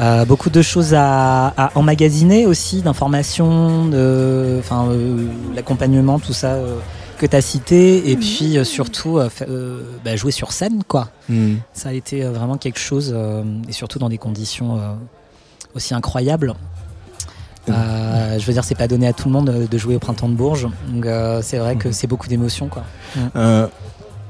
euh, 0.00 0.24
beaucoup 0.24 0.50
de 0.50 0.60
choses 0.60 0.92
à, 0.92 1.48
à 1.56 1.70
emmagasiner 1.76 2.46
aussi, 2.46 2.82
d'informations, 2.82 3.84
de, 3.86 4.56
enfin, 4.58 4.86
euh, 4.88 5.26
l'accompagnement, 5.54 6.18
tout 6.18 6.32
ça 6.32 6.54
euh, 6.54 6.78
que 7.18 7.26
tu 7.26 7.36
as 7.36 7.40
cité, 7.40 8.10
et 8.10 8.16
puis 8.16 8.58
euh, 8.58 8.64
surtout 8.64 9.18
euh, 9.18 9.28
euh, 9.48 9.82
bah, 10.04 10.16
jouer 10.16 10.32
sur 10.32 10.50
scène, 10.50 10.82
quoi. 10.88 11.10
Hmm. 11.28 11.54
Ça 11.74 11.90
a 11.90 11.92
été 11.92 12.24
euh, 12.24 12.32
vraiment 12.32 12.56
quelque 12.56 12.80
chose, 12.80 13.12
euh, 13.14 13.44
et 13.68 13.72
surtout 13.72 14.00
dans 14.00 14.08
des 14.08 14.18
conditions 14.18 14.76
euh, 14.78 14.94
aussi 15.76 15.94
incroyables. 15.94 16.54
Euh, 17.68 18.38
je 18.38 18.46
veux 18.46 18.52
dire, 18.52 18.64
c'est 18.64 18.74
pas 18.74 18.88
donné 18.88 19.06
à 19.06 19.12
tout 19.12 19.28
le 19.28 19.32
monde 19.32 19.48
euh, 19.48 19.66
de 19.66 19.78
jouer 19.78 19.96
au 19.96 19.98
printemps 19.98 20.28
de 20.28 20.34
Bourges, 20.34 20.68
donc 20.88 21.06
euh, 21.06 21.40
c'est 21.42 21.58
vrai 21.58 21.76
que 21.76 21.92
c'est 21.92 22.06
beaucoup 22.06 22.28
d'émotions, 22.28 22.68
quoi. 22.68 22.84
Euh, 23.36 23.66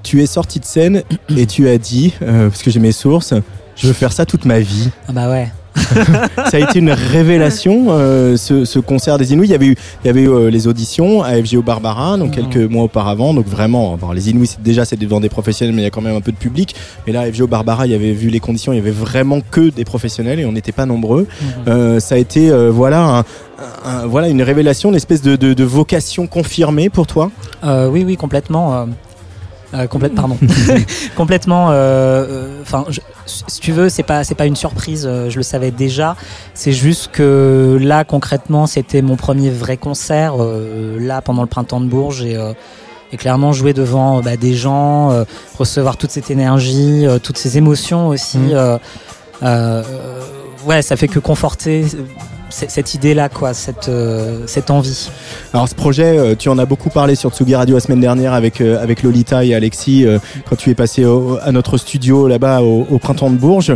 tu 0.03 0.23
es 0.23 0.27
sorti 0.27 0.61
de 0.61 0.65
scène 0.65 1.03
et 1.35 1.47
tu 1.47 1.69
as 1.69 1.79
dit, 1.79 2.15
parce 2.21 2.63
que 2.63 2.71
j'ai 2.71 2.81
mes 2.81 2.93
sources, 2.93 3.35
je 3.77 3.87
veux 3.87 3.93
faire 3.93 4.13
ça 4.13 4.27
toute 4.27 4.45
ma 4.45 4.61
vie. 4.61 4.91
Ah 5.09 5.13
bah 5.13 5.31
ouais. 5.31 5.51
ça 6.51 6.57
a 6.57 6.59
été 6.61 6.79
une 6.79 6.91
révélation, 6.91 7.87
euh, 7.91 8.37
ce, 8.37 8.65
ce 8.65 8.79
concert 8.79 9.19
des 9.19 9.33
Inuits. 9.33 9.47
Il 9.49 9.51
y 9.53 9.55
avait 9.55 9.67
eu, 9.67 9.77
il 10.05 10.07
y 10.07 10.11
avait 10.11 10.23
eu 10.23 10.29
euh, 10.31 10.51
les 10.51 10.67
auditions 10.67 11.23
à 11.23 11.33
FGO 11.43 11.63
Barbara, 11.63 12.17
donc 12.17 12.37
Mhm. 12.37 12.49
quelques 12.49 12.71
mois 12.71 12.85
auparavant. 12.85 13.35
Donc 13.35 13.47
vraiment, 13.47 13.97
bon, 13.97 14.13
les 14.13 14.31
Inuits, 14.31 14.51
déjà, 14.63 14.85
c'est 14.85 14.97
devant 14.99 15.21
des 15.21 15.29
professionnels, 15.29 15.75
mais 15.75 15.83
il 15.83 15.85
y 15.85 15.89
a 15.89 15.91
quand 15.91 16.01
même 16.01 16.17
un 16.17 16.21
peu 16.21 16.33
de 16.33 16.37
public. 16.37 16.75
Mais 17.07 17.13
là, 17.13 17.23
à 17.23 17.27
FGO 17.33 17.47
Barbara, 17.47 17.87
il 17.87 17.93
y 17.93 17.95
avait 17.95 18.13
vu 18.13 18.29
les 18.29 18.41
conditions, 18.41 18.73
il 18.73 18.77
y 18.77 18.81
avait 18.81 18.91
vraiment 18.91 19.41
que 19.51 19.71
des 19.71 19.85
professionnels 19.85 20.41
et 20.41 20.45
on 20.47 20.53
n'était 20.53 20.73
pas 20.73 20.87
nombreux. 20.87 21.27
Mhm. 21.41 21.49
Euh, 21.69 22.01
ça 22.01 22.15
a 22.15 22.19
été, 22.19 22.51
euh, 22.51 22.71
voilà, 22.71 23.03
un- 23.03 23.25
un- 23.85 24.07
voilà, 24.07 24.29
une 24.29 24.43
révélation, 24.43 24.91
une 24.91 24.97
espèce 24.97 25.23
de, 25.23 25.37
de- 25.37 25.55
de 25.55 25.65
vocation 25.65 26.27
confirmée 26.27 26.89
pour 26.91 27.07
toi? 27.07 27.31
Euh, 27.65 27.89
oui, 27.89 28.05
oui, 28.07 28.17
complètement. 28.17 28.87
Euh, 29.75 29.87
complète, 29.87 30.15
pardon. 30.15 30.39
complètement. 31.17 31.71
euh, 31.71 31.75
euh, 31.75 32.61
Enfin, 32.63 32.85
si 33.27 33.61
tu 33.61 33.73
veux, 33.73 33.89
c'est 33.89 34.03
pas, 34.03 34.25
c'est 34.25 34.35
pas 34.35 34.47
une 34.47 34.57
surprise. 34.57 35.07
euh, 35.07 35.31
je 35.31 35.37
le 35.37 35.43
savais 35.43 35.71
déjà. 35.71 36.17
C'est 36.55 36.73
juste 36.73 37.11
que 37.13 37.79
là, 37.81 38.05
concrètement, 38.05 38.67
c'était 38.67 39.03
mon 39.03 39.17
premier 39.17 39.51
vrai 39.51 39.77
concert. 39.77 40.35
euh, 40.41 40.99
là, 41.01 41.21
pendant 41.23 41.43
le 41.43 41.49
printemps 41.49 41.81
de 41.81 41.87
Bourges, 41.87 42.23
et, 42.23 42.37
euh, 42.37 42.53
et 43.13 43.17
clairement 43.17 43.53
jouer 43.53 43.73
devant 43.73 44.21
bah, 44.23 44.37
des 44.37 44.55
gens, 44.55 45.11
euh, 45.13 45.25
recevoir 45.59 45.97
toute 45.97 46.11
cette 46.11 46.31
énergie, 46.31 47.07
euh, 47.07 47.19
toutes 47.19 47.39
ces 47.39 47.59
émotions 47.59 48.09
aussi. 48.09 48.39
Euh, 49.43 49.83
ouais, 50.67 50.83
ça 50.83 50.97
fait 50.97 51.09
que 51.09 51.19
conforter 51.19 51.85
euh, 51.95 52.03
cette 52.51 52.95
idée-là, 52.95 53.29
quoi, 53.29 53.53
cette, 53.53 53.89
euh, 53.89 54.45
cette 54.47 54.71
envie. 54.71 55.11
Alors 55.53 55.69
ce 55.69 55.75
projet, 55.75 56.17
euh, 56.19 56.35
tu 56.39 56.49
en 56.49 56.59
as 56.59 56.67
beaucoup 56.67 56.91
parlé 56.91 57.17
sur 57.17 57.31
Tsugi 57.33 57.55
Radio 57.57 57.75
la 57.75 57.81
semaine 57.81 58.01
dernière 58.01 58.33
avec 58.33 58.61
euh, 58.61 58.81
avec 58.81 59.03
Lolita 59.03 59.45
et 59.45 59.55
Alexis 59.55 60.07
quand 60.49 60.55
tu 60.57 60.71
es 60.71 60.75
passé 60.75 61.05
au- 61.05 61.39
à 61.43 61.51
notre 61.51 61.79
studio 61.79 62.29
là-bas 62.29 62.63
au, 62.63 62.87
au 62.91 62.99
printemps 62.99 63.31
de 63.31 63.37
Bourges. 63.37 63.75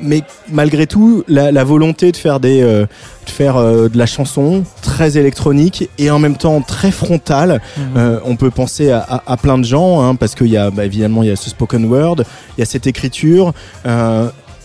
Mais 0.00 0.22
malgré 0.48 0.86
tout, 0.86 1.24
la, 1.28 1.50
la 1.50 1.64
volonté 1.64 2.12
de 2.12 2.16
faire 2.16 2.38
des 2.40 2.60
de 2.62 3.30
faire 3.30 3.56
de 3.62 3.96
la 3.96 4.06
chanson 4.06 4.64
très 4.82 5.16
électronique 5.16 5.88
et 5.98 6.10
en 6.10 6.18
même 6.18 6.36
temps 6.36 6.60
très 6.60 6.90
frontale. 6.90 7.60
Euh, 7.96 8.18
on 8.24 8.34
peut 8.36 8.50
penser 8.50 8.90
à, 8.90 8.98
à- 8.98 9.22
à 9.32 9.36
plein 9.36 9.58
de 9.58 9.64
gens 9.64 10.02
hein, 10.02 10.14
parce 10.16 10.34
qu'il 10.34 10.48
y 10.48 10.56
a 10.56 10.70
bah, 10.70 10.84
évidemment 10.84 11.22
il 11.22 11.28
y 11.28 11.32
a 11.32 11.36
ce 11.36 11.48
spoken 11.50 11.84
word, 11.86 12.16
il 12.56 12.60
y 12.60 12.62
a 12.62 12.66
cette 12.66 12.86
écriture. 12.86 13.52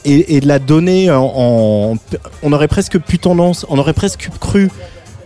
Et, 0.08 0.40
de 0.40 0.48
la 0.48 0.60
donner 0.60 1.12
en, 1.12 1.96
on 2.44 2.54
aurait 2.54 2.68
presque 2.68 2.98
pu 2.98 3.20
tendance, 3.20 3.66
on 3.70 3.78
aurait 3.78 3.94
presque 3.94 4.30
cru 4.40 4.70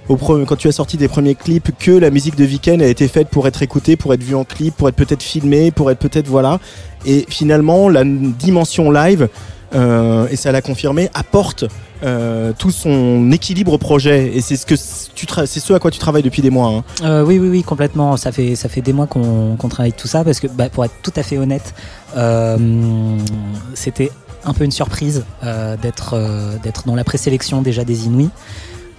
au 0.10 0.18
quand 0.18 0.56
tu 0.56 0.68
as 0.68 0.72
sorti 0.72 0.98
des 0.98 1.08
premiers 1.08 1.36
clips 1.36 1.72
que 1.78 1.92
la 1.92 2.10
musique 2.10 2.36
de 2.36 2.44
Viken 2.44 2.82
a 2.82 2.88
été 2.88 3.08
faite 3.08 3.30
pour 3.30 3.48
être 3.48 3.62
écoutée, 3.62 3.96
pour 3.96 4.14
être 4.14 4.24
vue 4.24 4.36
en 4.36 4.44
clip, 4.44 4.76
pour 4.76 4.90
être 4.90 4.96
peut-être 4.96 5.24
filmée, 5.24 5.72
pour 5.72 5.90
être 5.92 6.00
peut-être 6.00 6.28
voilà. 6.28 6.60
Et 7.06 7.26
finalement, 7.30 7.90
la 7.90 8.04
dimension 8.04 8.92
live, 8.92 9.30
euh, 9.74 10.28
et 10.30 10.36
ça 10.36 10.52
l'a 10.52 10.62
confirmé, 10.62 11.10
apporte 11.14 11.64
euh, 12.04 12.52
tout 12.58 12.72
son 12.72 13.32
équilibre 13.32 13.74
au 13.74 13.78
projet. 13.78 14.36
Et 14.36 14.42
c'est 14.42 14.58
ce 14.58 14.66
que 14.66 14.76
tu 15.16 15.26
c'est 15.46 15.60
ce 15.60 15.74
à 15.74 15.80
quoi 15.80 15.92
tu 15.92 16.00
travailles 16.00 16.24
depuis 16.24 16.42
des 16.42 16.50
mois. 16.50 16.68
hein. 16.70 16.84
Euh, 17.04 17.24
oui, 17.24 17.40
oui, 17.40 17.48
oui, 17.48 17.64
complètement. 17.64 18.18
Ça 18.18 18.32
fait, 18.32 18.56
ça 18.56 18.68
fait 18.68 18.82
des 18.82 18.94
mois 18.94 19.08
qu'on 19.08 19.56
travaille 19.70 19.94
tout 19.94 20.08
ça 20.08 20.24
parce 20.24 20.40
que, 20.40 20.48
bah, 20.48 20.70
pour 20.70 20.84
être 20.84 20.96
tout 21.04 21.14
à 21.16 21.24
fait 21.24 21.38
honnête, 21.38 21.74
c'était 23.76 24.12
un 24.46 24.54
peu 24.54 24.64
une 24.64 24.72
surprise 24.72 25.26
euh, 25.44 25.76
d'être 25.78 26.14
euh, 26.14 26.58
d'être 26.64 26.86
dans 26.86 26.96
la 26.96 27.04
présélection 27.04 27.62
déjà 27.62 27.84
des 27.84 28.06
Inuits. 28.06 28.30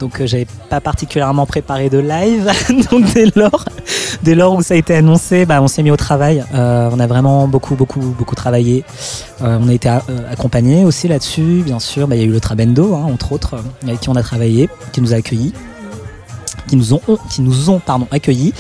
Donc 0.01 0.21
euh, 0.21 0.27
j'avais 0.27 0.47
pas 0.69 0.81
particulièrement 0.81 1.47
préparé 1.47 1.91
de 1.91 1.99
live. 1.99 2.51
Donc 2.91 3.13
dès 3.15 4.35
lors, 4.35 4.55
où 4.57 4.63
ça 4.63 4.75
a 4.75 4.77
été 4.77 4.95
annoncé, 4.95 5.47
bah, 5.47 5.63
on 5.63 5.69
s'est 5.69 5.83
mis 5.83 5.91
au 5.91 5.97
travail. 5.97 6.45
On 6.53 7.01
a 7.01 7.07
vraiment 7.07 7.47
beaucoup, 7.49 7.75
beaucoup, 7.75 8.01
beaucoup 8.01 8.35
travaillé. 8.35 8.85
On 9.41 9.69
a 9.69 9.73
été 9.73 9.89
accompagné 9.89 10.85
aussi 10.85 11.09
là-dessus, 11.09 11.63
bien 11.65 11.79
sûr. 11.79 12.09
Bah, 12.09 12.17
Il 12.17 12.21
y 12.21 12.25
a 12.25 12.27
eu 12.27 12.33
le 12.33 12.41
Trabendo, 12.41 12.95
hein, 12.95 13.07
entre 13.13 13.33
autres, 13.33 13.57
avec 13.83 14.01
qui 14.01 14.09
on 14.09 14.17
a 14.17 14.23
travaillé, 14.23 14.69
qui 14.93 15.01
nous 15.01 15.13
a 15.13 15.17
accueillis 15.17 15.53
qui 16.73 16.77
nous 16.79 16.95
ont, 16.95 17.03
qui 17.29 17.43
nous 17.43 17.69
ont 17.69 17.81
pardon, 17.81 18.07
accueillis. 18.11 18.55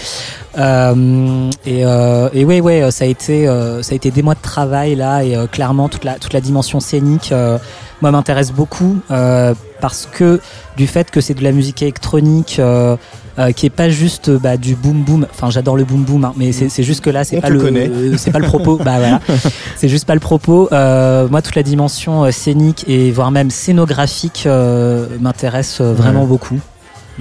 Euh, 0.58 1.50
et, 1.64 1.86
euh, 1.86 2.28
et 2.34 2.44
ouais, 2.44 2.60
ouais, 2.60 2.90
ça 2.90 3.04
a 3.04 3.06
été, 3.06 3.48
euh, 3.48 3.82
ça 3.82 3.92
a 3.92 3.96
été 3.96 4.10
des 4.10 4.20
mois 4.22 4.34
de 4.34 4.42
travail 4.42 4.94
là, 4.96 5.24
et 5.24 5.34
euh, 5.34 5.46
clairement 5.46 5.88
toute 5.88 6.04
la 6.04 6.18
toute 6.18 6.34
la 6.34 6.42
dimension 6.42 6.78
scénique, 6.78 7.32
euh, 7.32 7.56
moi 8.02 8.10
m'intéresse 8.10 8.52
beaucoup 8.52 8.98
euh, 9.10 9.54
parce 9.80 10.06
que 10.12 10.40
du 10.76 10.86
fait 10.86 11.10
que 11.10 11.22
c'est 11.22 11.32
de 11.32 11.42
la 11.42 11.52
musique 11.52 11.80
électronique. 11.80 12.56
euh, 12.58 12.96
euh, 13.38 13.50
qui 13.50 13.64
est 13.64 13.70
pas 13.70 13.88
juste 13.88 14.28
euh, 14.28 14.38
bah, 14.38 14.58
du 14.58 14.74
boom 14.74 15.04
boom. 15.04 15.26
Enfin, 15.32 15.48
j'adore 15.48 15.74
le 15.78 15.84
boom 15.84 16.02
boom, 16.04 16.22
hein, 16.26 16.34
mais 16.36 16.52
c'est 16.52 16.82
juste 16.82 17.00
que 17.00 17.08
là, 17.08 17.24
c'est 17.24 17.40
pas 17.40 17.48
le, 17.48 18.18
c'est 18.18 18.30
pas 18.30 18.38
le 18.38 18.44
propos. 18.46 18.76
bah 18.76 18.98
voilà, 18.98 19.20
c'est 19.78 19.88
juste 19.88 20.04
pas 20.04 20.12
le 20.12 20.20
propos. 20.20 20.68
Euh, 20.70 21.26
moi, 21.30 21.40
toute 21.40 21.56
la 21.56 21.62
dimension 21.62 22.24
euh, 22.24 22.30
scénique 22.30 22.84
et 22.88 23.10
voire 23.10 23.30
même 23.30 23.50
scénographique 23.50 24.42
euh, 24.44 25.06
m'intéresse 25.18 25.78
euh, 25.80 25.94
vraiment 25.94 26.20
Ouais. 26.24 26.26
beaucoup. 26.26 26.60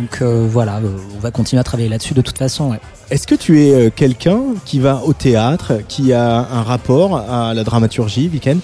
Donc 0.02 0.22
euh, 0.22 0.48
voilà, 0.50 0.78
euh, 0.78 0.98
on 1.16 1.20
va 1.20 1.30
continuer 1.30 1.60
à 1.60 1.64
travailler 1.64 1.90
là-dessus 1.90 2.16
de 2.16 2.22
toute 2.22 2.38
façon. 2.40 2.72
Ouais. 2.72 2.80
Est-ce 3.12 3.28
que 3.28 3.36
tu 3.36 3.62
es 3.62 3.74
euh, 3.74 3.90
quelqu'un 3.96 4.40
qui 4.66 4.80
va 4.80 5.02
au 5.06 5.14
théâtre, 5.14 5.74
qui 5.88 6.12
a 6.12 6.40
un 6.40 6.64
rapport 6.64 7.18
à 7.18 7.54
la 7.54 7.64
dramaturgie, 7.64 8.28
Viken? 8.28 8.60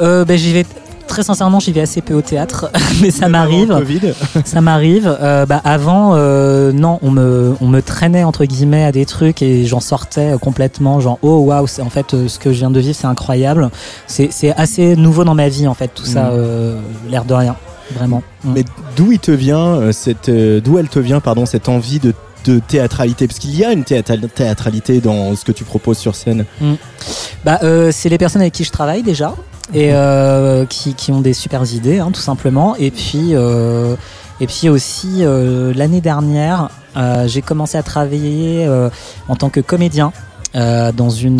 Euh, 0.00 0.24
ben, 0.24 0.36
j'y 0.36 0.52
vais 0.52 0.66
très 1.06 1.22
sincèrement, 1.22 1.60
j'y 1.60 1.70
vais 1.70 1.82
assez 1.82 2.00
peu 2.00 2.14
au 2.14 2.20
théâtre, 2.20 2.68
mais 3.00 3.12
ça 3.12 3.28
m'arrive. 3.28 3.72
Ça 4.44 4.60
m'arrive. 4.60 5.16
Euh, 5.20 5.46
bah, 5.46 5.60
avant, 5.64 6.14
euh, 6.14 6.72
non, 6.72 6.98
on 7.02 7.12
me, 7.12 7.54
on 7.60 7.68
me 7.68 7.80
traînait 7.80 8.24
entre 8.24 8.44
guillemets 8.44 8.84
à 8.84 8.90
des 8.90 9.06
trucs 9.06 9.40
et 9.40 9.66
j'en 9.66 9.78
sortais 9.80 10.34
complètement. 10.40 10.98
Genre, 10.98 11.18
oh 11.22 11.38
waouh, 11.44 11.68
c'est 11.68 11.82
en 11.82 11.90
fait 11.90 12.26
ce 12.26 12.38
que 12.40 12.52
je 12.52 12.58
viens 12.58 12.70
de 12.72 12.80
vivre, 12.80 12.96
c'est 12.98 13.06
incroyable. 13.06 13.70
C'est, 14.08 14.30
assez 14.56 14.96
nouveau 14.96 15.22
dans 15.22 15.34
ma 15.34 15.48
vie 15.48 15.68
en 15.68 15.74
fait, 15.74 15.92
tout 15.94 16.04
ça, 16.04 16.24
Mm. 16.24 16.32
euh, 16.32 16.80
l'air 17.08 17.24
de 17.24 17.34
rien, 17.34 17.54
vraiment. 17.94 18.22
Mm. 18.44 18.52
Mais 18.54 18.64
d'où 18.96 19.12
il 19.12 19.18
te 19.18 19.30
vient 19.30 19.74
euh, 19.76 19.92
cette, 19.92 20.28
euh, 20.28 20.60
d'où 20.60 20.78
elle 20.78 20.88
te 20.88 20.98
vient, 20.98 21.20
pardon, 21.20 21.46
cette 21.46 21.68
envie 21.68 21.98
de, 21.98 22.14
de 22.44 22.58
théâtralité? 22.58 23.26
Parce 23.26 23.38
qu'il 23.38 23.56
y 23.56 23.64
a 23.64 23.72
une 23.72 23.84
théâtra- 23.84 24.16
théâtralité 24.28 25.00
dans 25.00 25.34
ce 25.36 25.44
que 25.44 25.52
tu 25.52 25.64
proposes 25.64 25.98
sur 25.98 26.14
scène. 26.14 26.44
Bah, 27.44 27.58
euh, 27.62 27.90
c'est 27.92 28.08
les 28.08 28.18
personnes 28.18 28.42
avec 28.42 28.54
qui 28.54 28.64
je 28.64 28.72
travaille 28.72 29.02
déjà 29.02 29.34
et 29.74 29.92
euh, 29.92 30.64
qui, 30.66 30.94
qui 30.94 31.10
ont 31.12 31.20
des 31.20 31.34
super 31.34 31.62
idées, 31.72 31.98
hein, 31.98 32.10
tout 32.12 32.20
simplement. 32.20 32.76
Et 32.76 32.90
puis, 32.90 33.30
euh, 33.32 33.96
et 34.40 34.46
puis 34.46 34.68
aussi 34.68 35.22
l'année 35.74 36.00
dernière, 36.00 36.68
j'ai 37.26 37.42
commencé 37.42 37.76
à 37.78 37.82
travailler 37.82 38.68
en 39.28 39.36
tant 39.36 39.48
que 39.48 39.60
comédien 39.60 40.12
dans 40.54 41.10
une 41.10 41.38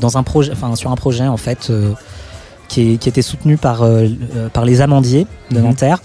dans 0.00 0.18
un 0.18 0.22
projet, 0.22 0.52
enfin 0.52 0.74
sur 0.76 0.90
un 0.90 0.96
projet 0.96 1.26
en 1.26 1.36
fait. 1.36 1.70
Qui, 2.68 2.92
est- 2.92 2.96
qui 2.96 3.08
était 3.08 3.22
soutenu 3.22 3.56
par, 3.56 3.82
euh, 3.82 4.06
euh, 4.36 4.48
par 4.48 4.64
les 4.64 4.80
amandiers 4.80 5.26
de 5.50 5.58
Mhm. 5.58 5.64
Nanterre. 5.64 6.02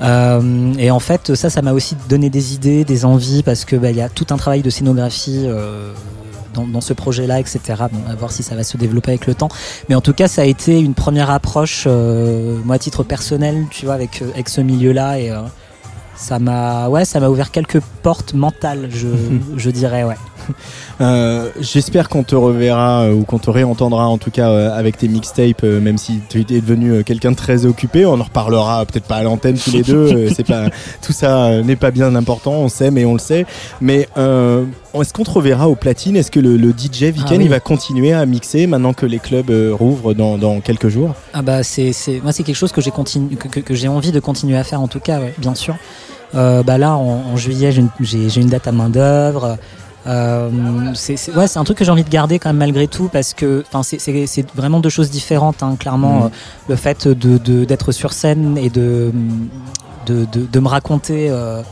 Euh, 0.00 0.72
et 0.78 0.90
en 0.90 0.98
fait, 0.98 1.34
ça, 1.34 1.50
ça 1.50 1.62
m'a 1.62 1.72
aussi 1.72 1.96
donné 2.08 2.30
des 2.30 2.54
idées, 2.54 2.84
des 2.84 3.04
envies, 3.04 3.42
parce 3.42 3.64
que 3.64 3.76
bah, 3.76 3.90
il 3.90 3.96
y 3.96 4.00
a 4.02 4.08
tout 4.08 4.26
un 4.30 4.36
travail 4.36 4.62
de 4.62 4.70
scénographie 4.70 5.44
euh, 5.46 5.92
dans, 6.52 6.66
dans 6.66 6.80
ce 6.80 6.92
projet-là, 6.92 7.40
etc. 7.40 7.60
Bon, 7.92 8.00
à 8.10 8.14
voir 8.14 8.30
si 8.32 8.42
ça 8.42 8.54
va 8.54 8.64
se 8.64 8.76
développer 8.76 9.10
avec 9.12 9.26
le 9.26 9.34
temps. 9.34 9.48
Mais 9.88 9.94
en 9.94 10.00
tout 10.00 10.12
cas, 10.12 10.28
ça 10.28 10.42
a 10.42 10.44
été 10.44 10.78
une 10.80 10.94
première 10.94 11.30
approche, 11.30 11.86
moi 11.86 12.76
à 12.76 12.78
titre 12.78 13.02
personnel, 13.04 13.64
tu 13.70 13.86
vois, 13.86 13.94
avec, 13.94 14.22
avec 14.22 14.48
ce 14.48 14.60
milieu-là. 14.60 15.18
Et 15.18 15.30
ça 16.24 16.38
m'a 16.38 16.88
ouais, 16.88 17.04
ça 17.04 17.20
m'a 17.20 17.28
ouvert 17.28 17.50
quelques 17.50 17.80
portes 18.02 18.32
mentales, 18.32 18.88
je, 18.90 19.08
je 19.58 19.70
dirais, 19.70 20.04
ouais. 20.04 20.16
Euh, 21.00 21.50
J'espère 21.60 22.08
qu'on 22.08 22.22
te 22.22 22.34
reverra 22.34 23.02
euh, 23.02 23.14
ou 23.14 23.24
qu'on 23.24 23.38
te 23.38 23.50
réentendra 23.50 24.06
en 24.06 24.16
tout 24.18 24.30
cas 24.30 24.48
euh, 24.48 24.78
avec 24.78 24.96
tes 24.96 25.08
mixtapes, 25.08 25.62
même 25.62 25.98
si 25.98 26.20
tu 26.30 26.40
es 26.40 26.44
devenu 26.44 27.04
quelqu'un 27.04 27.32
de 27.32 27.36
très 27.36 27.66
occupé. 27.66 28.06
On 28.06 28.18
en 28.20 28.22
reparlera 28.24 28.86
peut-être 28.86 29.06
pas 29.06 29.16
à 29.16 29.22
l'antenne 29.22 29.58
tous 29.58 29.72
les 29.72 29.82
deux. 29.82 30.30
c'est 30.30 30.46
pas 30.46 30.70
tout 31.02 31.12
ça 31.12 31.62
n'est 31.62 31.76
pas 31.76 31.90
bien 31.90 32.14
important, 32.14 32.52
on 32.52 32.68
sait, 32.68 32.90
mais 32.90 33.04
on 33.04 33.12
le 33.12 33.18
sait. 33.18 33.44
Mais 33.82 34.08
euh, 34.16 34.64
est-ce 34.98 35.12
qu'on 35.12 35.24
te 35.24 35.30
reverra 35.30 35.68
au 35.68 35.74
platine? 35.74 36.16
Est-ce 36.16 36.30
que 36.30 36.40
le, 36.40 36.56
le 36.56 36.70
DJ 36.70 37.04
Viken 37.04 37.24
Ah 37.26 37.34
oui. 37.36 37.44
il 37.44 37.50
va 37.50 37.60
continuer 37.60 38.12
à 38.14 38.24
mixer 38.24 38.66
maintenant 38.66 38.94
que 38.94 39.04
les 39.04 39.18
clubs 39.18 39.50
rouvrent 39.72 40.14
dans, 40.14 40.38
dans 40.38 40.60
quelques 40.60 40.88
jours? 40.88 41.14
Ah 41.34 41.42
bah 41.42 41.62
c'est 41.62 41.92
c'est 41.92 42.20
moi 42.20 42.32
c'est 42.32 42.44
quelque 42.44 42.56
chose 42.56 42.72
que 42.72 42.80
j'ai 42.80 42.90
continu 42.92 43.36
que, 43.36 43.48
que, 43.48 43.60
que 43.60 43.74
j'ai 43.74 43.88
envie 43.88 44.12
de 44.12 44.20
continuer 44.20 44.56
à 44.56 44.64
faire 44.64 44.80
en 44.80 44.88
tout 44.88 45.00
cas 45.00 45.20
ouais, 45.20 45.34
bien 45.38 45.54
sûr. 45.54 45.76
Euh, 46.34 46.62
bah 46.62 46.78
là 46.78 46.96
en, 46.96 47.22
en 47.32 47.36
juillet 47.36 47.70
j'ai 47.72 48.40
une, 48.40 48.48
date 48.48 48.66
à 48.66 48.72
main 48.72 48.88
d'œuvre. 48.88 49.56
Euh, 50.06 50.50
c'est 50.94 51.16
ouais 51.34 51.46
un 51.56 51.64
truc 51.64 51.78
que 51.78 51.84
j'ai 51.84 51.90
envie 51.90 52.04
de 52.04 52.10
garder 52.10 52.38
quand 52.38 52.50
même 52.50 52.58
malgré 52.58 52.88
tout 52.88 53.08
parce 53.10 53.32
que 53.32 53.64
c'est 53.82 54.46
vraiment 54.54 54.80
deux 54.80 54.90
choses 54.90 55.10
différentes 55.10 55.62
hein, 55.62 55.76
clairement 55.78 56.16
Mhm. 56.16 56.22
euh, 56.24 56.28
le 56.68 56.76
fait 56.76 57.08
de 57.08 57.38
de- 57.38 57.64
d'être 57.64 57.90
sur 57.92 58.12
scène 58.12 58.58
et 58.58 58.68
de 58.68 59.12
de, 60.06 60.26
de, 60.30 60.44
de 60.44 60.60
me 60.60 60.68
raconter 60.68 61.28
euh, 61.30 61.62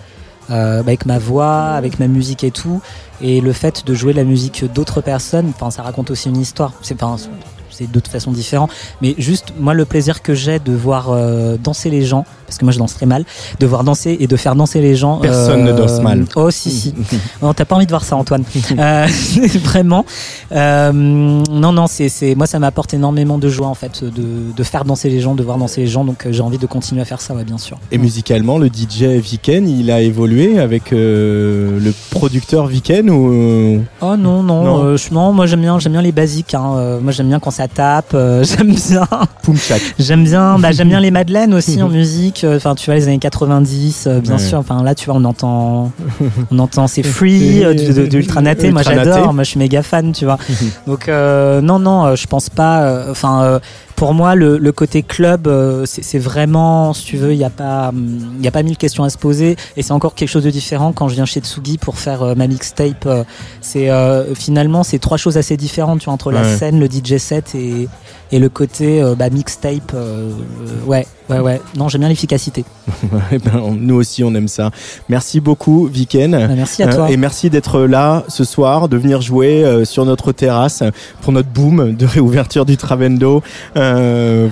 avec 0.48 1.04
ma 1.06 1.18
voix, 1.18 1.72
avec 1.72 1.98
ma 2.00 2.08
musique 2.08 2.42
et 2.44 2.50
tout, 2.50 2.80
et 3.20 3.40
le 3.42 3.52
fait 3.52 3.84
de 3.86 3.94
jouer 3.94 4.12
la 4.14 4.24
musique 4.24 4.64
d'autres 4.72 5.00
personnes, 5.02 5.52
ça 5.70 5.82
raconte 5.82 6.10
aussi 6.10 6.28
une 6.30 6.36
histoire. 6.38 6.72
C'est 6.82 6.96
de 6.98 7.92
toute 8.00 8.08
façon 8.08 8.32
différent, 8.32 8.68
mais 9.02 9.14
juste 9.18 9.52
moi 9.58 9.72
le 9.74 9.84
plaisir 9.86 10.22
que 10.22 10.34
j'ai 10.34 10.58
de 10.58 10.72
voir 10.72 11.10
danser 11.58 11.90
les 11.90 12.04
gens, 12.04 12.24
parce 12.52 12.58
que 12.58 12.64
moi 12.66 12.72
je 12.72 12.78
danse 12.78 12.94
très 12.94 13.06
mal, 13.06 13.24
de 13.60 13.66
voir 13.66 13.82
danser 13.82 14.14
et 14.20 14.26
de 14.26 14.36
faire 14.36 14.54
danser 14.54 14.82
les 14.82 14.94
gens. 14.94 15.16
Personne 15.18 15.64
ne 15.64 15.72
danse 15.72 16.00
mal. 16.02 16.26
Oh 16.36 16.50
si 16.50 16.70
si. 16.70 16.94
Non, 17.42 17.54
t'as 17.54 17.64
pas 17.64 17.76
envie 17.76 17.86
de 17.86 17.90
voir 17.90 18.04
ça, 18.04 18.16
Antoine. 18.16 18.44
Euh, 18.78 19.06
vraiment. 19.64 20.04
Euh, 20.52 20.92
non, 20.92 21.72
non, 21.72 21.86
c'est, 21.86 22.34
moi, 22.34 22.46
ça 22.46 22.58
m'apporte 22.58 22.94
énormément 22.94 23.38
de 23.38 23.48
joie, 23.48 23.66
en 23.68 23.74
fait, 23.74 24.02
de, 24.04 24.52
de 24.56 24.62
faire 24.62 24.84
danser 24.84 25.08
les 25.08 25.20
gens, 25.20 25.34
de 25.34 25.42
voir 25.42 25.56
danser 25.58 25.82
les 25.82 25.86
gens. 25.86 26.04
Donc, 26.04 26.26
euh, 26.26 26.32
j'ai 26.32 26.42
envie 26.42 26.58
de 26.58 26.66
continuer 26.66 27.00
à 27.02 27.04
faire 27.04 27.20
ça, 27.20 27.34
ouais, 27.34 27.44
bien 27.44 27.58
sûr. 27.58 27.78
Et 27.90 27.98
musicalement, 27.98 28.58
le 28.58 28.66
DJ 28.68 29.04
Viken, 29.20 29.68
il 29.68 29.90
a 29.90 30.00
évolué 30.00 30.58
avec 30.58 30.92
euh, 30.92 31.78
le 31.80 31.92
producteur 32.10 32.66
Viken 32.66 33.08
ou 33.10 33.32
euh, 33.32 33.78
Oh 34.00 34.16
non, 34.16 34.42
non, 34.42 34.64
Non. 34.64 34.84
euh, 34.84 35.32
moi, 35.32 35.46
j'aime 35.46 35.60
bien, 35.60 35.78
j'aime 35.78 35.92
bien 35.92 36.02
les 36.02 36.12
basiques. 36.12 36.54
Hein. 36.54 36.72
Euh, 36.76 37.00
moi, 37.00 37.12
j'aime 37.12 37.28
bien 37.28 37.40
quand 37.40 37.50
ça 37.50 37.68
tape. 37.68 38.12
euh, 38.14 38.44
j'aime 38.44 38.72
bien, 38.74 39.06
j'aime 39.98 40.24
bien, 40.24 40.58
bah, 40.58 40.72
j'aime 40.72 40.88
bien 40.88 41.00
les 41.00 41.10
Madeleines 41.10 41.54
aussi 41.54 41.82
en 41.82 41.88
musique. 41.88 42.41
Enfin, 42.44 42.74
tu 42.74 42.86
vois, 42.86 42.94
les 42.94 43.08
années 43.08 43.18
90, 43.18 44.06
euh, 44.06 44.20
bien 44.20 44.32
Ouais. 44.32 44.38
sûr. 44.38 44.58
Enfin, 44.58 44.82
là, 44.82 44.94
tu 44.94 45.06
vois, 45.06 45.14
on 45.16 45.24
entend, 45.24 45.92
on 46.50 46.58
entend 46.58 46.86
c'est 46.86 47.02
free 47.02 47.64
euh, 47.64 47.74
de, 47.74 48.06
de, 48.06 48.18
Ultra. 48.18 48.40
Moi, 48.42 48.82
j'adore. 48.82 49.32
Moi, 49.34 49.44
je 49.44 49.50
suis 49.50 49.58
méga 49.58 49.82
fan, 49.82 50.12
tu 50.12 50.24
vois. 50.24 50.38
Donc 50.86 51.08
euh, 51.08 51.60
non, 51.60 51.78
non, 51.78 52.14
je 52.16 52.26
pense 52.26 52.48
pas. 52.50 53.06
Enfin, 53.10 53.60
pour 54.02 54.14
moi, 54.14 54.34
le, 54.34 54.58
le 54.58 54.72
côté 54.72 55.04
club, 55.04 55.46
euh, 55.46 55.84
c'est 55.86 56.18
vraiment, 56.18 56.92
si 56.92 57.04
tu 57.04 57.16
veux, 57.16 57.34
il 57.34 57.38
n'y 57.38 57.44
a 57.44 57.50
pas, 57.50 57.92
y 58.40 58.48
a 58.48 58.50
pas 58.50 58.64
mille 58.64 58.76
questions 58.76 59.04
à 59.04 59.10
se 59.10 59.16
poser. 59.16 59.54
Et 59.76 59.82
c'est 59.82 59.92
encore 59.92 60.16
quelque 60.16 60.28
chose 60.28 60.42
de 60.42 60.50
différent 60.50 60.92
quand 60.92 61.06
je 61.06 61.14
viens 61.14 61.24
chez 61.24 61.38
Tsugi 61.38 61.78
pour 61.78 61.96
faire 61.96 62.24
euh, 62.24 62.34
ma 62.34 62.48
mixtape. 62.48 63.06
euh, 63.06 63.22
c'est 63.60 63.88
finalement, 64.34 64.82
c'est 64.82 64.98
trois 64.98 65.18
choses 65.18 65.36
assez 65.38 65.56
différentes, 65.56 66.00
tu 66.00 66.06
vois, 66.06 66.14
entre 66.14 66.32
la 66.32 66.42
scène, 66.42 66.80
le 66.80 66.86
DJ 66.86 67.18
set 67.18 67.54
et 67.54 67.88
et 68.34 68.38
le 68.38 68.48
côté 68.48 69.02
bah, 69.18 69.28
mixtape. 69.28 69.94
ouais, 70.86 71.06
ouais, 71.28 71.38
ouais. 71.38 71.60
Non, 71.76 71.90
j'aime 71.90 72.00
bien 72.00 72.08
l'efficacité. 72.08 72.64
Ben, 73.30 73.76
nous 73.78 73.94
aussi, 73.96 74.24
on 74.24 74.34
aime 74.34 74.48
ça. 74.48 74.70
Merci 75.10 75.40
beaucoup, 75.40 75.86
Viken. 75.86 76.30
Bah, 76.32 76.48
merci 76.56 76.82
à 76.82 76.88
toi. 76.88 77.10
et 77.10 77.18
merci 77.18 77.50
d'être 77.50 77.80
là 77.82 78.24
ce 78.28 78.44
soir, 78.44 78.88
de 78.88 78.96
venir 78.96 79.20
jouer 79.20 79.82
sur 79.84 80.06
notre 80.06 80.32
terrasse 80.32 80.82
pour 81.20 81.32
notre 81.32 81.50
boom 81.50 81.94
de 81.94 82.06
réouverture 82.06 82.64
du 82.64 82.78
Travendo. 82.78 83.42
Euh, 83.91 83.91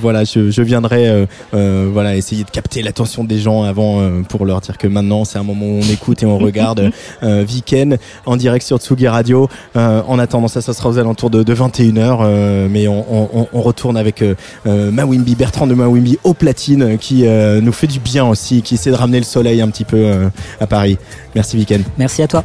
voilà, 0.01 0.25
je, 0.25 0.51
je 0.51 0.62
viendrai 0.62 1.09
euh, 1.09 1.27
euh, 1.55 1.89
voilà 1.93 2.17
essayer 2.17 2.45
de 2.45 2.51
capter 2.51 2.83
l'attention 2.83 3.25
des 3.25 3.39
gens 3.39 3.62
avant 3.62 4.01
euh, 4.01 4.23
pour 4.23 4.45
leur 4.47 4.61
dire 4.61 4.79
que 4.79 4.87
maintenant 4.87 5.25
c'est 5.25 5.39
un 5.39 5.43
moment 5.43 5.67
où 5.67 5.79
on 5.83 5.93
écoute 5.93 6.23
et 6.23 6.27
on 6.27 6.39
regarde 6.39 6.91
euh, 7.23 7.45
Viken 7.47 7.99
en 8.27 8.37
direct 8.37 8.67
sur 8.67 8.79
Tsugi 8.79 9.09
Radio. 9.09 9.49
Euh, 9.77 10.03
en 10.07 10.19
attendant 10.19 10.49
ça, 10.49 10.61
ça 10.61 10.73
sera 10.73 10.89
aux 10.89 10.99
alentours 10.99 11.31
de, 11.31 11.43
de 11.43 11.55
21h, 11.55 12.19
euh, 12.23 12.69
mais 12.71 12.89
on, 12.89 13.05
on- 13.35 13.47
on 13.53 13.61
retourne 13.62 13.97
avec 13.97 14.23
euh, 14.23 14.35
euh, 14.67 14.91
Mawimbi, 14.91 15.35
Bertrand 15.35 15.67
de 15.67 15.75
Mawimbi 15.75 16.19
au 16.25 16.35
platine 16.35 16.99
qui 16.99 17.27
euh, 17.27 17.61
nous 17.61 17.73
fait 17.73 17.87
du 17.87 18.01
bien 18.01 18.27
aussi, 18.27 18.62
qui 18.62 18.75
essaie 18.75 18.91
de 18.91 18.97
ramener 18.97 19.19
le 19.19 19.25
soleil 19.25 19.61
un 19.61 19.69
petit 19.69 19.85
peu 19.85 19.97
euh, 19.97 20.29
à 20.61 20.67
Paris. 20.67 20.99
Merci 21.35 21.57
Viken. 21.57 21.83
Merci 21.99 22.23
à 22.23 22.29
toi. 22.29 22.45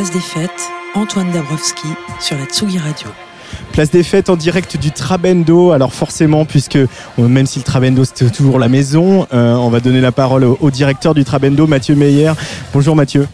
Place 0.00 0.12
des 0.12 0.20
Fêtes, 0.20 0.70
Antoine 0.94 1.30
Dabrowski 1.30 1.88
sur 2.20 2.38
la 2.38 2.46
Tsugi 2.46 2.78
Radio. 2.78 3.08
Place 3.72 3.90
des 3.90 4.02
fêtes 4.02 4.30
en 4.30 4.36
direct 4.36 4.78
du 4.78 4.92
Trabendo. 4.92 5.72
Alors 5.72 5.92
forcément, 5.92 6.46
puisque 6.46 6.78
même 7.18 7.44
si 7.44 7.58
le 7.58 7.64
Trabendo 7.66 8.02
c'était 8.06 8.30
toujours 8.30 8.58
la 8.58 8.70
maison, 8.70 9.26
euh, 9.34 9.52
on 9.56 9.68
va 9.68 9.80
donner 9.80 10.00
la 10.00 10.10
parole 10.10 10.44
au, 10.44 10.56
au 10.62 10.70
directeur 10.70 11.12
du 11.12 11.22
Trabendo, 11.24 11.66
Mathieu 11.66 11.96
Meyer. 11.96 12.32
Bonjour 12.72 12.96
Mathieu. 12.96 13.28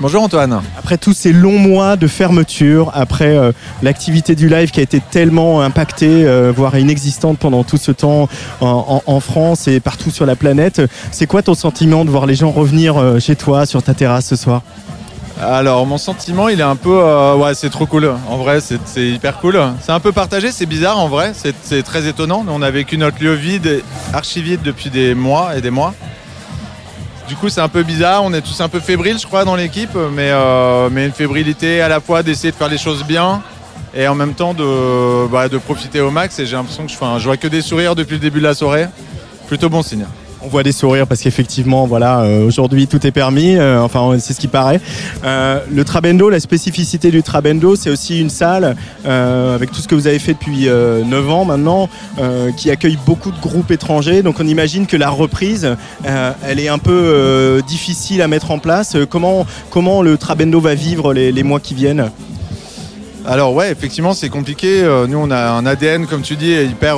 Bonjour 0.00 0.20
Antoine. 0.24 0.60
Après 0.76 0.98
tous 0.98 1.12
ces 1.12 1.32
longs 1.32 1.58
mois 1.60 1.94
de 1.96 2.08
fermeture, 2.08 2.90
après 2.94 3.36
euh, 3.36 3.52
l'activité 3.82 4.34
du 4.34 4.48
live 4.48 4.72
qui 4.72 4.80
a 4.80 4.82
été 4.82 5.00
tellement 5.00 5.60
impactée, 5.62 6.24
euh, 6.24 6.52
voire 6.54 6.76
inexistante 6.76 7.38
pendant 7.38 7.62
tout 7.62 7.76
ce 7.76 7.92
temps 7.92 8.28
en, 8.60 8.66
en- 8.66 9.02
en 9.06 9.20
France 9.20 9.68
et 9.68 9.78
partout 9.78 10.10
sur 10.10 10.26
la 10.26 10.34
planète, 10.34 10.82
c'est 11.12 11.26
quoi 11.28 11.42
ton 11.42 11.54
sentiment 11.54 12.04
de 12.04 12.10
voir 12.10 12.26
les 12.26 12.34
gens 12.34 12.50
revenir 12.50 12.96
euh, 12.96 13.20
chez 13.20 13.36
toi, 13.36 13.66
sur 13.66 13.84
ta 13.84 13.94
terrasse 13.94 14.26
ce 14.26 14.34
soir? 14.36 14.62
Alors 15.40 15.86
mon 15.86 15.98
sentiment 15.98 16.48
il 16.48 16.58
est 16.58 16.64
un 16.64 16.74
peu... 16.74 16.98
euh, 17.00 17.36
ouais 17.36 17.54
c'est 17.54 17.70
trop 17.70 17.86
cool. 17.86 18.12
En 18.28 18.38
vrai 18.38 18.58
c'est 18.60 19.08
hyper 19.08 19.38
cool. 19.38 19.60
C'est 19.80 19.92
un 19.92 20.00
peu 20.00 20.12
partagé, 20.12 20.50
c'est 20.50 20.66
bizarre 20.66 20.98
en 20.98 21.08
vrai. 21.08 21.32
C'est 21.34 21.82
très 21.82 22.06
étonnant. 22.06 22.44
On 22.48 22.62
a 22.62 22.70
vécu 22.70 22.98
notre 22.98 23.22
lieu 23.22 23.34
vide, 23.34 23.82
archi 24.12 24.42
vide 24.42 24.62
depuis 24.62 24.90
des 24.90 25.14
mois 25.14 25.56
et 25.56 25.60
des 25.60 25.70
mois. 25.70 25.94
Du 27.28 27.36
coup 27.36 27.48
c'est 27.48 27.60
un 27.60 27.68
peu 27.68 27.84
bizarre. 27.84 28.24
On 28.24 28.32
est 28.32 28.40
tous 28.40 28.60
un 28.60 28.68
peu 28.68 28.80
fébriles 28.80 29.18
je 29.18 29.26
crois 29.26 29.44
dans 29.44 29.54
l'équipe. 29.54 29.96
Mais, 30.12 30.30
euh, 30.32 30.88
une 30.88 31.12
fébrilité 31.12 31.80
à 31.80 31.88
la 31.88 32.00
fois 32.00 32.22
d'essayer 32.22 32.50
de 32.50 32.56
faire 32.56 32.68
les 32.68 32.78
choses 32.78 33.04
bien 33.04 33.42
et 33.94 34.08
en 34.08 34.14
même 34.14 34.34
temps 34.34 34.54
de, 34.54 35.26
bah, 35.28 35.48
profiter 35.64 36.00
au 36.00 36.10
max. 36.10 36.38
Et 36.40 36.46
j'ai 36.46 36.56
l'impression 36.56 36.84
que 36.84 36.90
je, 36.92 36.96
je 36.96 37.24
vois 37.24 37.36
que 37.36 37.48
des 37.48 37.62
sourires 37.62 37.94
depuis 37.94 38.14
le 38.14 38.20
début 38.20 38.40
de 38.40 38.44
la 38.44 38.54
soirée. 38.54 38.86
Plutôt 39.46 39.70
bon 39.70 39.82
signe. 39.82 40.04
On 40.48 40.50
voit 40.50 40.62
des 40.62 40.72
sourires 40.72 41.06
parce 41.06 41.20
qu'effectivement, 41.20 41.86
voilà, 41.86 42.20
euh, 42.20 42.46
aujourd'hui 42.46 42.86
tout 42.86 43.06
est 43.06 43.10
permis. 43.10 43.56
euh, 43.56 43.82
enfin, 43.82 44.16
c'est 44.18 44.32
ce 44.32 44.40
qui 44.40 44.48
paraît. 44.48 44.80
Euh, 45.22 45.60
le 45.70 45.84
Trabendo, 45.84 46.30
la 46.30 46.40
spécificité 46.40 47.10
du 47.10 47.22
Trabendo, 47.22 47.76
c'est 47.76 47.90
aussi 47.90 48.18
une 48.18 48.30
salle 48.30 48.74
avec 49.04 49.70
tout 49.70 49.82
ce 49.82 49.88
que 49.88 49.94
vous 49.94 50.06
avez 50.06 50.18
fait 50.18 50.32
depuis 50.32 50.70
euh, 50.70 51.04
9 51.04 51.30
ans 51.30 51.44
maintenant, 51.44 51.90
qui 52.56 52.70
accueille 52.70 52.96
beaucoup 53.04 53.30
de 53.30 53.38
groupes 53.38 53.70
étrangers. 53.70 54.22
Donc, 54.22 54.36
on 54.40 54.46
imagine 54.46 54.86
que 54.86 54.96
la 54.96 55.10
reprise, 55.10 55.76
elle 56.02 56.58
est 56.58 56.68
un 56.68 56.78
peu 56.78 57.60
difficile 57.68 58.22
à 58.22 58.26
mettre 58.26 58.50
en 58.50 58.58
place. 58.58 58.96
Comment, 59.10 60.02
le 60.02 60.16
Trabendo 60.16 60.60
va 60.60 60.74
vivre 60.74 61.12
les, 61.12 61.30
les 61.30 61.42
mois 61.42 61.60
qui 61.60 61.74
viennent? 61.74 62.10
Alors 63.26 63.52
ouais, 63.52 63.70
effectivement, 63.70 64.14
c'est 64.14 64.30
compliqué. 64.30 64.82
Nous, 65.08 65.18
on 65.18 65.30
a 65.30 65.50
un 65.50 65.66
ADN, 65.66 66.06
comme 66.06 66.22
tu 66.22 66.36
dis, 66.36 66.54
hyper 66.54 66.96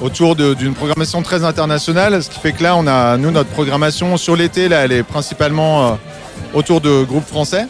autour 0.00 0.36
d'une 0.36 0.74
programmation 0.74 1.22
très 1.22 1.44
internationale, 1.44 2.22
ce 2.22 2.28
qui 2.28 2.38
fait 2.38 2.52
que 2.52 2.62
là, 2.62 2.76
on 2.76 2.86
a 2.86 3.16
nous 3.16 3.30
notre 3.30 3.50
programmation 3.50 4.16
sur 4.16 4.36
l'été, 4.36 4.68
là, 4.68 4.84
elle 4.84 4.92
est 4.92 5.02
principalement 5.02 5.86
euh, 5.86 5.92
autour 6.52 6.80
de 6.80 7.04
groupes 7.04 7.26
français 7.26 7.66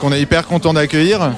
qu'on 0.00 0.12
est 0.12 0.20
hyper 0.20 0.46
content 0.46 0.72
d'accueillir. 0.72 1.32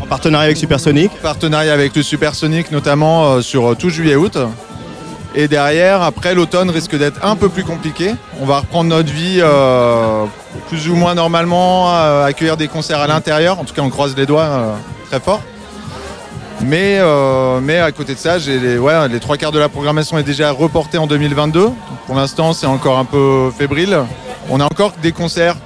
En 0.00 0.06
partenariat 0.06 0.46
avec 0.46 0.56
Supersonic. 0.56 1.10
Partenariat 1.22 1.72
avec 1.72 1.94
le 1.96 2.02
Supersonic, 2.02 2.70
notamment 2.70 3.32
euh, 3.32 3.40
sur 3.40 3.70
euh, 3.72 3.74
tout 3.74 3.90
juillet-août. 3.90 4.38
Et 5.34 5.48
derrière, 5.48 6.02
après, 6.02 6.34
l'automne 6.34 6.70
risque 6.70 6.96
d'être 6.96 7.24
un 7.24 7.36
peu 7.36 7.48
plus 7.48 7.64
compliqué. 7.64 8.14
On 8.40 8.46
va 8.46 8.60
reprendre 8.60 8.90
notre 8.90 9.12
vie 9.12 9.38
euh, 9.40 10.24
plus 10.68 10.88
ou 10.88 10.94
moins 10.94 11.14
normalement, 11.14 11.92
accueillir 12.24 12.56
des 12.56 12.66
concerts 12.66 13.00
à 13.00 13.06
l'intérieur. 13.06 13.60
En 13.60 13.64
tout 13.64 13.74
cas, 13.74 13.82
on 13.82 13.90
croise 13.90 14.16
les 14.16 14.24
doigts 14.24 14.76
très 15.10 15.20
fort. 15.20 15.42
Mais, 16.62 16.98
euh, 16.98 17.60
mais 17.60 17.78
à 17.78 17.92
côté 17.92 18.14
de 18.14 18.18
ça, 18.18 18.38
les, 18.38 19.20
trois 19.20 19.36
quarts 19.36 19.52
de 19.52 19.58
la 19.58 19.68
programmation 19.68 20.18
est 20.18 20.24
déjà 20.24 20.50
reportée 20.50 20.98
en 20.98 21.06
2022. 21.06 21.60
Donc, 21.60 21.74
pour 22.06 22.16
l'instant, 22.16 22.52
c'est 22.52 22.66
encore 22.66 22.98
un 22.98 23.04
peu 23.04 23.50
fébrile. 23.56 23.98
On 24.50 24.60
a 24.60 24.64
encore 24.64 24.92
des 25.00 25.12
concerts 25.12 25.56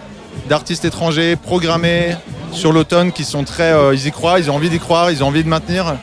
d'artistes 0.49 0.85
étrangers 0.85 1.37
programmés 1.37 2.15
sur 2.53 2.73
l'automne 2.73 3.13
qui 3.13 3.25
sont 3.25 3.45
très. 3.45 3.73
euh, 3.73 3.95
ils 3.95 4.07
y 4.07 4.13
croient, 4.13 4.39
ils 4.39 4.51
ont 4.51 4.55
envie 4.57 4.69
d'y 4.69 4.79
croire, 4.79 5.11
ils 5.11 5.25
ont 5.25 5.29
envie 5.29 5.45
de 5.45 5.49
maintenir. 5.49 5.97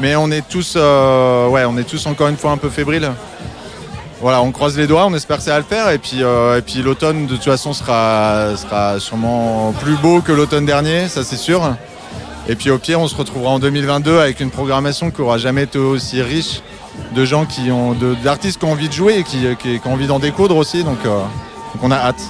Mais 0.00 0.16
on 0.16 0.30
est 0.30 0.46
tous, 0.48 0.74
euh, 0.76 1.66
on 1.68 1.76
est 1.76 1.84
tous 1.84 2.06
encore 2.06 2.28
une 2.28 2.38
fois 2.38 2.52
un 2.52 2.56
peu 2.56 2.70
fébriles. 2.70 3.10
Voilà, 4.22 4.40
on 4.40 4.52
croise 4.52 4.78
les 4.78 4.86
doigts, 4.86 5.04
on 5.06 5.14
espère 5.14 5.42
ça 5.42 5.52
va 5.52 5.58
le 5.58 5.64
faire. 5.64 5.90
Et 5.90 5.98
puis, 5.98 6.82
l'automne, 6.82 7.26
de 7.26 7.34
toute 7.34 7.44
façon, 7.44 7.72
sera 7.74 8.54
sûrement 8.98 9.72
plus 9.80 9.96
beau 9.96 10.20
que 10.20 10.32
l'automne 10.32 10.64
dernier, 10.64 11.08
ça 11.08 11.22
c'est 11.22 11.36
sûr. 11.36 11.60
Et 12.48 12.56
puis 12.56 12.70
au 12.70 12.78
pire, 12.78 13.00
on 13.00 13.08
se 13.08 13.14
retrouvera 13.16 13.50
en 13.52 13.58
2022 13.58 14.18
avec 14.18 14.40
une 14.40 14.50
programmation 14.50 15.10
qui 15.10 15.20
aura 15.20 15.38
jamais 15.38 15.62
été 15.62 15.78
aussi 15.78 16.20
riche 16.22 16.60
de 17.14 17.24
gens 17.24 17.46
qui 17.46 17.70
ont, 17.70 17.94
d'artistes 18.24 18.58
qui 18.58 18.64
ont 18.64 18.72
envie 18.72 18.88
de 18.88 18.92
jouer 18.92 19.18
et 19.18 19.22
qui, 19.24 19.44
qui- 19.60 19.80
ont 19.84 19.92
envie 19.92 20.06
d'en 20.06 20.18
découdre 20.18 20.56
aussi. 20.56 20.82
Donc, 20.84 20.98
euh, 21.06 21.18
donc 21.74 21.82
on 21.82 21.90
a 21.90 21.96
hâte. 21.96 22.20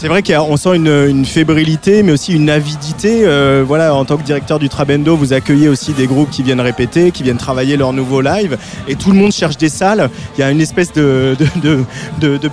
C'est 0.00 0.06
vrai 0.06 0.22
qu'on 0.22 0.56
sent 0.56 0.76
une, 0.76 1.24
fébrilité, 1.24 2.04
mais 2.04 2.12
aussi 2.12 2.32
une 2.32 2.50
avidité. 2.50 3.22
Euh, 3.24 3.64
voilà, 3.66 3.92
en 3.96 4.04
tant 4.04 4.16
que 4.16 4.22
directeur 4.22 4.60
du 4.60 4.68
Trabendo, 4.68 5.16
vous 5.16 5.32
accueillez 5.32 5.68
aussi 5.68 5.92
des 5.92 6.06
groupes 6.06 6.30
qui 6.30 6.44
viennent 6.44 6.60
répéter, 6.60 7.10
qui 7.10 7.24
viennent 7.24 7.36
travailler 7.36 7.76
leur 7.76 7.92
nouveau 7.92 8.20
live, 8.20 8.58
et 8.86 8.94
tout 8.94 9.10
le 9.10 9.16
monde 9.16 9.32
cherche 9.32 9.56
des 9.56 9.68
salles. 9.68 10.08
Il 10.36 10.40
y 10.40 10.44
a 10.44 10.52
une 10.52 10.60
espèce 10.60 10.92
de, 10.92 11.36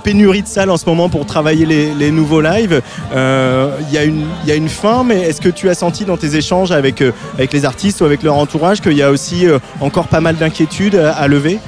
pénurie 0.02 0.42
de 0.42 0.48
salles 0.48 0.70
en 0.70 0.76
ce 0.76 0.86
moment 0.86 1.08
pour 1.08 1.24
travailler 1.24 1.66
les, 1.66 2.10
nouveaux 2.10 2.40
lives. 2.40 2.82
Euh, 3.14 3.78
il, 3.88 3.94
y 3.94 4.50
a 4.50 4.54
une, 4.56 4.68
fin, 4.68 5.04
mais 5.04 5.20
est-ce 5.20 5.40
que 5.40 5.48
tu 5.48 5.68
as 5.68 5.74
senti 5.74 6.04
dans 6.04 6.16
tes 6.16 6.34
échanges 6.34 6.72
avec, 6.72 7.00
euh, 7.00 7.12
les 7.52 7.64
artistes 7.64 8.00
ou 8.00 8.06
avec 8.06 8.24
leur 8.24 8.34
entourage 8.34 8.80
qu'il 8.80 8.94
y 8.94 9.04
a 9.04 9.12
aussi 9.12 9.46
encore 9.80 10.08
pas 10.08 10.20
mal 10.20 10.34
d'inquiétudes 10.34 10.96
à 10.96 11.28
lever? 11.28 11.60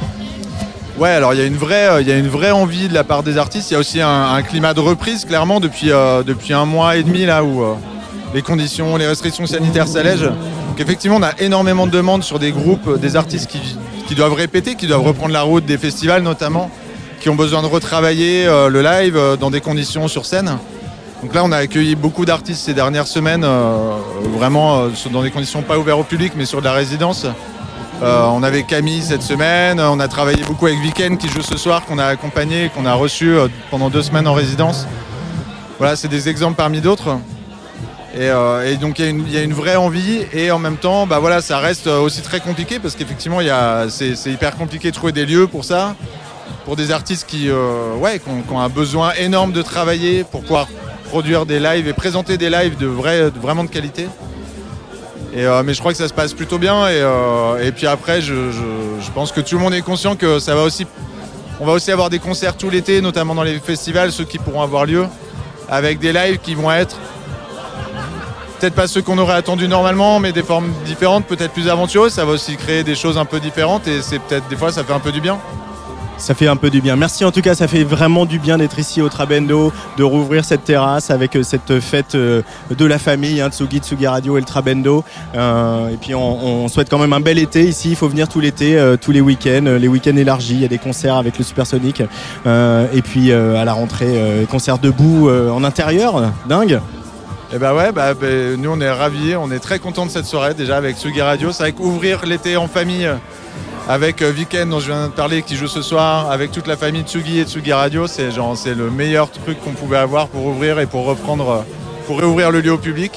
Ouais, 0.99 1.11
alors 1.11 1.33
il 1.33 1.39
y 1.39 1.43
a 1.43 1.47
une 1.47 1.57
vraie, 1.57 1.89
euh, 1.89 2.01
il 2.01 2.09
y 2.09 2.13
a 2.13 2.17
une 2.17 2.27
vraie 2.27 2.51
envie 2.51 2.89
de 2.89 2.95
la 2.95 3.05
part 3.05 3.23
des 3.23 3.39
artistes. 3.39 3.71
Il 3.71 3.75
y 3.75 3.77
a 3.77 3.79
aussi 3.79 4.01
un, 4.01 4.43
climat 4.43 4.75
de 4.75 4.81
reprise 4.81 5.25
clairement 5.25 5.61
depuis 5.61 5.93
euh, 5.93 6.25
depuis 6.25 6.53
un 6.53 6.65
mois 6.65 6.97
et 6.97 7.05
demi 7.05 7.25
là 7.25 7.45
où 7.45 7.63
euh, 7.63 7.75
les 8.35 8.43
conditions, 8.43 8.97
les 8.97 9.07
restrictions 9.07 9.47
sanitaires 9.47 9.87
s'allègent. 9.87 10.25
Donc 10.69 10.81
effectivement, 10.81 11.19
on 11.19 11.23
a 11.23 11.39
énormément 11.39 11.87
de 11.87 11.93
demandes 11.93 12.25
sur 12.25 12.41
des 12.41 12.51
groupes, 12.51 12.99
des 12.99 13.15
artistes 13.15 13.49
qui, 13.49 13.61
qui 14.09 14.17
doivent 14.17 14.33
répéter, 14.33 14.75
qui 14.75 14.89
doivent 14.89 15.05
reprendre 15.05 15.33
la 15.33 15.43
route 15.43 15.65
des 15.65 15.79
festivals 15.79 16.25
notamment, 16.25 16.69
qui 17.21 17.29
ont 17.29 17.37
besoin 17.37 17.63
de 17.63 17.69
retravailler 17.69 18.47
le 18.47 18.83
live 18.83 19.37
dans 19.39 19.51
des 19.51 19.61
conditions 19.61 20.09
sur 20.09 20.27
scène. 20.27 20.59
Donc 21.23 21.33
là, 21.33 21.43
on 21.45 21.53
a 21.53 21.59
accueilli 21.59 21.95
beaucoup 21.95 22.25
d'artistes 22.25 22.65
ces 22.65 22.75
dernières 22.75 23.07
semaines, 23.07 23.47
vraiment 24.37 24.89
dans 25.13 25.23
des 25.23 25.31
conditions 25.31 25.63
pas 25.63 25.79
ouvertes 25.79 26.01
au 26.01 26.05
public, 26.05 26.33
mais 26.37 26.45
sur 26.45 26.59
de 26.59 26.65
la 26.65 26.73
résidence. 26.73 27.27
Euh, 28.03 28.27
on 28.27 28.43
avait 28.45 28.63
Camille 28.63 29.03
cette 29.03 29.23
semaine, 29.23 29.81
on 29.81 29.99
a 29.99 30.07
travaillé 30.07 30.45
beaucoup 30.45 30.67
avec 30.67 30.79
Weekend 30.81 31.19
qui 31.19 31.29
joue 31.29 31.43
ce 31.43 31.57
soir, 31.57 31.85
qu'on 31.85 31.99
a 31.99 32.05
accompagné, 32.07 32.71
qu'on 32.73 32.87
a 32.87 32.95
reçu 32.95 33.31
euh, 33.31 33.49
pendant 33.73 33.91
deux 33.91 34.03
semaines 34.03 34.29
en 34.29 34.35
résidence. 34.35 34.87
Voilà, 35.79 35.97
c'est 35.97 36.07
des 36.07 36.29
exemples 36.29 36.57
parmi 36.57 36.81
d'autres. 36.81 37.19
Et, 38.15 38.21
euh, 38.31 38.75
donc 38.77 39.01
il 39.01 39.29
y, 39.31 39.37
a 39.37 39.43
une- 39.43 39.53
vraie 39.53 39.77
envie 39.77 40.21
et 40.33 40.51
en 40.53 40.59
même 40.61 40.77
temps, 40.77 41.07
bah 41.07 41.19
voilà, 41.19 41.41
ça 41.43 41.59
reste 41.59 41.89
aussi 41.89 42.23
très 42.23 42.41
compliqué 42.41 42.79
parce 42.79 42.95
qu'effectivement, 42.95 43.39
c'est 43.89 44.15
hyper 44.31 44.57
compliqué 44.57 44.91
de 44.91 44.95
trouver 44.95 45.13
des 45.13 45.27
lieux 45.27 45.47
pour 45.49 45.65
ça, 45.65 45.95
pour 46.65 46.77
des 46.77 46.91
artistes 46.93 47.27
qui 47.29 47.51
ont 47.51 48.61
un 48.61 48.69
besoin 48.69 49.13
énorme 49.19 49.53
de 49.53 49.63
travailler 49.63 50.25
pour 50.25 50.43
pouvoir 50.43 50.69
produire 51.11 51.47
des 51.47 51.59
lives 51.61 51.87
et 51.89 51.93
présenter 51.93 52.39
des 52.39 52.51
lives 52.51 52.77
de, 52.77 52.87
vrai, 52.87 53.31
de 53.31 53.39
vraiment 53.41 53.65
de 53.65 53.71
qualité. 53.71 54.07
Euh, 55.37 55.63
mais 55.63 55.75
je 55.75 55.81
crois 55.81 55.93
que 55.93 55.99
ça 55.99 56.09
se 56.09 56.15
passe 56.15 56.33
plutôt 56.33 56.59
bien. 56.59 56.89
Et, 56.89 57.01
euh, 57.01 57.71
puis 57.73 57.87
après, 57.87 58.21
je 58.21 59.11
pense 59.15 59.33
que 59.33 59.41
tout 59.41 59.57
le 59.57 59.63
monde 59.63 59.75
est 59.75 59.83
conscient 59.83 60.17
que 60.17 60.39
ça 60.39 60.55
va 60.55 60.63
aussi. 60.63 60.87
On 61.61 61.67
va 61.67 61.73
aussi 61.73 61.91
avoir 61.91 62.09
des 62.09 62.19
concerts 62.19 62.57
tout 62.57 62.71
l'été, 62.71 63.01
notamment 63.01 63.35
dans 63.35 63.43
les 63.43 63.59
festivals, 63.59 64.13
ceux 64.13 64.25
qui 64.25 64.39
pourront 64.39 64.63
avoir 64.63 64.87
lieu, 64.87 65.07
avec 65.69 65.99
des 65.99 66.13
lives 66.13 66.39
qui 66.39 66.55
vont 66.55 66.71
être 66.71 66.97
peut-être 68.59 68.75
pas 68.75 68.89
ceux 68.89 69.03
qu'on 69.03 69.19
aurait 69.19 69.35
attendu 69.35 69.69
normalement, 69.69 70.19
mais 70.19 70.33
des 70.33 70.43
formes 70.43 70.73
différentes, 70.85 71.27
peut-être 71.27 71.53
plus 71.53 71.69
aventureuses. 71.69 72.13
Ça 72.13 72.25
va 72.25 72.33
aussi 72.33 72.57
créer 72.57 72.85
des 72.85 72.95
choses 72.95 73.19
un 73.19 73.25
peu 73.25 73.41
différentes 73.41 73.87
et 73.87 74.03
c'est 74.03 74.19
peut-être 74.19 74.49
des 74.49 74.57
fois 74.57 74.73
ça 74.73 74.85
fait 74.85 74.93
un 74.93 75.01
peu 75.01 75.13
du 75.13 75.21
bien. 75.21 75.39
Ça 76.19 76.35
fait 76.35 76.49
un 76.49 76.57
peu 76.57 76.69
du 76.69 76.81
bien. 76.81 76.97
Merci 76.97 77.25
en 77.25 77.31
tout 77.31 77.41
cas, 77.43 77.55
ça 77.55 77.69
fait 77.69 77.85
vraiment 77.85 78.27
du 78.27 78.41
bien 78.41 78.59
d'être 78.59 78.79
ici 78.79 79.01
au 79.01 79.09
Trabendo, 79.09 79.73
de 79.97 80.03
rouvrir 80.03 80.45
cette 80.45 80.65
terrasse 80.65 81.11
avec 81.11 81.37
euh, 81.37 81.45
cette 81.45 81.79
fête 81.79 82.17
euh, 82.17 82.43
de 82.77 82.85
la 82.85 82.99
famille, 82.99 83.41
hein, 83.41 83.51
Tsugi, 83.51 83.79
Tsugi 83.79 84.07
Radio 84.07 84.37
et 84.37 84.41
le 84.41 84.47
Trabendo. 84.47 85.05
Euh, 85.37 85.91
et 85.91 85.97
puis 85.97 86.17
on, 86.17 86.67
souhaite 86.69 86.91
quand 86.91 86.99
même 86.99 87.13
un 87.13 87.21
bel 87.21 87.39
été 87.39 87.63
ici. 87.65 87.91
Il 87.91 87.97
faut 87.97 88.09
venir 88.09 88.29
tout 88.29 88.41
l'été, 88.41 88.79
tous 89.01 89.13
les 89.13 89.21
week-ends, 89.21 89.77
les 89.79 89.89
week-ends 89.89 90.17
élargis. 90.17 90.55
Il 90.55 90.61
y 90.61 90.65
a 90.65 90.69
des 90.69 90.79
concerts 90.79 91.17
avec 91.17 91.39
le 91.39 91.45
Supersonic. 91.45 92.03
Et 92.47 93.03
puis 93.03 93.33
à 93.33 93.65
la 93.65 93.73
rentrée, 93.73 94.47
concerts 94.51 94.79
debout 94.79 95.31
en 95.31 95.65
intérieur. 95.65 96.33
Dingue. 96.47 96.81
Et 97.55 97.59
bah 97.59 97.75
ouais, 97.75 97.93
bah, 97.93 98.13
bah, 98.13 98.27
nous 98.59 98.71
on 98.71 98.81
est 98.81 98.91
ravis, 98.91 99.35
on 99.35 99.51
est 99.51 99.59
très 99.59 99.79
contents 99.79 100.05
de 100.05 100.11
cette 100.11 100.27
soirée 100.27 100.53
déjà 100.53 100.77
avec 100.77 100.99
Sugi 100.99 101.23
Radio. 101.23 101.51
C'est 101.53 101.63
vrai 101.63 101.73
qu'ouvrir 101.73 102.27
l'été 102.27 102.59
en 102.59 102.69
famille 102.69 103.09
avec 103.89 104.21
euh, 104.23 104.33
Weekend 104.33 104.71
dont 104.71 104.81
je 104.81 104.87
viens 104.87 105.07
de 105.07 105.13
parler 105.13 105.43
qui 105.43 105.57
joue 105.57 105.67
ce 105.67 105.83
soir, 105.83 106.31
avec 106.31 106.53
toute 106.53 106.67
la 106.67 106.77
famille 106.77 107.03
Tsugi 107.03 107.39
et 107.41 107.45
Tsugi 107.45 107.73
Radio, 107.73 108.07
c'est 108.07 108.31
genre 108.31 108.57
c'est 108.57 108.75
le 108.75 108.91
meilleur 108.91 109.31
truc 109.31 109.59
qu'on 109.63 109.71
pouvait 109.73 109.97
avoir 109.97 110.29
pour 110.29 110.45
ouvrir 110.47 110.79
et 110.79 110.87
pour 110.87 111.07
reprendre, 111.07 111.49
euh, 111.51 111.59
pour 112.07 112.19
réouvrir 112.21 112.51
le 112.51 112.61
lieu 112.61 112.73
au 112.73 112.79
public. 112.79 113.13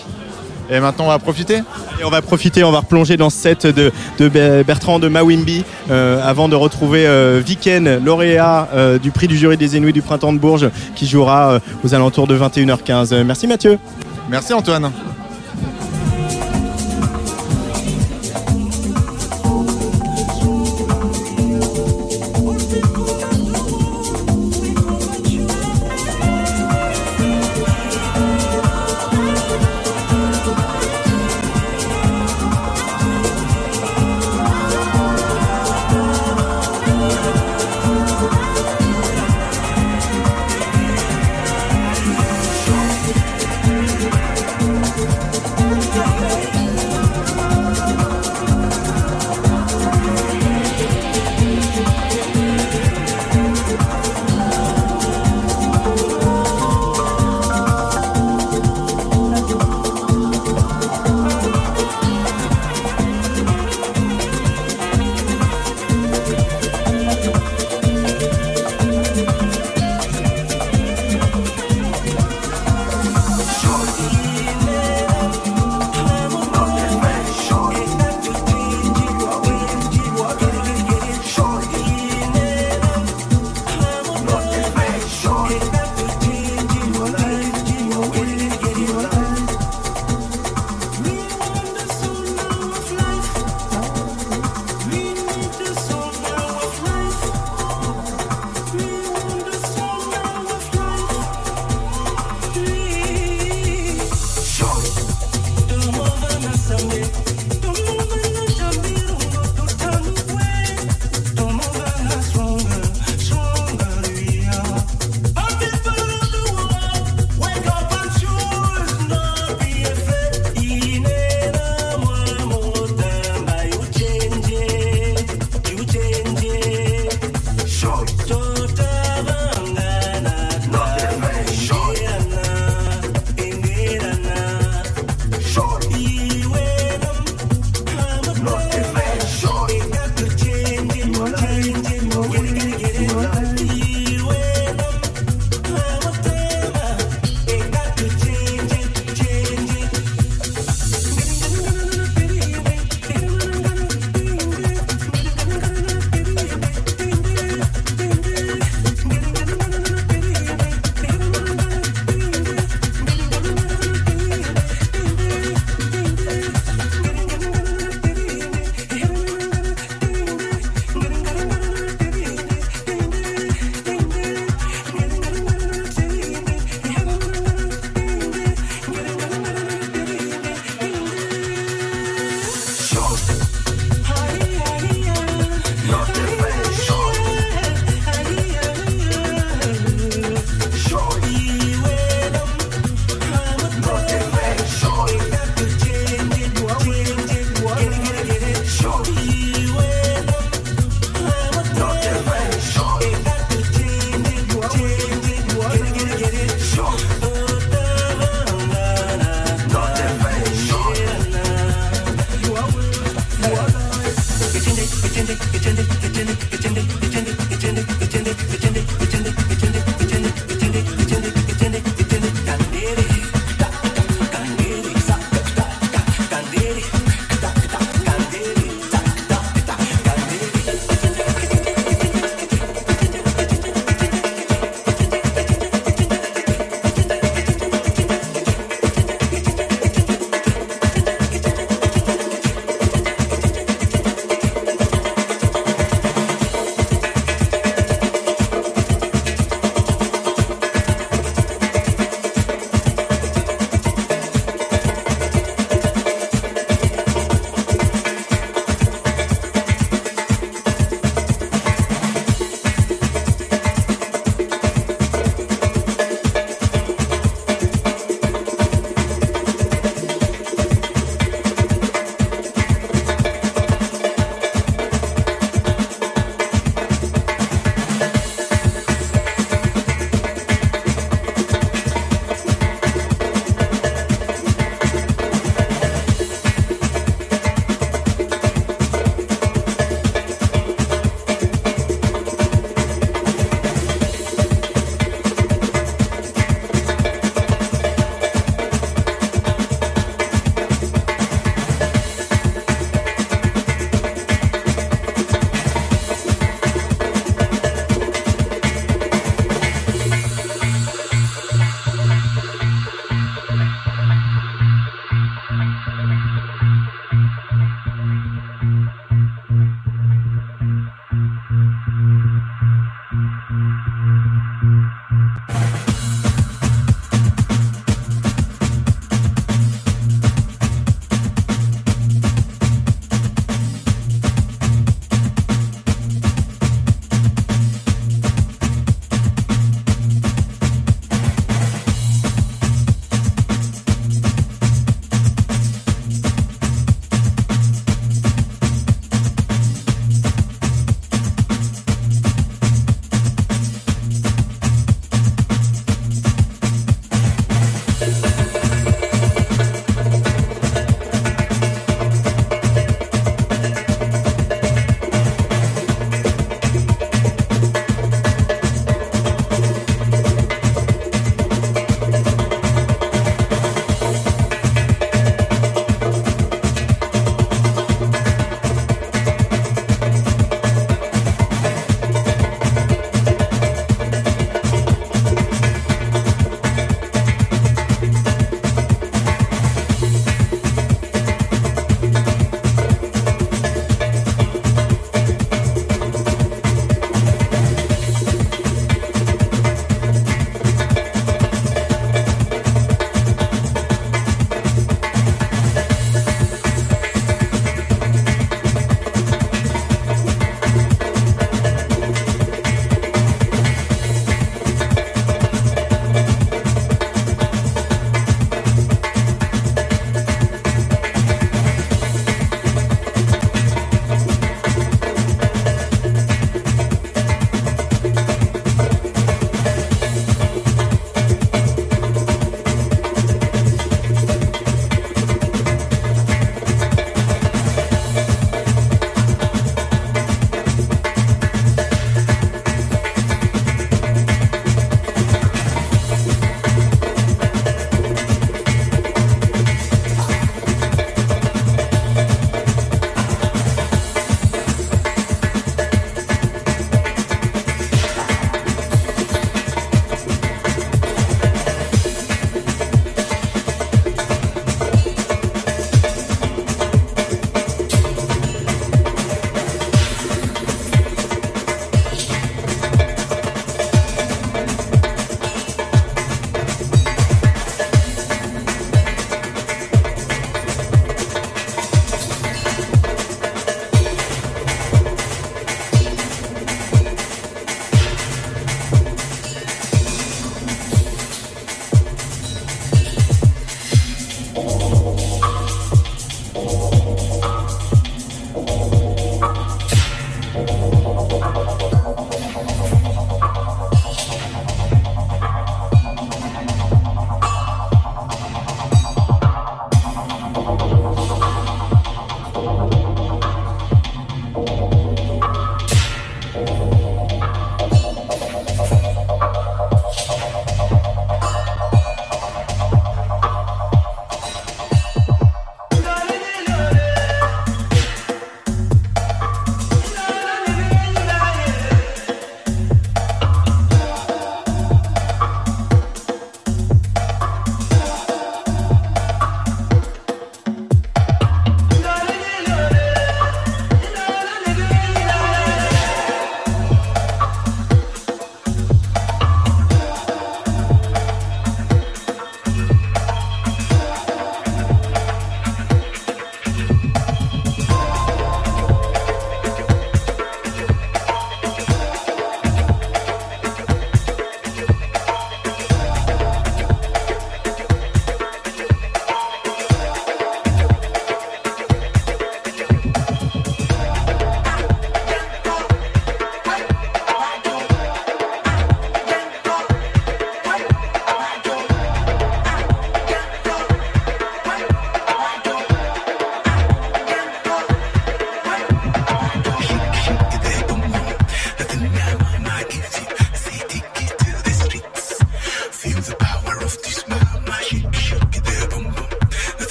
Et 0.73 0.79
maintenant 0.79 1.05
on 1.05 1.09
va 1.09 1.19
profiter. 1.19 1.59
On 2.05 2.09
va 2.09 2.21
profiter, 2.21 2.63
on 2.63 2.71
va 2.71 2.79
replonger 2.79 3.17
dans 3.17 3.29
ce 3.29 3.37
set 3.37 3.67
de, 3.67 3.91
de 4.17 4.29
Be- 4.29 4.63
Bertrand 4.63 4.99
de 4.99 5.09
Mawimbi 5.09 5.65
euh, 5.91 6.21
avant 6.23 6.47
de 6.47 6.55
retrouver 6.55 7.05
euh, 7.05 7.41
Viken, 7.45 8.01
lauréat 8.03 8.69
euh, 8.73 8.97
du 8.97 9.11
prix 9.11 9.27
du 9.27 9.35
jury 9.37 9.57
des 9.57 9.75
Inuits 9.75 9.91
du 9.93 10.01
printemps 10.01 10.31
de 10.31 10.39
Bourges, 10.39 10.69
qui 10.95 11.05
jouera 11.07 11.51
euh, 11.53 11.59
aux 11.83 11.93
alentours 11.93 12.25
de 12.27 12.37
21h15. 12.39 13.13
Euh, 13.13 13.23
Merci 13.25 13.47
Mathieu. 13.47 13.77
Merci 14.29 14.53
Antoine. 14.53 14.91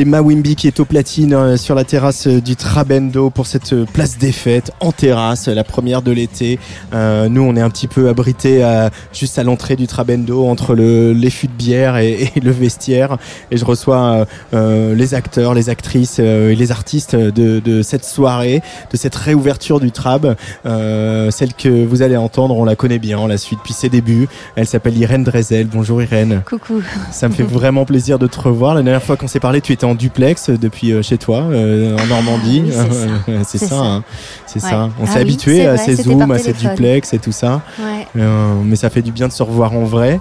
C'est 0.00 0.06
Mawimbi 0.06 0.56
qui 0.56 0.66
est 0.66 0.80
au 0.80 0.86
platine 0.86 1.34
euh, 1.34 1.56
sur 1.58 1.74
la 1.74 1.84
terrasse 1.84 2.26
euh, 2.26 2.40
du 2.40 2.56
Trabendo 2.56 3.28
pour 3.28 3.46
cette 3.46 3.74
euh, 3.74 3.84
place 3.84 4.16
des 4.16 4.32
fêtes 4.32 4.70
en 4.80 4.92
terrasse, 4.92 5.46
la 5.46 5.62
première 5.62 6.00
de 6.00 6.10
l'été. 6.10 6.58
Euh, 6.94 7.28
nous, 7.28 7.42
on 7.42 7.54
est 7.54 7.60
un 7.60 7.68
petit 7.68 7.86
peu 7.86 8.08
abrités 8.08 8.62
à- 8.62 8.88
juste 9.12 9.38
à 9.38 9.42
l'entrée 9.44 9.76
du 9.76 9.86
Trabendo 9.86 10.46
entre 10.46 10.74
le, 10.74 11.12
les 11.12 11.28
fûts 11.28 11.48
de 11.48 11.52
bière 11.52 11.98
et, 11.98 12.30
et 12.34 12.40
le 12.40 12.50
vestiaire. 12.50 13.18
Et 13.50 13.58
je 13.58 13.64
reçois 13.66 14.24
euh, 14.54 14.94
les 14.94 15.12
acteurs, 15.12 15.52
les 15.52 15.68
actrices 15.68 16.18
et 16.18 16.54
les 16.54 16.72
artistes 16.72 17.14
de, 17.14 17.60
de 17.60 17.82
cette 17.82 18.06
soirée, 18.06 18.62
de 18.90 18.96
cette 18.96 19.14
réouverture 19.16 19.80
du 19.80 19.92
Trab. 19.92 20.34
Euh, 20.64 21.30
celle 21.30 21.52
que 21.52 21.84
vous 21.84 22.00
allez 22.00 22.16
entendre, 22.16 22.56
on 22.56 22.64
la 22.64 22.74
connaît 22.74 22.98
bien, 23.00 23.18
on 23.18 23.26
la 23.26 23.36
suit 23.36 23.56
depuis 23.56 23.74
ses 23.74 23.90
débuts. 23.90 24.28
Elle 24.56 24.66
s'appelle 24.66 24.96
Irène 24.96 25.24
Drezel. 25.24 25.66
Bonjour 25.66 26.00
Irène. 26.02 26.40
Coucou. 26.46 26.80
Ça 27.12 27.28
me 27.28 27.34
fait 27.34 27.42
vraiment 27.46 27.84
plaisir 27.84 28.18
de 28.18 28.26
te 28.26 28.40
revoir. 28.40 28.74
La 28.74 28.82
dernière 28.82 29.02
fois 29.02 29.18
qu'on 29.18 29.28
s'est 29.28 29.40
parlé, 29.40 29.60
tu 29.60 29.74
étais 29.74 29.84
en 29.84 29.89
duplex 29.94 30.50
depuis 30.50 30.92
euh, 30.92 31.02
chez 31.02 31.18
toi, 31.18 31.42
euh, 31.50 31.96
en 31.98 32.06
Normandie. 32.06 32.64
Ah 32.76 32.84
oui, 33.28 33.34
c'est 33.46 33.58
ça. 33.58 33.66
Euh, 33.66 33.68
ça. 33.68 33.76
hein. 33.84 34.02
C'est 34.46 34.62
Ouais. 34.62 34.70
ça. 34.70 34.90
On 35.00 35.04
Ah 35.04 35.06
s'est 35.06 35.14
oui, 35.16 35.20
habitué 35.20 35.66
à 35.66 35.74
vrai, 35.74 35.84
ces 35.84 35.94
zooms, 36.02 36.30
à 36.30 36.38
ces 36.38 36.52
duplex 36.52 37.12
et 37.12 37.18
tout 37.18 37.32
ça. 37.32 37.62
Ouais. 37.78 38.06
Euh, 38.16 38.54
mais 38.64 38.76
ça 38.76 38.90
fait 38.90 39.02
du 39.02 39.12
bien 39.12 39.28
de 39.28 39.32
se 39.32 39.42
revoir 39.42 39.72
en 39.74 39.84
vrai. 39.84 40.18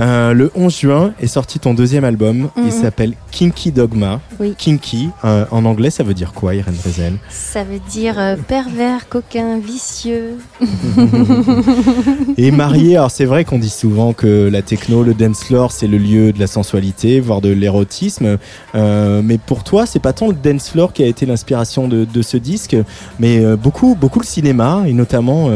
Euh, 0.00 0.32
le 0.32 0.50
11 0.54 0.76
juin 0.76 1.14
est 1.20 1.28
sorti 1.28 1.58
ton 1.58 1.74
deuxième 1.74 2.04
album. 2.04 2.48
Mhm. 2.56 2.64
Il 2.66 2.72
s'appelle 2.72 3.12
Kinky 3.30 3.70
Dogma. 3.72 4.20
Oui. 4.40 4.54
Kinky, 4.58 5.10
euh, 5.24 5.44
en 5.50 5.64
anglais, 5.64 5.90
ça 5.90 6.02
veut 6.02 6.14
dire 6.14 6.32
quoi, 6.32 6.54
Irène 6.54 6.74
Drezel? 6.74 7.14
Ça 7.30 7.62
veut 7.62 7.80
dire 7.90 8.18
euh, 8.18 8.36
pervers, 8.36 9.08
coquin, 9.08 9.58
vicieux. 9.58 10.38
Et 12.36 12.50
marié, 12.50 12.96
alors 12.96 13.10
c'est 13.10 13.24
vrai 13.24 13.44
qu'on 13.44 13.58
dit 13.58 13.70
souvent 13.70 14.12
que 14.12 14.48
la 14.50 14.62
techno, 14.62 15.02
le 15.02 15.14
dance 15.14 15.44
floor, 15.44 15.70
c'est 15.70 15.86
le 15.86 15.98
lieu 15.98 16.32
de 16.32 16.40
la 16.40 16.46
sensualité, 16.46 17.20
voire 17.20 17.40
de 17.40 17.50
l'érotisme. 17.50 18.38
Mais 18.74 19.38
pour 19.38 19.64
toi, 19.64 19.86
c'est 19.86 20.00
pas 20.00 20.12
tant 20.12 20.28
le 20.28 20.34
dance 20.34 20.70
floor 20.70 20.92
qui 20.92 21.02
a 21.02 21.06
été 21.06 21.26
l'inspiration 21.26 21.88
de, 21.88 22.04
de 22.04 22.22
ce 22.22 22.36
disque, 22.36 22.76
mais 23.18 23.56
beaucoup, 23.56 23.94
beaucoup 23.94 24.20
le 24.20 24.26
cinéma, 24.26 24.84
et 24.86 24.92
notamment 24.92 25.50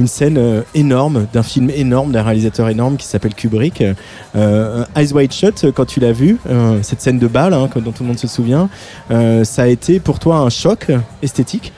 une 0.00 0.06
scène 0.06 0.38
euh, 0.38 0.62
énorme 0.74 1.26
d'un 1.32 1.42
film 1.42 1.70
énorme, 1.70 2.12
d'un 2.12 2.22
réalisateur 2.22 2.68
énorme 2.68 2.96
qui 2.96 3.06
s'appelle 3.06 3.34
Kubrick. 3.34 3.82
Euh, 4.36 4.84
Eyes 4.96 5.12
Wide 5.12 5.32
Shut, 5.32 5.66
quand 5.74 5.84
tu 5.84 6.00
l'as 6.00 6.12
vu, 6.12 6.38
euh, 6.48 6.78
cette 6.82 7.00
scène 7.00 7.18
de 7.18 7.26
bal, 7.26 7.54
hein, 7.54 7.68
dont 7.76 7.92
tout 7.92 8.02
le 8.02 8.08
monde 8.08 8.18
se 8.18 8.26
souvient, 8.26 8.68
ça 9.08 9.62
a 9.62 9.66
été 9.66 10.00
pour 10.00 10.18
toi 10.18 10.38
un 10.38 10.50
choc 10.50 10.90
esthétique? 11.22 11.72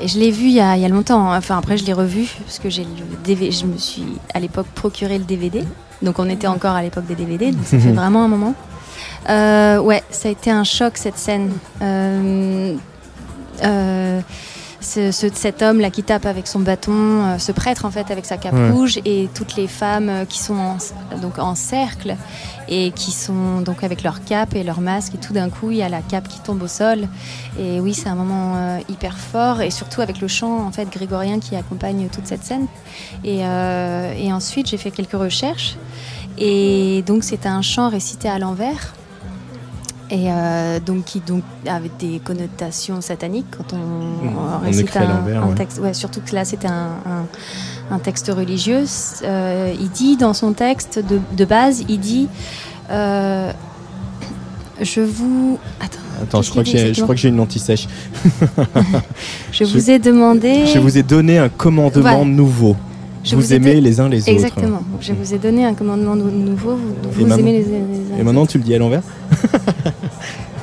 Et 0.00 0.06
je 0.06 0.18
l'ai 0.18 0.30
vu 0.30 0.46
il 0.46 0.54
y, 0.54 0.60
a, 0.60 0.76
il 0.76 0.82
y 0.82 0.84
a 0.84 0.88
longtemps. 0.88 1.32
hein. 1.32 1.36
Enfin, 1.36 1.58
après, 1.58 1.76
je 1.76 1.84
l'ai 1.84 1.92
revu 1.92 2.28
parce 2.44 2.60
que 2.60 2.70
j'ai 2.70 2.84
le 2.84 3.16
DVD. 3.24 3.50
Je 3.50 3.66
me 3.66 3.76
suis 3.76 4.04
à 4.32 4.38
l'époque 4.38 4.66
procuré 4.74 5.18
le 5.18 5.24
DVD. 5.24 5.64
Donc, 6.00 6.20
on 6.20 6.28
était 6.28 6.46
encore 6.46 6.74
à 6.76 6.82
l'époque 6.82 7.06
des 7.06 7.16
DVD. 7.16 7.50
Donc, 7.50 7.64
ça 7.64 7.78
fait 7.78 7.92
vraiment 7.92 8.24
un 8.24 8.28
moment. 8.28 8.54
Euh, 9.28 9.80
ouais, 9.80 10.04
ça 10.10 10.28
a 10.28 10.32
été 10.32 10.50
un 10.50 10.62
choc 10.62 10.96
cette 10.96 11.18
scène. 11.18 11.50
Euh, 11.82 12.74
euh, 13.64 14.20
ce- 14.80 15.10
ce- 15.12 15.26
cet 15.34 15.62
homme 15.62 15.80
là 15.80 15.90
qui 15.90 16.02
tape 16.02 16.24
avec 16.26 16.46
son 16.46 16.60
bâton, 16.60 16.92
euh, 16.94 17.38
ce 17.38 17.50
prêtre 17.52 17.84
en 17.84 17.90
fait 17.90 18.10
avec 18.10 18.24
sa 18.26 18.36
cape 18.36 18.54
Ouais. 18.54 18.70
rouge 18.70 18.98
et 19.04 19.28
toutes 19.34 19.56
les 19.56 19.66
femmes 19.66 20.08
euh, 20.08 20.24
qui 20.24 20.38
sont 20.38 20.54
en, 20.56 20.76
donc 21.20 21.38
en 21.38 21.54
cercle 21.54 22.16
et 22.68 22.92
qui 22.92 23.10
sont 23.10 23.60
donc 23.62 23.82
avec 23.82 24.02
leur 24.02 24.22
cape 24.24 24.54
et 24.54 24.62
leur 24.62 24.80
masque 24.80 25.14
et 25.14 25.18
tout 25.18 25.32
d'un 25.32 25.48
coup 25.50 25.70
il 25.70 25.78
y 25.78 25.82
a 25.82 25.88
la 25.88 26.00
cape 26.00 26.28
qui 26.28 26.38
tombe 26.40 26.62
au 26.62 26.68
sol. 26.68 27.08
Et 27.58 27.80
oui 27.80 27.92
c'est 27.94 28.08
un 28.08 28.14
moment 28.14 28.54
euh, 28.56 28.78
hyper 28.88 29.18
fort 29.18 29.60
et 29.62 29.70
surtout 29.70 30.00
avec 30.00 30.20
le 30.20 30.28
chant 30.28 30.64
en 30.66 30.70
fait 30.70 30.88
grégorien 30.90 31.40
qui 31.40 31.56
accompagne 31.56 32.08
toute 32.12 32.26
cette 32.26 32.44
scène. 32.44 32.66
Et, 33.24 33.40
euh, 33.44 34.12
et 34.16 34.32
ensuite 34.32 34.68
j'ai 34.68 34.76
fait 34.78 34.90
quelques 34.92 35.12
recherches 35.18 35.76
et 36.38 37.02
donc 37.06 37.24
c'était 37.24 37.48
un 37.48 37.62
chant 37.62 37.88
récité 37.88 38.28
à 38.28 38.38
l'envers 38.38 38.94
et 40.10 40.30
euh, 40.32 40.80
donc 40.80 41.04
qui 41.04 41.20
donc 41.20 41.42
avait 41.66 41.90
des 41.98 42.18
connotations 42.24 43.00
sataniques 43.00 43.46
quand 43.56 43.74
on, 43.74 44.28
on 44.28 44.64
récite 44.64 44.96
un, 44.96 45.52
texte 45.54 45.78
ouais, 45.80 45.92
surtout 45.92 46.20
que 46.24 46.34
là 46.34 46.44
c'était 46.46 46.68
un, 46.68 46.92
un- 47.06 47.26
un 47.94 47.98
texte 47.98 48.28
religieux 48.34 48.84
Euh, 49.24 49.72
il 49.78 49.90
dit 49.90 50.16
dans 50.16 50.34
son 50.34 50.52
texte 50.54 50.98
de, 50.98 51.20
de 51.36 51.44
base 51.44 51.84
il 51.88 52.00
dit 52.00 52.28
euh, 52.90 53.52
je 54.80 55.00
vous 55.00 55.58
attends 55.80 55.98
Attends, 56.20 56.42
je 56.42 56.50
crois, 56.50 56.64
que 56.64 56.70
j'ai- 56.70 56.94
je 56.94 57.02
crois 57.02 57.14
que 57.14 57.20
j'ai 57.20 57.28
une 57.28 57.38
anti-sèche. 57.38 57.86
je, 59.52 59.64
Je- 59.64 59.64
vous 59.64 59.88
ai 59.90 60.00
demandé 60.00 60.66
Je 60.66 60.80
vous 60.80 60.98
ai 60.98 61.04
donné 61.04 61.38
un 61.38 61.48
commandement 61.48 62.00
Voilà. 62.02 62.24
nouveau. 62.24 62.76
Je 63.30 63.36
vous, 63.36 63.42
vous 63.42 63.52
ai 63.52 63.56
aimez 63.56 63.74
don- 63.74 63.80
les 63.82 64.00
uns 64.00 64.08
les 64.08 64.20
autres. 64.22 64.28
exactement 64.30 64.82
je 65.00 65.12
vous 65.12 65.34
ai 65.34 65.38
donné 65.38 65.64
un 65.64 65.74
commandement 65.74 66.16
nou- 66.16 66.30
nouveau 66.30 66.76
vous, 67.12 67.32
aimez 67.32 67.52
les, 67.52 67.58
les 67.64 67.74
uns 68.14 68.18
Et 68.18 68.22
maintenant, 68.22 68.46
tu 68.46 68.58
le 68.58 68.64
dis 68.64 68.74
à 68.74 68.78
l'envers 68.78 69.02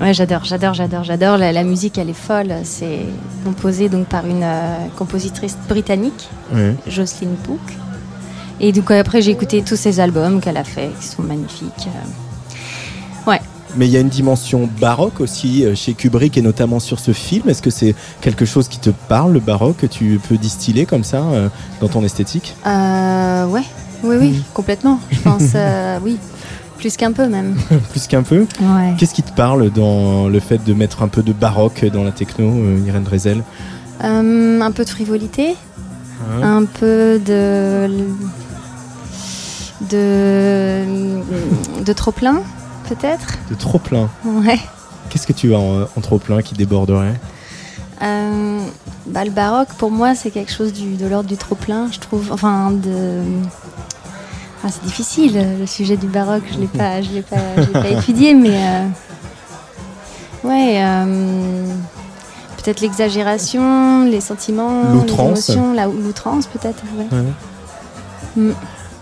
Ouais, 0.00 0.14
j'adore, 0.14 0.44
j'adore, 0.44 0.72
j'adore, 0.72 1.04
j'adore. 1.04 1.36
La, 1.36 1.52
la 1.52 1.62
musique, 1.62 1.98
elle 1.98 2.08
est 2.08 2.14
folle. 2.14 2.54
C'est 2.64 3.00
composé 3.44 3.90
donc 3.90 4.06
par 4.06 4.24
une 4.26 4.42
euh, 4.42 4.76
compositrice 4.96 5.58
britannique, 5.68 6.28
Ouais. 6.54 6.74
Jocelyn 6.86 7.32
Book. 7.46 7.60
Et 8.60 8.72
donc 8.72 8.90
après, 8.90 9.20
j'ai 9.20 9.30
écouté 9.32 9.62
tous 9.62 9.76
ses 9.76 10.00
albums 10.00 10.40
qu'elle 10.40 10.56
a 10.56 10.64
fait, 10.64 10.88
qui 11.00 11.06
sont 11.06 11.22
magnifiques. 11.22 11.88
Mais 13.76 13.86
il 13.86 13.92
y 13.92 13.96
a 13.96 14.00
une 14.00 14.08
dimension 14.08 14.68
baroque 14.80 15.20
aussi 15.20 15.64
euh, 15.64 15.74
chez 15.74 15.94
Kubrick 15.94 16.36
et 16.36 16.42
notamment 16.42 16.80
sur 16.80 16.98
ce 16.98 17.12
film. 17.12 17.48
Est-ce 17.48 17.62
que 17.62 17.70
c'est 17.70 17.94
quelque 18.20 18.44
chose 18.44 18.68
qui 18.68 18.78
te 18.78 18.90
parle, 18.90 19.32
le 19.32 19.40
baroque, 19.40 19.78
que 19.78 19.86
tu 19.86 20.20
peux 20.28 20.36
distiller 20.36 20.86
comme 20.86 21.04
ça 21.04 21.22
euh, 21.22 21.48
dans 21.80 21.88
ton 21.88 22.02
esthétique? 22.04 22.54
Euh, 22.66 23.46
ouais, 23.46 23.64
oui, 24.02 24.16
oui, 24.18 24.42
complètement. 24.54 24.98
Je 25.10 25.20
pense, 25.20 25.52
euh, 25.54 25.98
oui, 26.04 26.18
plus 26.78 26.96
qu'un 26.96 27.12
peu 27.12 27.28
même. 27.28 27.56
Plus 27.90 28.06
qu'un 28.06 28.22
peu? 28.22 28.46
Ouais. 28.60 28.94
Qu'est-ce 28.98 29.14
qui 29.14 29.22
te 29.22 29.32
parle 29.32 29.70
dans 29.70 30.28
le 30.28 30.40
fait 30.40 30.64
de 30.64 30.74
mettre 30.74 31.02
un 31.02 31.08
peu 31.08 31.22
de 31.22 31.32
baroque 31.32 31.84
dans 31.92 32.02
la 32.04 32.12
techno, 32.12 32.48
euh, 32.48 32.80
Irène 32.86 33.04
Drezel? 33.04 33.42
Un 34.02 34.70
peu 34.72 34.84
de 34.84 34.88
frivolité, 34.88 35.54
Hein? 36.20 36.58
Un 36.58 36.64
peu 36.64 37.20
de. 37.24 37.88
de, 39.90 40.84
de 41.84 41.92
trop 41.92 42.12
plein, 42.12 42.42
peut-être. 42.94 43.38
De 43.50 43.54
trop 43.54 43.78
plein. 43.78 44.08
Ouais. 44.24 44.58
Qu'est-ce 45.08 45.26
que 45.26 45.32
tu 45.32 45.54
as 45.54 45.58
en, 45.58 45.82
en 45.82 46.00
trop 46.02 46.18
plein 46.18 46.42
qui 46.42 46.54
déborderait 46.54 47.14
Euh, 48.02 48.58
bah, 49.06 49.24
le 49.24 49.30
baroque, 49.30 49.68
pour 49.78 49.90
moi, 49.90 50.14
c'est 50.14 50.30
quelque 50.30 50.52
chose 50.52 50.72
du, 50.72 50.96
de 50.96 51.06
l'ordre 51.06 51.28
du 51.28 51.36
trop 51.36 51.54
plein, 51.54 51.88
je 51.92 51.98
trouve. 51.98 52.30
Enfin, 52.32 52.70
de. 52.70 53.20
Ah, 54.62 54.68
c'est 54.70 54.84
difficile, 54.84 55.42
le 55.60 55.66
sujet 55.66 55.96
du 55.96 56.06
baroque, 56.06 56.42
je 56.52 56.58
l'ai 56.58 56.66
pas, 56.66 57.00
je 57.00 57.10
l'ai 57.10 57.22
pas, 57.22 57.36
je 57.56 57.60
l'ai 57.62 57.66
pas 57.72 57.88
étudié, 57.98 58.34
mais 58.34 58.54
euh, 58.54 58.86
ouais, 60.44 60.82
euh, 60.82 61.64
peut-être 62.58 62.80
l'exagération, 62.82 64.04
les 64.04 64.20
sentiments, 64.20 64.92
L'outrance. 64.92 65.48
peut-être. 66.46 66.82
ouais. 66.98 67.18
Ouais. 67.18 67.24
Mm. 68.36 68.52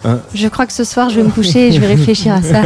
Hein 0.04 0.20
Je 0.34 0.48
crois 0.48 0.66
que 0.66 0.72
ce 0.72 0.84
soir, 0.84 1.10
je 1.10 1.16
vais 1.16 1.22
me 1.22 1.30
coucher 1.30 1.68
et 1.68 1.72
je 1.72 1.80
vais 1.80 1.86
réfléchir 1.88 2.32
à 2.34 2.42
ça. 2.42 2.62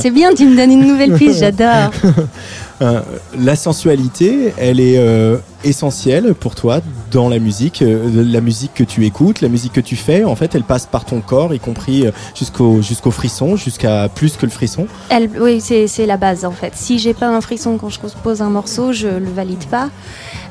C'est 0.00 0.10
bien, 0.10 0.34
tu 0.34 0.46
me 0.46 0.56
donnes 0.56 0.72
une 0.72 0.86
nouvelle 0.86 1.14
piste, 1.14 1.40
j'adore. 1.40 1.90
Euh, 2.82 3.00
la 3.38 3.56
sensualité, 3.56 4.52
elle 4.58 4.80
est 4.80 4.98
euh, 4.98 5.36
essentielle 5.62 6.34
pour 6.34 6.54
toi 6.54 6.80
dans 7.10 7.28
la 7.28 7.38
musique. 7.38 7.82
Euh, 7.82 8.24
la 8.24 8.40
musique 8.40 8.74
que 8.74 8.84
tu 8.84 9.04
écoutes, 9.04 9.40
la 9.40 9.48
musique 9.48 9.72
que 9.72 9.80
tu 9.80 9.96
fais, 9.96 10.24
en 10.24 10.34
fait, 10.34 10.54
elle 10.54 10.64
passe 10.64 10.86
par 10.86 11.04
ton 11.04 11.20
corps, 11.20 11.54
y 11.54 11.60
compris 11.60 12.06
jusqu'au 12.34 13.10
frisson, 13.10 13.56
jusqu'à 13.56 14.08
plus 14.08 14.36
que 14.36 14.46
le 14.46 14.52
frisson. 14.52 14.86
Elle, 15.10 15.30
oui, 15.40 15.60
c'est 15.60 16.06
la 16.06 16.16
base 16.16 16.44
en 16.44 16.50
fait. 16.50 16.72
Si 16.74 16.98
j'ai 16.98 17.14
pas 17.14 17.28
un 17.28 17.40
frisson 17.40 17.78
quand 17.78 17.90
je 17.90 18.00
compose 18.00 18.42
un 18.42 18.50
morceau, 18.50 18.92
je 18.92 19.08
le 19.08 19.30
valide 19.34 19.64
pas. 19.66 19.90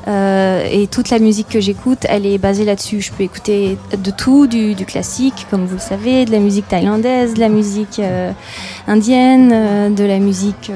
Et 0.06 0.86
toute 0.90 1.10
la 1.10 1.18
musique 1.18 1.48
que 1.48 1.60
j'écoute, 1.60 2.00
elle 2.08 2.26
est 2.26 2.38
basée 2.38 2.64
là-dessus. 2.64 3.00
Je 3.00 3.12
peux 3.12 3.22
écouter 3.22 3.78
de 3.96 4.10
tout, 4.10 4.46
du, 4.46 4.74
classique, 4.86 5.46
comme 5.50 5.64
vous 5.64 5.76
le 5.76 5.80
savez, 5.80 6.24
de 6.24 6.32
la 6.32 6.40
musique 6.40 6.68
thaïlandaise, 6.68 7.34
de 7.34 7.40
la 7.40 7.48
musique 7.48 8.00
indienne, 8.86 9.94
de 9.94 10.04
la 10.04 10.18
musique 10.18 10.70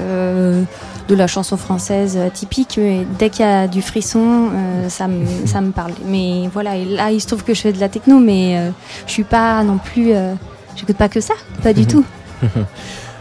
de 1.09 1.15
la 1.15 1.27
chanson 1.27 1.57
française 1.57 2.17
euh, 2.17 2.29
typique. 2.29 2.79
Et 2.79 3.07
dès 3.19 3.31
qu'il 3.31 3.45
y 3.45 3.49
a 3.49 3.67
du 3.67 3.83
frisson, 3.83 4.49
euh, 4.53 4.89
ça, 4.89 5.09
me, 5.09 5.25
ça 5.47 5.61
me 5.61 5.71
parle. 5.73 5.93
Mais 6.07 6.49
voilà, 6.53 6.77
et 6.77 6.85
là, 6.85 7.11
il 7.11 7.21
se 7.21 7.27
trouve 7.27 7.43
que 7.45 7.55
je 7.55 7.61
fais 7.63 7.73
de 7.73 7.81
la 7.81 7.89
techno, 7.89 8.19
mais 8.19 8.57
euh, 8.59 8.71
je 9.07 9.13
suis 9.13 9.25
pas 9.25 9.63
non 9.65 9.79
plus. 9.79 10.13
euh, 10.13 10.35
J'écoute 10.77 10.97
pas 10.97 11.09
que 11.09 11.21
ça, 11.21 11.35
pas 11.63 11.73
du 11.73 11.87
tout. 11.93 12.05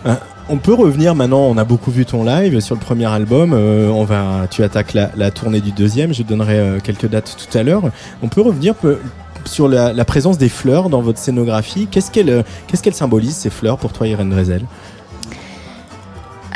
Euh, 0.06 0.14
on 0.50 0.58
peut 0.58 0.74
revenir 0.74 1.16
maintenant, 1.16 1.40
on 1.42 1.58
a 1.58 1.64
beaucoup 1.64 1.90
vu 1.92 2.06
ton 2.06 2.24
live 2.24 2.60
sur 2.60 2.76
le 2.76 2.80
premier 2.80 3.06
album, 3.08 3.52
euh, 3.54 3.90
on 3.90 4.04
va, 4.06 4.48
tu 4.50 4.64
attaques 4.64 4.94
la, 4.94 5.10
la 5.18 5.32
tournée 5.32 5.60
du 5.60 5.72
deuxième, 5.72 6.14
je 6.14 6.24
donnerai 6.24 6.60
euh, 6.60 6.80
quelques 6.82 7.08
dates 7.08 7.36
tout 7.36 7.58
à 7.58 7.64
l'heure. 7.64 7.82
On 8.22 8.28
peut 8.30 8.42
revenir 8.42 8.76
peu- 8.76 9.00
sur 9.46 9.68
la, 9.68 9.92
la 9.92 10.06
présence 10.06 10.38
des 10.38 10.50
fleurs 10.50 10.90
dans 10.90 11.02
votre 11.02 11.20
scénographie. 11.20 11.88
Qu'est-ce 11.90 12.12
qu'elle 12.12 12.30
euh, 12.30 12.44
qu'est-ce 12.68 12.84
qu'elle 12.84 12.94
symbolise 12.94 13.36
ces 13.36 13.50
fleurs 13.50 13.78
pour 13.78 13.92
toi 13.92 14.08
Irène 14.08 14.30
Drezel? 14.30 14.62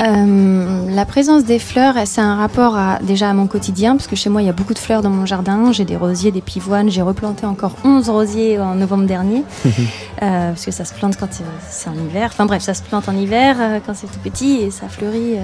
Euh, 0.01 0.89
la 0.89 1.05
présence 1.05 1.43
des 1.43 1.59
fleurs, 1.59 1.93
c'est 2.05 2.21
un 2.21 2.35
rapport 2.35 2.75
à, 2.75 2.97
déjà 3.03 3.29
à 3.29 3.33
mon 3.33 3.45
quotidien, 3.45 3.95
parce 3.95 4.07
que 4.07 4.15
chez 4.15 4.29
moi, 4.29 4.41
il 4.41 4.45
y 4.45 4.49
a 4.49 4.53
beaucoup 4.53 4.73
de 4.73 4.79
fleurs 4.79 5.01
dans 5.03 5.09
mon 5.11 5.25
jardin. 5.27 5.71
J'ai 5.71 5.85
des 5.85 5.95
rosiers, 5.95 6.31
des 6.31 6.41
pivoines. 6.41 6.89
J'ai 6.89 7.01
replanté 7.03 7.45
encore 7.45 7.73
11 7.83 8.09
rosiers 8.09 8.59
en 8.59 8.73
novembre 8.75 9.05
dernier, 9.05 9.43
euh, 9.65 10.49
parce 10.49 10.65
que 10.65 10.71
ça 10.71 10.85
se 10.85 10.93
plante 10.93 11.17
quand 11.17 11.27
c'est- 11.31 11.43
c'est 11.69 11.89
en 11.89 11.93
hiver. 11.93 12.29
Enfin 12.33 12.45
bref, 12.45 12.63
ça 12.63 12.73
se 12.73 12.81
plante 12.81 13.07
en 13.09 13.15
hiver 13.15 13.57
euh, 13.59 13.79
quand 13.85 13.93
c'est 13.95 14.07
tout 14.07 14.19
petit 14.23 14.55
et 14.61 14.71
ça 14.71 14.87
fleurit, 14.89 15.35
euh, 15.37 15.41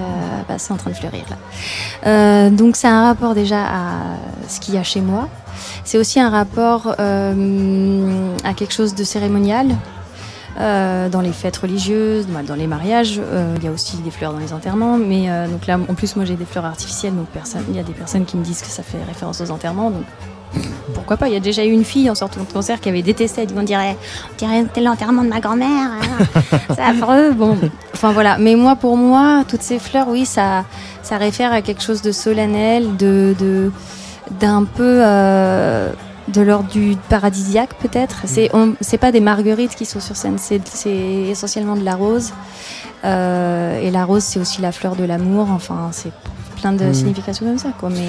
bah, 0.48 0.56
c'est 0.58 0.74
en 0.74 0.77
train 0.77 0.90
de 0.92 0.95
fleurir 0.95 1.24
là. 1.30 1.36
Euh, 2.08 2.50
donc 2.50 2.76
c'est 2.77 2.88
un 2.88 3.06
rapport 3.06 3.36
déjà 3.36 3.61
à 3.64 3.92
ce 4.48 4.60
qu'il 4.60 4.74
y 4.74 4.77
a 4.77 4.84
chez 4.84 5.02
moi. 5.02 5.27
C'est 5.84 5.98
aussi 5.98 6.19
un 6.19 6.30
rapport 6.30 6.95
euh, 7.00 8.34
à 8.44 8.53
quelque 8.53 8.74
chose 8.74 8.95
de 8.95 9.03
cérémonial. 9.03 9.68
Euh, 10.60 11.08
dans 11.08 11.22
les 11.22 11.32
fêtes 11.34 11.58
religieuses, 11.58 12.26
bah, 12.27 12.40
dans 12.45 12.56
les 12.56 12.66
mariages, 12.66 13.19
euh, 13.24 13.53
il 13.58 13.64
y 13.64 13.68
a 13.68 13.72
aussi 13.72 13.98
des 13.98 14.10
fleurs 14.10 14.34
dans 14.34 14.40
les 14.40 14.53
enterrements. 14.53 14.98
Mais 14.98 15.30
euh, 15.30 15.48
donc 15.48 15.68
là, 15.68 15.77
en 15.88 15.94
plus, 15.94 16.16
moi 16.16 16.26
j'ai 16.26 16.36
des 16.36 16.45
fleurs 16.45 16.66
artificielles, 16.66 17.16
donc 17.16 17.27
personne- 17.27 17.64
il 17.69 17.76
y 17.76 17.80
a 17.80 17.84
des 17.84 17.94
personnes 17.94 18.26
qui 18.26 18.38
me 18.38 18.44
disent 18.44 18.61
que 18.61 18.68
ça 18.68 18.82
fait 18.82 18.98
référence 19.08 19.40
aux 19.40 19.52
enterrements. 19.52 19.92
Donc 19.92 20.03
pourquoi 20.95 21.16
pas? 21.18 21.27
Il 21.27 21.34
y 21.34 21.38
a 21.38 21.40
déjà 21.42 21.64
eu 21.64 21.69
une 21.72 21.84
fille 21.84 22.10
en 22.10 22.16
sortant 22.16 22.40
de 22.42 22.52
concert 22.52 22.80
qui 22.80 22.90
avait 22.90 23.03
détesté. 23.03 23.42
Elle 23.42 23.48
dit 23.50 23.53
on 23.56 23.61
dirait, 23.61 23.95
on 24.32 24.36
dirait 24.45 24.66
l'enterrement 24.82 25.24
de 25.24 25.30
ma 25.30 25.40
grand-mère. 25.42 25.92
hein. 25.92 26.26
c'est 26.74 26.82
affreux. 26.82 27.34
Bon, 27.34 27.56
enfin 27.94 28.11
voilà. 28.11 28.38
Mais 28.40 28.56
moi, 28.56 28.76
pour 28.76 28.98
moi, 28.98 29.44
toutes 29.48 29.61
ces 29.61 29.77
fleurs, 29.77 30.08
oui, 30.10 30.26
ça, 30.26 30.66
ça 31.03 31.18
réfère 31.18 31.52
à 31.53 31.61
quelque 31.61 31.84
chose 31.84 32.02
de 32.02 32.11
solennel, 32.11 32.95
de, 32.98 33.36
de 33.40 33.72
d'un 34.40 34.64
peu. 34.64 35.02
De 36.28 36.42
l'ordre 36.42 36.70
du 36.70 36.96
paradisiaque 37.10 37.76
peut-être. 37.80 38.22
C'est 38.26 38.50
on- 38.54 38.76
c'est 38.82 38.98
pas 38.98 39.12
des 39.12 39.22
marguerites 39.22 39.76
qui 39.76 39.86
sont 39.86 40.00
sur 40.00 40.16
scène, 40.16 40.38
c'est 40.38 40.62
c'est 40.68 40.90
essentiellement 41.30 41.76
de 41.76 41.84
la 41.84 41.96
rose. 41.96 42.34
Euh, 43.06 43.80
et 43.82 43.92
la 43.92 44.06
rose 44.06 44.24
c'est 44.24 44.40
aussi 44.40 44.62
la 44.62 44.72
fleur 44.72 44.96
de 44.96 45.04
l'amour. 45.04 45.50
Enfin 45.52 45.90
c'est 45.92 46.12
plein 46.60 46.74
de 46.74 46.86
Mm. 46.86 46.94
significations 46.94 47.46
comme 47.46 47.58
ça 47.60 47.70
quoi. 47.80 47.90
Mais 47.90 48.08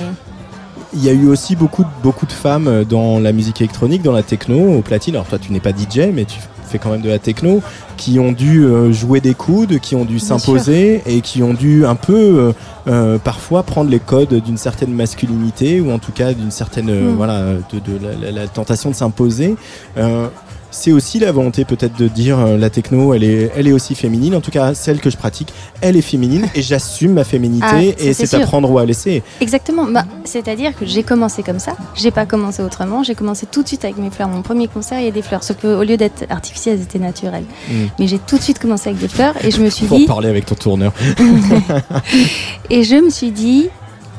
Il 0.94 1.04
y 1.04 1.08
a 1.08 1.12
eu 1.12 1.26
aussi 1.28 1.54
beaucoup 1.54 1.82
de, 1.84 1.88
beaucoup 2.02 2.24
de 2.26 2.32
femmes 2.32 2.66
euh, 2.68 2.84
dans 2.84 3.18
la 3.20 3.32
musique 3.32 3.60
électronique, 3.60 4.02
dans 4.02 4.12
la 4.12 4.22
techno, 4.22 4.78
au 4.78 4.80
platine. 4.80 5.14
Alors 5.14 5.26
toi, 5.26 5.38
tu 5.38 5.52
n'es 5.52 5.60
pas 5.60 5.70
DJ, 5.70 6.10
mais 6.14 6.24
tu 6.24 6.38
fais 6.66 6.78
quand 6.78 6.90
même 6.90 7.00
de 7.02 7.08
la 7.08 7.18
techno, 7.18 7.62
qui 7.96 8.18
ont 8.18 8.32
dû 8.32 8.64
euh, 8.64 8.92
jouer 8.92 9.20
des 9.20 9.32
coudes, 9.34 9.78
qui 9.80 9.94
ont 9.94 10.04
dû 10.04 10.18
s'imposer 10.18 11.02
et 11.06 11.20
qui 11.22 11.42
ont 11.42 11.54
dû 11.54 11.86
un 11.86 11.94
peu, 11.94 12.12
euh, 12.14 12.52
euh, 12.88 13.18
parfois, 13.18 13.62
prendre 13.62 13.90
les 13.90 14.00
codes 14.00 14.34
d'une 14.42 14.56
certaine 14.58 14.92
masculinité 14.92 15.80
ou 15.80 15.90
en 15.90 15.98
tout 15.98 16.12
cas 16.12 16.32
d'une 16.34 16.50
certaine, 16.50 16.90
euh, 16.90 17.12
Mm. 17.12 17.16
voilà, 17.16 17.42
de, 17.72 17.78
de 17.78 17.98
la, 18.04 18.26
la- 18.26 18.40
la 18.42 18.46
tentation 18.48 18.90
de 18.90 18.94
s'imposer. 18.94 19.56
Euh, 19.96 20.28
c'est 20.70 20.92
aussi 20.92 21.18
la 21.18 21.32
volonté 21.32 21.64
peut-être 21.64 21.98
de 21.98 22.08
dire 22.08 22.38
euh, 22.38 22.56
la 22.56 22.70
techno, 22.70 23.14
elle 23.14 23.24
est, 23.24 23.50
elle 23.56 23.66
est 23.66 23.72
aussi 23.72 23.94
féminine. 23.94 24.34
En 24.34 24.40
tout 24.40 24.50
cas, 24.50 24.74
celle 24.74 25.00
que 25.00 25.10
je 25.10 25.16
pratique, 25.16 25.52
elle 25.80 25.96
est 25.96 26.02
féminine 26.02 26.48
et 26.54 26.62
j'assume 26.62 27.12
ma 27.12 27.24
féminité 27.24 27.66
Ah, 27.70 27.82
et 27.82 28.12
c'est 28.12 28.34
à 28.34 28.40
prendre 28.40 28.70
ou 28.70 28.78
à 28.78 28.84
laisser. 28.84 29.22
exactement. 29.40 29.86
Bah, 29.86 30.04
c'est-à-dire 30.24 30.76
que 30.76 30.86
j'ai 30.86 31.02
commencé 31.02 31.42
comme 31.42 31.58
ça. 31.58 31.76
J'ai 31.94 32.10
pas 32.10 32.26
commencé 32.26 32.62
autrement. 32.62 33.02
J'ai 33.02 33.14
commencé 33.14 33.46
tout 33.46 33.62
de 33.62 33.68
suite 33.68 33.84
avec 33.84 33.98
mes 33.98 34.10
fleurs. 34.10 34.28
Mon 34.28 34.42
premier 34.42 34.68
concert 34.68 35.00
il 35.00 35.04
y 35.06 35.08
a 35.08 35.12
des 35.12 35.22
fleurs, 35.22 35.42
sauf 35.42 35.56
qu'au 35.60 35.82
lieu 35.82 35.96
d'être 35.96 36.24
artificielles, 36.30 36.76
elles 36.76 36.84
étaient 36.84 36.98
naturelles. 36.98 37.44
Mm. 37.70 37.74
Mais 37.98 38.06
j'ai 38.06 38.18
tout 38.18 38.36
de 38.36 38.42
suite 38.42 38.58
commencé 38.58 38.90
avec 38.90 39.00
des 39.00 39.08
fleurs 39.08 39.34
et 39.44 39.50
je 39.50 39.60
me 39.60 39.70
suis 39.70 39.86
en 39.90 39.96
dit 39.96 40.06
parler 40.06 40.28
avec 40.28 40.46
ton 40.46 40.54
tourneur. 40.54 40.92
Et 42.70 42.84
je 42.84 42.96
me 42.96 43.10
suis 43.10 43.30
dit, 43.30 43.68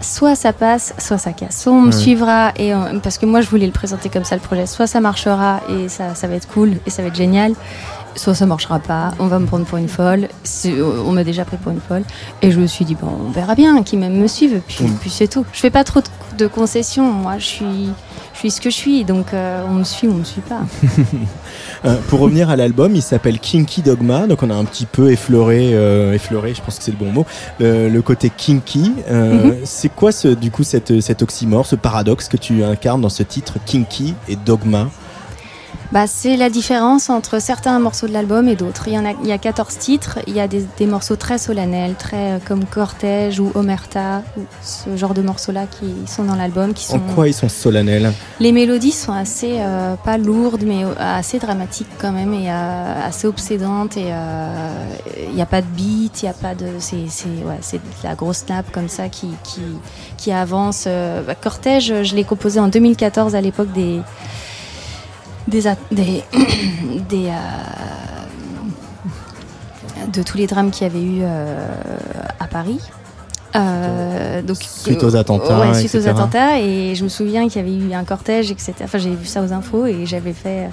soit 0.01 0.35
ça 0.35 0.53
passe, 0.53 0.93
soit 0.97 1.17
ça 1.17 1.33
casse. 1.33 1.61
Soit 1.61 1.73
on 1.73 1.81
me 1.81 1.85
Ouais. 1.87 1.91
suivra, 1.91 2.51
et 2.57 2.73
on- 2.73 2.99
parce 2.99 3.17
que 3.17 3.25
moi 3.25 3.41
je 3.41 3.49
voulais 3.49 3.65
le 3.65 3.71
présenter 3.71 4.09
comme 4.09 4.23
ça 4.23 4.35
le 4.35 4.41
projet, 4.41 4.65
soit 4.65 4.87
ça 4.87 4.99
marchera 5.01 5.61
et 5.69 5.89
ça, 5.89 6.15
ça 6.15 6.27
va 6.27 6.35
être 6.35 6.47
cool 6.47 6.73
et 6.85 6.89
ça 6.89 7.01
va 7.01 7.09
être 7.09 7.15
génial, 7.15 7.53
soit 8.15 8.33
ça 8.35 8.45
marchera 8.45 8.79
pas, 8.79 9.11
on 9.19 9.27
va 9.27 9.39
me 9.39 9.45
prendre 9.45 9.65
pour 9.65 9.77
une 9.77 9.87
folle, 9.89 10.27
C'est- 10.43 10.81
on 10.81 11.11
m'a 11.11 11.23
déjà 11.23 11.45
pris 11.45 11.57
pour 11.57 11.71
une 11.71 11.81
folle. 11.81 12.03
Et 12.41 12.51
je 12.51 12.59
me 12.59 12.67
suis 12.67 12.85
dit, 12.85 12.95
bon, 12.95 13.09
on 13.27 13.31
verra 13.31 13.55
bien, 13.55 13.81
qui 13.83 13.97
même 13.97 14.15
me 14.17 14.27
suivent, 14.27 14.61
puis, 14.67 14.85
Mm. 14.85 14.95
puis 15.01 15.09
c'est 15.09 15.27
tout. 15.27 15.45
Je 15.53 15.59
fais 15.59 15.69
pas 15.69 15.83
trop 15.83 16.01
de, 16.37 16.47
concessions, 16.47 17.11
moi 17.11 17.37
je 17.37 17.45
suis, 17.45 17.89
suis 18.39 18.51
ce 18.51 18.61
que 18.61 18.69
je 18.69 18.75
suis, 18.75 19.03
donc 19.03 19.33
euh, 19.33 19.63
on 19.67 19.73
me 19.73 19.83
suit 19.83 20.07
ou 20.07 20.11
on 20.11 20.15
me 20.15 20.23
suit 20.23 20.41
pas. 20.41 20.61
Euh, 21.85 21.95
pour 22.09 22.19
revenir 22.19 22.49
à 22.49 22.57
l'album, 22.57 22.93
il 22.93 23.01
s'appelle 23.01 23.39
Kinky 23.39 23.81
Dogma, 23.81 24.27
donc 24.27 24.43
on 24.43 24.49
a 24.49 24.53
un 24.53 24.65
petit 24.65 24.85
peu 24.85 25.11
effleuré, 25.11 25.69
euh, 25.73 26.13
effleuré, 26.13 26.53
je 26.53 26.61
pense 26.61 26.77
que 26.77 26.83
c'est 26.83 26.91
le 26.91 26.97
bon 26.97 27.09
mot, 27.09 27.25
le, 27.61 27.99
côté 28.01 28.29
kinky. 28.29 28.91
Mhm. 29.09 29.55
C'est 29.63 29.87
quoi 29.87 30.11
ce, 30.11 30.27
du 30.27 30.51
coup 30.51 30.63
cette, 30.63 30.99
cet 30.99 31.21
oxymore, 31.21 31.65
ce 31.65 31.77
paradoxe 31.77 32.27
que 32.27 32.35
tu 32.35 32.65
incarnes 32.65 32.99
dans 32.99 33.09
ce 33.09 33.23
titre 33.23 33.59
Kinky 33.65 34.13
et 34.27 34.35
Dogma? 34.35 34.89
Bah, 35.91 36.05
c'est 36.05 36.37
la 36.37 36.51
différence 36.51 37.09
entre 37.09 37.41
certains 37.41 37.79
morceaux 37.79 38.07
de 38.07 38.13
l'album 38.13 38.47
et 38.47 38.55
d'autres. 38.55 38.87
Il 38.87 38.93
y 38.93 38.99
en 38.99 39.05
a, 39.05 39.13
il 39.23 39.27
y 39.27 39.31
a 39.31 39.39
14 39.39 39.75
titres, 39.79 40.19
il 40.27 40.35
y 40.35 40.39
a 40.39 40.47
des, 40.47 40.63
des 40.77 40.85
morceaux 40.85 41.15
très 41.15 41.39
solennels, 41.39 41.95
très 41.97 42.33
euh, 42.33 42.37
comme 42.47 42.63
Cortège 42.65 43.39
ou 43.39 43.51
Omerta, 43.55 44.21
ou 44.37 44.41
ce 44.61 44.95
genre 44.95 45.15
de 45.15 45.23
morceaux-là 45.23 45.65
qui 45.65 45.91
sont 46.05 46.25
dans 46.25 46.35
l'album, 46.35 46.73
qui 46.75 46.85
En 46.89 46.97
sont 46.97 46.99
quoi 47.15 47.27
ils 47.27 47.33
sont 47.33 47.49
solennels? 47.49 48.11
Les 48.39 48.51
mélodies 48.51 48.91
sont 48.91 49.13
assez 49.13 49.55
euh, 49.59 49.95
pas 49.95 50.19
lourdes 50.19 50.61
mais 50.63 50.83
euh, 50.83 50.93
assez 50.99 51.39
dramatiques 51.39 51.87
quand 51.97 52.11
même 52.11 52.35
et 52.35 52.51
euh, 52.51 53.07
assez 53.07 53.25
obsédantes 53.25 53.97
et 53.97 54.09
euh, 54.11 54.93
il 55.27 55.33
n'y 55.33 55.41
a 55.41 55.47
pas 55.47 55.61
de 55.61 55.67
beat, 55.67 56.21
il 56.21 56.27
a 56.27 56.33
pas 56.33 56.53
de 56.53 56.67
c'est 56.77 57.05
c'est 57.09 57.25
ouais, 57.25 57.57
c'est 57.61 57.77
de 57.77 57.83
la 58.03 58.13
grosse 58.13 58.45
nappe 58.47 58.71
comme 58.71 58.89
ça 58.89 59.09
qui 59.09 59.29
qui, 59.43 59.61
qui 60.17 60.31
avance. 60.31 60.83
Euh, 60.85 61.23
bah, 61.23 61.33
Cortège, 61.33 62.03
je 62.03 62.15
l'ai 62.15 62.25
composé 62.25 62.59
en 62.59 62.67
2014 62.67 63.33
à 63.33 63.41
l'époque 63.41 63.71
des 63.73 64.01
des 65.49 65.63
des, 65.91 66.23
des 67.09 67.27
euh, 67.27 67.33
de 70.13 70.23
tous 70.23 70.37
les 70.37 70.47
drames 70.47 70.71
qu'il 70.71 70.87
y 70.87 70.89
avait 70.89 71.01
eu 71.01 71.19
euh, 71.23 71.67
à 72.39 72.47
Paris. 72.47 72.79
Euh, 73.55 74.43
donc 74.43 74.57
Suite 74.61 75.03
aux 75.03 75.15
attentats, 75.15 75.59
ouais, 75.59 75.73
suite 75.73 75.95
aux 75.95 76.07
attentats. 76.07 76.59
Et 76.59 76.93
je 76.95 77.03
me 77.03 77.09
souviens 77.09 77.47
qu'il 77.49 77.57
y 77.57 77.65
avait 77.65 77.75
eu 77.75 77.93
un 77.93 78.03
cortège 78.03 78.51
etc 78.51 78.73
enfin 78.83 78.99
j'ai 78.99 79.09
vu 79.09 79.25
ça 79.25 79.41
aux 79.41 79.51
infos 79.51 79.87
et 79.87 80.05
j'avais 80.05 80.33
fait 80.33 80.69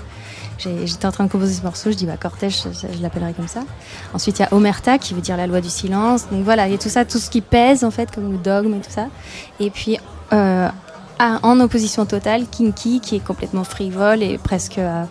j'étais 0.58 1.06
en 1.06 1.12
train 1.12 1.24
de 1.24 1.30
composer 1.30 1.54
ce 1.54 1.62
morceau. 1.62 1.90
Je 1.90 1.96
dis 1.96 2.04
bah 2.06 2.18
cortège 2.20 2.64
je, 2.64 2.86
je 2.96 3.02
l'appellerai 3.02 3.32
comme 3.32 3.48
ça. 3.48 3.60
Ensuite 4.12 4.38
il 4.38 4.42
y 4.42 4.44
a 4.44 4.52
Omerta 4.52 4.98
qui 4.98 5.14
veut 5.14 5.22
dire 5.22 5.38
la 5.38 5.46
loi 5.46 5.62
du 5.62 5.70
silence. 5.70 6.26
Donc 6.30 6.44
voilà 6.44 6.66
il 6.68 6.72
y 6.72 6.74
a 6.74 6.78
tout 6.78 6.90
ça 6.90 7.06
tout 7.06 7.18
ce 7.18 7.30
qui 7.30 7.40
pèse 7.40 7.82
en 7.82 7.90
fait 7.90 8.10
comme 8.14 8.30
le 8.30 8.38
dogme 8.38 8.74
et 8.74 8.80
tout 8.80 8.90
ça. 8.90 9.06
Et 9.58 9.70
puis 9.70 9.98
euh, 10.32 10.68
à- 11.18 11.38
en 11.42 11.60
opposition 11.60 12.04
totale 12.06 12.44
Kinky 12.50 13.00
qui 13.00 13.16
est 13.16 13.24
complètement 13.24 13.64
frivole 13.64 14.22
et 14.22 14.38
presque 14.38 14.78
euh, 14.78 15.04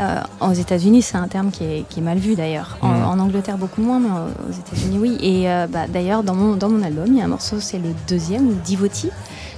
Euh, 0.00 0.20
aux 0.40 0.52
États-Unis, 0.52 1.02
c'est 1.02 1.16
un 1.16 1.26
terme 1.26 1.50
qui 1.50 1.64
est, 1.64 1.84
qui 1.88 1.98
est 1.98 2.02
mal 2.04 2.18
vu 2.18 2.36
d'ailleurs. 2.36 2.78
En, 2.82 2.86
Mm. 2.90 3.04
en 3.04 3.18
Angleterre, 3.18 3.58
beaucoup 3.58 3.82
moins, 3.82 3.98
mais 3.98 4.08
aux 4.48 4.52
États-Unis, 4.52 4.96
oui. 4.96 5.18
Et 5.20 5.50
euh, 5.50 5.66
bah, 5.68 5.86
d'ailleurs, 5.92 6.22
dans 6.22 6.36
mon, 6.36 6.54
dans 6.54 6.68
mon 6.68 6.84
album, 6.84 7.06
il 7.08 7.16
y 7.16 7.20
a 7.20 7.24
un 7.24 7.26
morceau, 7.26 7.56
c'est 7.58 7.80
le 7.80 7.88
deuxième, 8.06 8.54
Divoti. 8.64 9.10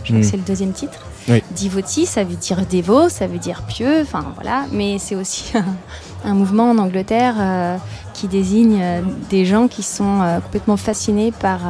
Je 0.02 0.08
crois 0.08 0.16
Mm. 0.16 0.20
que 0.22 0.26
c'est 0.26 0.36
le 0.38 0.42
deuxième 0.42 0.72
titre. 0.72 0.98
Oui. 1.28 1.42
Divoti, 1.50 2.06
ça 2.06 2.24
veut 2.24 2.36
dire 2.36 2.64
dévot, 2.64 3.10
ça 3.10 3.26
veut 3.26 3.36
dire 3.36 3.64
pieux, 3.68 4.00
enfin 4.00 4.24
voilà. 4.34 4.64
Mais 4.72 4.96
c'est 4.98 5.14
aussi 5.14 5.52
un, 5.58 5.66
un 6.24 6.32
mouvement 6.32 6.70
en 6.70 6.78
Angleterre 6.78 7.34
euh, 7.38 7.76
qui 8.14 8.26
désigne 8.26 8.78
euh, 8.80 9.02
des 9.28 9.44
gens 9.44 9.68
qui 9.68 9.82
sont 9.82 10.22
euh, 10.22 10.40
complètement 10.40 10.78
fascinés 10.78 11.32
par. 11.38 11.60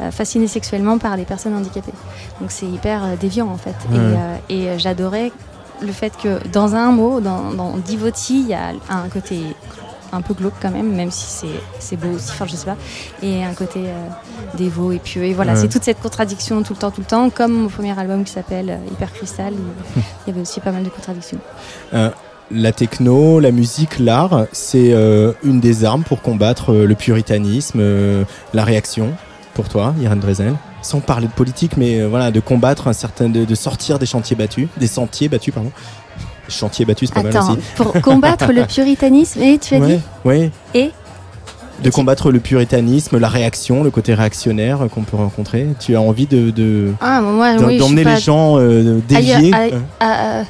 Euh, 0.00 0.10
fascinés 0.10 0.48
sexuellement 0.48 0.98
par 0.98 1.16
des 1.16 1.24
personnes 1.24 1.54
handicapées. 1.54 1.92
Donc 2.40 2.50
c'est 2.50 2.66
hyper 2.66 3.04
euh, 3.04 3.16
déviant 3.20 3.48
en 3.48 3.56
fait. 3.56 3.76
Et, 3.92 3.96
euh, 3.96 4.36
et 4.74 4.78
j'adorais 4.78 5.32
le 5.82 5.92
fait 5.92 6.12
que 6.22 6.46
dans 6.48 6.74
un 6.74 6.90
mot, 6.92 7.20
dans, 7.20 7.52
dans 7.52 7.76
Divoti, 7.76 8.40
il 8.40 8.48
y 8.48 8.54
a 8.54 8.70
un 8.88 9.08
côté 9.08 9.40
un 10.12 10.22
peu 10.22 10.34
glauque 10.34 10.54
quand 10.62 10.70
même, 10.70 10.94
même 10.94 11.10
si 11.10 11.26
c'est- 11.26 11.60
c'est 11.80 11.96
beau 11.96 12.10
aussi, 12.14 12.30
enfin 12.30 12.46
je 12.46 12.54
sais 12.56 12.64
pas, 12.64 12.76
et 13.22 13.42
un 13.44 13.52
côté 13.54 13.80
euh, 13.86 14.08
dévot 14.56 14.92
et 14.92 14.98
pieux. 15.00 15.24
Et 15.24 15.34
voilà, 15.34 15.52
Ouais. 15.54 15.58
c'est 15.60 15.68
toute 15.68 15.82
cette 15.82 16.00
contradiction 16.00 16.62
tout 16.62 16.72
le 16.74 16.78
temps, 16.78 16.90
tout 16.92 17.00
le 17.00 17.06
temps, 17.06 17.28
comme 17.28 17.52
mon 17.52 17.68
premier 17.68 17.98
album 17.98 18.22
qui 18.24 18.32
s'appelle 18.32 18.78
Hyper 18.92 19.12
Crystal, 19.12 19.52
il 19.96 20.02
y 20.28 20.30
avait 20.30 20.40
aussi 20.40 20.60
pas 20.60 20.70
mal 20.70 20.84
de 20.84 20.88
contradictions. 20.90 21.38
Euh, 21.92 22.10
la 22.52 22.70
techno, 22.72 23.40
la 23.40 23.50
musique, 23.50 23.98
l'art, 23.98 24.46
c'est 24.52 24.92
euh, 24.92 25.32
une 25.42 25.58
des 25.60 25.84
armes 25.84 26.04
pour 26.04 26.22
combattre 26.22 26.72
le 26.72 26.94
puritanisme, 26.94 27.80
la 28.54 28.64
réaction, 28.64 29.12
pour 29.56 29.68
toi, 29.68 29.94
Irène 30.00 30.20
Drezel 30.20 30.54
Sans 30.82 31.00
parler 31.00 31.26
de 31.26 31.32
politique, 31.32 31.76
mais 31.76 32.00
euh, 32.00 32.06
voilà, 32.08 32.30
de 32.30 32.40
combattre 32.40 32.86
un 32.88 32.92
certain. 32.92 33.28
de, 33.28 33.44
de 33.44 33.54
sortir 33.54 33.98
des 33.98 34.06
chantiers 34.06 34.36
battus, 34.36 34.68
des 34.76 34.86
sentiers 34.86 35.28
battus, 35.28 35.52
pardon. 35.54 35.72
Chantiers 36.48 36.84
battus, 36.84 37.08
c'est 37.12 37.22
pas 37.22 37.28
mal 37.28 37.36
aussi. 37.36 37.58
pour 37.74 37.92
combattre 38.02 38.52
le 38.52 38.64
puritanisme, 38.74 39.42
et 39.42 39.58
tu 39.58 39.74
as 39.74 39.78
Ouais, 39.80 39.96
dit 39.96 40.00
ouais. 40.24 40.50
Et 40.74 40.90
De 41.82 41.90
combattre 41.90 42.30
le 42.30 42.38
puritanisme, 42.38 43.18
la 43.18 43.28
réaction, 43.28 43.82
le 43.82 43.90
côté 43.90 44.14
réactionnaire 44.14 44.82
euh, 44.82 44.88
qu'on 44.88 45.02
peut 45.02 45.16
rencontrer. 45.16 45.66
Tu 45.80 45.96
as 45.96 46.00
envie 46.00 46.26
de. 46.26 46.50
de 46.50 46.92
Ah, 47.00 47.20
oui, 47.60 47.78
d'emmener 47.78 48.04
les 48.04 48.18
gens 48.20 48.58
euh, 48.58 49.00
déviés. 49.08 49.52
Ailleurs, 49.52 49.72
euh, 49.74 49.80
ah, 50.00 50.42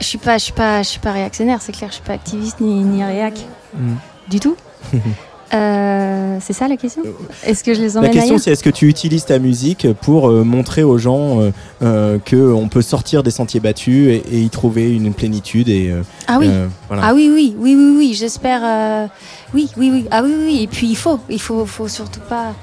je 0.00 0.06
suis 0.06 0.18
pas, 0.18 0.38
je 0.38 0.44
suis 0.44 0.52
pas, 0.52 0.82
je 0.82 0.88
suis 0.88 1.00
pas 1.00 1.12
réactionnaire, 1.12 1.58
c'est 1.60 1.72
clair. 1.72 1.88
Je 1.90 1.94
suis 1.94 2.04
pas 2.04 2.12
activiste 2.14 2.60
ni, 2.60 2.82
ni 2.84 3.02
réac 3.04 3.34
Mm. 3.74 3.94
du 4.30 4.38
tout. 4.38 4.54
Euh, 5.54 6.38
c'est 6.40 6.52
ça 6.54 6.66
la 6.66 6.76
question 6.76 7.02
Est-ce 7.44 7.62
que 7.62 7.74
je 7.74 7.80
les 7.82 7.90
La 7.92 7.98
emmène 8.00 8.10
question, 8.12 8.30
ailleurs 8.34 8.40
c'est 8.40 8.52
est-ce 8.52 8.62
que 8.62 8.70
tu 8.70 8.88
utilises 8.88 9.26
ta 9.26 9.38
musique 9.38 9.86
pour 10.00 10.28
euh, 10.30 10.44
montrer 10.44 10.82
aux 10.82 10.96
gens 10.98 11.40
euh, 11.40 11.50
euh, 11.82 12.18
que 12.24 12.36
on 12.52 12.68
peut 12.68 12.80
sortir 12.82 13.22
des 13.22 13.30
sentiers 13.30 13.60
battus 13.60 14.08
et, 14.08 14.22
et 14.32 14.40
y 14.40 14.48
trouver 14.50 14.94
une 14.94 15.12
plénitude 15.12 15.68
et 15.68 15.90
euh, 15.90 16.02
Ah 16.26 16.38
oui. 16.40 16.46
euh, 16.48 16.68
voilà. 16.88 17.02
Ah 17.06 17.14
oui, 17.14 17.30
oui, 17.32 17.54
oui, 17.58 17.74
oui, 17.76 17.94
oui. 17.98 18.14
J'espère. 18.14 18.60
euh, 18.64 19.06
Oui, 19.52 19.68
oui, 19.76 19.90
oui. 19.92 20.06
Ah 20.10 20.22
oui, 20.24 20.32
oui. 20.46 20.62
Et 20.62 20.66
puis 20.66 20.86
il 20.88 20.96
faut, 20.96 21.18
il 21.28 21.40
faut, 21.40 21.66
faut 21.66 21.88
surtout 21.88 22.20
pas. 22.28 22.54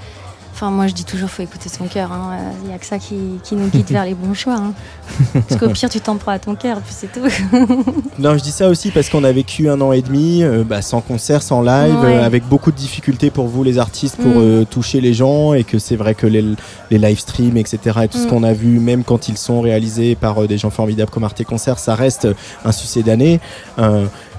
Enfin, 0.62 0.72
moi, 0.72 0.88
je 0.88 0.94
dis 0.94 1.06
toujours, 1.06 1.30
faut 1.30 1.42
écouter 1.42 1.70
son 1.70 1.86
cœur. 1.86 2.12
hein. 2.12 2.36
Il 2.66 2.70
y 2.70 2.74
a 2.74 2.78
que 2.78 2.86
ça 2.86 3.00
qui, 3.00 3.16
qui 3.46 3.56
nous 3.56 3.68
guide 3.70 3.88
vers 3.90 4.04
les 4.04 4.14
bons 4.14 4.34
choix. 4.34 4.56
hein. 4.58 4.74
Parce 5.48 5.58
qu'au 5.58 5.70
pire, 5.70 5.90
tu 5.90 6.02
t'en 6.02 6.18
prends 6.18 6.34
à 6.34 6.40
ton 6.40 6.54
cœur, 6.56 6.82
puis 6.82 6.94
c'est 6.94 7.10
tout. 7.10 7.22
Non, 8.20 8.38
je 8.38 8.44
dis 8.44 8.52
ça 8.52 8.68
aussi 8.68 8.92
parce 8.92 9.08
qu'on 9.08 9.24
a 9.24 9.32
vécu 9.32 9.70
un 9.70 9.80
an 9.80 9.94
et 9.94 10.02
demi 10.02 10.44
euh, 10.44 10.66
bah, 10.66 10.82
sans 10.82 11.00
concert, 11.00 11.42
sans 11.44 11.62
live, 11.62 11.96
Ouais. 12.02 12.16
euh, 12.18 12.26
avec 12.26 12.44
beaucoup 12.46 12.72
de 12.74 12.76
difficultés 12.76 13.30
pour 13.30 13.48
vous 13.48 13.64
les 13.64 13.78
artistes 13.78 14.18
pour 14.18 14.32
Mm. 14.36 14.38
euh, 14.44 14.66
toucher 14.66 15.00
les 15.00 15.14
gens 15.14 15.54
et 15.54 15.64
que 15.64 15.80
c'est 15.80 15.96
vrai 15.96 16.14
que 16.14 16.28
les, 16.28 16.44
les 16.92 16.98
live 16.98 17.20
streams, 17.20 17.56
etc. 17.56 18.00
et 18.04 18.08
tout 18.10 18.18
ce 18.18 18.26
Mm. 18.26 18.30
qu'on 18.30 18.44
a 18.44 18.52
vu, 18.52 18.80
même 18.82 19.06
quand 19.06 19.30
ils 19.30 19.38
sont 19.38 19.62
réalisés 19.62 20.16
par 20.16 20.46
des 20.46 20.58
gens 20.58 20.72
formidables 20.72 21.10
comme 21.10 21.24
Arte 21.24 21.42
Concert, 21.46 21.80
ça 21.80 21.96
reste 21.96 22.28
un 22.66 22.74
succès 22.74 23.02
d'année. 23.02 23.40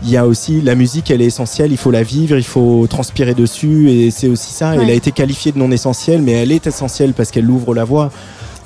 Il 0.03 0.11
y 0.11 0.17
a 0.17 0.27
aussi 0.27 0.63
la 0.63 0.75
musique, 0.75 1.11
elle 1.11 1.21
est 1.21 1.27
essentielle, 1.27 1.73
il 1.73 1.77
faut 1.77 1.91
la 1.91 2.03
vivre, 2.03 2.37
il 2.37 2.45
faut 2.45 2.87
transpirer 2.89 3.35
dessus 3.35 3.91
et 3.91 4.11
c'est 4.11 4.29
aussi 4.29 4.53
ça. 4.53 4.75
Elle 4.75 4.89
a 4.89 4.95
été 4.95 5.13
qualifiée 5.13 5.53
de 5.53 5.59
non 5.59 5.71
essentielle, 5.71 6.23
mais 6.23 6.33
elle 6.33 6.53
est 6.53 6.67
essentielle 6.67 7.13
parce 7.13 7.31
qu'elle 7.31 7.51
ouvre 7.51 7.75
la 7.75 7.85
voie. 7.85 8.11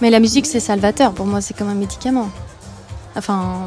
Mais 0.00 0.10
la 0.10 0.20
musique, 0.20 0.46
c'est 0.46 0.60
salvateur. 0.60 1.12
Pour 1.12 1.26
moi, 1.26 1.40
c'est 1.40 1.56
comme 1.56 1.68
un 1.68 1.74
médicament. 1.74 2.30
Enfin, 3.16 3.66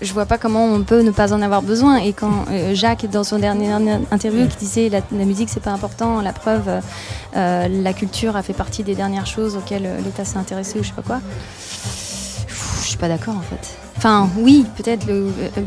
je 0.00 0.12
vois 0.12 0.26
pas 0.26 0.38
comment 0.38 0.66
on 0.66 0.82
peut 0.82 1.02
ne 1.02 1.10
pas 1.10 1.32
en 1.32 1.42
avoir 1.42 1.62
besoin. 1.62 1.96
Et 1.96 2.12
quand 2.12 2.44
euh, 2.50 2.74
Jacques, 2.74 3.06
dans 3.10 3.24
son 3.24 3.38
dernier 3.38 3.70
interview, 4.10 4.46
qui 4.46 4.56
disait 4.56 4.88
la, 4.88 5.00
la 5.12 5.24
musique, 5.24 5.48
c'est 5.48 5.62
pas 5.62 5.72
important, 5.72 6.20
la 6.20 6.32
preuve, 6.32 6.68
euh, 6.68 6.80
euh, 7.36 7.68
la 7.68 7.92
culture 7.92 8.36
a 8.36 8.42
fait 8.42 8.52
partie 8.52 8.82
des 8.82 8.94
dernières 8.94 9.26
choses 9.26 9.56
auxquelles 9.56 9.88
l'État 10.04 10.24
s'est 10.24 10.38
intéressé 10.38 10.78
ou 10.78 10.82
je 10.82 10.88
sais 10.88 10.94
pas 10.94 11.02
quoi. 11.02 11.20
Je 12.82 12.88
suis 12.88 12.98
pas 12.98 13.08
d'accord 13.08 13.36
en 13.36 13.42
fait. 13.42 13.87
Enfin, 13.98 14.28
oui, 14.38 14.64
peut-être, 14.76 15.06
le- 15.08 15.26
euh, 15.42 15.60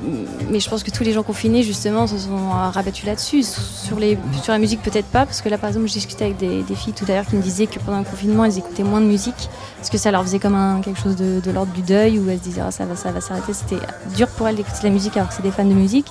mais 0.50 0.62
je 0.62 0.70
pense 0.70 0.84
que 0.84 0.90
tous 0.90 1.04
les 1.04 1.12
gens 1.12 1.22
confinés, 1.22 1.64
justement, 1.64 2.08
se 2.08 2.18
sont 2.18 2.32
euh, 2.32 2.70
rabattus 2.70 3.06
là-dessus. 3.06 3.44
Sur, 3.44 4.00
les, 4.00 4.18
sur 4.42 4.54
la 4.54 4.58
musique, 4.58 4.82
peut-être 4.82 5.08
pas, 5.08 5.26
parce 5.26 5.42
que 5.42 5.50
là, 5.50 5.58
par 5.58 5.68
exemple, 5.68 5.88
je 5.88 5.92
discutais 5.94 6.24
avec 6.26 6.38
des, 6.38 6.64
des 6.64 6.76
filles 6.76 6.94
tout 6.94 7.04
à 7.10 7.12
l'heure 7.16 7.26
qui 7.26 7.36
me 7.36 7.42
disaient 7.42 7.68
que 7.68 7.78
pendant 7.80 7.98
le 8.00 8.06
confinement, 8.06 8.46
elles 8.46 8.58
écoutaient 8.58 8.84
moins 8.84 9.02
de 9.02 9.06
musique, 9.06 9.50
parce 9.76 9.90
que 9.90 9.98
ça 9.98 10.12
leur 10.12 10.24
faisait 10.24 10.40
comme 10.40 10.56
un, 10.56 10.80
quelque 10.80 11.02
chose 11.02 11.18
de, 11.18 11.42
de 11.42 11.52
l'ordre 11.52 11.74
du 11.74 11.82
deuil, 11.82 12.20
où 12.20 12.30
elles 12.30 12.38
se 12.40 12.44
disaient, 12.44 12.62
Ah, 12.66 12.72
ça 12.72 12.86
va, 12.86 12.96
ça 12.96 13.12
va 13.12 13.20
s'arrêter. 13.20 13.52
C'était 13.54 13.86
dur 14.16 14.30
pour 14.30 14.48
elles 14.48 14.56
d'écouter 14.56 14.80
de 14.80 14.86
la 14.86 14.92
musique 14.94 15.18
alors 15.18 15.28
que 15.28 15.36
c'est 15.36 15.44
des 15.44 15.52
fans 15.52 15.66
de 15.66 15.74
musique, 15.74 16.08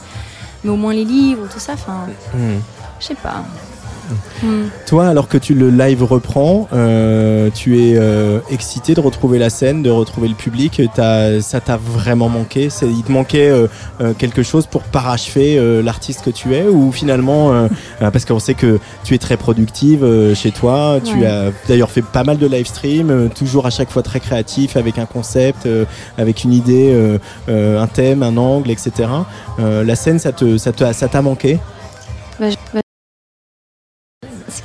mais 0.63 0.71
au 0.71 0.77
moins 0.77 0.93
les 0.93 1.07
livres, 1.07 1.49
tout 1.51 1.59
ça, 1.59 1.73
enfin, 1.73 2.05
je 3.01 3.07
sais 3.07 3.15
pas. 3.15 3.43
Hmm. 4.43 4.65
Toi, 4.87 5.07
alors 5.09 5.29
que 5.29 5.39
tu 5.39 5.55
le 5.55 5.71
live 5.71 6.03
reprends, 6.03 6.69
euh, 6.73 7.51
tu 7.55 7.79
es 7.81 7.97
euh, 7.97 8.41
excité 8.51 8.95
de 8.95 9.01
retrouver 9.01 9.39
la 9.39 9.51
scène, 9.51 9.83
de 9.83 9.91
retrouver 9.91 10.29
le 10.29 10.35
public? 10.35 10.81
T'as- 10.95 11.41
ça 11.41 11.61
t'a 11.61 11.77
vraiment 11.77 12.29
manqué? 12.29 12.69
Il 12.83 13.03
te 13.03 13.13
manquait 13.13 13.49
euh, 13.51 13.67
euh, 14.01 14.13
quelque 14.15 14.43
chose 14.43 14.67
pour 14.67 14.83
parachever 14.83 15.59
euh, 15.59 15.83
l'artiste 15.83 16.23
que 16.23 16.31
tu 16.31 16.55
es? 16.55 16.67
Ou 16.67 16.91
finalement, 16.93 17.53
euh, 17.53 17.69
parce 18.01 18.25
qu'on 18.25 18.39
sait 18.39 18.55
que 18.55 18.79
tu 19.05 19.15
es 19.15 19.19
très 19.19 19.37
productive 19.37 20.03
euh, 20.05 20.35
chez 20.35 20.51
toi, 20.51 20.99
tu 21.05 21.25
as 21.27 21.51
d'ailleurs 21.69 21.91
fait 21.91 22.03
pas 22.03 22.25
mal 22.25 22.39
de 22.39 22.47
live 22.47 22.67
stream, 22.67 23.11
euh, 23.11 23.29
toujours 23.29 23.67
à 23.67 23.71
chaque 23.71 23.91
fois 23.91 24.03
très 24.03 24.21
créatif, 24.21 24.77
avec 24.77 24.99
un 24.99 25.07
concept, 25.07 25.67
euh, 25.67 25.85
avec 26.19 26.45
une 26.45 26.53
idée, 26.53 26.91
euh, 26.93 27.19
euh, 27.49 27.81
un 27.81 27.87
thème, 27.87 28.23
un 28.23 28.37
angle, 28.37 28.71
etc. 28.71 29.09
Euh, 29.59 29.85
la 29.85 29.95
scène, 29.97 30.19
ça 30.19 30.33
te, 30.33 30.57
ça 30.59 30.73
te- 30.73 30.93
ça 30.93 31.09
t'a 31.09 31.23
manqué? 31.23 31.59
Bah, 32.39 32.51
je- 32.51 32.57
bah, 32.75 32.81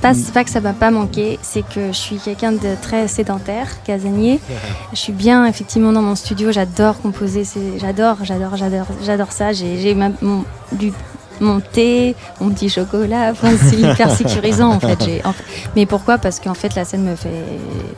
Pas, 0.01 0.13
c'est 0.13 0.31
pas 0.33 0.43
que 0.43 0.49
ça 0.51 0.61
m'a 0.61 0.73
pas 0.73 0.91
manqué, 0.91 1.39
c'est 1.41 1.63
que 1.63 1.87
je 1.87 1.97
suis 1.97 2.17
quelqu'un 2.17 2.51
de 2.51 2.75
très 2.81 3.07
sédentaire, 3.07 3.81
casanier. 3.83 4.39
Je 4.93 4.97
suis 4.97 5.13
bien 5.13 5.45
effectivement 5.45 5.91
dans 5.91 6.01
mon 6.01 6.15
studio, 6.15 6.51
j'adore 6.51 7.01
composer, 7.01 7.43
j'adore, 7.79 8.17
j'adore, 8.23 8.55
j'adore, 8.55 8.85
j'adore 9.03 9.31
ça. 9.31 9.51
J'ai 9.51 9.95
mon, 9.95 10.45
du- 10.71 10.93
mon 11.41 11.59
thé, 11.59 12.15
mon 12.39 12.49
petit 12.51 12.69
chocolat, 12.69 13.29
enfin, 13.31 13.49
c'est 13.57 13.75
hyper 13.77 14.09
sécurisant 14.15 14.71
en 14.71 14.79
fait. 14.79 15.01
En 15.25 15.33
fait- 15.33 15.43
Mais 15.75 15.85
pourquoi? 15.85 16.17
Parce 16.17 16.39
qu'en 16.39 16.53
fait 16.53 16.75
la 16.75 16.85
scène 16.85 17.03
me 17.03 17.15
fait 17.15 17.43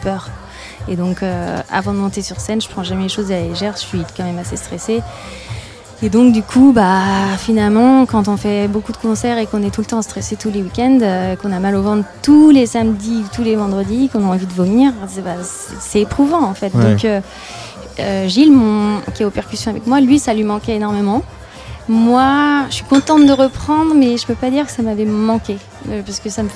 peur. 0.01 0.29
Et 0.89 0.95
donc 0.95 1.21
euh, 1.21 1.59
avant 1.71 1.91
de 1.93 1.97
monter 1.97 2.21
sur 2.21 2.39
scène, 2.39 2.61
je 2.61 2.69
prends 2.69 2.83
jamais 2.83 3.03
les 3.03 3.09
choses 3.09 3.31
à 3.31 3.35
la 3.35 3.41
légère, 3.47 3.73
je 3.75 3.81
suis 3.81 4.01
quand 4.15 4.23
même 4.23 4.39
assez 4.39 4.55
stressée. 4.55 5.01
Et 6.03 6.09
donc 6.09 6.31
du 6.31 6.43
coup, 6.43 6.73
bah 6.73 7.01
finalement, 7.39 8.05
quand 8.05 8.27
on 8.27 8.37
fait 8.37 8.67
beaucoup 8.67 8.91
de 8.91 8.97
concerts 8.97 9.39
et 9.39 9.47
qu'on 9.47 9.63
est 9.63 9.71
tout 9.71 9.81
le 9.81 9.87
temps 9.87 10.03
stressé 10.03 10.35
tous 10.35 10.51
les 10.51 10.61
week-ends, 10.61 10.99
euh, 11.01 11.35
qu'on 11.35 11.51
a 11.51 11.59
mal 11.59 11.75
au 11.75 11.81
ventre 11.81 12.07
tous 12.21 12.51
les 12.51 12.67
samedis, 12.67 13.23
tous 13.33 13.41
les 13.41 13.55
vendredis, 13.55 14.07
qu'on 14.09 14.23
a 14.23 14.27
envie 14.27 14.45
de 14.45 14.53
vomir, 14.53 14.93
c'est 15.07 15.23
bah, 15.23 15.35
éprouvant 15.95 16.43
en 16.43 16.53
fait. 16.53 16.71
Ouais. 16.75 16.83
Donc 16.83 17.03
euh, 17.03 17.19
euh, 17.99 18.27
Gilles, 18.27 18.51
mon, 18.51 18.99
qui 19.15 19.23
est 19.23 19.25
aux 19.25 19.31
percussions 19.31 19.71
avec 19.71 19.87
moi, 19.87 19.99
lui, 19.99 20.19
ça 20.19 20.35
lui 20.35 20.43
manquait 20.43 20.75
énormément. 20.75 21.23
Moi, 21.89 22.65
je 22.69 22.75
suis 22.75 22.83
contente 22.83 23.25
de 23.25 23.31
reprendre, 23.31 23.93
mais 23.95 24.17
je 24.17 24.25
peux 24.25 24.35
pas 24.35 24.49
dire 24.49 24.65
que 24.65 24.71
ça 24.71 24.81
m'avait 24.81 25.05
manqué, 25.05 25.57
euh, 25.89 26.01
parce 26.05 26.19
que 26.19 26.29
ça 26.29 26.43
me. 26.43 26.49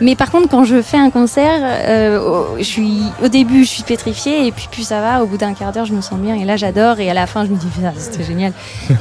Mais 0.00 0.16
par 0.16 0.30
contre, 0.30 0.48
quand 0.48 0.64
je 0.64 0.80
fais 0.80 0.96
un 0.96 1.10
concert, 1.10 1.60
euh, 1.62 2.56
je 2.58 2.62
suis 2.62 3.02
au 3.22 3.28
début, 3.28 3.64
je 3.64 3.68
suis 3.68 3.82
pétrifiée, 3.82 4.46
et 4.46 4.52
puis 4.52 4.68
plus 4.70 4.84
ça 4.84 5.00
va, 5.00 5.22
au 5.22 5.26
bout 5.26 5.36
d'un 5.36 5.52
quart 5.52 5.72
d'heure, 5.72 5.84
je 5.84 5.92
me 5.92 6.00
sens 6.00 6.18
bien, 6.18 6.34
et 6.34 6.44
là, 6.44 6.56
j'adore, 6.56 6.98
et 6.98 7.10
à 7.10 7.14
la 7.14 7.26
fin, 7.26 7.44
je 7.44 7.50
me 7.50 7.56
dis, 7.56 7.66
Putain, 7.66 7.92
c'était 7.96 8.24
génial. 8.24 8.52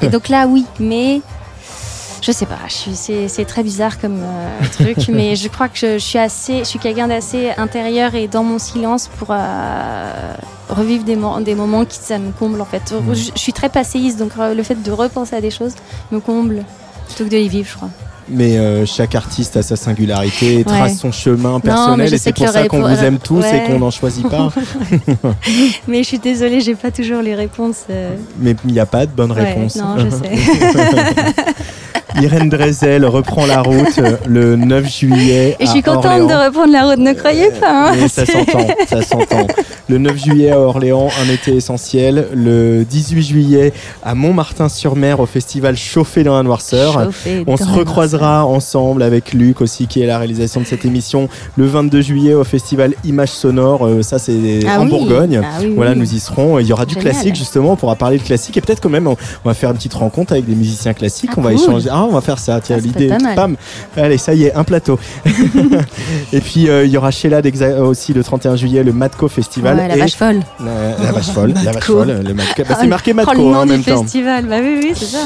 et 0.01 0.09
donc 0.09 0.27
là, 0.27 0.47
oui, 0.47 0.65
mais 0.79 1.21
je 2.21 2.31
sais 2.31 2.45
pas, 2.45 2.59
c'est 2.69 3.45
très 3.45 3.63
bizarre 3.63 3.99
comme 3.99 4.19
euh, 4.21 4.65
truc, 4.71 5.07
mais 5.09 5.35
je 5.35 5.47
crois 5.47 5.67
que 5.69 5.77
je, 5.77 5.93
je 5.93 5.97
suis 6.05 6.19
assez, 6.19 6.59
je 6.59 6.63
suis 6.65 6.79
quelqu'un 6.79 7.07
d'assez 7.07 7.49
intérieur 7.57 8.13
et 8.15 8.27
dans 8.27 8.43
mon 8.43 8.59
silence 8.59 9.09
pour 9.17 9.29
euh, 9.31 10.33
revivre 10.69 11.03
des, 11.03 11.15
mo- 11.15 11.39
des 11.41 11.55
moments 11.55 11.83
qui 11.85 11.97
ça 11.97 12.19
me 12.19 12.31
comble 12.31 12.61
en 12.61 12.65
fait. 12.65 12.93
Je, 13.13 13.31
je 13.35 13.39
suis 13.39 13.53
très 13.53 13.69
passéiste, 13.69 14.19
donc 14.19 14.31
euh, 14.39 14.53
le 14.53 14.63
fait 14.63 14.81
de 14.81 14.91
repenser 14.91 15.35
à 15.35 15.41
des 15.41 15.51
choses 15.51 15.73
me 16.11 16.19
comble 16.19 16.63
plutôt 17.07 17.23
que 17.25 17.29
de 17.29 17.35
les 17.37 17.47
vivre, 17.47 17.67
je 17.69 17.75
crois. 17.77 17.89
Mais 18.33 18.57
euh, 18.59 18.85
chaque 18.85 19.15
artiste 19.15 19.57
a 19.57 19.63
sa 19.63 19.75
singularité, 19.75 20.57
Ouais. 20.57 20.63
trace 20.63 20.99
son 20.99 21.11
chemin 21.11 21.59
personnel 21.59 22.07
je 22.07 22.15
et 22.15 22.17
c'est 22.17 22.31
pour 22.31 22.47
ça 22.47 22.65
qu'on 22.67 22.79
vous 22.81 23.03
aime 23.03 23.17
tous 23.17 23.41
Ouais. 23.41 23.57
et 23.57 23.67
qu'on 23.67 23.79
n'en 23.79 23.89
choisit 23.91 24.25
pas. 24.29 24.49
mais 25.87 25.97
je 26.03 26.07
suis 26.07 26.19
désolée, 26.19 26.61
j'ai 26.61 26.75
pas 26.75 26.91
toujours 26.91 27.21
les 27.21 27.35
réponses. 27.35 27.83
euh. 27.89 28.15
Mais 28.39 28.55
il 28.65 28.71
n'y 28.71 28.79
a 28.79 28.85
pas 28.85 29.05
de 29.05 29.11
bonne 29.11 29.31
Ouais, 29.33 29.43
réponse. 29.43 29.75
non, 29.75 29.97
je 29.97 30.09
sais. 30.15 30.29
Irène 32.21 32.49
Drezel 32.49 33.05
reprend 33.05 33.45
la 33.45 33.61
route 33.61 33.97
euh, 33.99 34.17
le 34.27 34.55
9 34.55 34.89
juillet. 34.89 35.55
Et 35.59 35.65
je 35.65 35.71
suis 35.71 35.81
contente 35.81 36.05
Orléans. 36.05 36.27
de 36.27 36.33
reprendre 36.45 36.71
la 36.73 36.83
route, 36.89 36.97
ne 36.99 37.13
croyez 37.13 37.49
pas. 37.51 37.91
hein. 37.91 38.07
Ça 38.07 38.25
s'entend, 38.25 38.67
ça 38.87 39.01
s'entend. 39.01 39.47
Le 39.87 39.97
9 39.97 40.17
juillet 40.17 40.51
à 40.51 40.59
Orléans, 40.59 41.09
un 41.25 41.31
été 41.33 41.55
essentiel. 41.55 42.27
Le 42.33 42.83
18 42.83 43.21
juillet 43.23 43.73
à 44.03 44.13
Montmartin-sur-Mer 44.15 45.19
au 45.19 45.25
festival 45.25 45.75
Chauffé 45.77 46.23
dans 46.23 46.35
la 46.35 46.43
noirceur. 46.43 46.93
Chauffé 47.05 47.43
On 47.47 47.57
se 47.57 47.63
recroisera 47.63 48.45
ensemble 48.45 49.03
avec 49.03 49.33
Luc 49.33 49.61
aussi 49.61 49.87
qui 49.87 50.01
est 50.01 50.07
la 50.07 50.17
réalisation 50.17 50.61
de 50.61 50.65
cette 50.65 50.85
émission 50.85 51.29
le 51.55 51.65
22 51.65 52.01
juillet 52.01 52.33
au 52.33 52.43
festival 52.43 52.93
Images 53.05 53.29
Sonores. 53.29 53.85
Euh, 53.87 54.01
ça 54.01 54.19
c'est 54.19 54.59
Ah 54.67 54.79
en 54.79 54.83
oui. 54.83 54.89
Bourgogne. 54.89 55.41
Ah 55.43 55.57
oui, 55.61 55.73
voilà, 55.75 55.91
oui. 55.91 55.97
nous 55.99 56.13
y 56.13 56.19
serons. 56.19 56.59
Il 56.59 56.67
y 56.67 56.73
aura 56.73 56.85
du 56.85 56.95
classique 56.95 57.35
justement. 57.35 57.73
On 57.73 57.75
pourra 57.75 57.95
parler 57.95 58.17
de 58.17 58.23
classique 58.23 58.57
et 58.57 58.61
peut-être 58.61 58.81
quand 58.81 58.89
même 58.89 59.07
on, 59.07 59.15
on 59.45 59.49
va 59.49 59.53
faire 59.53 59.69
une 59.71 59.77
petite 59.77 59.93
rencontre 59.93 60.33
avec 60.33 60.45
des 60.45 60.55
musiciens 60.55 60.93
classiques. 60.93 61.31
Ah, 61.33 61.35
on 61.37 61.41
va 61.41 61.51
cool. 61.53 61.61
échanger. 61.61 61.89
Ah, 62.01 62.05
on 62.09 62.13
va 62.13 62.21
faire 62.21 62.39
ça. 62.39 62.59
Tiens, 62.61 62.77
Ah, 62.79 62.81
l'idée. 62.81 63.09
Pam. 63.35 63.55
Allez, 63.95 64.17
ça 64.17 64.33
y 64.33 64.45
est, 64.45 64.53
un 64.55 64.63
plateau. 64.63 64.99
et 66.33 66.41
puis 66.41 66.69
euh, 66.69 66.85
il 66.85 66.91
y 66.91 66.97
aura 66.97 67.11
Sheila 67.11 67.41
d'Exa- 67.41 67.79
aussi 67.79 68.13
le 68.13 68.23
31 68.23 68.55
juillet 68.55 68.83
le 68.83 68.93
Matco 68.93 69.27
Festival. 69.27 69.77
Ouais, 69.77 69.87
la 69.87 69.95
et- 69.95 69.99
vache 69.99 70.15
folle. 70.15 70.39
La, 70.63 71.05
la 71.05 71.11
vache 71.11 71.29
folle, 71.29 71.53
la 71.63 71.71
vache 71.71 71.83
folle, 71.83 72.21
le 72.25 72.33
Matco. 72.33 72.63
Bah, 72.67 72.77
c'est 72.79 72.87
marqué 72.87 73.11
oh, 73.11 73.15
Matco 73.15 73.33
le 73.33 73.39
hein, 73.39 73.43
nom 73.51 73.57
en 73.59 73.65
du 73.65 73.71
même 73.73 73.83
temps. 73.83 74.01
festival. 74.03 74.45
Bah 74.45 74.55
oui, 74.61 74.79
oui, 74.81 74.91
c'est 74.95 75.05
ça. 75.05 75.19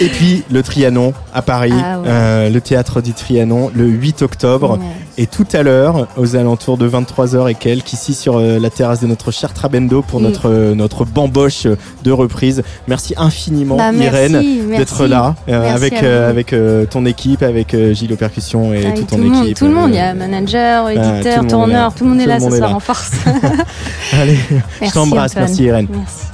Et 0.00 0.08
puis 0.08 0.44
le 0.50 0.62
Trianon 0.62 1.12
à 1.34 1.42
Paris, 1.42 1.72
Ah 1.74 1.98
ouais. 1.98 2.06
euh, 2.08 2.50
le 2.50 2.60
théâtre 2.60 3.00
du 3.00 3.12
Trianon 3.12 3.70
le 3.74 3.86
8 3.86 4.22
octobre. 4.22 4.78
Ouais. 4.78 4.84
Et 5.20 5.26
tout 5.26 5.46
à 5.52 5.62
l'heure, 5.64 6.06
aux 6.16 6.36
alentours 6.36 6.78
de 6.78 6.88
23h 6.88 7.50
et 7.50 7.54
quelques, 7.56 7.92
ici 7.92 8.14
sur 8.14 8.36
euh, 8.38 8.60
la 8.60 8.70
terrasse 8.70 9.00
de 9.00 9.08
notre 9.08 9.32
cher 9.32 9.52
Trabendo 9.52 10.02
pour 10.02 10.20
Mm. 10.20 10.22
notre, 10.22 10.48
euh, 10.50 10.74
notre 10.76 11.04
bamboche 11.04 11.66
de 12.04 12.12
reprise. 12.12 12.62
Merci 12.86 13.14
infiniment, 13.16 13.76
Bah, 13.76 13.92
Irène, 13.92 14.40
d'être 14.76 15.06
là 15.06 15.34
euh, 15.48 15.74
avec, 15.74 16.02
euh, 16.04 16.30
avec 16.30 16.52
euh, 16.52 16.86
ton 16.86 17.04
équipe, 17.04 17.42
avec 17.42 17.74
euh, 17.74 17.92
Gilles 17.92 18.12
aux 18.12 18.16
percussions 18.16 18.72
et 18.72 18.78
Avec 18.86 18.94
toute 18.94 19.06
ton 19.08 19.16
tout 19.16 19.22
monde, 19.24 19.44
équipe. 19.44 19.56
tout 19.58 19.66
le 19.66 19.74
monde, 19.74 19.90
il 19.90 19.96
y 19.96 19.98
a 19.98 20.14
manager, 20.14 20.84
tout 20.84 20.90
éditeur, 20.90 21.08
le 21.08 21.18
monde 21.18 21.24
est 21.24 21.42
là. 21.42 21.48
tourneur, 21.48 21.94
tout 21.94 22.04
le 22.04 22.10
monde 22.10 22.20
est 22.20 22.26
là 22.26 22.38
ce 22.38 22.50
soir 22.56 22.76
en 22.76 22.80
force. 22.80 23.10
Allez, 24.12 24.36
je 24.50 24.54
Merci, 24.80 24.94
t'embrasse, 24.94 25.32
Antoine. 25.32 25.44
merci 25.46 25.62
Irène. 25.64 25.88
Merci. 25.90 26.26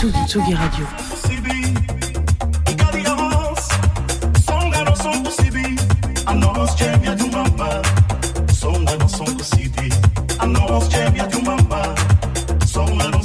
Tsugi, 0.00 0.18
Tsugi 0.26 0.54
Radio. 0.54 1.81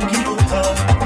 you 0.00 0.36
love. 0.50 0.97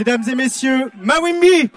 Mesdames 0.00 0.26
et 0.30 0.34
messieurs, 0.34 0.90
Mawimbi 0.96 1.68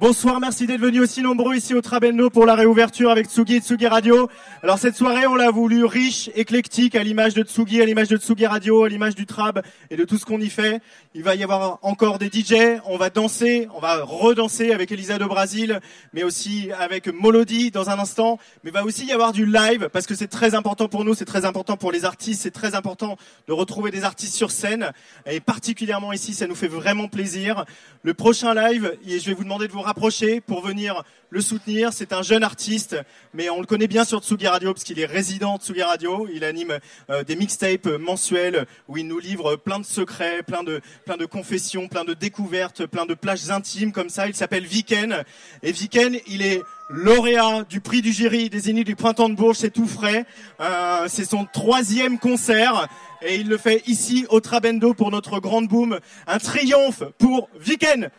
Bonsoir, 0.00 0.40
merci 0.40 0.66
d'être 0.66 0.80
venus 0.80 1.02
aussi 1.02 1.20
nombreux 1.20 1.54
ici 1.54 1.74
au 1.74 1.82
Trabendo 1.82 2.30
pour 2.30 2.46
la 2.46 2.54
réouverture 2.54 3.10
avec 3.10 3.26
Tsugi 3.26 3.56
et 3.56 3.60
Tsugi 3.60 3.86
Radio. 3.86 4.30
Alors 4.62 4.78
cette 4.78 4.94
soirée, 4.94 5.26
on 5.26 5.34
l'a 5.34 5.50
voulu 5.50 5.84
riche, 5.84 6.30
éclectique, 6.34 6.94
à 6.94 7.02
l'image 7.02 7.34
de 7.34 7.42
Tsugi, 7.42 7.82
à 7.82 7.84
l'image 7.84 8.08
de 8.08 8.16
Tsugi 8.16 8.46
Radio, 8.46 8.84
à 8.84 8.88
l'image 8.88 9.14
du 9.14 9.26
Trab 9.26 9.60
et 9.90 9.96
de 9.96 10.04
tout 10.04 10.16
ce 10.16 10.24
qu'on 10.24 10.40
y 10.40 10.48
fait. 10.48 10.80
Il 11.14 11.22
va 11.22 11.34
y 11.34 11.42
avoir 11.42 11.75
encore 11.86 12.18
des 12.18 12.26
DJ, 12.26 12.80
on 12.86 12.96
va 12.96 13.10
danser, 13.10 13.68
on 13.72 13.78
va 13.78 14.02
redanser 14.02 14.72
avec 14.72 14.90
Elisa 14.90 15.18
de 15.18 15.24
Brasil, 15.24 15.78
mais 16.12 16.24
aussi 16.24 16.68
avec 16.76 17.06
Molody 17.06 17.70
dans 17.70 17.90
un 17.90 17.98
instant. 18.00 18.40
Mais 18.64 18.72
va 18.72 18.84
aussi 18.84 19.06
y 19.06 19.12
avoir 19.12 19.32
du 19.32 19.46
live 19.46 19.88
parce 19.92 20.08
que 20.08 20.16
c'est 20.16 20.26
très 20.26 20.56
important 20.56 20.88
pour 20.88 21.04
nous, 21.04 21.14
c'est 21.14 21.24
très 21.24 21.44
important 21.44 21.76
pour 21.76 21.92
les 21.92 22.04
artistes, 22.04 22.42
c'est 22.42 22.50
très 22.50 22.74
important 22.74 23.16
de 23.46 23.52
retrouver 23.52 23.92
des 23.92 24.02
artistes 24.02 24.34
sur 24.34 24.50
scène 24.50 24.90
et 25.26 25.38
particulièrement 25.38 26.12
ici, 26.12 26.34
ça 26.34 26.48
nous 26.48 26.56
fait 26.56 26.66
vraiment 26.66 27.06
plaisir. 27.06 27.64
Le 28.02 28.14
prochain 28.14 28.52
live, 28.52 28.98
je 29.06 29.24
vais 29.24 29.34
vous 29.34 29.44
demander 29.44 29.68
de 29.68 29.72
vous 29.72 29.80
rapprocher 29.80 30.40
pour 30.40 30.62
venir 30.62 31.04
le 31.30 31.40
soutenir. 31.40 31.92
C'est 31.92 32.12
un 32.12 32.22
jeune 32.22 32.42
artiste, 32.42 32.96
mais 33.34 33.50
on 33.50 33.60
le 33.60 33.66
connaît 33.66 33.88
bien 33.88 34.04
sur 34.04 34.20
Tsugi 34.22 34.46
Radio 34.46 34.72
parce 34.72 34.84
qu'il 34.84 34.98
est 34.98 35.06
résident 35.06 35.56
de 35.56 35.62
Tsugi 35.62 35.82
Radio. 35.82 36.28
Il 36.32 36.44
anime 36.44 36.78
euh, 37.10 37.24
des 37.24 37.36
mixtapes 37.36 37.86
mensuels 37.86 38.66
où 38.88 38.96
il 38.96 39.06
nous 39.06 39.18
livre 39.18 39.56
plein 39.56 39.78
de 39.78 39.84
secrets, 39.84 40.42
plein 40.42 40.62
de 40.62 40.80
plein 41.04 41.16
de 41.16 41.26
confessions, 41.26 41.75
plein 41.86 42.04
de 42.04 42.14
découvertes, 42.14 42.86
plein 42.86 43.06
de 43.06 43.14
plages 43.14 43.50
intimes 43.50 43.92
comme 43.92 44.08
ça. 44.08 44.26
Il 44.26 44.34
s'appelle 44.34 44.64
Viken 44.64 45.22
et 45.62 45.72
Viken, 45.72 46.16
il 46.26 46.42
est 46.42 46.62
lauréat 46.88 47.64
du 47.68 47.80
prix 47.80 48.02
du 48.02 48.12
jury 48.12 48.48
des 48.48 48.72
du 48.72 48.96
printemps 48.96 49.28
de 49.28 49.34
Bourges, 49.34 49.58
c'est 49.58 49.70
tout 49.70 49.86
frais. 49.86 50.24
Euh, 50.60 51.06
c'est 51.08 51.24
son 51.24 51.46
troisième 51.52 52.18
concert 52.18 52.88
et 53.22 53.36
il 53.36 53.48
le 53.48 53.58
fait 53.58 53.82
ici 53.86 54.26
au 54.30 54.40
Trabendo 54.40 54.94
pour 54.94 55.10
notre 55.10 55.38
grande 55.40 55.68
boom. 55.68 55.98
Un 56.26 56.38
triomphe 56.38 57.04
pour 57.18 57.48
Viken. 57.60 58.10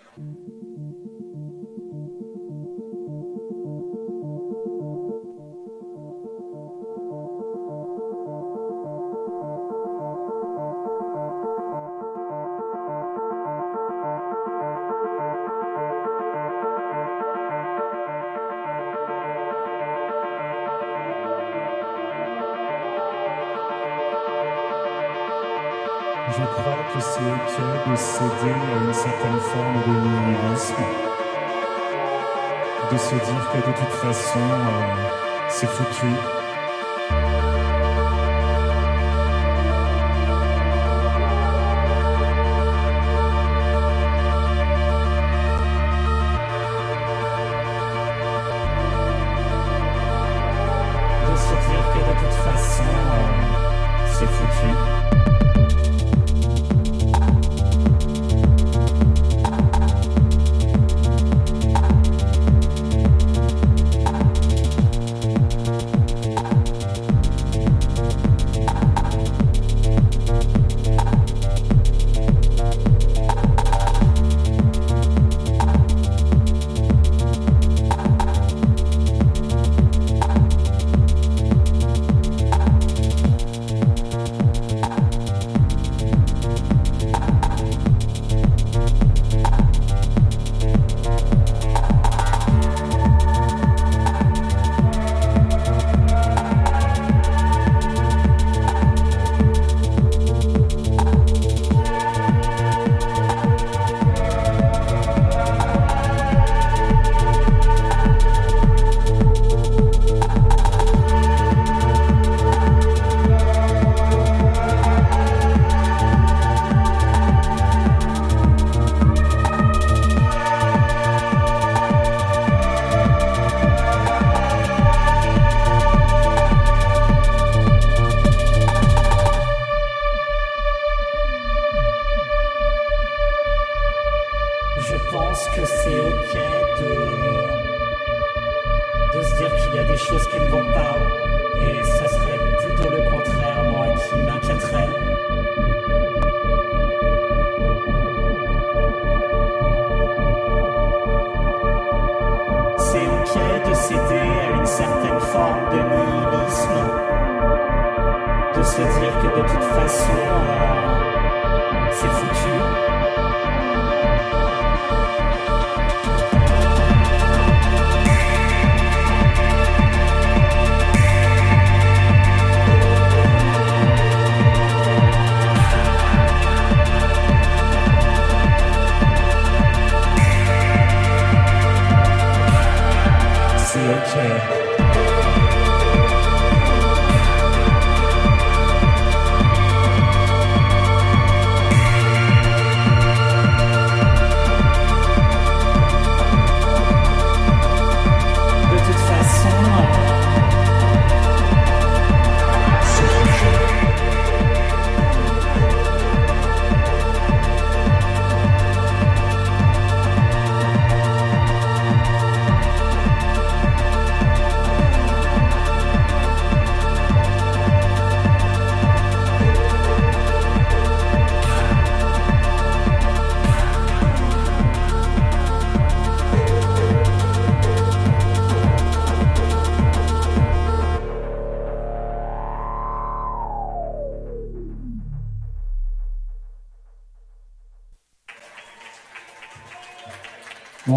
Se 32.97 33.15
dire 33.15 33.49
que 33.51 33.57
de 33.57 33.73
toute 33.73 33.95
façon, 34.01 34.39
euh, 34.39 35.49
c'est 35.49 35.67
foutu. 35.67 36.36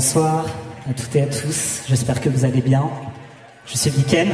Bonsoir 0.00 0.46
à 0.88 0.94
toutes 0.94 1.14
et 1.14 1.20
à 1.20 1.26
tous, 1.26 1.82
j'espère 1.86 2.22
que 2.22 2.30
vous 2.30 2.46
allez 2.46 2.62
bien. 2.62 2.88
Je 3.66 3.76
suis 3.76 3.90
Viken, 3.90 4.30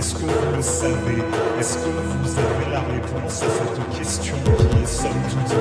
Est-ce 0.00 0.14
que 0.14 0.20
vous 0.20 0.56
le 0.56 0.62
savez? 0.62 1.22
Est-ce 1.58 1.76
que 1.76 1.90
vous 1.90 2.38
avez 2.38 2.72
la 2.72 2.80
réponse 2.80 3.42
à 3.42 3.50
cette 3.50 3.98
question 3.98 4.34
qui 4.56 4.82
est 4.82 4.86
somme 4.86 5.10
toute 5.28 5.59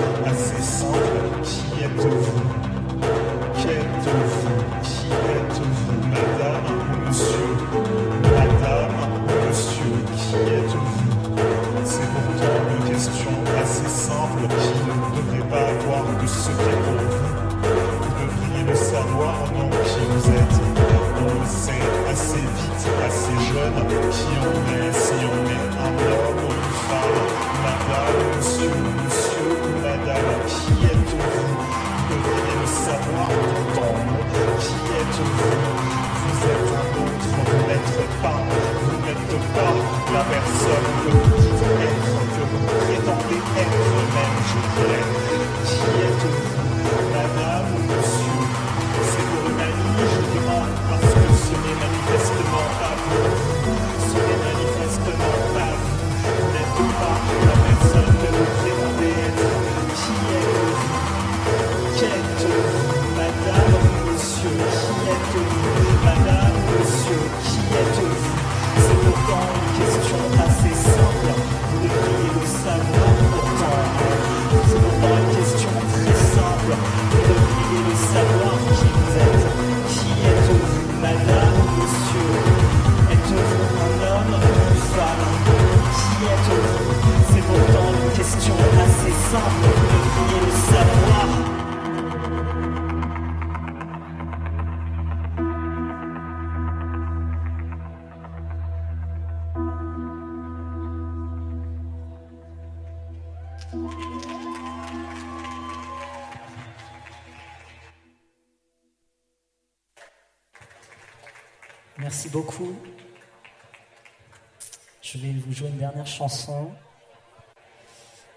chanson. 116.20 116.72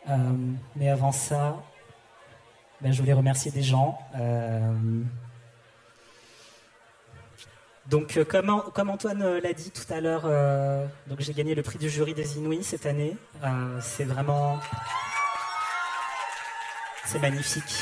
Euh, 0.08 0.14
mais 0.76 0.88
avant 0.88 1.10
ça, 1.12 1.56
ben, 2.80 2.92
je 2.92 3.00
voulais 3.00 3.12
remercier 3.12 3.50
des 3.50 3.62
gens. 3.62 3.98
Euh, 4.16 4.72
donc, 7.86 8.16
euh, 8.16 8.24
comme, 8.24 8.50
An- 8.50 8.70
comme 8.72 8.90
Antoine 8.90 9.38
l'a 9.38 9.52
dit 9.52 9.72
tout 9.72 9.92
à 9.92 10.00
l'heure, 10.00 10.26
j'ai 11.18 11.34
gagné 11.34 11.54
le 11.56 11.62
prix 11.62 11.78
du 11.78 11.90
jury 11.90 12.14
des 12.14 12.38
Inouïs 12.38 12.62
cette 12.64 12.86
année. 12.86 13.16
C'est 13.80 14.04
vraiment. 14.04 14.60
C'est 17.04 17.18
magnifique. 17.18 17.74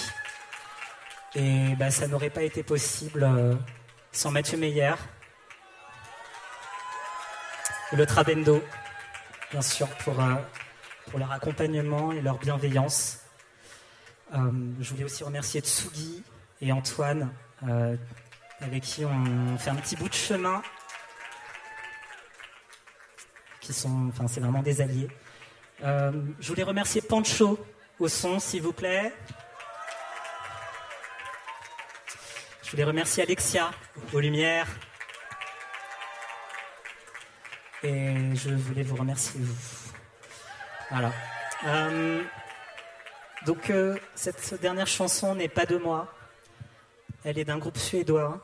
Et 1.35 1.75
ben, 1.77 1.91
ça 1.91 2.09
n'aurait 2.09 2.31
pas 2.31 2.43
été 2.43 2.63
possible 2.63 3.29
sans 4.13 4.31
Mathieu 4.31 4.57
Meyer, 4.59 4.95
le 7.93 8.05
Trabendo, 8.07 8.61
bien 9.51 9.63
sûr, 9.63 9.89
pour, 10.05 10.19
euh, 10.21 10.35
pour 11.11 11.19
leur 11.19 11.33
accompagnement 11.33 12.13
et 12.13 12.21
leur 12.21 12.39
bienveillance. 12.39 13.21
Euh, 14.35 14.39
je 14.81 14.91
voulais 14.91 15.05
aussi 15.05 15.25
remercier 15.25 15.61
Tsugi 15.61 16.23
et 16.61 16.73
Antoine, 16.73 17.33
euh, 17.69 17.97
avec 18.61 18.85
qui 18.85 19.05
on 19.05 19.59
fait 19.59 19.71
un 19.71 19.77
petit 19.77 19.97
bout 19.97 20.09
de 20.09 20.15
chemin. 20.15 20.63
Qui 23.61 23.73
sont, 23.73 24.09
enfin, 24.09 24.27
c'est 24.29 24.41
vraiment 24.41 24.63
des 24.63 24.81
alliés. 24.81 25.09
Je 25.83 26.49
voulais 26.49 26.63
remercier 26.63 27.01
Pancho 27.01 27.59
au 27.99 28.09
son, 28.09 28.39
s'il 28.39 28.63
vous 28.63 28.73
plaît. 28.73 29.13
Je 32.63 32.71
voulais 32.71 32.85
remercier 32.85 33.23
Alexia 33.23 33.71
aux 34.13 34.21
lumières. 34.21 34.69
Et 37.83 38.35
je 38.35 38.51
voulais 38.51 38.83
vous 38.83 38.97
remercier, 38.97 39.41
vous. 39.41 39.93
Voilà. 40.91 41.13
Euh, 41.67 42.23
donc, 43.47 43.71
euh, 43.71 43.97
cette 44.15 44.61
dernière 44.61 44.87
chanson 44.87 45.35
n'est 45.35 45.49
pas 45.49 45.67
de 45.67 45.77
moi. 45.77 46.13
Elle 47.25 47.39
est 47.39 47.45
d'un 47.45 47.59
groupe 47.59 47.79
suédois 47.79 48.41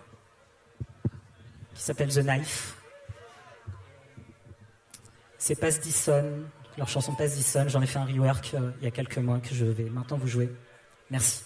qui 1.75 1.83
s'appelle 1.83 2.09
The 2.09 2.23
Knife. 2.23 2.77
C'est 5.39 5.57
Pass 5.57 5.81
Dison, 5.81 6.45
leur 6.79 6.89
chanson 6.89 7.15
Pass 7.15 7.35
Dison. 7.35 7.69
J'en 7.69 7.83
ai 7.83 7.87
fait 7.87 7.99
un 7.99 8.05
rework 8.05 8.53
euh, 8.55 8.73
il 8.81 8.85
y 8.85 8.89
a 8.89 8.91
quelques 8.91 9.19
mois 9.19 9.39
que 9.39 9.55
je 9.55 9.65
vais 9.67 9.91
maintenant 9.91 10.17
vous 10.17 10.29
jouer. 10.29 10.51
Merci. 11.11 11.46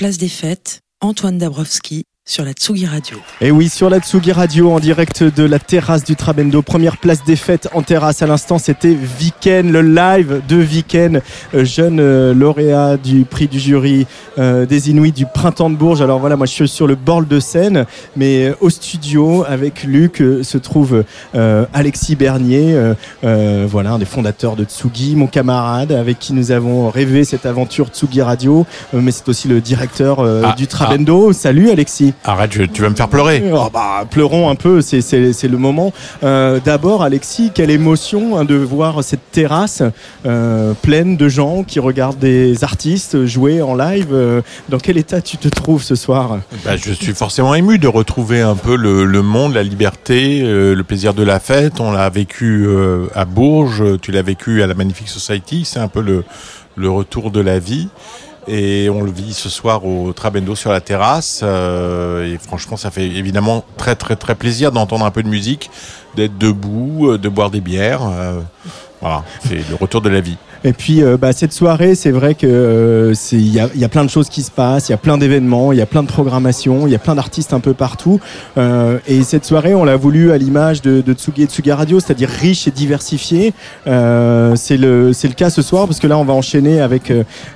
Place 0.00 0.16
des 0.16 0.30
Fêtes, 0.30 0.80
Antoine 1.02 1.36
Dabrowski 1.36 2.04
sur 2.26 2.44
la 2.44 2.52
Tsugi 2.52 2.86
Radio. 2.86 3.18
Et 3.40 3.50
oui, 3.50 3.68
sur 3.68 3.90
la 3.90 3.98
Tsugi 3.98 4.32
Radio, 4.32 4.70
en 4.70 4.78
direct 4.78 5.24
de 5.24 5.42
la 5.42 5.58
terrasse 5.58 6.04
du 6.04 6.16
Trabendo, 6.16 6.62
première 6.62 6.96
place 6.96 7.24
des 7.24 7.36
fêtes 7.36 7.68
en 7.74 7.82
terrasse. 7.82 8.22
À 8.22 8.26
l'instant, 8.26 8.58
c'était 8.58 8.94
Viken, 8.94 9.70
le 9.70 9.82
live 9.82 10.40
de 10.48 10.56
Viken, 10.56 11.20
euh, 11.54 11.64
jeune 11.64 11.98
euh, 12.00 12.32
lauréat 12.32 12.96
du 12.96 13.24
prix 13.24 13.48
du 13.48 13.58
jury 13.58 14.06
euh, 14.40 14.66
des 14.66 14.90
Inuits 14.90 15.12
du 15.12 15.26
printemps 15.26 15.70
de 15.70 15.76
Bourges. 15.76 16.00
Alors 16.02 16.18
voilà, 16.18 16.36
moi 16.36 16.46
je 16.46 16.52
suis 16.52 16.68
sur 16.68 16.86
le 16.86 16.94
bord 16.96 17.22
de 17.22 17.38
scène, 17.38 17.84
mais 18.16 18.46
euh, 18.48 18.54
au 18.60 18.70
studio 18.70 19.44
avec 19.46 19.84
Luc 19.84 20.20
euh, 20.20 20.42
se 20.42 20.58
trouve 20.58 21.04
Alexis 21.72 22.16
Bernier, 22.16 22.74
voilà, 23.22 23.92
un 23.92 23.98
des 23.98 24.04
fondateurs 24.04 24.56
de 24.56 24.64
Tsugi, 24.64 25.14
mon 25.16 25.26
camarade 25.26 25.92
avec 25.92 26.18
qui 26.18 26.32
nous 26.32 26.50
avons 26.52 26.88
rêvé 26.90 27.24
cette 27.24 27.46
aventure 27.46 27.88
Tsugi 27.88 28.22
Radio, 28.22 28.66
mais 28.92 29.10
c'est 29.10 29.28
aussi 29.28 29.48
le 29.48 29.60
directeur 29.60 30.20
Ah, 30.20 30.54
du 30.56 30.66
Trabendo. 30.66 31.32
Salut 31.32 31.70
Alexis. 31.70 32.14
Arrête, 32.24 32.52
je- 32.52 32.62
tu 32.64 32.82
vas 32.82 32.88
me 32.90 32.94
faire 32.94 33.08
pleurer. 33.08 33.42
Oh, 33.52 33.68
bah, 33.72 34.04
pleurons 34.10 34.48
un 34.48 34.54
peu, 34.54 34.80
c'est- 34.80 35.00
le 35.48 35.58
moment. 35.58 35.92
D'abord, 36.22 37.02
Alexis, 37.02 37.50
quelle 37.54 37.70
émotion 37.70 38.38
hein, 38.38 38.44
de 38.44 38.54
voir 38.56 39.02
cette 39.04 39.30
terrasse 39.32 39.82
pleine 40.82 41.16
de 41.16 41.28
gens 41.28 41.62
qui 41.64 41.78
regardent 41.80 42.18
des 42.18 42.64
artistes 42.64 43.24
jouer 43.26 43.62
en 43.62 43.74
live. 43.74 44.08
Euh, 44.30 44.42
dans 44.68 44.78
quel 44.78 44.96
état 44.96 45.20
tu 45.20 45.36
te 45.36 45.48
trouves 45.48 45.82
ce 45.82 45.94
soir 45.94 46.38
Bah, 46.64 46.76
je 46.76 46.92
suis 46.92 47.14
forcément 47.14 47.54
ému 47.54 47.78
de 47.78 47.88
retrouver 47.88 48.40
un 48.40 48.54
peu 48.54 48.76
le, 48.76 49.22
monde, 49.22 49.54
la 49.54 49.62
liberté, 49.62 50.40
euh, 50.42 50.74
le 50.74 50.84
plaisir 50.84 51.14
de 51.14 51.22
la 51.22 51.40
fête. 51.40 51.80
On 51.80 51.92
l'a 51.92 52.08
vécu 52.10 52.64
euh, 52.66 53.08
à 53.14 53.24
Bourges, 53.24 53.98
tu 54.00 54.12
l'as 54.12 54.22
vécu 54.22 54.62
à 54.62 54.66
la 54.66 54.74
Magnifique 54.74 55.08
Society. 55.08 55.64
C'est 55.64 55.80
un 55.80 55.88
peu 55.88 56.00
le, 56.00 56.24
retour 56.90 57.30
de 57.30 57.40
la 57.40 57.58
vie. 57.58 57.88
Et 58.48 58.88
on 58.88 59.02
le 59.02 59.10
vit 59.10 59.34
ce 59.34 59.48
soir 59.48 59.84
au 59.84 60.12
Trabendo 60.12 60.56
sur 60.56 60.72
la 60.72 60.80
terrasse. 60.80 61.42
et 61.42 62.38
franchement, 62.38 62.76
ça 62.76 62.90
fait 62.90 63.06
évidemment 63.06 63.64
très 63.76 63.94
très 63.94 64.16
très 64.16 64.34
plaisir 64.34 64.72
d'entendre 64.72 65.04
un 65.04 65.10
peu 65.10 65.22
de 65.22 65.28
musique, 65.28 65.70
d'être 66.16 66.38
debout, 66.38 67.18
de 67.18 67.28
boire 67.28 67.50
des 67.50 67.60
bières. 67.60 68.00
voilà, 69.00 69.24
c'est 69.46 69.68
le 69.68 69.74
retour 69.78 70.00
de 70.00 70.08
la 70.08 70.20
vie. 70.20 70.38
Et 70.62 70.74
puis 70.74 71.02
euh, 71.02 71.16
bah, 71.16 71.32
cette 71.32 71.52
soirée, 71.52 71.94
c'est 71.94 72.10
vrai 72.10 72.34
que 72.34 72.46
euh, 72.46 73.14
y 73.32 73.58
a, 73.58 73.68
y 73.74 73.84
a 73.84 73.88
plein 73.88 74.04
de 74.04 74.10
choses 74.10 74.28
qui 74.28 74.42
se 74.42 74.50
passent, 74.50 74.88
il 74.88 74.92
y 74.92 74.94
a 74.94 74.98
plein 74.98 75.16
d'événements, 75.16 75.72
il 75.72 75.78
y 75.78 75.82
a 75.82 75.86
plein 75.86 76.02
de 76.02 76.08
programmations, 76.08 76.86
il 76.86 76.92
y 76.92 76.94
a 76.94 76.98
plein 76.98 77.14
d'artistes 77.14 77.54
un 77.54 77.60
peu 77.60 77.72
partout. 77.72 78.20
Euh, 78.58 78.98
et 79.06 79.22
cette 79.22 79.46
soirée, 79.46 79.74
on 79.74 79.84
l'a 79.84 79.96
voulu 79.96 80.32
à 80.32 80.38
l'image 80.38 80.82
de, 80.82 81.00
de 81.00 81.12
Tsugi 81.14 81.44
et 81.44 81.46
Tsugi 81.46 81.72
Radio, 81.72 81.98
c'est-à-dire 81.98 82.28
riche 82.28 82.68
et 82.68 82.70
diversifié. 82.70 83.54
Euh, 83.86 84.54
c'est 84.54 84.76
le 84.76 85.14
c'est 85.14 85.28
le 85.28 85.34
cas 85.34 85.48
ce 85.48 85.62
soir 85.62 85.86
parce 85.86 85.98
que 85.98 86.06
là, 86.06 86.18
on 86.18 86.24
va 86.24 86.34
enchaîner 86.34 86.80
avec 86.80 87.10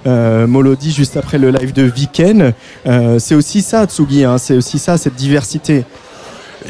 euh, 0.06 0.46
Molody 0.46 0.90
juste 0.90 1.18
après 1.18 1.36
le 1.36 1.50
live 1.50 1.74
de 1.74 1.82
Viken. 1.82 2.54
Euh, 2.86 3.18
c'est 3.18 3.34
aussi 3.34 3.60
ça, 3.60 3.84
Tsugi, 3.84 4.24
hein, 4.24 4.38
c'est 4.38 4.56
aussi 4.56 4.78
ça, 4.78 4.96
cette 4.96 5.14
diversité. 5.14 5.84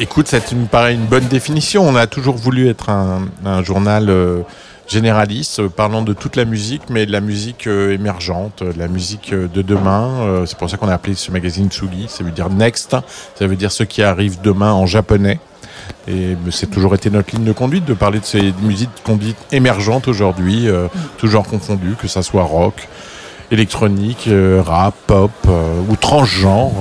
Écoute, 0.01 0.27
ça 0.27 0.39
me 0.57 0.67
paraît 0.67 0.95
une 0.95 1.07
bonne 1.07 1.29
définition. 1.29 1.89
On 1.89 1.95
a 1.95 2.09
toujours 2.09 2.35
voulu 2.35 2.69
être 2.69 2.91
un, 2.91 3.29
un 3.45 3.63
journal 3.63 4.13
généraliste, 4.89 5.61
euh, 5.61 5.69
parlant 5.69 6.03
de 6.03 6.13
toute 6.13 6.37
la 6.37 6.45
musique, 6.45 6.83
mais 6.91 7.07
de 7.07 7.13
la 7.13 7.21
musique 7.21 7.67
euh, 7.67 7.93
émergente, 7.93 8.63
euh, 8.63 8.73
de 8.73 8.79
la 8.79 8.89
musique 8.89 9.35
de 9.35 9.63
demain. 9.63 10.45
C'est 10.47 10.59
pour 10.59 10.69
ça 10.71 10.77
qu'on 10.77 10.89
a 10.89 10.95
appelé 10.95 11.15
ce 11.15 11.31
magazine 11.31 11.69
Tsugi. 11.71 12.07
Ça 12.09 12.25
veut 12.25 12.31
dire 12.31 12.51
Next. 12.51 12.97
Ça 13.35 13.47
veut 13.47 13.57
dire 13.57 13.73
ce 13.73 13.83
qui 13.83 14.03
arrive 14.03 14.41
demain 14.43 14.73
en 14.73 14.87
japonais. 14.87 15.39
Et 16.07 16.37
c'est 16.51 16.71
toujours 16.71 16.95
été 16.95 17.11
notre 17.11 17.35
ligne 17.35 17.45
de 17.45 17.53
conduite 17.53 17.85
de 17.85 17.95
parler 17.95 18.21
de 18.21 18.25
ces 18.25 18.53
musiques 18.63 18.91
dit 19.09 19.35
émergentes 19.53 20.09
aujourd'hui, 20.09 20.69
euh, 20.69 20.89
toujours 21.19 21.47
confondues, 21.47 21.97
que 21.99 22.09
ça 22.09 22.23
soit 22.23 22.43
rock, 22.43 22.89
électronique, 23.51 24.29
rap, 24.65 24.95
pop 25.07 25.31
euh, 25.49 25.81
ou 25.89 25.97
transgenre, 25.97 26.75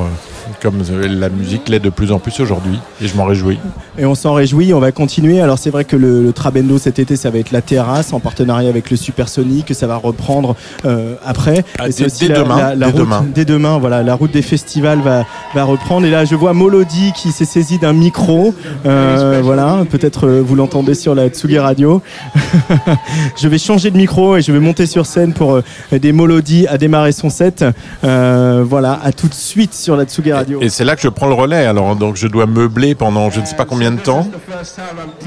comme 0.64 0.82
euh, 0.92 1.08
la 1.08 1.30
musique 1.30 1.68
l'est 1.70 1.80
de 1.82 1.90
plus 1.90 2.12
en 2.14 2.20
plus 2.20 2.40
aujourd'hui. 2.40 2.80
Et 3.02 3.08
je 3.08 3.16
m'en 3.18 3.26
réjouis. 3.26 3.60
Et 4.00 4.06
on 4.06 4.16
s'en 4.16 4.34
réjouit, 4.34 4.74
on 4.74 4.80
va 4.80 4.92
continuer. 4.94 5.42
Alors 5.42 5.58
c'est 5.60 5.70
vrai 5.70 5.84
que 5.84 5.96
le, 5.98 6.24
le 6.24 6.32
Trabendo 6.34 6.78
cet 6.78 6.98
été, 6.98 7.16
ça 7.18 7.30
va 7.30 7.38
être 7.40 7.52
la 7.52 7.62
terrasse 7.62 8.14
en 8.14 8.20
partenariat 8.20 8.70
avec 8.70 8.90
le 8.90 8.98
Supersonic, 8.98 9.66
que 9.66 9.74
ça 9.74 9.86
va 9.88 9.98
reprendre 9.98 10.56
euh, 10.86 11.16
après. 11.26 11.64
Ah, 11.78 11.90
Et 11.90 11.92
c'est 11.92 12.04
dès- 12.04 12.06
aussi 12.06 12.28
dès 12.28 12.34
la, 12.34 12.40
demain, 12.40 12.58
la- 12.58 12.76
la 12.76 12.86
dès 12.88 12.92
route, 12.94 12.96
demain. 13.02 13.26
dès 13.36 13.46
demain, 13.46 13.78
voilà, 13.78 14.02
la 14.04 14.16
route 14.16 14.32
des 14.32 14.42
festivals 14.42 15.02
va, 15.02 15.26
va 15.54 15.64
reprendre. 15.66 16.08
Et 16.08 16.10
là, 16.10 16.24
je 16.26 16.36
vois 16.36 16.54
Molody 16.54 17.12
qui 17.14 17.32
s'est 17.32 17.46
saisi 17.46 17.78
d'un 17.78 17.94
micro. 17.94 18.56
Euh, 18.86 19.42
voilà, 19.44 19.84
peut-être 19.90 20.28
euh, 20.28 20.42
vous 20.46 20.56
l'entendez 20.56 20.94
sur 20.96 21.14
la 21.14 21.28
Tsugi 21.28 21.60
Radio. 21.60 22.02
je 23.38 23.48
vais 23.48 23.58
changer 23.58 23.92
de 23.92 23.98
micro 23.98 24.38
et 24.38 24.42
je 24.42 24.52
vais 24.52 24.60
monter 24.60 24.86
sur 24.86 25.06
scène 25.06 25.34
pour 25.34 25.60
aider 25.92 26.12
Molody 26.14 26.68
à 26.68 26.78
démarrer 26.78 27.12
son 27.12 27.30
set. 27.30 27.66
Voilà, 28.02 29.00
à 29.04 29.12
tout 29.12 29.28
de 29.28 29.34
suite 29.34 29.74
sur 29.74 29.96
la 29.98 30.06
Tsugi 30.06 30.32
Radio. 30.32 30.53
Et 30.62 30.70
c'est 30.70 30.84
là 30.84 30.96
que 30.96 31.02
je 31.02 31.08
prends 31.08 31.28
le 31.28 31.34
relais. 31.34 31.66
Alors 31.66 31.96
donc 31.96 32.16
je 32.16 32.28
dois 32.28 32.46
meubler 32.46 32.96
pendant 32.96 33.30
je 33.30 33.40
ne 33.40 33.46
sais 33.46 33.56
pas 33.56 33.66
combien 33.66 33.92
de 33.92 34.00
temps. 34.00 34.28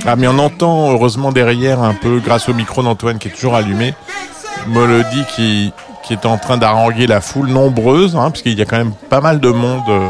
Ah 0.07 0.17
mais 0.17 0.29
on 0.29 0.39
entend 0.39 0.93
heureusement 0.93 1.33
derrière 1.33 1.83
un 1.83 1.95
peu 1.95 2.21
grâce 2.21 2.49
au 2.49 2.55
micro 2.55 2.83
d'Antoine 2.83 3.19
qui 3.19 3.29
est 3.29 3.33
toujours 3.33 3.55
allumé, 3.55 3.95
Molody 4.69 5.25
qui 5.35 5.73
qui 6.05 6.13
est 6.13 6.25
en 6.25 6.39
train 6.39 6.57
d'haranguer 6.57 7.09
la 7.09 7.21
foule 7.21 7.49
nombreuse, 7.49 8.15
hein, 8.15 8.31
parce 8.31 8.43
qu'il 8.43 8.57
y 8.57 8.63
a 8.63 8.65
quand 8.65 8.77
même 8.77 8.93
pas 9.11 9.21
mal 9.21 9.41
de 9.41 9.49
monde 9.49 9.83
euh, 9.89 10.09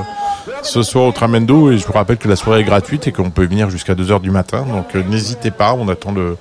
ce 0.62 0.83
soir 0.83 1.07
au 1.07 1.12
Tramendo 1.12 1.73
et 1.73 1.78
je 1.78 1.86
vous 1.86 1.95
rappelle 1.95 2.19
que 2.19 2.28
la 2.28 2.36
soirée 2.36 2.61
est 2.61 2.65
gratuite 2.65 3.07
et 3.07 3.12
qu'on 3.12 3.31
peut 3.31 3.47
venir 3.47 3.70
jusqu'à 3.70 3.95
2h 3.95 4.20
du 4.20 4.31
matin. 4.31 4.67
Donc 4.70 4.95
euh, 4.95 5.03
n'hésitez 5.09 5.51
pas, 5.51 5.73
on 5.73 5.89
attend 5.89 6.12
le 6.12 6.36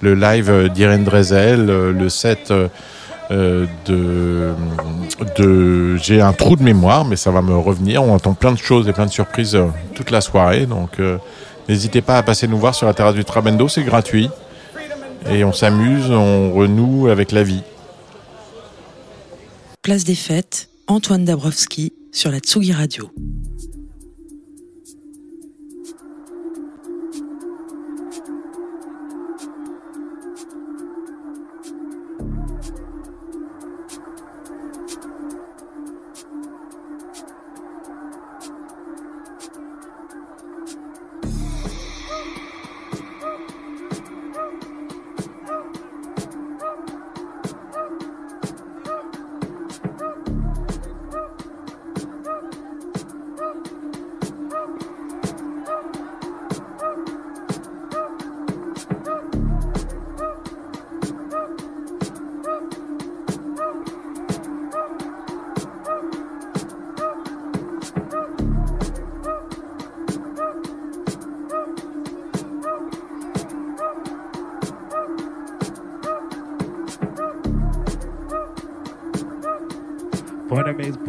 le 0.00 0.14
live 0.14 0.50
euh, 0.50 0.68
d'Irene 0.68 1.04
Drezel, 1.04 1.66
le 1.66 2.08
set 2.08 2.52
euh, 3.30 3.66
de, 3.86 4.54
de 5.36 5.96
j'ai 5.96 6.20
un 6.20 6.32
trou 6.32 6.56
de 6.56 6.62
mémoire, 6.62 7.04
mais 7.04 7.16
ça 7.16 7.30
va 7.30 7.42
me 7.42 7.56
revenir. 7.56 8.02
On 8.02 8.14
entend 8.14 8.34
plein 8.34 8.52
de 8.52 8.58
choses 8.58 8.88
et 8.88 8.92
plein 8.92 9.06
de 9.06 9.10
surprises 9.10 9.54
euh, 9.54 9.66
toute 9.94 10.10
la 10.10 10.20
soirée, 10.20 10.66
donc 10.66 11.00
euh, 11.00 11.18
n'hésitez 11.68 12.02
pas 12.02 12.18
à 12.18 12.22
passer 12.22 12.46
nous 12.46 12.58
voir 12.58 12.74
sur 12.74 12.86
la 12.86 12.94
terrasse 12.94 13.14
du 13.14 13.24
Trabendo, 13.24 13.68
c'est 13.68 13.84
gratuit 13.84 14.30
et 15.30 15.44
on 15.44 15.52
s'amuse, 15.52 16.10
on 16.10 16.52
renoue 16.52 17.08
avec 17.08 17.32
la 17.32 17.42
vie. 17.42 17.62
Place 19.82 20.04
des 20.04 20.14
Fêtes, 20.14 20.68
Antoine 20.86 21.24
Dabrowski 21.24 21.92
sur 22.12 22.30
la 22.30 22.38
Tsugi 22.38 22.72
Radio. 22.72 23.10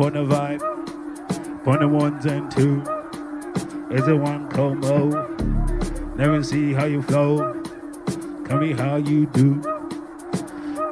Of 0.08 0.30
mix, 0.30 0.64
vibe, 0.64 1.64
point 1.66 1.84
of 1.84 1.92
ones 1.92 2.26
and 2.26 2.50
two. 2.50 2.82
Is 3.94 4.08
it 4.08 4.14
one 4.14 4.48
combo? 4.50 5.28
Never 6.16 6.42
see 6.42 6.72
how 6.72 6.86
you 6.86 7.02
flow. 7.02 7.62
Tell 8.46 8.58
me 8.58 8.72
how 8.72 8.96
you 8.96 9.26
do. 9.26 9.56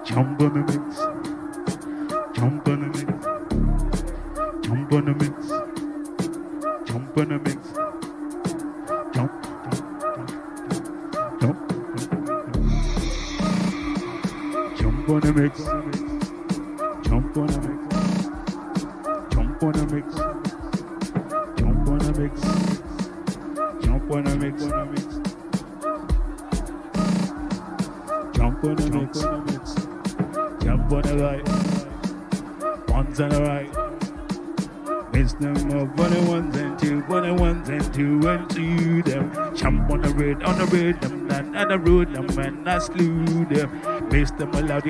Jump 0.04 0.42
on 0.42 0.66
the 0.66 0.85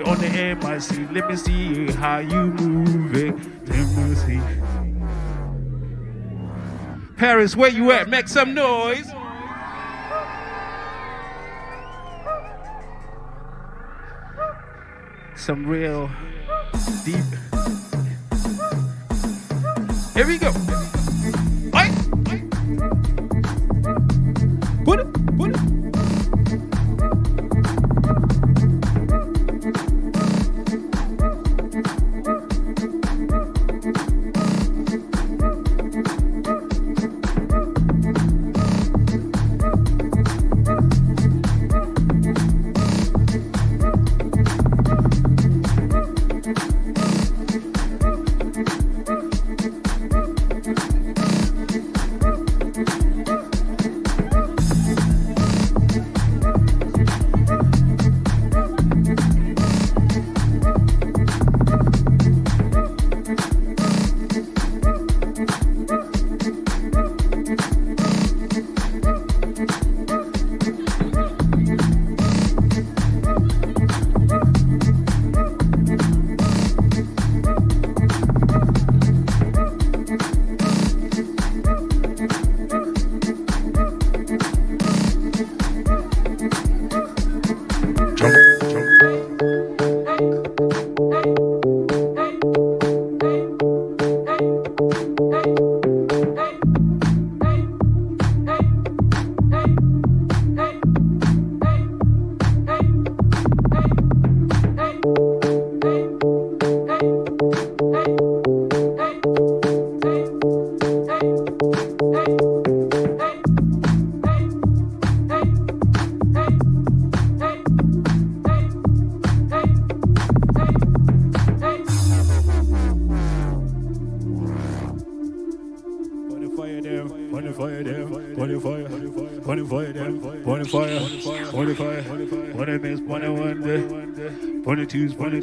aloud 0.01 0.07
on 0.07 0.17
the 0.19 0.29
MIC. 0.29 1.11
Let 1.11 1.29
me 1.29 1.35
see 1.35 1.91
how 1.91 2.19
you 2.19 2.47
move 2.47 3.15
it. 3.15 3.35
Let 3.67 3.87
me 3.97 4.15
see. 4.15 4.41
Paris, 7.17 7.55
where 7.55 7.69
you 7.69 7.91
at? 7.91 8.09
Make 8.09 8.27
some 8.27 8.53
noise. 8.53 9.07
Some 15.35 15.67
real 15.67 16.09
deep. 17.03 17.23
Here 20.13 20.27
we 20.27 20.37
go. 20.37 20.84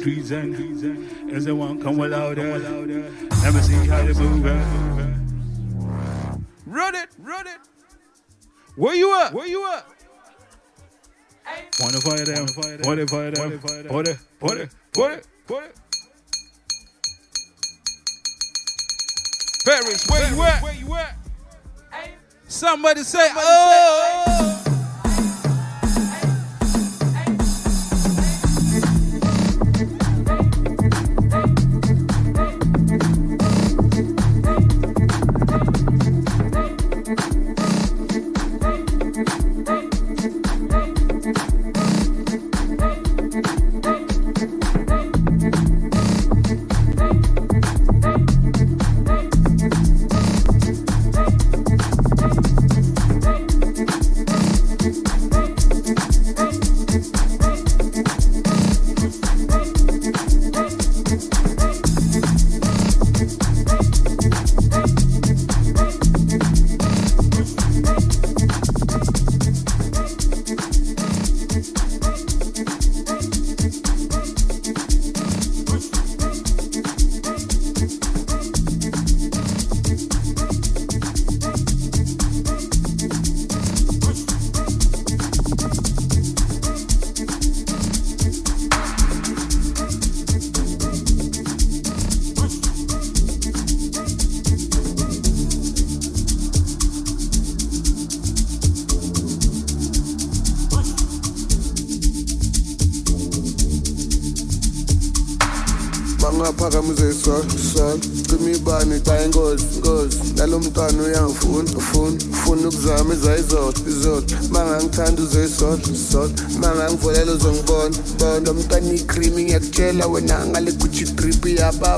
The 0.03 0.09
twos, 0.11 0.29
the 0.29 0.41
threes 0.55 0.83
and 0.83 1.31
is 1.31 1.45
the 1.45 1.55
one 1.55 1.81
come 1.81 1.97
louder. 1.97 2.59
See 3.61 3.87
how 3.87 4.01
you 4.01 4.13
move. 4.13 4.45
Run 6.65 6.95
it, 6.95 7.09
run 7.19 7.47
it. 7.47 7.57
Where 8.75 8.95
you 8.95 9.15
at? 9.19 9.33
Where 9.33 9.47
you 9.47 9.65
at? 9.67 9.85
The 11.77 12.01
fire 12.01 12.25
them, 12.25 12.45
put 12.47 12.97
the 12.97 13.07
fire 13.07 13.31
them, 13.31 13.59
put 13.59 14.07
it, 14.07 14.17
put 14.39 14.57
it, 14.57 14.69
put 14.93 15.11
it, 15.11 15.27
put 15.47 15.63
it. 15.63 15.79
Paris, 19.65 20.09
where 20.09 20.33
you 20.33 20.43
at? 20.43 20.63
Where 20.63 20.75
you 20.75 20.95
at? 20.95 21.17
Somebody 22.47 23.03
say, 23.03 23.29
oh. 23.35 24.72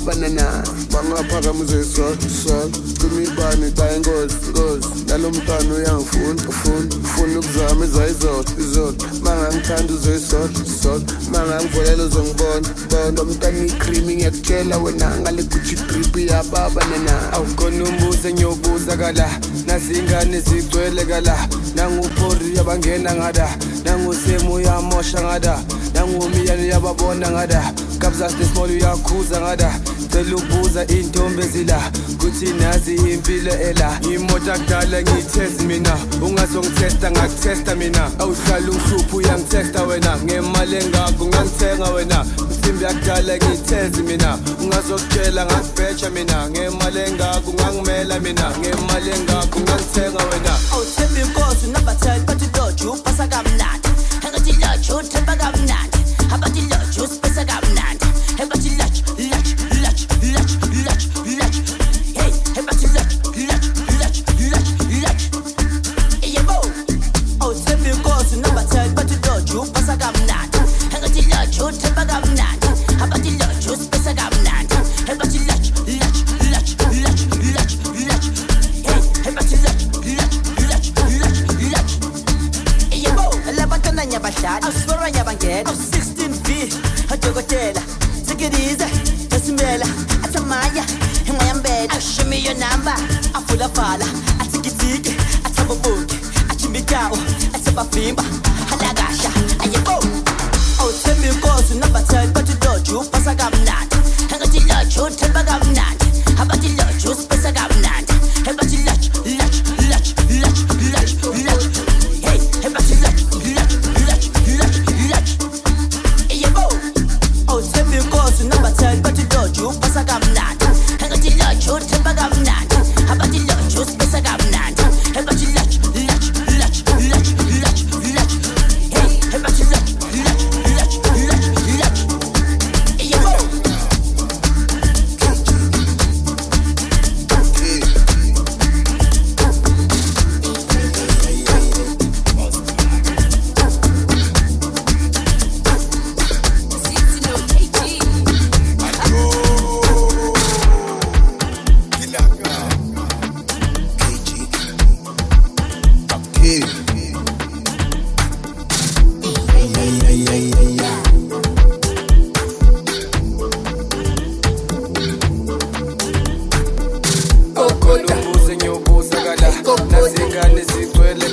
Iyababa 0.06 0.16
nana 0.16 0.64
bangaphakamiza 0.92 1.80
isol 1.82 2.16
sol 2.30 2.70
cima 3.00 3.22
ibani 3.22 3.72
xa 3.76 3.96
ingozi 3.96 4.36
ngozi. 4.50 4.88
Nalo 5.08 5.30
mntwana 5.32 5.74
uyangifuna 5.76 6.42
ufuna 6.50 6.96
ufuna 7.04 7.40
ukuzama 7.40 7.86
izayizodwa 7.86 8.54
izodwa 8.60 9.08
mangangithanda 9.24 9.94
uzoyisodwa 9.94 10.66
sodwa 10.84 11.16
mangangivulela 11.32 12.04
uzongibona 12.04 12.70
bona. 12.90 13.12
Lo 13.18 13.26
mntwana 13.26 13.66
ikrimi 13.66 14.16
ngiyakutshela 14.16 14.78
wena 14.78 15.18
ngale 15.20 15.44
gucci 15.44 15.76
drip 15.76 16.16
iyababa 16.18 16.82
nana 16.86 17.34
awukhona 17.34 17.84
umbuzo 17.84 18.30
engiyobuza 18.30 18.98
kala. 18.98 19.30
Nazingane 19.68 20.40
zigcwele 20.40 21.06
kala. 21.06 21.48
Nanguphori 21.76 22.56
yabangena 22.56 23.16
ngada. 23.16 23.58
Nangusemu 23.86 24.54
uyamosha 24.54 25.22
ngada. 25.22 25.60
Nangumiyane 25.94 26.64
uyababona 26.64 27.32
ngada. 27.32 27.74
Kabzasnesmall 28.00 28.72
uyakhuza 28.72 29.42
ngada. 29.42 29.80
Cela 30.16 30.36
ukubuza 30.36 30.88
intombi 30.88 31.42
ezila 31.42 31.92
kuthi 32.20 32.54
nazi 32.54 32.96
impilo 32.96 33.52
ela. 33.52 34.00
Imoto 34.02 34.54
akudala 34.54 35.02
ngiyithezi 35.02 35.64
mina 35.66 35.98
ungazongithesta 36.22 37.12
ngakuthesta 37.12 37.76
mina. 37.76 38.12
Awuhlala 38.20 38.72
ungihlupha 38.72 39.16
uyangithesta 39.18 39.84
wena 39.84 40.18
ngemali 40.24 40.76
engako 40.76 41.24
ungangithenga 41.24 41.90
wena. 41.90 42.26
Insimbi 42.50 42.84
yakudala 42.84 43.38
ngiyithezi 43.38 44.04
mina 44.04 44.38
ungazokutshela 44.62 45.46
ngakubheja 45.46 46.10
mina. 46.10 46.50
Ngemali 46.50 47.00
engako 47.00 47.52
ungangimela 47.52 48.20
mina 48.20 48.52
ngemali 48.60 49.10
engako 49.10 49.60
ungangithenga 49.60 50.24
wena. 50.24 50.54
Awuthemba 50.72 51.22
inkosi 51.22 51.66
unabatheli 51.68 52.26
bathi 52.26 52.50
loju 52.58 52.92
upasa 52.92 53.28
kamnandi. 53.28 53.90
Engathi 54.26 54.54
loju 54.54 54.98
uthemba 54.98 55.36
kamnandi. 55.36 55.85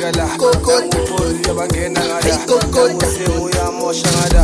ngala 0.03 0.27
kokota 0.37 0.99
yabangena 1.49 2.01
ngala 2.07 2.97
usemuya 2.99 3.71
mosha 3.71 4.09
ngala 4.11 4.43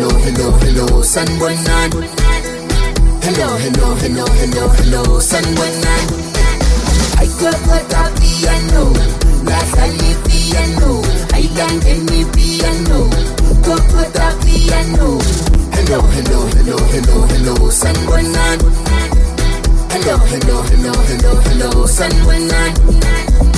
hello, 0.00 0.18
hello, 0.20 0.50
hello, 0.60 1.02
San 1.02 1.26
Buenan. 1.38 1.90
Hello, 3.22 3.48
hello, 3.58 3.94
hello, 3.96 4.24
hello, 4.40 4.68
hello, 4.68 5.20
San 5.20 5.44
Buenan. 5.54 6.04
I 7.18 7.26
got 7.38 7.60
what 7.68 7.94
I 7.94 8.10
piano, 8.18 8.92
la 9.44 9.58
sali 9.72 10.16
piano, 10.24 11.02
I 11.32 11.46
got 11.54 11.84
any 11.84 12.24
piano, 12.32 13.08
got 13.62 14.40
piano. 14.40 15.18
Hello, 15.76 16.00
hello, 16.16 16.46
hello, 16.56 16.76
hello, 16.92 17.26
hello, 17.26 17.70
San 17.70 18.06
Buenan. 18.06 18.58
Hello, 19.90 20.16
hello, 20.16 20.62
hello, 20.62 20.92
hello, 20.92 21.40
hello, 21.44 21.86
San 21.86 22.24
Buenan. 22.24 23.49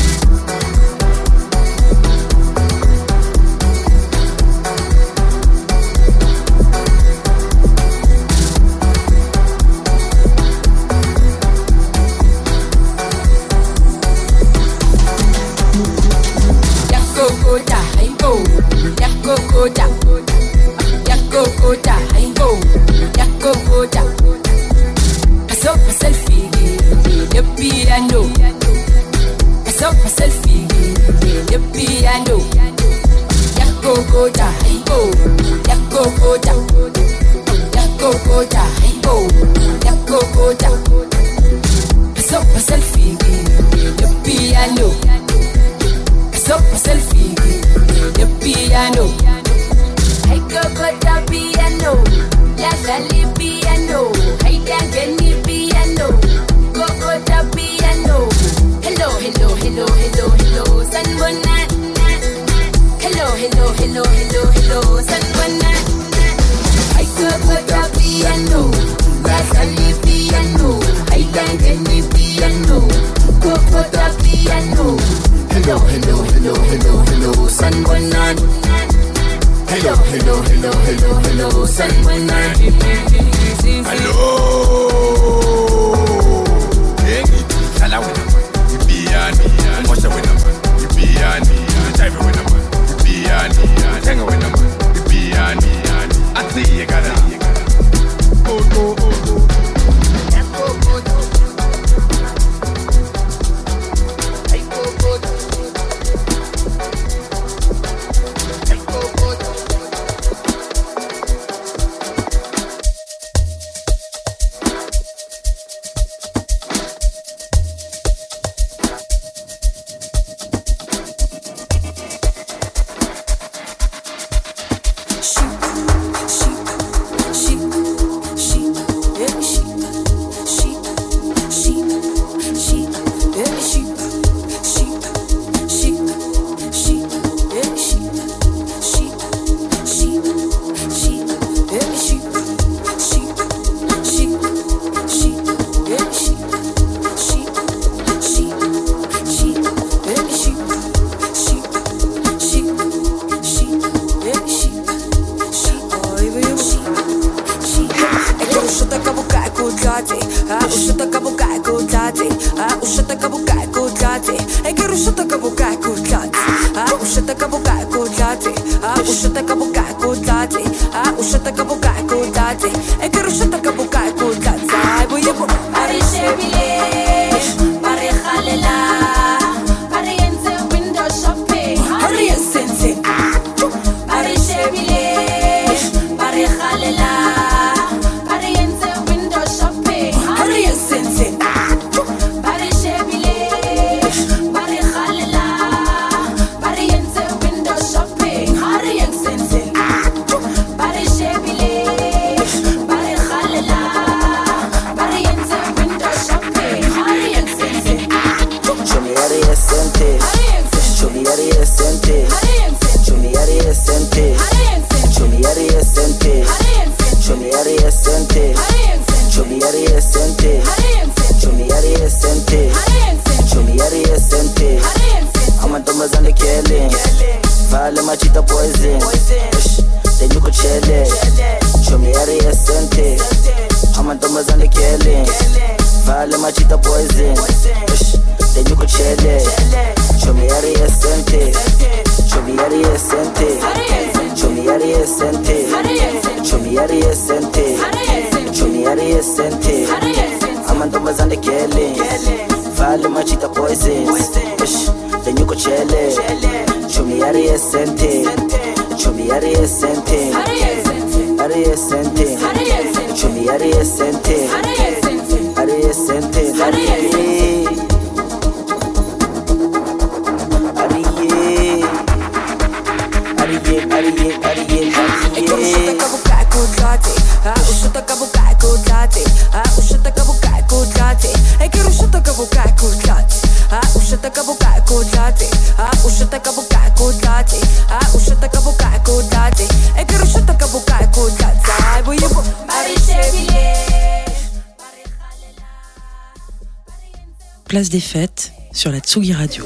Place 297.83 297.91
des 297.91 297.99
fêtes 297.99 298.53
sur 298.73 298.93
la 298.93 299.01
Tsugi 299.01 299.33
Radio. 299.33 299.65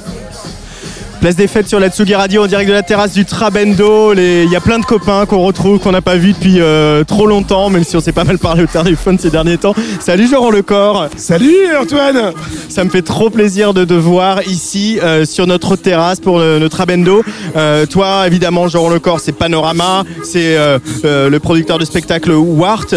Place 1.20 1.36
des 1.36 1.46
fêtes 1.48 1.68
sur 1.68 1.78
la 1.78 1.90
Tsugi 1.90 2.14
Radio 2.14 2.44
en 2.44 2.46
direct 2.46 2.66
de 2.66 2.72
la 2.72 2.82
terrasse 2.82 3.12
du 3.12 3.26
Trabendo. 3.26 4.14
Les- 4.14 4.44
Il 4.44 4.50
y 4.50 4.56
a 4.56 4.60
plein 4.62 4.78
de 4.78 4.86
copains 4.86 5.26
qu'on 5.26 5.40
retrouve, 5.44 5.80
qu'on 5.80 5.92
n'a 5.92 6.00
pas 6.00 6.16
vu 6.16 6.32
depuis 6.32 6.60
euh, 6.62 7.04
trop 7.04 7.26
longtemps, 7.26 7.68
même 7.68 7.84
si 7.84 7.94
on 7.94 8.00
s'est 8.00 8.12
pas 8.12 8.24
mal 8.24 8.38
parlé 8.38 8.62
au 8.62 8.66
téléphone 8.66 9.18
ces 9.18 9.28
derniers 9.28 9.58
temps. 9.58 9.74
Salut 10.00 10.28
Jean 10.30 10.48
Lecor. 10.48 11.08
Salut 11.18 11.76
Antoine. 11.78 12.32
Ça 12.76 12.84
me 12.84 12.90
fait 12.90 13.00
trop 13.00 13.30
plaisir 13.30 13.72
de 13.72 13.86
te 13.86 13.94
voir 13.94 14.46
ici 14.46 14.98
euh, 15.02 15.24
sur 15.24 15.46
notre 15.46 15.76
terrasse 15.76 16.20
pour 16.20 16.38
le, 16.38 16.58
le 16.58 16.68
Trabendo. 16.68 17.22
Euh, 17.56 17.86
toi, 17.86 18.26
évidemment, 18.26 18.68
Jean 18.68 18.90
Lecor, 18.90 19.18
c'est 19.18 19.32
Panorama, 19.32 20.04
c'est 20.22 20.58
euh, 20.58 20.78
le 21.02 21.38
producteur 21.38 21.78
de 21.78 21.86
spectacle 21.86 22.32
Wart. 22.32 22.94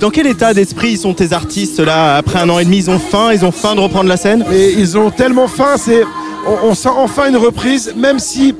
Dans 0.00 0.08
quel 0.08 0.26
état 0.26 0.54
d'esprit 0.54 0.96
sont 0.96 1.12
tes 1.12 1.34
artistes 1.34 1.80
là 1.80 2.16
après 2.16 2.38
un 2.38 2.48
an 2.48 2.58
et 2.60 2.64
demi? 2.64 2.78
Ils 2.78 2.90
ont 2.90 2.98
faim, 2.98 3.28
ils 3.34 3.44
ont 3.44 3.52
faim 3.52 3.74
de 3.74 3.80
reprendre 3.80 4.08
la 4.08 4.16
scène? 4.16 4.42
Ils 4.50 4.96
ont 4.96 5.10
tellement 5.10 5.48
faim, 5.48 5.74
c'est. 5.76 6.02
On, 6.64 6.74
sent 6.74 6.88
enfin 6.88 7.28
une 7.28 7.36
reprise, 7.36 7.92
même 7.94 8.18
si. 8.18 8.54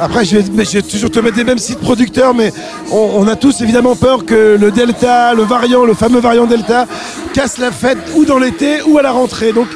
Après, 0.00 0.24
je 0.24 0.38
vais, 0.38 0.80
toujours 0.80 1.10
te 1.10 1.18
mettre 1.18 1.36
des 1.36 1.44
mêmes 1.44 1.58
sites 1.58 1.80
producteurs, 1.80 2.32
mais 2.32 2.54
on, 2.90 3.10
on 3.16 3.28
a 3.28 3.36
tous 3.36 3.60
évidemment 3.60 3.94
peur 3.94 4.24
que 4.24 4.56
le 4.58 4.70
Delta, 4.70 5.34
le 5.34 5.42
variant, 5.42 5.84
le 5.84 5.92
fameux 5.92 6.20
variant 6.20 6.46
Delta, 6.46 6.86
casse 7.34 7.58
la 7.58 7.70
fête 7.70 7.98
ou 8.14 8.24
dans 8.24 8.38
l'été 8.38 8.80
ou 8.86 8.96
à 8.96 9.02
la 9.02 9.10
rentrée. 9.10 9.52
Donc, 9.52 9.66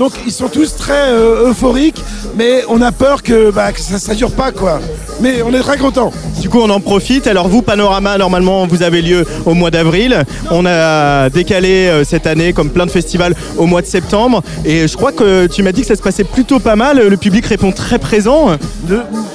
donc 0.00 0.14
ils 0.24 0.32
sont 0.32 0.48
tous 0.48 0.76
très 0.76 1.10
euh, 1.10 1.50
euphoriques, 1.50 2.02
mais 2.34 2.64
on 2.70 2.80
a 2.80 2.90
peur 2.90 3.22
que, 3.22 3.50
bah, 3.50 3.70
que 3.70 3.80
ça, 3.80 3.98
ça 3.98 4.14
dure 4.14 4.32
pas, 4.32 4.50
quoi. 4.50 4.80
Mais 5.20 5.42
on 5.42 5.52
est 5.52 5.60
très 5.60 5.76
contents. 5.76 6.10
Du 6.40 6.48
coup, 6.48 6.58
on 6.58 6.70
en 6.70 6.80
profite. 6.80 7.26
Alors 7.26 7.48
vous, 7.48 7.60
Panorama, 7.60 8.16
normalement, 8.16 8.66
vous 8.66 8.82
avez 8.82 9.02
lieu 9.02 9.26
au 9.44 9.52
mois 9.52 9.70
d'avril. 9.70 10.24
On 10.50 10.64
a 10.64 11.28
décalé 11.28 11.88
euh, 11.88 12.02
cette 12.02 12.26
année, 12.26 12.54
comme 12.54 12.70
plein 12.70 12.86
de 12.86 12.90
festivals, 12.90 13.34
au 13.58 13.66
mois 13.66 13.82
de 13.82 13.86
septembre. 13.86 14.42
Et 14.64 14.88
je 14.88 14.96
crois 14.96 15.12
que 15.12 15.46
tu 15.46 15.62
m'as 15.62 15.72
dit 15.72 15.82
que 15.82 15.88
ça 15.88 15.96
se 15.96 16.02
passait 16.02 16.24
plutôt 16.24 16.60
pas 16.60 16.76
mal. 16.76 17.06
Le 17.06 17.16
public 17.18 17.44
répond 17.44 17.70
très 17.70 17.98
présent. 17.98 18.56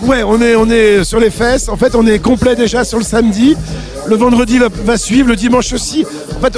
Ouais, 0.01 0.23
on 0.23 0.41
est, 0.41 0.55
on 0.55 0.67
est 0.71 1.03
sur 1.03 1.19
les 1.19 1.29
fesses. 1.29 1.69
En 1.69 1.77
fait, 1.77 1.93
on 1.93 2.07
est 2.07 2.17
complet 2.17 2.55
déjà 2.55 2.83
sur 2.83 2.97
le 2.97 3.03
samedi. 3.03 3.55
Le 4.07 4.15
vendredi 4.15 4.57
va, 4.57 4.69
va 4.83 4.97
suivre, 4.97 5.29
le 5.29 5.35
dimanche 5.35 5.73
aussi. 5.73 6.05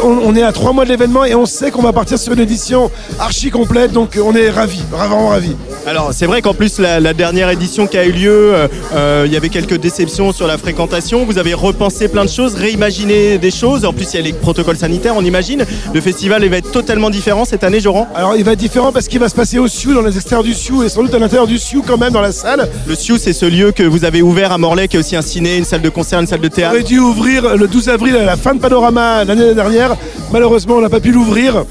On, 0.03 0.17
on 0.24 0.35
est 0.35 0.43
à 0.43 0.51
trois 0.51 0.74
mois 0.74 0.83
de 0.83 0.90
l'événement 0.90 1.24
et 1.24 1.33
on 1.35 1.45
sait 1.45 1.72
qu'on 1.72 1.82
va 1.82 1.93
partir 1.93 2.19
sur 2.19 2.33
une 2.33 2.40
édition 2.40 2.91
archi 3.19 3.49
complète. 3.49 3.91
Donc, 3.91 4.19
on 4.22 4.35
est 4.35 4.49
ravis, 4.49 4.83
vraiment 4.91 5.30
ravis. 5.30 5.56
Alors 5.88 6.09
c'est 6.11 6.25
vrai 6.25 6.41
qu'en 6.41 6.53
plus 6.53 6.80
la, 6.80 6.99
la 6.99 7.14
dernière 7.14 7.49
édition 7.49 7.88
qui 7.88 7.98
a 7.98 8.03
eu 8.06 8.11
lieu, 8.11 8.53
euh, 8.53 8.67
euh, 8.93 9.24
il 9.25 9.32
y 9.32 9.38
avait 9.38 9.48
quelques 9.48 9.77
déceptions 9.80 10.33
sur 10.33 10.45
la 10.45 10.57
fréquentation. 10.57 11.24
Vous 11.24 11.38
avez 11.38 11.53
repensé 11.53 12.09
plein 12.09 12.25
de 12.25 12.30
choses, 12.30 12.56
réimaginé 12.56 13.38
des 13.38 13.51
choses. 13.51 13.85
En 13.85 13.93
plus 13.93 14.06
il 14.14 14.17
y 14.17 14.19
a 14.19 14.22
les 14.22 14.33
protocoles 14.33 14.75
sanitaires, 14.75 15.14
on 15.16 15.24
imagine. 15.24 15.66
Le 15.93 16.01
festival 16.01 16.43
il 16.43 16.49
va 16.49 16.57
être 16.57 16.72
totalement 16.74 17.09
différent 17.09 17.45
cette 17.45 17.64
année, 17.64 17.80
Joran? 17.80 18.06
Alors, 18.16 18.35
il 18.35 18.43
va 18.43 18.51
être 18.51 18.59
différent 18.59 18.91
parce 18.91 19.07
qu'il 19.07 19.19
va 19.19 19.30
se 19.30 19.35
passer 19.35 19.59
au 19.59 19.69
Sioux, 19.69 19.93
dans 19.93 20.01
les 20.01 20.14
extérieurs 20.14 20.43
du 20.43 20.53
Sioux 20.53 20.83
et 20.83 20.90
sans 20.90 21.03
doute 21.03 21.14
à 21.14 21.19
l'intérieur 21.19 21.48
du 21.48 21.57
Sioux 21.57 21.82
quand 21.88 21.98
même 21.98 22.11
dans 22.11 22.19
la 22.22 22.33
salle. 22.33 22.67
Le 22.85 22.93
Sioux 22.93 23.17
c'est 23.17 23.32
ce 23.32 23.45
lieu 23.45 23.72
que 23.72 23.83
vous 23.83 24.03
avez 24.03 24.22
ouvert 24.22 24.51
à 24.51 24.57
Morlaix, 24.57 24.90
qui 24.90 24.98
est 24.98 24.99
aussi 24.99 25.16
un 25.16 25.22
ciné, 25.22 25.56
une 25.56 25.64
salle 25.64 25.82
de 25.82 25.90
concert, 25.90 26.19
une 26.19 26.27
salle 26.27 26.41
de 26.41 26.48
On 26.48 26.49
théâtre. 26.49 26.74
aurait 26.74 26.83
dû 26.83 26.99
ouvrir 26.99 27.56
le 27.56 27.66
12 27.66 27.88
avril 27.88 28.17
à 28.17 28.25
la 28.25 28.35
fin 28.35 28.53
de 28.53 28.59
Panorama 28.59 29.24
l'année 29.24 29.53
dernière. 29.53 29.95
Malheureusement, 30.33 30.75
on 30.75 30.82
n'a 30.82 30.90
pas 30.90 30.99
pu 30.99 31.14
l'ouvrir. 31.14 31.64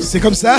C'est 0.00 0.20
comme 0.20 0.34
ça. 0.34 0.58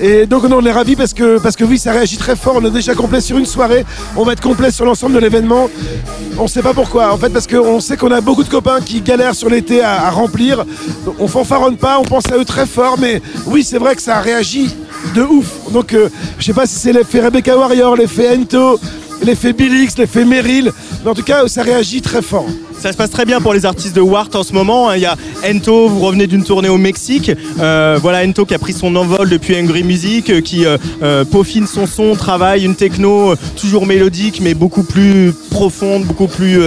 Et 0.00 0.26
donc 0.26 0.44
on 0.44 0.64
est 0.64 0.72
ravis 0.72 0.96
parce 0.96 1.12
que, 1.12 1.38
parce 1.38 1.56
que 1.56 1.64
oui, 1.64 1.78
ça 1.78 1.92
réagit 1.92 2.16
très 2.16 2.36
fort. 2.36 2.56
On 2.56 2.64
est 2.64 2.70
déjà 2.70 2.94
complet 2.94 3.20
sur 3.20 3.38
une 3.38 3.46
soirée. 3.46 3.84
On 4.16 4.24
va 4.24 4.32
être 4.32 4.40
complet 4.40 4.70
sur 4.70 4.84
l'ensemble 4.84 5.14
de 5.14 5.18
l'événement. 5.18 5.68
On 6.38 6.44
ne 6.44 6.48
sait 6.48 6.62
pas 6.62 6.74
pourquoi. 6.74 7.12
En 7.12 7.16
fait, 7.16 7.30
parce 7.30 7.46
qu'on 7.46 7.80
sait 7.80 7.96
qu'on 7.96 8.10
a 8.12 8.20
beaucoup 8.20 8.44
de 8.44 8.48
copains 8.48 8.80
qui 8.80 9.00
galèrent 9.00 9.34
sur 9.34 9.48
l'été 9.48 9.82
à, 9.82 10.06
à 10.06 10.10
remplir. 10.10 10.64
On 11.18 11.26
fanfaronne 11.26 11.76
pas, 11.76 11.98
on 11.98 12.04
pense 12.04 12.30
à 12.30 12.36
eux 12.36 12.44
très 12.44 12.66
fort. 12.66 12.96
Mais 12.98 13.20
oui, 13.46 13.64
c'est 13.64 13.78
vrai 13.78 13.96
que 13.96 14.02
ça 14.02 14.20
réagit 14.20 14.74
de 15.14 15.22
ouf. 15.22 15.46
Donc, 15.72 15.92
euh, 15.94 16.08
je 16.38 16.44
sais 16.44 16.52
pas 16.52 16.66
si 16.66 16.76
c'est 16.76 16.92
l'effet 16.92 17.20
Rebecca 17.20 17.56
Warrior, 17.56 17.96
l'effet 17.96 18.36
Ento, 18.36 18.78
l'effet 19.22 19.52
Billix, 19.52 19.96
l'effet 19.98 20.24
Meryl. 20.24 20.72
Mais 21.04 21.10
en 21.10 21.14
tout 21.14 21.22
cas, 21.22 21.46
ça 21.48 21.62
réagit 21.62 22.02
très 22.02 22.22
fort. 22.22 22.46
Ça 22.80 22.92
se 22.92 22.96
passe 22.96 23.10
très 23.10 23.24
bien 23.24 23.40
pour 23.40 23.52
les 23.54 23.66
artistes 23.66 23.96
de 23.96 24.00
Wart 24.00 24.28
en 24.36 24.44
ce 24.44 24.52
moment. 24.52 24.92
Il 24.92 25.00
y 25.00 25.04
a 25.06 25.16
Ento, 25.44 25.88
vous 25.88 25.98
revenez 25.98 26.28
d'une 26.28 26.44
tournée 26.44 26.68
au 26.68 26.78
Mexique. 26.78 27.32
Euh, 27.58 27.98
voilà 28.00 28.24
Ento 28.24 28.46
qui 28.46 28.54
a 28.54 28.58
pris 28.60 28.72
son 28.72 28.94
envol 28.94 29.28
depuis 29.28 29.56
Angry 29.60 29.82
Music, 29.82 30.30
euh, 30.30 30.40
qui 30.40 30.64
euh, 30.64 31.24
peaufine 31.24 31.66
son 31.66 31.86
son, 31.88 32.14
travaille 32.14 32.64
une 32.64 32.76
techno 32.76 33.34
toujours 33.60 33.84
mélodique 33.84 34.40
mais 34.40 34.54
beaucoup 34.54 34.84
plus 34.84 35.32
profonde, 35.50 36.04
beaucoup 36.04 36.28
plus 36.28 36.60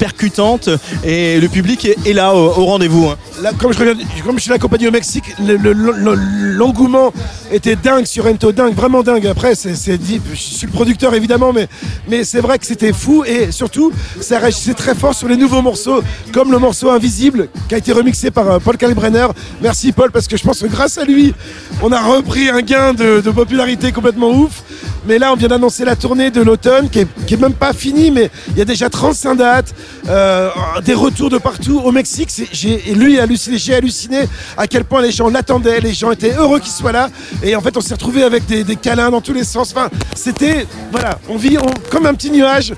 percutante. 0.00 0.68
Et 1.04 1.38
le 1.40 1.48
public 1.48 1.88
est, 2.04 2.12
là 2.12 2.34
au, 2.34 2.50
rendez-vous. 2.66 3.06
hein. 3.08 3.16
Comme, 3.60 3.72
je 3.72 4.42
suis 4.42 4.52
accompagné 4.52 4.88
au 4.88 4.90
Mexique, 4.90 5.24
le- 5.38 5.56
le- 5.56 5.72
le- 5.72 6.14
l'engouement 6.14 7.12
était 7.52 7.76
dingue 7.76 8.04
sur 8.06 8.26
Ento, 8.26 8.50
dingue, 8.52 8.74
vraiment 8.74 9.02
dingue. 9.02 9.26
Après, 9.28 9.54
c'est 9.54 9.96
dit, 9.98 10.20
je 10.32 10.38
suis 10.38 10.66
le 10.66 10.72
producteur 10.72 11.14
évidemment, 11.14 11.52
mais, 11.52 11.68
mais 12.08 12.24
c'est 12.24 12.40
vrai 12.40 12.58
que 12.58 12.66
c'était 12.66 12.92
fou 12.92 13.24
et 13.24 13.52
surtout, 13.52 13.92
ça 14.20 14.38
réagissait 14.40 14.74
très 14.74 14.94
fort 14.94 15.14
sur 15.14 15.28
les 15.28 15.36
nouveaux 15.36 15.51
morceaux, 15.60 16.02
comme 16.32 16.50
le 16.50 16.58
morceau 16.58 16.90
Invisible 16.90 17.48
qui 17.68 17.74
a 17.74 17.78
été 17.78 17.92
remixé 17.92 18.30
par 18.30 18.50
euh, 18.50 18.58
Paul 18.58 18.76
Kalbrenner. 18.76 19.26
Merci 19.60 19.92
Paul, 19.92 20.10
parce 20.10 20.26
que 20.26 20.36
je 20.36 20.42
pense 20.42 20.60
que 20.60 20.66
grâce 20.66 20.98
à 20.98 21.04
lui, 21.04 21.34
on 21.82 21.92
a 21.92 22.00
repris 22.00 22.48
un 22.48 22.62
gain 22.62 22.94
de, 22.94 23.20
popularité 23.30 23.92
complètement 23.92 24.30
ouf. 24.30 24.62
Mais 25.06 25.18
là, 25.18 25.32
on 25.32 25.36
vient 25.36 25.48
d'annoncer 25.48 25.84
la 25.84 25.96
tournée 25.96 26.30
de 26.30 26.40
l'automne 26.40 26.88
qui 26.88 27.00
est, 27.00 27.40
même 27.40 27.54
pas 27.54 27.72
finie, 27.72 28.12
mais 28.12 28.30
il 28.50 28.58
y 28.58 28.62
a 28.62 28.64
déjà 28.64 28.88
35 28.88 29.34
dates, 29.34 29.74
euh, 30.08 30.48
des 30.84 30.94
retours 30.94 31.28
de 31.28 31.38
partout 31.38 31.80
au 31.84 31.90
Mexique. 31.90 32.30
J'ai, 32.52 32.78
lui 32.94 33.18
halluciné, 33.18 33.58
j'ai 33.58 33.74
halluciné 33.74 34.28
à 34.56 34.68
quel 34.68 34.84
point 34.84 35.02
les 35.02 35.10
gens 35.10 35.28
l'attendaient, 35.28 35.80
les 35.80 35.92
gens 35.92 36.12
étaient 36.12 36.34
heureux 36.34 36.60
qu'il 36.60 36.70
soit 36.70 36.92
là. 36.92 37.10
Et 37.42 37.56
en 37.56 37.60
fait, 37.60 37.76
on 37.76 37.80
s'est 37.80 37.94
retrouvé 37.94 38.22
avec 38.22 38.46
des, 38.46 38.76
câlins 38.76 39.10
dans 39.10 39.20
tous 39.20 39.32
les 39.32 39.44
sens. 39.44 39.72
Enfin, 39.74 39.88
c'était, 40.14 40.66
voilà, 40.92 41.18
on 41.28 41.36
vit 41.36 41.56
comme 41.90 42.06
un 42.06 42.14
petit 42.14 42.30
nuage. 42.30 42.74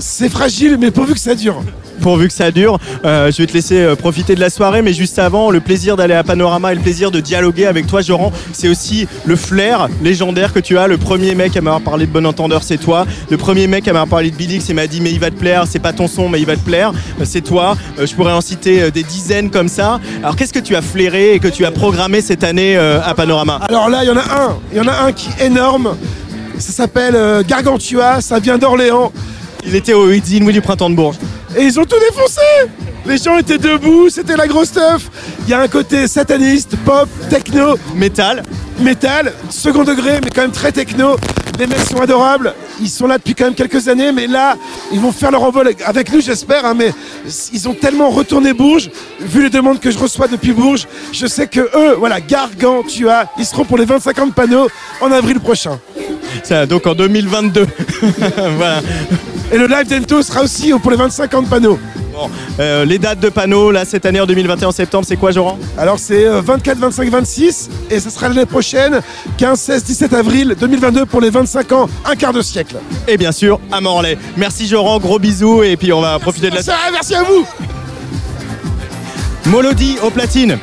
C'est 0.00 0.28
fragile, 0.28 0.76
mais 0.80 0.90
pourvu 0.90 1.14
que 1.14 1.20
ça 1.20 1.34
dure. 1.34 1.62
Pourvu 2.00 2.28
que 2.28 2.34
ça 2.34 2.52
dure, 2.52 2.78
Euh, 3.04 3.32
je 3.32 3.38
vais 3.38 3.46
te 3.46 3.52
laisser 3.52 3.78
euh, 3.80 3.96
profiter 3.96 4.36
de 4.36 4.40
la 4.40 4.50
soirée, 4.50 4.82
mais 4.82 4.92
juste 4.92 5.18
avant, 5.18 5.50
le 5.50 5.58
plaisir 5.60 5.96
d'aller 5.96 6.14
à 6.14 6.22
Panorama 6.22 6.70
et 6.70 6.76
le 6.76 6.80
plaisir 6.80 7.10
de 7.10 7.18
dialoguer 7.18 7.66
avec 7.66 7.88
toi, 7.88 8.00
Joran, 8.02 8.30
c'est 8.52 8.68
aussi 8.68 9.08
le 9.24 9.34
flair 9.34 9.88
légendaire 10.02 10.52
que 10.52 10.60
tu 10.60 10.78
as. 10.78 10.86
Le 10.86 10.96
premier 10.98 11.34
mec 11.34 11.56
à 11.56 11.60
m'avoir 11.60 11.80
parlé 11.80 12.06
de 12.06 12.12
Bon 12.12 12.24
Entendeur, 12.26 12.62
c'est 12.62 12.76
toi. 12.76 13.06
Le 13.30 13.36
premier 13.36 13.66
mec 13.66 13.88
à 13.88 13.92
m'avoir 13.92 14.08
parlé 14.08 14.30
de 14.30 14.36
Billix, 14.36 14.68
il 14.68 14.76
m'a 14.76 14.86
dit 14.86 15.00
mais 15.00 15.10
il 15.10 15.18
va 15.18 15.30
te 15.30 15.36
plaire, 15.36 15.64
c'est 15.68 15.80
pas 15.80 15.92
ton 15.92 16.06
son, 16.06 16.28
mais 16.28 16.38
il 16.38 16.46
va 16.46 16.54
te 16.54 16.60
plaire, 16.64 16.92
Euh, 17.20 17.24
c'est 17.24 17.40
toi. 17.40 17.76
Je 18.00 18.14
pourrais 18.14 18.32
en 18.32 18.40
citer 18.40 18.90
des 18.92 19.02
dizaines 19.02 19.50
comme 19.50 19.68
ça. 19.68 19.98
Alors 20.22 20.36
qu'est-ce 20.36 20.52
que 20.52 20.60
tu 20.60 20.76
as 20.76 20.82
flairé 20.82 21.34
et 21.34 21.38
que 21.40 21.48
tu 21.48 21.64
as 21.64 21.72
programmé 21.72 22.20
cette 22.20 22.44
année 22.44 22.76
à 22.76 23.12
Panorama? 23.14 23.58
Alors 23.68 23.88
là, 23.88 24.04
il 24.04 24.06
y 24.06 24.10
en 24.10 24.16
a 24.16 24.20
un. 24.20 24.56
Il 24.72 24.78
y 24.78 24.80
en 24.80 24.86
a 24.86 25.02
un 25.06 25.12
qui 25.12 25.28
est 25.40 25.46
énorme. 25.46 25.96
Ça 26.58 26.72
s'appelle 26.72 27.16
Gargantua. 27.46 28.20
Ça 28.20 28.38
vient 28.38 28.58
d'Orléans. 28.58 29.12
Il 29.68 29.74
était 29.74 29.92
au 29.92 30.10
Inouï 30.10 30.52
du 30.54 30.62
printemps 30.62 30.88
de 30.88 30.94
Bourges. 30.94 31.16
Et 31.54 31.64
ils 31.64 31.78
ont 31.78 31.84
tout 31.84 31.98
défoncé. 32.00 32.40
Les 33.04 33.18
gens 33.18 33.36
étaient 33.36 33.58
debout. 33.58 34.08
C'était 34.08 34.34
la 34.36 34.46
grosse 34.46 34.68
stuff. 34.68 35.10
Il 35.44 35.50
y 35.50 35.54
a 35.54 35.60
un 35.60 35.68
côté 35.68 36.08
sataniste, 36.08 36.74
pop, 36.86 37.06
techno, 37.28 37.76
métal, 37.94 38.42
métal, 38.80 39.34
second 39.50 39.84
degré, 39.84 40.20
mais 40.24 40.30
quand 40.34 40.40
même 40.42 40.52
très 40.52 40.72
techno. 40.72 41.16
Les 41.58 41.66
mecs 41.66 41.80
sont 41.80 42.00
adorables. 42.00 42.54
Ils 42.80 42.88
sont 42.88 43.06
là 43.06 43.18
depuis 43.18 43.34
quand 43.34 43.44
même 43.44 43.54
quelques 43.54 43.88
années, 43.88 44.10
mais 44.12 44.26
là, 44.26 44.56
ils 44.90 45.00
vont 45.00 45.12
faire 45.12 45.30
leur 45.30 45.42
envol 45.42 45.70
avec 45.84 46.12
nous, 46.12 46.20
j'espère. 46.22 46.64
hein, 46.64 46.74
mais 46.74 46.92
ils 47.52 47.68
ont 47.68 47.74
tellement 47.74 48.08
retourné 48.08 48.54
Bourges, 48.54 48.90
vu 49.20 49.42
les 49.42 49.50
demandes 49.50 49.80
que 49.80 49.90
je 49.90 49.98
reçois 49.98 50.28
depuis 50.28 50.52
Bourges. 50.52 50.86
Je 51.12 51.26
sais 51.26 51.46
que 51.46 51.60
eux, 51.60 51.94
voilà, 51.98 52.20
Gargantua, 52.20 53.24
ils 53.38 53.44
seront 53.44 53.64
pour 53.64 53.76
les 53.76 53.84
25 53.84 54.18
ans 54.20 54.26
de 54.28 54.32
panneau 54.32 54.68
en 55.00 55.10
avril 55.12 55.40
prochain. 55.40 55.78
Ça, 56.42 56.66
donc 56.66 56.86
en 56.86 56.94
2022. 56.94 57.66
voilà. 58.56 58.80
Et 59.52 59.56
le 59.56 59.66
live 59.66 59.86
d'Ento 59.86 60.22
sera 60.22 60.42
aussi 60.42 60.72
pour 60.82 60.90
les 60.90 60.96
25 60.96 61.34
ans 61.34 61.42
de 61.42 61.48
panneaux. 61.48 61.78
Bon, 62.12 62.28
euh, 62.58 62.84
les 62.84 62.98
dates 62.98 63.20
de 63.20 63.28
panneaux, 63.28 63.70
là, 63.70 63.84
cette 63.84 64.04
année 64.04 64.20
en 64.20 64.26
2021 64.26 64.68
en 64.68 64.72
septembre, 64.72 65.04
c'est 65.06 65.16
quoi, 65.16 65.30
Joran? 65.30 65.56
Alors 65.78 65.98
c'est 65.98 66.26
euh, 66.26 66.40
24, 66.40 66.78
25, 66.78 67.08
26 67.10 67.70
et 67.90 68.00
ce 68.00 68.10
sera 68.10 68.28
l'année 68.28 68.44
prochaine, 68.44 69.00
15, 69.36 69.58
16, 69.58 69.84
17 69.84 70.12
avril 70.14 70.56
2022 70.58 71.06
pour 71.06 71.20
les 71.20 71.30
25 71.30 71.72
ans, 71.72 71.88
un 72.04 72.16
quart 72.16 72.32
de 72.32 72.42
siècle. 72.42 72.76
Et 73.06 73.16
bien 73.16 73.32
sûr, 73.32 73.60
à 73.70 73.80
Morlaix. 73.80 74.18
Merci, 74.36 74.66
Joran, 74.66 74.98
gros 74.98 75.18
bisous, 75.18 75.62
et 75.62 75.76
puis 75.76 75.92
on 75.92 76.00
va 76.00 76.18
profiter 76.18 76.50
de 76.50 76.56
la. 76.56 76.62
Merci, 76.62 76.72
merci 76.92 77.14
à 77.14 77.22
vous 77.22 77.46
Molody 79.46 79.96
au 80.02 80.10
platine. 80.10 80.58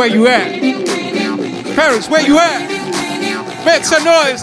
Where 0.00 0.08
you 0.08 0.26
at? 0.28 0.50
Paris, 1.76 2.08
where 2.08 2.22
you 2.22 2.38
at? 2.38 3.66
Make 3.66 3.84
some 3.84 4.02
noise. 4.02 4.42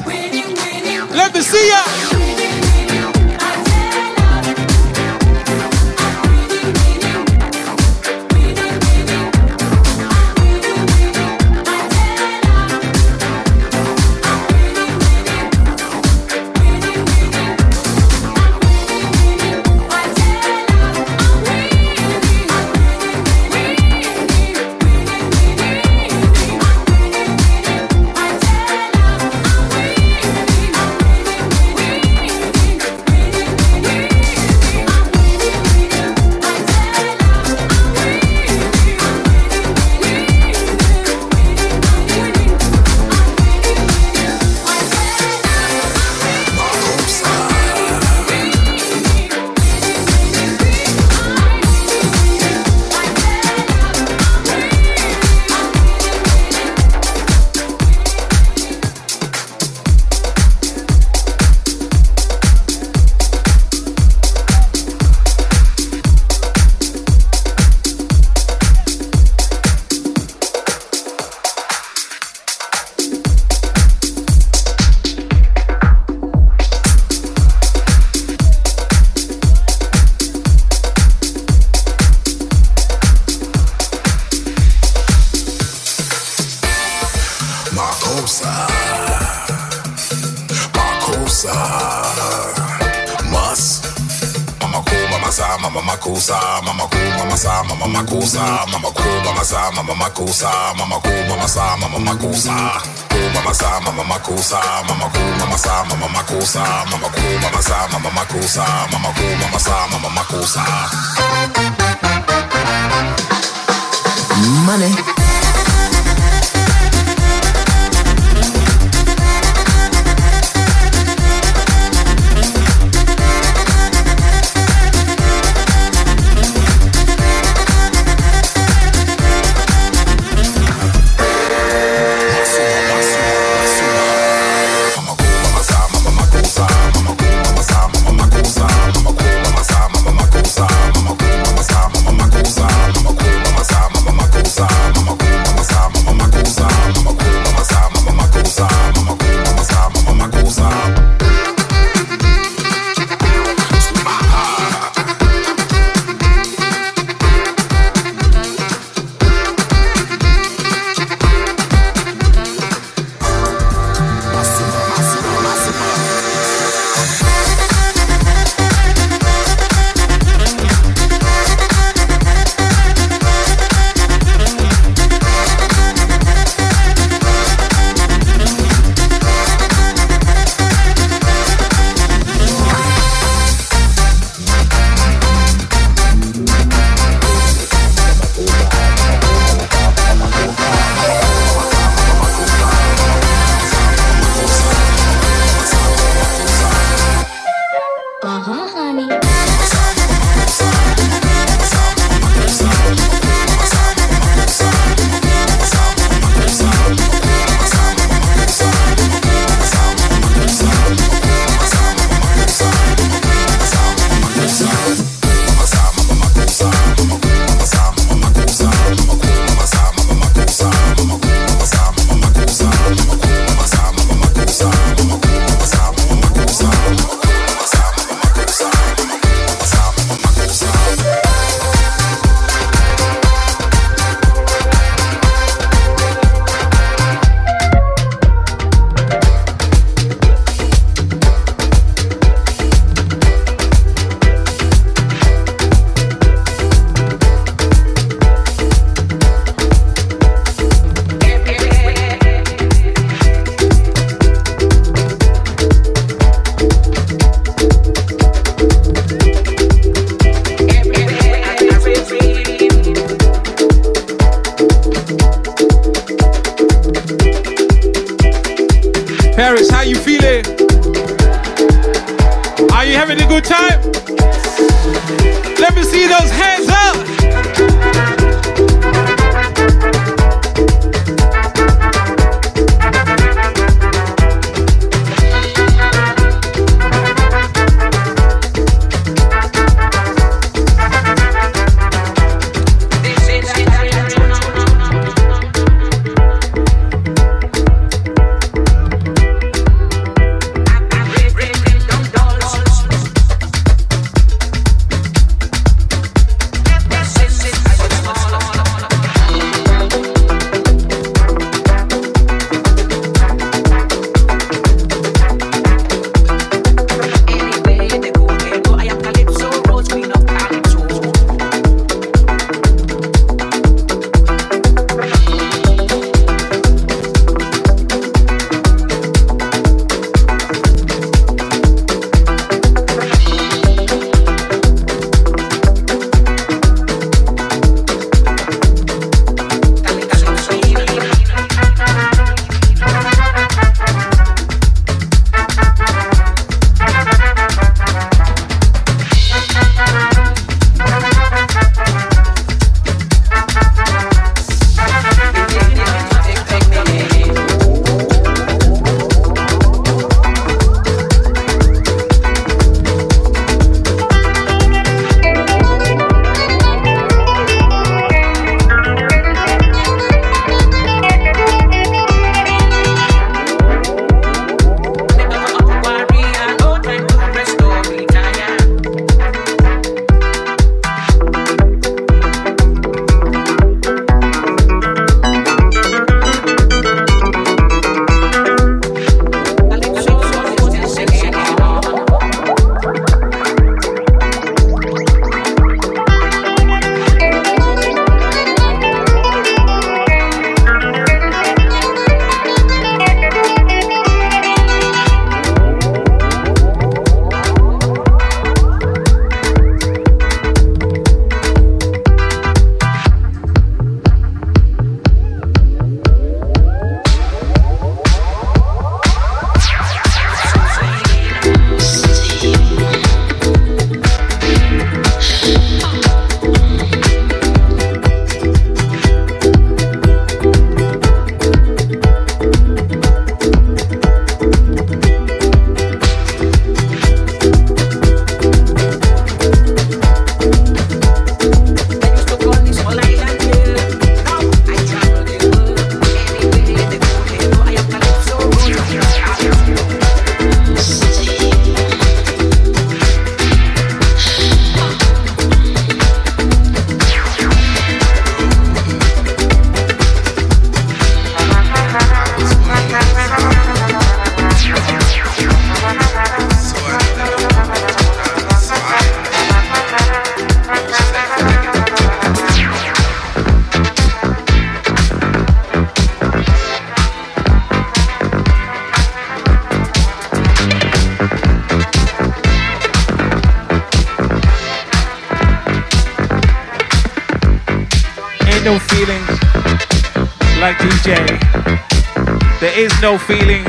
no 493.08 493.18
feeling 493.18 493.64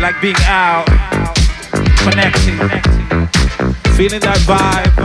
like 0.00 0.18
being 0.22 0.42
out, 0.46 0.86
connecting, 2.00 2.56
feeling 3.92 4.20
that 4.20 4.40
vibe 4.48 4.96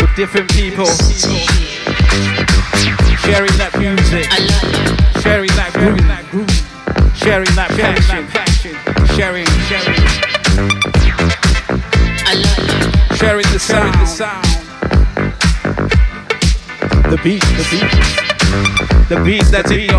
with 0.00 0.16
different 0.16 0.50
people, 0.52 0.86
sharing 3.20 3.52
that 3.60 3.76
music, 3.78 4.24
sharing 5.20 5.52
that 5.60 5.72
groove, 5.74 6.00
sharing 7.14 7.54
that 7.54 7.68
passion, 7.76 8.24
sharing, 9.14 9.44
sharing, 9.68 10.00
sharing 13.18 13.48
the 13.52 13.58
sound, 13.58 13.92
the 14.00 14.06
sound, 14.06 14.46
the 17.10 17.18
beat, 17.22 17.44
the 17.60 17.66
beat, 17.70 17.92
the 19.10 19.22
beat 19.22 19.44
that's 19.52 19.70
in 19.70 19.91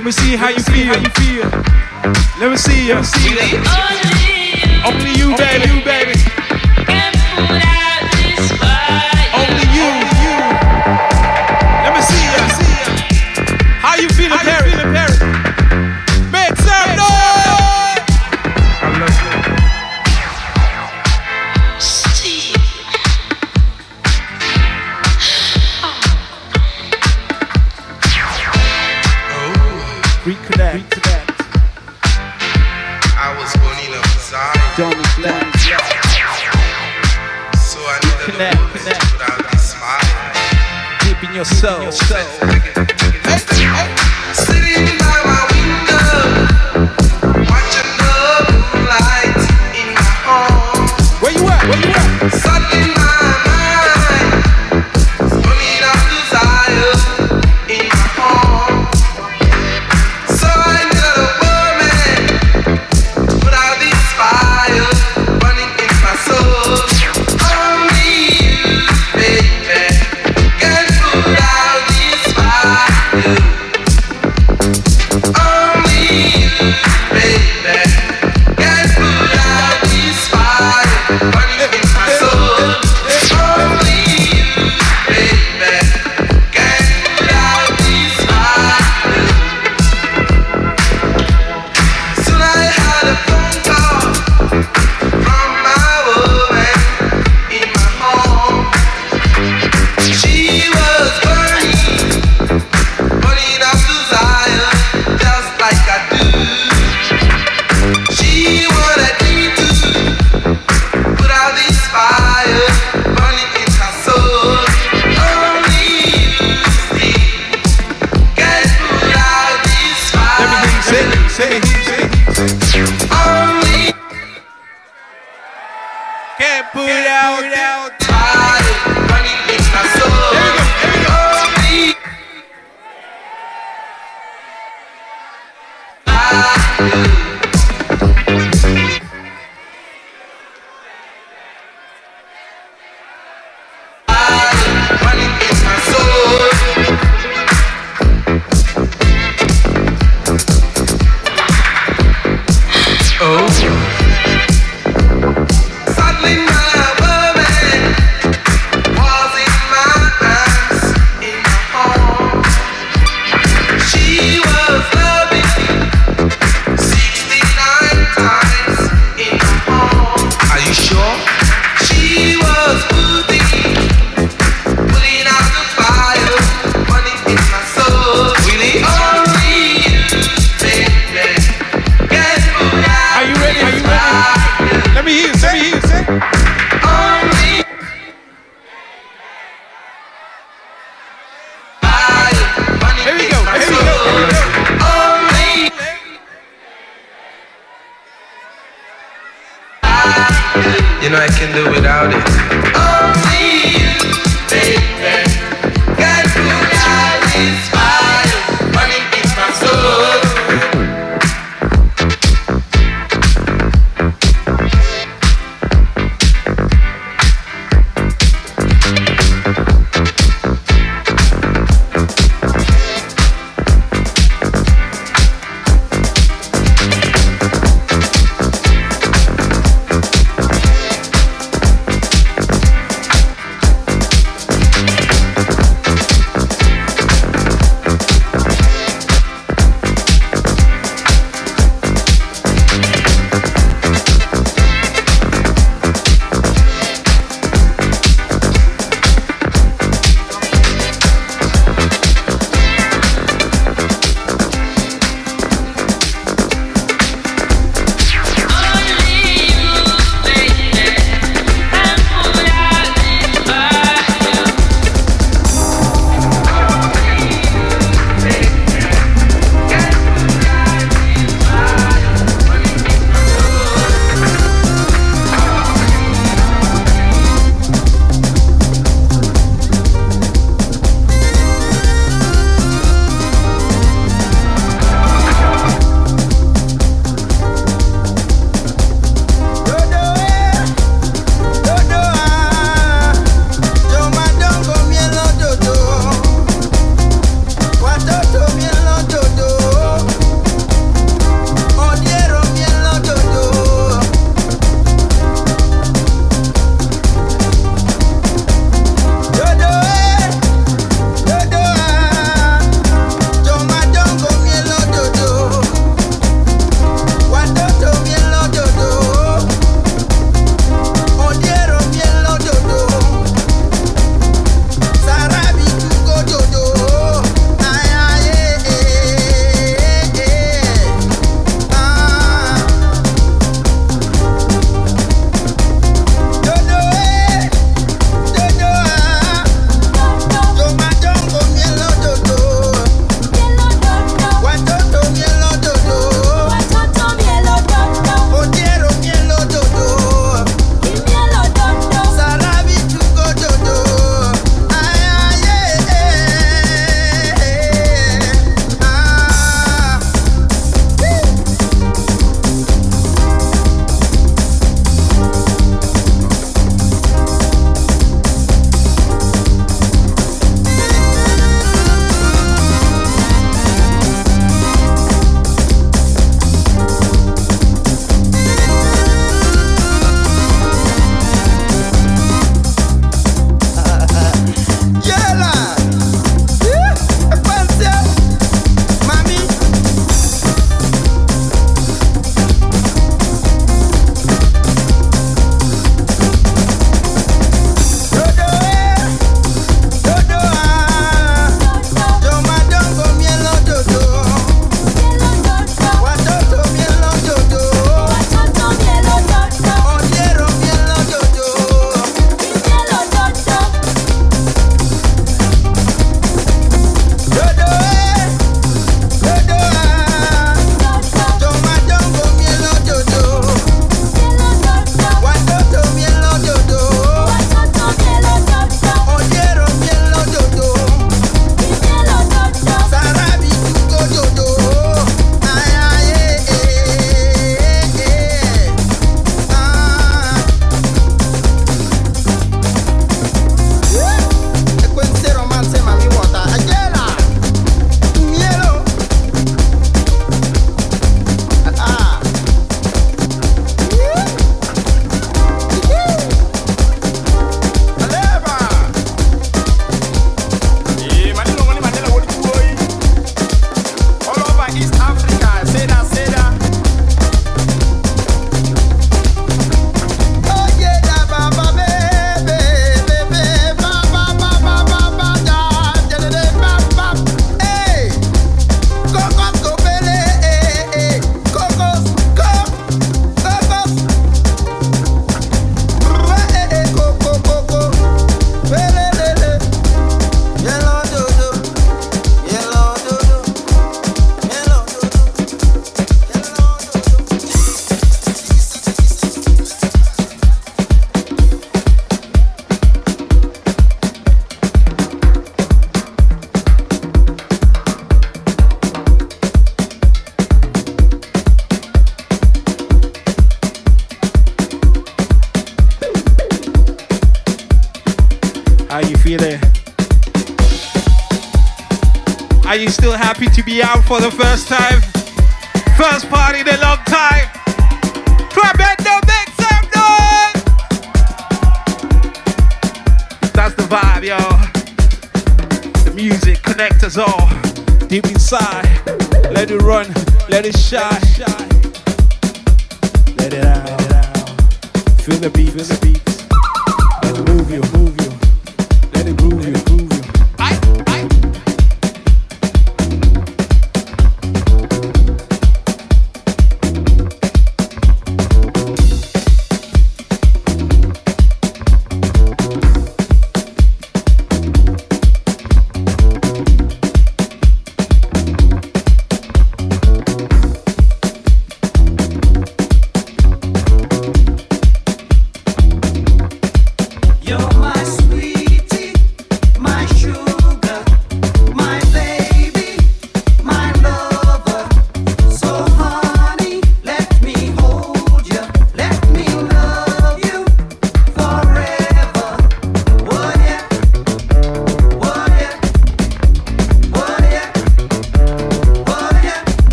Let 0.00 0.06
me 0.06 0.12
see 0.12 0.34
how 0.34 0.48
you 0.48 0.60
feel. 0.60 0.94
Let 2.40 2.50
me 2.50 2.56
see 2.56 2.86
you. 2.86 2.94
Only 4.82 5.12
you, 5.12 5.36
baby. 5.84 6.29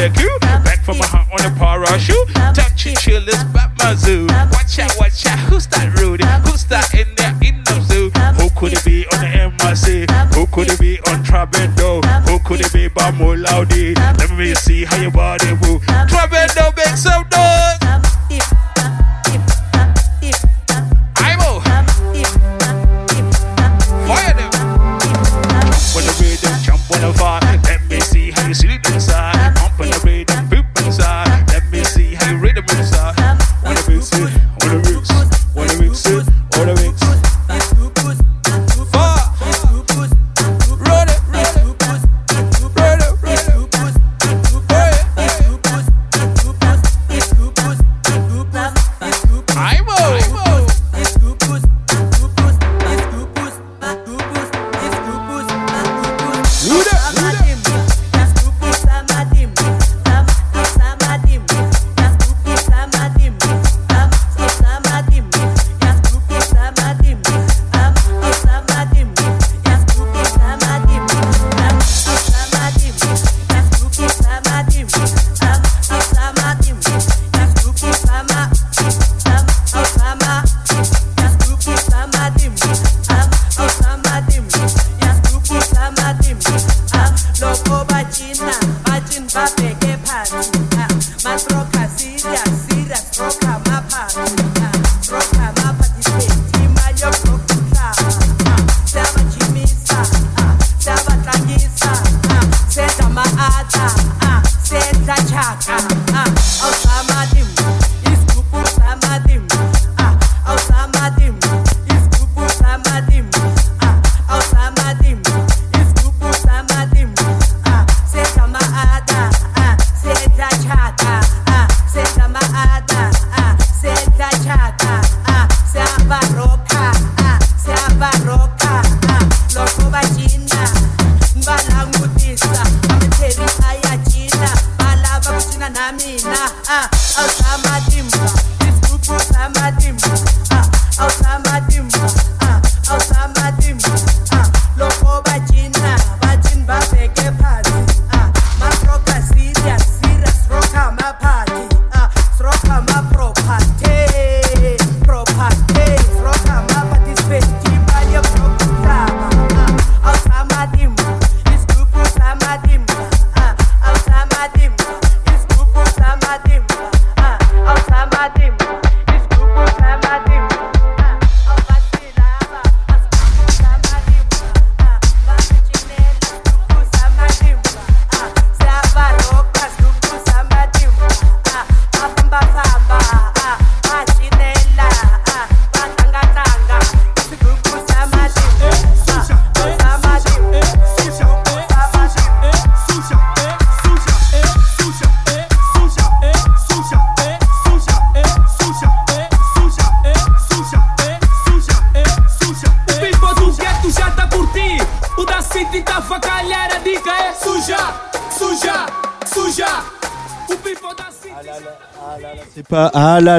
take 0.00 0.18
you 0.18 0.39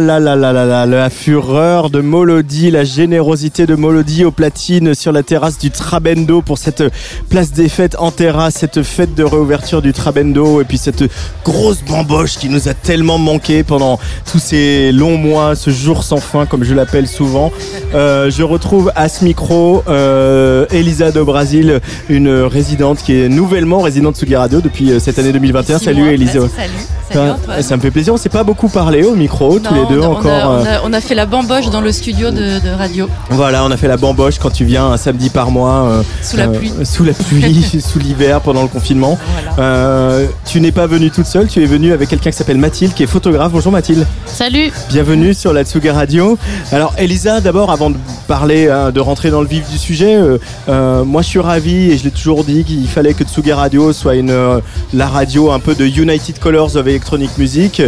là 0.01 0.19
là 0.19 0.35
là 0.35 0.51
là 0.51 0.65
là 0.65 0.85
là 0.85 0.97
la 0.97 1.09
fureur 1.09 1.89
de 1.89 2.01
Molody, 2.01 2.71
la 2.71 2.83
générosité 2.83 3.65
de 3.65 3.75
Molody 3.75 4.25
au 4.25 4.31
platine 4.31 4.93
sur 4.95 5.11
la 5.11 5.23
terrasse 5.23 5.57
du 5.57 5.71
Trabendo 5.71 6.41
pour 6.41 6.57
cette 6.57 6.83
place 7.29 7.51
des 7.51 7.69
fêtes 7.69 7.95
en 7.99 8.11
terrasse, 8.11 8.55
cette 8.55 8.83
fête 8.83 9.15
de 9.15 9.23
réouverture 9.23 9.81
du 9.81 9.93
Trabendo 9.93 10.61
et 10.61 10.65
puis 10.65 10.77
cette 10.77 11.03
grosse 11.43 11.83
bamboche 11.83 12.37
qui 12.37 12.49
nous 12.49 12.67
a 12.67 12.73
tellement 12.73 13.17
manqué 13.17 13.63
pendant 13.63 13.99
tous 14.31 14.39
ces 14.39 14.91
longs 14.91 15.17
mois, 15.17 15.55
ce 15.55 15.69
jour 15.69 16.03
sans 16.03 16.17
fin 16.17 16.45
comme 16.45 16.63
je 16.63 16.73
l'appelle 16.73 17.07
souvent. 17.07 17.51
Euh, 17.93 18.29
je 18.29 18.43
retrouve 18.43 18.91
à 18.95 19.09
ce 19.09 19.23
micro 19.23 19.83
euh, 19.87 20.65
Elisa 20.71 21.11
de 21.11 21.21
Brasil, 21.21 21.79
une 22.09 22.29
résidente 22.29 22.99
qui 23.03 23.13
est 23.13 23.29
nouvellement 23.29 23.79
résidente 23.79 24.15
Sugi 24.15 24.35
Radio 24.35 24.61
depuis 24.61 24.91
euh, 24.91 24.99
cette 24.99 25.19
année 25.19 25.31
2021. 25.31 25.77
Six 25.77 25.85
Salut. 25.85 26.07
Elisa. 26.09 26.33
Salut. 26.33 27.00
Salut, 27.13 27.27
Ça- 27.29 27.35
Antoine. 27.35 27.61
ça 27.61 27.77
me 27.77 27.81
fait 27.81 27.91
plaisir. 27.91 28.13
On 28.13 28.17
s'est 28.17 28.29
pas 28.29 28.43
beaucoup 28.43 28.67
parlé 28.69 29.03
au 29.03 29.15
micro 29.15 29.59
tous 29.59 29.73
les 29.73 29.85
deux 29.87 29.99
on 29.99 30.03
a- 30.03 30.07
encore. 30.07 30.23
On 30.25 30.29
a, 30.29 30.47
on 30.47 30.65
euh, 30.65 30.77
a- 30.77 30.81
on 30.85 30.93
a 30.93 31.01
fait 31.01 31.15
la 31.15 31.25
bamboche 31.25 31.69
dans 31.69 31.81
le 31.81 31.91
studio 31.91 32.31
de, 32.31 32.59
de 32.59 32.69
radio. 32.77 33.07
Voilà, 33.29 33.63
on 33.65 33.71
a 33.71 33.77
fait 33.77 33.87
la 33.87 33.97
bamboche 33.97 34.39
quand 34.39 34.49
tu 34.51 34.65
viens 34.65 34.87
un 34.91 34.97
samedi 34.97 35.29
par 35.29 35.51
mois. 35.51 35.83
euh, 35.87 36.03
Sous 36.21 36.37
la 36.37 36.47
pluie. 36.47 36.71
Sous 36.83 37.03
la 37.03 37.13
pluie, 37.13 37.81
sous 37.91 37.99
l'hiver, 37.99 38.41
pendant 38.41 38.61
le 38.61 38.67
confinement. 38.67 39.17
Euh, 39.59 40.27
tu 40.45 40.61
n'es 40.61 40.71
pas 40.71 40.87
venue 40.87 41.11
toute 41.11 41.25
seule, 41.25 41.47
tu 41.47 41.61
es 41.61 41.65
venue 41.65 41.93
avec 41.93 42.09
quelqu'un 42.09 42.31
qui 42.31 42.37
s'appelle 42.37 42.57
Mathilde, 42.57 42.93
qui 42.93 43.03
est 43.03 43.07
photographe. 43.07 43.51
Bonjour 43.51 43.71
Mathilde. 43.71 44.05
Salut. 44.25 44.71
Bienvenue 44.89 45.33
sur 45.33 45.53
la 45.53 45.63
Tsuga 45.63 45.93
Radio. 45.93 46.37
Alors 46.71 46.93
Elisa, 46.97 47.41
d'abord, 47.41 47.71
avant 47.71 47.89
de 47.89 47.95
parler, 48.31 48.69
hein, 48.69 48.91
de 48.91 49.01
rentrer 49.01 49.29
dans 49.29 49.41
le 49.41 49.47
vif 49.47 49.69
du 49.69 49.77
sujet, 49.77 50.15
euh, 50.15 50.37
euh, 50.69 51.03
moi 51.03 51.21
je 51.21 51.27
suis 51.27 51.39
ravi 51.39 51.91
et 51.91 51.97
je 51.97 52.05
l'ai 52.05 52.11
toujours 52.11 52.45
dit 52.45 52.63
qu'il 52.63 52.87
fallait 52.87 53.13
que 53.13 53.25
Tsuga 53.25 53.57
Radio 53.57 53.91
soit 53.91 54.15
une, 54.15 54.29
euh, 54.29 54.61
la 54.93 55.09
radio 55.09 55.51
un 55.51 55.59
peu 55.59 55.75
de 55.75 55.85
United 55.85 56.39
Colors 56.39 56.77
of 56.77 56.87
Electronic 56.87 57.37
Music. 57.37 57.81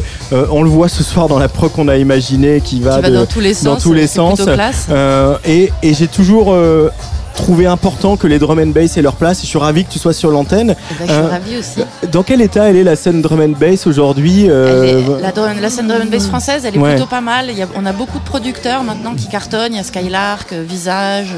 On 0.52 0.62
le 0.62 0.70
voit 0.70 0.90
ce 0.90 1.02
soir 1.02 1.30
dans 1.30 1.40
la 1.40 1.48
pro 1.48 1.70
qu'on 1.70 1.88
a 1.88 1.96
imaginée 1.96 2.60
qui 2.60 2.82
va, 2.82 2.98
Qui 2.98 3.02
va 3.04 3.10
de- 3.10 3.16
dans 3.16 3.26
tous 3.26 3.40
les 3.40 3.54
dans 3.54 3.76
sens, 3.76 3.84
tous 3.84 3.94
les 3.94 4.08
et 5.46 5.72
et 5.82 5.94
j'ai 5.94 6.08
toujours 6.08 6.54
trouvé 7.36 7.66
important 7.66 8.16
que 8.18 8.28
les 8.28 8.40
drum 8.40 8.60
and 8.60 8.68
bass 8.68 8.98
aient 8.98 9.02
leur 9.02 9.16
place. 9.16 9.40
Et 9.40 9.42
je 9.44 9.48
suis 9.48 9.58
ravi 9.60 9.86
que 9.86 9.92
tu 9.92 10.00
sois 10.00 10.14
sur 10.14 10.32
l'antenne. 10.32 10.76
Eh 10.92 10.94
ben, 10.96 11.08
je 11.08 11.12
suis 11.14 11.22
Euh, 11.22 11.28
ravie 11.28 11.58
aussi. 11.58 11.80
Dans 12.12 12.24
quel 12.24 12.42
état 12.42 12.70
elle 12.70 12.76
est 12.78 12.84
la 12.84 12.96
scène 12.96 13.22
drum 13.22 13.42
and 13.42 13.56
bass 13.60 13.88
aujourd'hui 13.88 14.48
euh, 14.50 15.20
La, 15.20 15.70
scène 15.70 15.88
drum 15.88 16.02
and 16.04 16.10
bass 16.12 16.28
française, 16.28 16.64
elle 16.66 16.76
est 16.76 16.80
Ouais. 16.80 16.92
plutôt 16.96 17.08
pas 17.08 17.22
mal. 17.22 17.48
Il 17.50 17.58
y 17.58 17.62
a- 17.64 17.68
on 17.76 17.86
a 17.86 17.94
beaucoup 17.94 18.20
de 18.20 18.24
producteurs 18.24 18.84
maintenant 18.84 19.14
qui 19.16 19.28
cartonnent. 19.28 19.74
Il 19.74 19.78
y 19.78 19.80
a 19.80 19.84
Skylark, 19.84 20.54
euh, 20.54 20.64
Visage, 20.68 21.34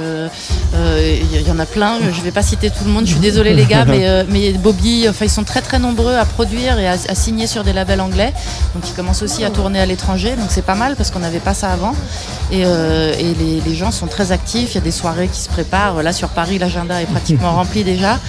il 0.73 1.41
y- 1.47 1.51
en 1.51 1.59
a 1.59 1.65
plein. 1.65 1.93
Je 2.11 2.21
vais 2.21 2.31
pas 2.31 2.41
citer 2.41 2.69
tout 2.69 2.83
le 2.85 2.91
monde. 2.91 3.05
Je 3.05 3.11
suis 3.11 3.19
désolée 3.19 3.53
les 3.53 3.65
gars, 3.65 3.85
mais, 3.85 4.25
mais 4.29 4.51
Bobby, 4.53 5.05
enfin 5.09 5.25
ils 5.25 5.29
sont 5.29 5.43
très 5.43 5.61
très 5.61 5.79
nombreux 5.79 6.15
à 6.15 6.25
produire 6.25 6.79
et 6.79 6.87
à, 6.87 6.93
à 6.93 7.15
signer 7.15 7.47
sur 7.47 7.63
des 7.63 7.71
labels 7.73 8.01
anglais. 8.01 8.33
Donc 8.73 8.83
ils 8.89 8.93
commencent 8.93 9.21
aussi 9.21 9.43
à 9.45 9.49
tourner 9.49 9.79
à 9.79 9.85
l'étranger. 9.85 10.31
Donc 10.31 10.47
c'est 10.49 10.65
pas 10.65 10.75
mal 10.75 10.95
parce 10.95 11.11
qu'on 11.11 11.19
n'avait 11.19 11.39
pas 11.39 11.53
ça 11.53 11.69
avant. 11.71 11.93
Et, 12.51 12.61
et 12.61 13.33
les, 13.39 13.61
les 13.65 13.75
gens 13.75 13.91
sont 13.91 14.07
très 14.07 14.31
actifs. 14.31 14.71
Il 14.71 14.75
y 14.75 14.77
a 14.79 14.81
des 14.81 14.91
soirées 14.91 15.27
qui 15.31 15.39
se 15.39 15.49
préparent. 15.49 15.84
Là 16.03 16.13
sur 16.13 16.29
Paris, 16.29 16.57
l'agenda 16.57 17.01
est 17.01 17.05
pratiquement 17.05 17.51
rempli 17.55 17.83
déjà. 17.83 18.19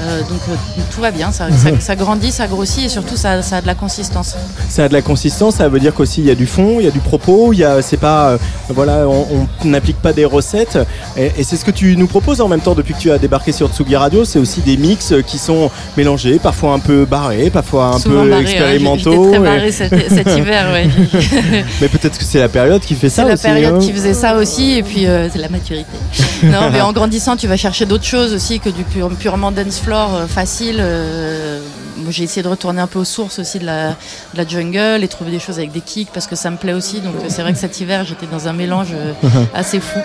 Euh, 0.00 0.20
donc 0.20 0.40
euh, 0.48 0.54
tout 0.94 1.00
va 1.02 1.10
bien. 1.10 1.30
Ça, 1.30 1.48
ça- 1.50 1.78
ça 1.78 1.94
grandit, 1.96 2.30
ça 2.32 2.46
grossit 2.46 2.86
et 2.86 2.88
surtout 2.88 3.16
ça, 3.16 3.42
ça 3.42 3.56
a 3.58 3.60
de 3.60 3.66
la 3.66 3.74
consistance. 3.74 4.34
Ça 4.68 4.84
a 4.84 4.88
de 4.88 4.94
la 4.94 5.02
consistance, 5.02 5.56
ça 5.56 5.68
veut 5.68 5.78
dire 5.80 5.92
qu'aussi 5.94 6.20
il 6.22 6.26
y 6.26 6.30
a 6.30 6.34
du 6.34 6.46
fond, 6.46 6.76
il 6.78 6.84
y 6.86 6.88
a 6.88 6.90
du 6.90 7.00
propos, 7.00 7.52
il 7.52 7.58
y 7.58 7.64
a, 7.64 7.82
c'est 7.82 7.98
pas, 7.98 8.30
euh, 8.30 8.38
voilà, 8.70 9.06
on 9.06 9.46
n'applique 9.66 10.00
pas 10.00 10.12
des 10.14 10.24
recettes. 10.24 10.78
Et, 11.18 11.30
et 11.38 11.44
c'est 11.44 11.56
ce 11.56 11.64
que 11.66 11.70
tu 11.70 11.96
nous 11.98 12.06
proposes 12.06 12.40
en 12.40 12.48
même 12.48 12.60
temps 12.60 12.74
depuis 12.74 12.94
que 12.94 12.98
tu 12.98 13.10
as 13.10 13.18
débarqué 13.18 13.52
sur 13.52 13.68
Tsugi 13.68 13.94
Radio, 13.96 14.24
c'est 14.24 14.38
aussi 14.38 14.60
des 14.60 14.78
mix 14.78 15.12
qui 15.26 15.36
sont 15.36 15.70
mélangés, 15.98 16.38
parfois 16.38 16.72
un 16.72 16.78
peu 16.78 17.04
barrés, 17.04 17.50
parfois 17.50 17.88
un 17.88 17.98
Souvent 17.98 18.22
peu 18.22 18.30
barré, 18.30 18.42
hein. 18.42 18.46
expérimentaux. 18.46 19.10
J'étais 19.24 19.28
très 19.28 19.36
et- 19.36 19.56
barré 19.56 19.72
cet, 19.72 20.08
cet 20.12 20.38
hiver, 20.38 20.66
ouais. 20.72 20.88
Mais 21.82 21.88
peut-être 21.88 22.16
que 22.16 22.24
c'est 22.24 22.38
la 22.40 22.48
période 22.48 22.80
qui 22.80 22.94
fait 22.94 23.10
ça 23.10 23.22
C'est 23.22 23.28
la 23.28 23.34
aussi. 23.34 23.42
période 23.42 23.74
hein. 23.74 23.78
qui 23.80 23.92
faisait 23.92 24.14
ça 24.14 24.36
aussi, 24.36 24.72
et 24.78 24.82
puis 24.82 25.06
c'est 25.30 25.38
la 25.38 25.48
maturité. 25.50 25.90
Non, 26.42 26.70
mais 26.72 26.80
en 26.80 26.92
grandissant, 27.00 27.34
tu 27.34 27.46
vas 27.46 27.56
chercher 27.56 27.86
d'autres 27.86 28.04
choses 28.04 28.34
aussi 28.34 28.60
que 28.60 28.68
du 28.68 28.84
pur- 28.84 29.08
purement 29.18 29.52
dance 29.52 29.80
floor 29.80 30.14
euh, 30.14 30.26
facile. 30.26 30.76
euh, 30.80 31.62
j'ai 32.10 32.24
essayé 32.24 32.42
de 32.42 32.48
retourner 32.48 32.80
un 32.80 32.86
peu 32.86 32.98
aux 32.98 33.04
sources 33.04 33.38
aussi 33.38 33.58
de 33.58 33.66
la, 33.66 33.90
de 33.90 33.94
la 34.36 34.46
jungle 34.46 35.02
et 35.02 35.08
trouver 35.08 35.30
des 35.30 35.38
choses 35.38 35.58
avec 35.58 35.72
des 35.72 35.80
kicks 35.80 36.10
parce 36.12 36.26
que 36.26 36.36
ça 36.36 36.50
me 36.50 36.56
plaît 36.56 36.72
aussi. 36.72 37.00
Donc 37.00 37.14
euh, 37.16 37.26
c'est 37.28 37.42
vrai 37.42 37.52
que 37.52 37.58
cet 37.58 37.80
hiver, 37.80 38.04
j'étais 38.04 38.26
dans 38.26 38.48
un 38.48 38.52
mélange 38.52 38.88
euh, 38.94 39.12
assez 39.54 39.80
fou. 39.80 39.98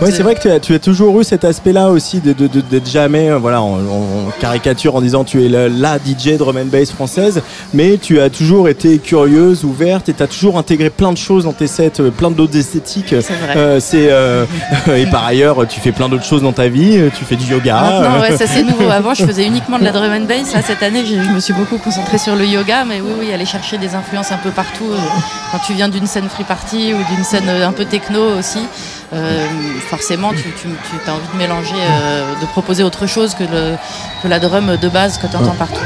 Ouais, 0.00 0.10
c'est 0.10 0.22
vrai 0.22 0.34
que 0.34 0.40
tu 0.40 0.50
as, 0.50 0.60
tu 0.60 0.74
as 0.74 0.78
toujours 0.78 1.20
eu 1.20 1.24
cet 1.24 1.44
aspect-là 1.44 1.88
aussi 1.90 2.20
de, 2.20 2.32
de- 2.32 2.46
de- 2.46 2.60
d'être 2.60 2.88
jamais, 2.88 3.30
euh, 3.30 3.38
voilà, 3.38 3.62
on, 3.62 3.74
on 3.76 4.30
caricature 4.40 4.94
en 4.96 5.00
disant 5.00 5.24
tu 5.24 5.44
es 5.44 5.48
la, 5.48 5.68
la 5.68 5.98
DJ 5.98 6.36
drum 6.36 6.56
and 6.56 6.66
bass 6.66 6.90
française, 6.92 7.42
mais 7.74 7.98
tu 7.98 8.20
as 8.20 8.30
toujours 8.30 8.68
été 8.68 8.98
curieuse, 8.98 9.64
ouverte, 9.64 10.08
et 10.08 10.14
tu 10.14 10.22
as 10.22 10.26
toujours 10.26 10.58
intégré 10.58 10.90
plein 10.90 11.12
de 11.12 11.18
choses 11.18 11.44
dans 11.44 11.52
tes 11.52 11.66
sets, 11.66 12.00
euh, 12.00 12.10
plein 12.10 12.30
d'autres 12.30 12.56
esthétiques. 12.56 13.14
C'est 13.20 13.32
vrai. 13.32 13.54
Euh, 13.56 13.80
euh, 13.94 14.44
et 14.96 15.06
par 15.06 15.24
ailleurs, 15.24 15.66
tu 15.68 15.80
fais 15.80 15.92
plein 15.92 16.08
d'autres 16.08 16.24
choses 16.24 16.42
dans 16.42 16.52
ta 16.52 16.68
vie, 16.68 16.98
euh, 16.98 17.08
tu 17.16 17.24
fais 17.24 17.36
du 17.36 17.46
yoga. 17.46 18.20
Ouais, 18.20 18.32
euh, 18.32 18.36
ça 18.36 18.46
c'est 18.46 18.62
nouveau. 18.62 18.88
Avant, 18.90 19.14
je 19.14 19.24
faisais 19.24 19.46
uniquement 19.46 19.78
de 19.78 19.84
la 19.84 19.92
drum 19.92 20.10
and 20.12 20.26
bass. 20.26 20.52
Là, 20.54 20.60
cette 20.66 20.82
année, 20.82 21.04
je 21.06 21.14
me 21.34 21.40
suis 21.40 21.45
beaucoup 21.52 21.78
concentrée 21.78 22.18
sur 22.18 22.36
le 22.36 22.44
yoga. 22.46 22.84
Mais 22.84 23.00
oui, 23.00 23.12
oui, 23.18 23.32
aller 23.32 23.46
chercher 23.46 23.78
des 23.78 23.94
influences 23.94 24.32
un 24.32 24.38
peu 24.38 24.50
partout. 24.50 24.90
Quand 25.52 25.58
tu 25.58 25.74
viens 25.74 25.88
d'une 25.88 26.06
scène 26.06 26.28
free 26.28 26.44
party 26.44 26.94
ou 26.94 27.14
d'une 27.14 27.24
scène 27.24 27.48
euh, 27.48 27.66
un 27.68 27.72
peu 27.72 27.84
techno 27.84 28.20
aussi, 28.38 28.66
euh, 29.12 29.46
forcément, 29.88 30.32
tu, 30.32 30.42
tu, 30.60 30.68
as 31.06 31.12
envie 31.12 31.28
de 31.32 31.38
mélanger, 31.38 31.74
euh, 31.74 32.32
de 32.40 32.46
proposer 32.46 32.82
autre 32.82 33.06
chose 33.06 33.34
que, 33.34 33.44
le, 33.44 33.76
que 34.22 34.28
la 34.28 34.40
drum 34.40 34.76
de 34.80 34.88
base 34.88 35.18
que 35.18 35.26
tu 35.26 35.36
entends 35.36 35.54
partout. 35.54 35.80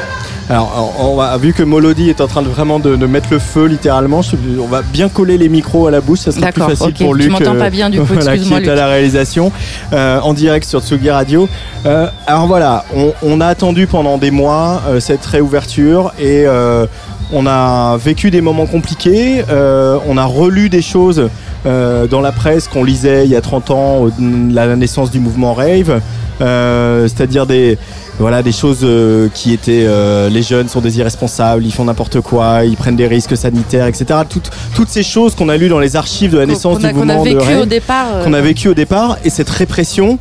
Alors, 0.49 0.97
on 0.99 1.15
va, 1.15 1.37
vu 1.37 1.53
que 1.53 1.63
Molody 1.63 2.09
est 2.09 2.21
en 2.21 2.27
train 2.27 2.43
de 2.43 2.49
vraiment 2.49 2.81
de, 2.81 2.97
de 2.97 3.07
mettre 3.07 3.29
le 3.31 3.39
feu 3.39 3.67
littéralement, 3.67 4.21
on 4.61 4.67
va 4.67 4.83
bien 4.83 5.09
coller 5.09 5.39
les 5.39 5.49
micros 5.49 5.87
à 5.87 5.93
la 5.93 6.01
bouche, 6.01 6.21
ça 6.21 6.33
sera 6.33 6.51
plus 6.51 6.61
facile 6.63 6.93
pour 6.95 7.15
Tu 7.15 7.23
Luc. 7.23 7.31
m'entends 7.31 7.55
pas 7.55 7.71
bien, 7.71 7.89
du 7.89 8.01
coup, 8.01 8.07
voilà, 8.15 8.37
qui 8.37 8.53
est 8.53 8.69
à 8.69 8.75
la 8.75 8.89
réalisation 8.89 9.53
euh, 9.93 10.19
en 10.19 10.35
direct 10.35 10.69
sur 10.69 10.81
Tsugi 10.81 11.09
Radio. 11.09 11.49
Alors 12.27 12.49
voilà, 12.49 12.85
on, 12.97 13.13
on 13.23 13.41
a 13.41 13.47
attendu 13.47 13.87
pendant 13.87 14.19
des 14.19 14.33
mois 14.33 14.83
euh, 14.89 14.99
cette 15.41 15.47
réouverture 15.47 16.13
et 16.19 16.45
euh, 16.47 16.87
on 17.33 17.47
a 17.47 17.97
vécu 17.97 18.31
des 18.31 18.41
moments 18.41 18.67
compliqués, 18.67 19.43
euh, 19.49 19.99
on 20.07 20.17
a 20.17 20.25
relu 20.25 20.69
des 20.69 20.83
choses 20.83 21.29
euh, 21.67 22.07
dans 22.07 22.21
la 22.21 22.33
presse 22.33 22.69
qu'on 22.69 22.85
lisait 22.85 23.25
il 23.25 23.31
y 23.31 23.37
a 23.37 23.41
30 23.41 23.71
ans, 23.71 24.09
la 24.51 24.77
naissance 24.77 25.11
du 25.11 25.21
mouvement 25.21 25.55
rave, 25.55 26.01
c'est-à-dire 26.39 27.47
des 27.47 27.79
voilà 28.21 28.43
des 28.43 28.53
choses 28.53 28.81
euh, 28.83 29.29
qui 29.33 29.53
étaient 29.53 29.85
euh, 29.87 30.29
les 30.29 30.43
jeunes 30.43 30.69
sont 30.69 30.81
des 30.81 30.99
irresponsables, 30.99 31.65
ils 31.65 31.73
font 31.73 31.85
n'importe 31.87 32.21
quoi, 32.21 32.65
ils 32.65 32.77
prennent 32.77 32.97
des 32.97 33.07
risques 33.07 33.37
sanitaires, 33.37 33.87
etc. 33.87 34.21
Toutes, 34.29 34.51
toutes 34.75 34.89
ces 34.91 35.03
choses 35.03 35.35
qu'on 35.35 35.49
a 35.49 35.57
lues 35.57 35.69
dans 35.71 35.79
les 35.81 35.97
archives 35.97 36.31
de 36.31 36.39
la 36.39 36.47
naissance 36.47 36.85
a- 36.85 36.89
du 36.89 36.95
mouvement 36.95 37.25
de 37.25 37.63
au 37.63 37.65
départ, 37.67 38.07
euh, 38.13 38.25
qu'on 38.25 38.33
a 38.35 38.41
vécu 38.41 38.69
au 38.69 38.75
départ, 38.75 39.17
et 39.25 39.31
cette 39.31 39.51
répression, 39.51 40.19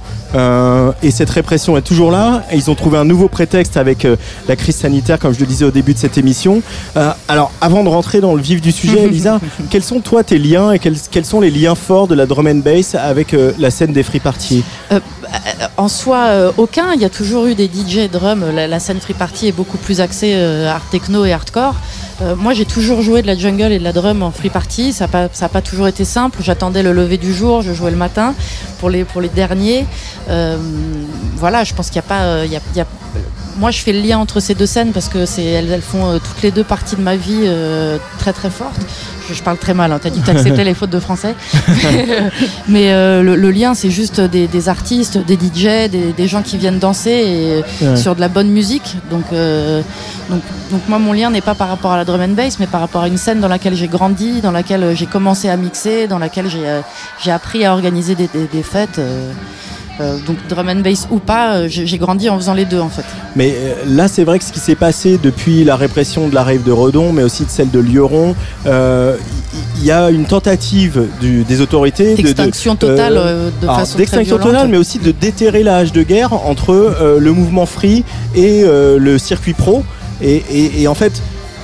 et 1.01 1.11
cette 1.11 1.29
répression 1.29 1.75
est 1.75 1.81
toujours 1.81 2.11
là. 2.11 2.43
Et 2.51 2.55
ils 2.55 2.69
ont 2.69 2.75
trouvé 2.75 2.97
un 2.99 3.03
nouveau 3.05 3.27
prétexte 3.27 3.77
avec 3.77 4.07
la 4.47 4.55
crise 4.55 4.75
sanitaire, 4.75 5.17
comme 5.17 5.33
je 5.33 5.39
le 5.39 5.47
disais 5.47 5.65
au 5.65 5.71
début 5.71 5.93
de 5.95 5.97
cette 5.97 6.17
émission. 6.19 6.61
Alors, 7.27 7.51
avant 7.61 7.83
de 7.83 7.89
rentrer 7.89 8.21
dans 8.21 8.35
le 8.35 8.41
vif 8.41 8.61
du 8.61 8.71
sujet, 8.71 9.03
Elisa, 9.05 9.39
quels 9.71 9.83
sont 9.83 9.99
toi 10.01 10.23
tes 10.23 10.37
liens 10.37 10.71
et 10.71 10.79
quels, 10.79 10.97
quels 11.09 11.25
sont 11.25 11.41
les 11.41 11.49
liens 11.49 11.73
forts 11.75 12.07
de 12.07 12.13
la 12.15 12.27
drum 12.27 12.45
and 12.47 12.61
bass 12.63 12.93
avec 12.95 13.33
euh, 13.33 13.53
la 13.57 13.71
scène 13.71 13.91
des 13.91 14.03
free 14.03 14.19
parties? 14.19 14.63
Euh, 14.91 14.99
en 15.77 15.87
soi, 15.87 16.17
euh, 16.27 16.51
aucun. 16.57 16.93
Il 16.93 17.01
y 17.01 17.05
a 17.05 17.09
toujours 17.09 17.45
eu 17.47 17.55
des 17.55 17.67
Drum. 17.89 18.45
La, 18.53 18.79
scène 18.79 18.99
free 18.99 19.13
party 19.13 19.47
est 19.47 19.51
beaucoup 19.51 19.77
plus 19.77 19.99
axée 19.99 20.33
euh, 20.35 20.69
art 20.69 20.87
techno 20.91 21.25
et 21.25 21.33
hardcore. 21.33 21.75
Euh, 22.21 22.35
moi, 22.35 22.53
j'ai 22.53 22.65
toujours 22.65 23.01
joué 23.01 23.21
de 23.21 23.27
la 23.27 23.35
jungle 23.35 23.71
et 23.71 23.79
de 23.79 23.83
la 23.83 23.93
drum 23.93 24.21
en 24.21 24.31
free 24.31 24.49
party. 24.49 24.93
Ça 24.93 25.07
n'a 25.07 25.49
pas, 25.49 25.61
toujours 25.61 25.87
été 25.87 26.05
simple. 26.05 26.39
J'attendais 26.41 26.83
le 26.83 26.93
lever 26.93 27.17
du 27.17 27.33
jour, 27.33 27.61
je 27.61 27.73
jouais 27.73 27.91
le 27.91 27.97
matin. 27.97 28.35
Pour 28.79 28.89
les, 28.89 29.05
derniers, 29.33 29.85
euh, 30.29 30.57
voilà, 31.35 31.63
je 31.63 31.73
pense 31.73 31.89
qu'il 31.89 32.01
n'y 32.01 32.51
a 32.51 32.85
pas. 32.85 32.85
moi, 33.57 33.71
je 33.71 33.79
fais 33.79 33.91
le 33.91 34.01
lien 34.01 34.19
entre 34.19 34.39
ces 34.39 34.53
deux 34.53 34.67
scènes 34.67 34.91
parce 34.91 35.09
que 35.09 35.25
elles, 35.39 35.81
font 35.81 36.19
toutes 36.19 36.43
les 36.43 36.51
deux 36.51 36.63
partie 36.63 36.95
de 36.95 37.01
ma 37.01 37.15
vie 37.15 37.49
très 38.19 38.33
très 38.33 38.49
forte. 38.49 38.79
Je, 39.33 39.41
parle 39.43 39.57
très 39.57 39.73
mal. 39.73 39.91
Hein. 39.91 39.99
T'as 40.01 40.09
dit 40.09 40.19
que 40.21 40.25
t'acceptais 40.25 40.63
les 40.63 40.73
fautes 40.73 40.89
de 40.89 40.99
français, 40.99 41.35
mais 42.67 42.91
euh, 42.93 43.21
le, 43.23 43.35
le 43.35 43.51
lien, 43.51 43.73
c'est 43.73 43.89
juste 43.89 44.19
des, 44.21 44.47
des 44.47 44.69
artistes, 44.69 45.17
des 45.17 45.35
DJ, 45.35 45.89
des, 45.89 46.13
des 46.15 46.27
gens 46.27 46.41
qui 46.41 46.57
viennent 46.57 46.79
danser 46.79 47.63
et 47.81 47.85
Ouais. 47.85 47.95
sur 47.95 48.15
de 48.15 48.19
la 48.21 48.27
bonne 48.29 48.49
musique. 48.49 48.97
Donc, 49.09 49.25
euh, 49.31 49.81
donc, 50.29 50.41
donc 50.71 50.81
moi, 50.87 50.99
mon 50.99 51.13
lien 51.13 51.29
n'est 51.29 51.41
pas 51.41 51.55
par 51.55 51.69
rapport 51.69 51.91
à 51.91 51.97
la 51.97 52.05
drum 52.05 52.21
and 52.21 52.29
bass, 52.29 52.59
mais 52.59 52.67
par 52.67 52.81
rapport 52.81 53.03
à 53.03 53.07
une 53.07 53.17
scène 53.17 53.39
dans 53.39 53.47
laquelle 53.47 53.75
j'ai 53.75 53.87
grandi, 53.87 54.41
dans 54.41 54.51
laquelle 54.51 54.95
j'ai 54.95 55.05
commencé 55.05 55.49
à 55.49 55.57
mixer, 55.57 56.07
dans 56.07 56.19
laquelle 56.19 56.49
j'ai 56.49 56.67
euh, 56.67 56.81
j'ai 57.23 57.31
appris 57.31 57.65
à 57.65 57.73
organiser 57.73 58.15
des, 58.15 58.27
des- 58.27 58.47
des 58.51 58.63
fêtes. 58.63 58.99
euh, 58.99 59.31
euh, 60.01 60.17
donc 60.25 60.37
drum 60.47 60.67
and 60.69 60.81
bass 60.81 61.07
ou 61.11 61.19
pas, 61.19 61.55
euh, 61.55 61.65
j'ai 61.69 61.97
grandi 61.97 62.29
en 62.29 62.37
faisant 62.37 62.53
les 62.53 62.65
deux 62.65 62.79
en 62.79 62.89
fait. 62.89 63.03
Mais 63.35 63.53
euh, 63.55 63.73
là, 63.87 64.07
c'est 64.07 64.23
vrai 64.23 64.39
que 64.39 64.45
ce 64.45 64.51
qui 64.51 64.59
s'est 64.59 64.75
passé 64.75 65.19
depuis 65.21 65.63
la 65.63 65.75
répression 65.75 66.27
de 66.27 66.35
la 66.35 66.43
rave 66.43 66.63
de 66.63 66.71
Redon, 66.71 67.11
mais 67.13 67.23
aussi 67.23 67.45
de 67.45 67.49
celle 67.49 67.69
de 67.71 67.79
Lioron, 67.79 68.35
euh, 68.65 69.15
il 69.77 69.85
y 69.85 69.91
a 69.91 70.09
une 70.09 70.25
tentative 70.25 71.07
du- 71.21 71.43
des 71.43 71.61
autorités 71.61 72.11
de- 72.15 72.21
de- 72.21 72.21
D'extinction 72.23 72.75
totale, 72.75 73.13
de 73.61 73.67
façon 73.67 73.91
très 73.93 73.97
d'extinction 73.99 74.37
totale, 74.37 74.67
mais 74.69 74.77
aussi 74.77 74.99
de 74.99 75.11
déterrer 75.11 75.63
la 75.63 75.77
hache 75.77 75.91
de 75.91 76.03
guerre 76.03 76.33
entre 76.33 76.95
le 77.19 77.31
mouvement 77.31 77.65
free 77.65 78.03
et 78.35 78.63
le 78.65 79.17
circuit 79.17 79.53
pro. 79.53 79.83
Et, 80.21 80.43
et- 80.51 80.81
et 80.81 80.87
en 80.87 80.95
fait. 80.95 81.13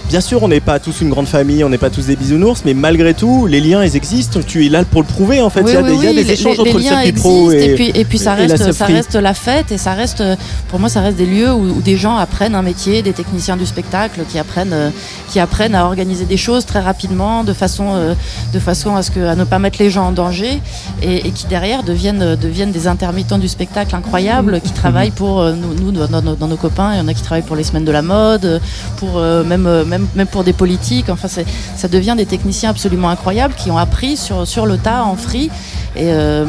Bien 0.09 0.22
sûr, 0.22 0.43
on 0.43 0.48
n'est 0.48 0.59
pas 0.59 0.80
tous 0.80 1.01
une 1.01 1.09
grande 1.09 1.27
famille, 1.27 1.64
on 1.64 1.69
n'est 1.69 1.80
pas 1.80 1.90
tous 1.90 2.06
des 2.06 2.16
bisounours, 2.16 2.61
mais 2.64 2.74
malgré 2.74 3.14
tout, 3.14 3.48
les 3.48 3.59
liens, 3.59 3.84
ils 3.84 3.95
existent. 3.95 4.40
Tu 4.45 4.66
es 4.66 4.69
là 4.69 4.85
pour 4.85 5.01
le 5.01 5.08
prouver, 5.08 5.42
en 5.42 5.50
fait. 5.50 5.61
Oui, 5.61 5.72
il 5.72 5.74
y 5.74 5.77
a 5.77 5.82
oui, 5.82 5.90
des, 5.90 5.95
il 5.95 6.03
y 6.03 6.08
a 6.08 6.09
oui, 6.11 6.24
des 6.24 6.32
échanges 6.32 6.53
les, 6.58 6.61
entre 6.61 6.66
les 6.67 6.74
le 6.74 6.80
circuit 6.80 7.11
pro 7.14 7.51
et, 7.51 7.56
et, 7.66 7.75
puis, 7.75 7.92
et 7.93 8.06
puis 8.06 8.17
ça 8.19 8.35
la 8.35 8.35
reste, 8.35 8.72
ça 8.72 9.22
la 9.22 9.34
fête 9.34 9.72
et 9.72 9.77
ça 9.80 9.93
reste, 9.93 10.24
pour 10.69 10.80
moi, 10.80 10.90
ça 10.90 11.01
reste 11.01 11.17
des 11.17 11.25
lieux 11.25 11.51
où, 11.51 11.77
où 11.77 11.82
des 11.82 11.98
gens 11.98 12.16
apprennent 12.17 12.53
un 12.56 12.61
métier, 12.61 13.01
des 13.01 13.14
techniciens 13.14 13.58
du 13.58 13.66
spectacle 13.66 14.22
qui 14.30 14.38
apprennent, 14.38 14.74
euh, 14.74 14.90
qui 15.32 15.40
apprennent 15.40 15.75
à 15.75 15.85
organiser 15.85 16.25
des 16.25 16.38
choses 16.38 16.66
très 16.66 16.80
rapidement, 16.82 17.43
de 17.43 17.53
façon, 17.53 17.93
euh, 17.95 18.14
de 18.53 18.59
façon 18.59 18.95
à 18.95 19.01
ce 19.01 19.09
que, 19.11 19.19
à 19.25 19.35
ne 19.35 19.43
pas 19.43 19.58
mettre 19.59 19.80
les 19.82 19.90
gens 19.90 20.06
en 20.08 20.11
danger 20.11 20.61
et, 21.01 21.27
et 21.27 21.32
qui 21.32 21.48
derrière 21.48 21.82
deviennent, 21.84 22.22
euh, 22.22 22.35
deviennent 22.35 22.72
des 22.72 22.88
intermittents 22.88 23.40
du 23.40 23.48
spectacle 23.48 23.95
incroyables 23.95 24.61
qui 24.61 24.72
travaillent 24.72 25.11
pour 25.11 25.43
nous, 25.43 25.74
nous, 25.82 25.92
dans, 25.92 26.22
nos- 26.22 26.35
dans 26.35 26.48
nos 26.48 26.58
copains. 26.58 26.93
Il 26.93 27.00
y 27.00 27.01
en 27.01 27.08
a 27.08 27.14
qui 27.14 27.24
travaillent 27.24 27.42
pour 27.42 27.56
les 27.56 27.64
semaines 27.64 27.85
de 27.85 27.92
la 27.92 28.01
mode, 28.03 28.61
pour 28.98 29.19
même, 29.19 29.85
même, 29.98 30.27
pour 30.27 30.43
des 30.43 30.53
politiques. 30.53 31.09
Enfin, 31.09 31.27
ça 31.27 31.88
devient 31.88 32.15
des 32.17 32.25
techniciens 32.25 32.69
absolument 32.69 33.09
incroyables 33.09 33.53
qui 33.56 33.72
ont 33.72 33.77
appris 33.77 34.17
sur, 34.17 34.65
le 34.65 34.77
tas 34.77 35.03
en 35.03 35.15
free. 35.15 35.49
Et, 35.95 36.11
euh, 36.11 36.45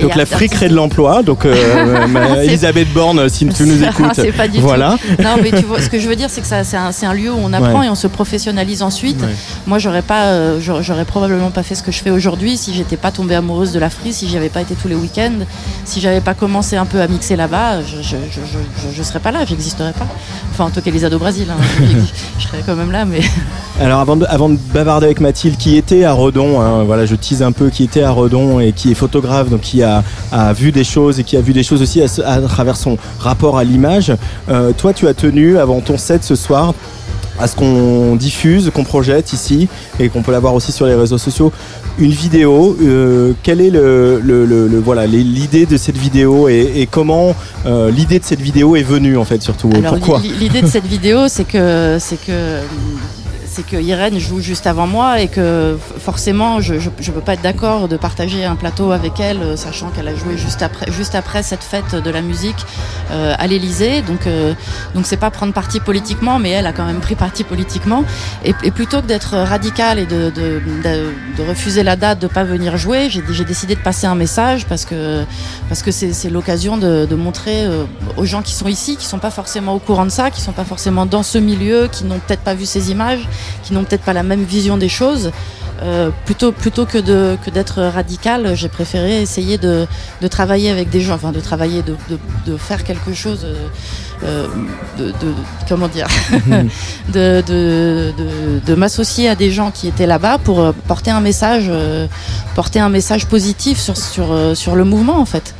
Donc 0.00 0.14
la 0.16 0.22
art- 0.22 0.28
free 0.28 0.48
crée 0.48 0.68
de 0.68 0.74
l'emploi. 0.74 1.22
Donc 1.22 1.44
euh, 1.44 1.54
C'est- 2.34 2.46
Elisabeth 2.46 2.92
Borne, 2.92 3.28
si 3.28 3.46
tu 3.48 3.64
nous 3.64 3.82
écoutes, 3.84 4.12
c'est 4.14 4.32
pas 4.32 4.48
du 4.48 4.60
voilà. 4.60 4.96
tout. 5.16 5.22
Non, 5.22 5.36
mais 5.42 5.50
tu 5.50 5.64
vois, 5.66 5.80
ce 5.80 5.88
que 5.88 5.98
je 5.98 6.08
veux 6.08 6.16
dire, 6.16 6.28
c'est 6.30 6.40
que 6.40 6.46
c'est 6.46 7.06
un, 7.06 7.14
lieu 7.14 7.30
où 7.32 7.38
on 7.42 7.52
apprend 7.52 7.80
Ouais. 7.80 7.86
et 7.86 7.90
on 7.90 7.94
se 7.94 8.06
professionnalise 8.06 8.82
ensuite. 8.82 9.20
Ouais. 9.22 9.28
Moi, 9.66 9.78
j'aurais 9.78 10.02
pas, 10.02 10.24
euh, 10.26 10.60
j'aurais 10.60 11.04
probablement 11.04 11.50
pas 11.50 11.62
fait 11.62 11.74
ce 11.74 11.82
que 11.82 11.92
je 11.92 11.98
fais 12.02 12.10
aujourd'hui 12.10 12.56
si 12.56 12.74
j'étais 12.74 12.96
pas 12.96 13.10
tombée 13.10 13.34
amoureuse 13.34 13.72
de 13.72 13.78
la 13.78 13.90
free, 13.90 14.12
si 14.12 14.28
j'y 14.28 14.36
avais 14.36 14.48
pas 14.48 14.60
été 14.60 14.74
tous 14.74 14.88
les 14.88 14.94
week-ends, 14.94 15.44
si 15.84 16.00
j'avais 16.00 16.20
pas 16.20 16.34
commencé 16.34 16.76
un 16.76 16.84
peu 16.86 17.00
à 17.00 17.06
mixer 17.08 17.36
là-bas, 17.36 17.80
je, 17.82 18.02
je, 18.96 19.02
serais 19.02 19.20
pas 19.20 19.30
là, 19.30 19.44
j'existerais 19.44 19.92
pas. 19.92 20.06
Enfin, 20.52 20.64
en 20.64 20.70
tout 20.70 20.80
cas, 20.80 20.90
Elisa 20.90 21.08
au 21.08 21.18
Brésil. 21.18 21.46
hein. 21.50 21.62
je 22.38 22.46
serais 22.46 22.62
quand 22.64 22.74
même 22.76 22.90
là, 22.92 23.04
mais. 23.04 23.20
Alors 23.80 24.00
avant 24.00 24.16
de, 24.16 24.26
avant 24.28 24.48
de 24.48 24.58
bavarder 24.74 25.06
avec 25.06 25.20
Mathilde, 25.20 25.56
qui 25.56 25.76
était 25.76 26.04
à 26.04 26.12
Redon, 26.12 26.60
hein, 26.60 26.84
voilà, 26.84 27.06
je 27.06 27.14
tease 27.14 27.42
un 27.42 27.52
peu, 27.52 27.70
qui 27.70 27.84
était 27.84 28.02
à 28.02 28.10
Redon 28.10 28.60
et 28.60 28.72
qui 28.72 28.90
est 28.92 28.94
photographe, 28.94 29.48
donc 29.48 29.60
qui 29.62 29.82
a, 29.82 29.91
a 30.32 30.52
vu 30.52 30.72
des 30.72 30.84
choses 30.84 31.18
et 31.20 31.24
qui 31.24 31.36
a 31.36 31.40
vu 31.40 31.52
des 31.52 31.62
choses 31.62 31.82
aussi 31.82 32.00
à, 32.02 32.40
travers 32.42 32.76
son 32.76 32.96
rapport 33.18 33.58
à 33.58 33.64
l'image. 33.64 34.12
Euh, 34.48 34.72
toi, 34.72 34.92
tu 34.92 35.06
as 35.08 35.14
tenu 35.14 35.58
avant 35.58 35.80
ton 35.80 35.98
set 35.98 36.24
ce 36.24 36.34
soir 36.36 36.74
à 37.40 37.46
ce 37.48 37.56
qu'on 37.56 38.14
diffuse, 38.14 38.70
qu'on 38.74 38.84
projette 38.84 39.32
ici 39.32 39.66
et 39.98 40.10
qu'on 40.10 40.20
peut 40.22 40.32
la 40.32 40.38
voir 40.38 40.54
aussi 40.54 40.70
sur 40.70 40.86
les 40.86 40.94
réseaux 40.94 41.16
sociaux. 41.18 41.50
Une 41.98 42.10
vidéo, 42.10 42.76
euh, 42.82 43.32
quelle 43.42 43.60
est 43.62 43.70
le, 43.70 44.20
le- 44.22 44.44
le- 44.44 44.68
le- 44.68 44.78
voilà 44.80 45.06
l'idée 45.06 45.64
de 45.66 45.76
cette 45.78 45.96
vidéo 45.96 46.48
et, 46.48 46.70
et 46.76 46.86
comment 46.86 47.34
euh, 47.66 47.90
l'idée 47.90 48.18
de 48.18 48.24
cette 48.24 48.40
vidéo 48.40 48.76
est 48.76 48.82
venue 48.82 49.16
en 49.16 49.24
fait 49.24 49.42
surtout 49.42 49.70
Alors, 49.74 49.94
Pourquoi? 49.96 50.20
l'i- 50.20 50.32
l'idée 50.40 50.60
de 50.62 50.66
cette 50.66 50.86
vidéo, 50.86 51.20
c'est 51.28 51.44
que, 51.44 51.96
c'est 51.98 52.20
que, 52.22 52.60
c'est 53.52 53.66
que 53.66 53.76
Irène 53.76 54.18
joue 54.18 54.40
juste 54.40 54.66
avant 54.66 54.86
moi 54.86 55.20
et 55.20 55.28
que 55.28 55.76
forcément, 55.98 56.62
je, 56.62 56.74
je 56.78 57.10
peux 57.10 57.20
pas 57.20 57.34
être 57.34 57.42
d'accord 57.42 57.86
de 57.86 57.98
partager 57.98 58.46
un 58.46 58.56
plateau 58.56 58.92
avec 58.92 59.20
elle, 59.20 59.42
euh, 59.42 59.56
sachant 59.56 59.90
qu'elle 59.90 60.08
a 60.08 60.14
joué 60.14 60.38
juste 60.38 60.62
après, 60.62 60.90
juste 60.90 61.14
après 61.14 61.42
cette 61.42 61.62
fête 61.62 61.94
de 61.94 62.10
la 62.10 62.22
musique 62.22 62.64
euh, 63.10 63.34
à 63.38 63.46
l'Élysée. 63.46 64.00
Donc, 64.00 64.26
euh, 64.26 64.54
donc 64.94 65.04
c'est 65.04 65.18
pas 65.18 65.30
prendre 65.30 65.52
parti 65.52 65.80
politiquement, 65.80 66.38
mais 66.38 66.50
elle 66.50 66.66
a 66.66 66.72
quand 66.72 66.86
même 66.86 67.00
pris 67.00 67.14
parti 67.14 67.44
politiquement. 67.44 68.04
Et, 68.42 68.54
et 68.62 68.70
plutôt 68.70 69.02
que 69.02 69.06
d'être 69.06 69.36
radicale 69.36 69.98
et 69.98 70.06
de, 70.06 70.30
de, 70.30 70.62
de, 70.82 71.12
de 71.36 71.48
refuser 71.48 71.82
la 71.82 71.96
date, 71.96 72.20
de 72.20 72.28
pas 72.28 72.44
venir 72.44 72.78
jouer, 72.78 73.10
j'ai, 73.10 73.44
décidé 73.44 73.74
de 73.74 73.80
passer 73.80 74.06
un 74.06 74.14
message 74.14 74.66
parce 74.66 74.84
que 74.84 75.24
parce 75.68 75.82
que 75.82 75.90
c'est, 75.90 76.12
c'est 76.12 76.30
l'occasion 76.30 76.78
de, 76.78 77.06
de 77.06 77.14
montrer 77.16 77.66
euh, 77.66 77.84
aux 78.16 78.24
gens 78.24 78.40
qui 78.40 78.54
sont 78.54 78.68
ici, 78.68 78.96
qui 78.96 79.04
sont 79.04 79.18
pas 79.18 79.30
forcément 79.30 79.74
au 79.74 79.78
courant 79.78 80.04
de 80.06 80.10
ça, 80.10 80.30
qui 80.30 80.40
sont 80.40 80.52
pas 80.52 80.64
forcément 80.64 81.04
dans 81.06 81.22
ce 81.22 81.38
milieu, 81.38 81.88
qui 81.90 82.04
n'ont 82.04 82.18
peut-être 82.18 82.42
pas 82.42 82.54
vu 82.54 82.64
ces 82.64 82.90
images, 82.90 83.28
qui 83.62 83.72
n'ont 83.72 83.84
peut-être 83.84 84.02
pas 84.02 84.12
la 84.12 84.22
même 84.22 84.42
vision 84.42 84.76
des 84.76 84.88
choses. 84.88 85.30
Euh, 85.82 86.10
plutôt 86.26 86.52
plutôt 86.52 86.86
que 86.86 86.98
de 86.98 87.36
que 87.44 87.50
d'être 87.50 87.82
radical, 87.82 88.54
j'ai 88.54 88.68
préféré 88.68 89.20
essayer 89.20 89.58
de, 89.58 89.86
de 90.20 90.28
travailler 90.28 90.70
avec 90.70 90.90
des 90.90 91.00
gens, 91.00 91.14
enfin 91.14 91.32
de 91.32 91.40
travailler, 91.40 91.82
de, 91.82 91.96
de, 92.08 92.18
de 92.46 92.56
faire 92.56 92.84
quelque 92.84 93.12
chose, 93.12 93.44
euh, 94.24 94.46
de, 94.96 95.06
de- 95.06 95.34
comment 95.68 95.88
dire, 95.88 96.06
de, 97.12 97.42
de, 97.46 98.12
de, 98.16 98.60
de 98.64 98.74
m'associer 98.74 99.28
à 99.28 99.34
des 99.34 99.50
gens 99.50 99.70
qui 99.72 99.88
étaient 99.88 100.06
là-bas 100.06 100.38
pour 100.38 100.60
euh, 100.60 100.72
porter 100.86 101.10
un 101.10 101.20
message, 101.20 101.64
euh, 101.68 102.06
porter 102.54 102.78
un 102.78 102.88
message 102.88 103.26
positif 103.26 103.78
sur 103.80 103.96
sur 103.96 104.56
sur 104.56 104.76
le 104.76 104.84
mouvement 104.84 105.18
en 105.18 105.24
fait, 105.26 105.54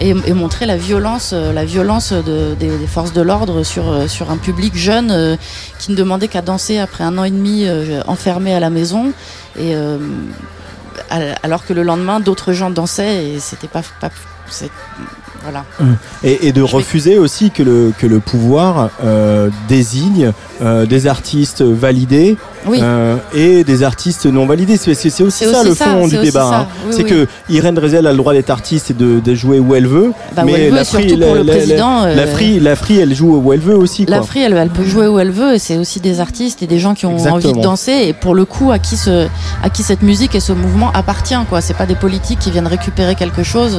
et, 0.00 0.10
et 0.10 0.32
montrer 0.34 0.66
la 0.66 0.76
violence, 0.76 1.32
la 1.32 1.64
violence 1.64 2.12
de- 2.12 2.54
des, 2.60 2.68
des 2.68 2.86
forces 2.86 3.12
de 3.12 3.22
l'ordre 3.22 3.64
sur 3.64 4.08
sur 4.08 4.30
un 4.30 4.36
public 4.36 4.76
jeune 4.76 5.10
euh, 5.10 5.36
qui 5.80 5.90
ne 5.90 5.96
demandait 5.96 6.28
qu'à 6.28 6.42
danser 6.42 6.78
après 6.78 7.02
un 7.02 7.18
an 7.18 7.24
et 7.24 7.30
demi 7.30 7.64
euh, 7.66 8.02
enfermé 8.06 8.54
à 8.54 8.60
la 8.60 8.70
maison 8.70 9.12
et 9.56 9.74
euh, 9.74 9.98
al- 11.10 11.36
alors 11.42 11.64
que 11.66 11.72
le 11.72 11.82
lendemain 11.82 12.20
d'autres 12.20 12.52
gens 12.52 12.70
dansaient 12.70 13.26
et 13.26 13.40
c'était 13.40 13.68
pas, 13.68 13.82
pas 14.00 14.10
voilà. 15.44 15.64
Et, 16.22 16.48
et 16.48 16.52
de 16.52 16.62
refuser 16.62 17.18
aussi 17.18 17.50
que 17.50 17.62
le, 17.62 17.92
que 17.98 18.06
le 18.06 18.18
pouvoir 18.20 18.90
euh, 19.04 19.50
désigne 19.68 20.32
euh, 20.62 20.86
des 20.86 21.06
artistes 21.06 21.62
validés 21.62 22.36
Oui. 22.66 22.78
euh, 22.82 23.16
et 23.34 23.62
des 23.64 23.82
artistes 23.82 24.26
non 24.26 24.46
validés. 24.46 24.76
C'est 24.76 24.90
aussi 24.92 25.10
ça 25.10 25.24
aussi 25.24 25.44
le 25.64 25.74
fond 25.74 26.08
du 26.08 26.16
débat. 26.18 26.60
hein. 26.62 26.66
Oui, 26.86 26.94
c'est 26.96 27.02
oui. 27.04 27.10
que 27.10 27.26
Irène 27.50 27.74
Drezel 27.74 28.06
a 28.06 28.12
le 28.12 28.16
droit 28.18 28.32
d'être 28.32 28.50
artiste 28.50 28.90
et 28.90 28.94
de, 28.94 29.20
de 29.20 29.34
jouer 29.34 29.58
où 29.58 29.74
elle 29.74 29.86
veut. 29.86 30.12
Bah, 30.34 30.44
où 30.44 30.48
elle 30.48 30.70
veut, 30.72 31.44
président, 31.44 32.04
la, 32.06 32.26
Free, 32.26 32.60
la 32.60 32.76
Free, 32.76 32.98
elle 32.98 33.14
joue 33.14 33.36
où 33.36 33.52
elle 33.52 33.60
veut 33.60 33.76
aussi. 33.76 34.06
Quoi. 34.06 34.16
La 34.16 34.22
Free, 34.22 34.40
elle, 34.42 34.54
elle 34.54 34.70
peut 34.70 34.84
jouer 34.84 35.06
où 35.08 35.18
elle 35.18 35.30
veut, 35.30 35.54
et 35.54 35.58
c'est 35.58 35.76
aussi 35.76 36.00
des 36.00 36.20
artistes 36.20 36.62
et 36.62 36.66
des 36.66 36.78
gens 36.78 36.94
qui 36.94 37.04
ont 37.06 37.12
Exactement. 37.12 37.36
envie 37.36 37.52
de 37.52 37.60
danser, 37.62 37.92
et 38.08 38.12
pour 38.12 38.34
le 38.34 38.44
coup, 38.44 38.70
à 38.72 38.78
qui, 38.78 38.96
ce, 38.96 39.26
à 39.62 39.68
qui 39.70 39.82
cette 39.82 40.02
musique 40.02 40.34
et 40.34 40.40
ce 40.40 40.52
mouvement 40.52 40.90
appartient, 40.92 41.34
quoi. 41.50 41.60
C'est 41.60 41.74
pas 41.74 41.86
des 41.86 41.94
politiques 41.96 42.38
qui 42.38 42.50
viennent 42.50 42.66
récupérer 42.66 43.14
quelque 43.14 43.42
chose 43.42 43.78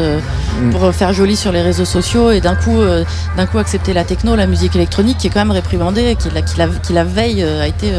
Mm. 0.62 0.70
pour 0.72 0.94
faire 0.94 1.12
joli 1.14 1.36
sur 1.36 1.52
les 1.56 1.62
réseaux 1.62 1.86
sociaux 1.86 2.32
et 2.32 2.42
d'un 2.42 2.56
coup, 2.56 2.82
euh, 2.82 3.04
d'un 3.36 3.46
coup 3.48 3.58
accepter 3.58 3.94
la 3.94 4.04
techno, 4.04 4.36
la 4.36 4.46
musique 4.46 4.76
électronique, 4.76 5.18
qui 5.18 5.28
est 5.28 5.30
quand 5.30 5.40
même 5.40 5.52
réprimandée, 5.52 6.16
qui 6.16 6.30
la, 6.30 6.42
qui 6.42 6.94
la, 6.94 7.04
veille 7.04 7.44
euh, 7.44 7.62
a 7.62 7.68
été. 7.68 7.92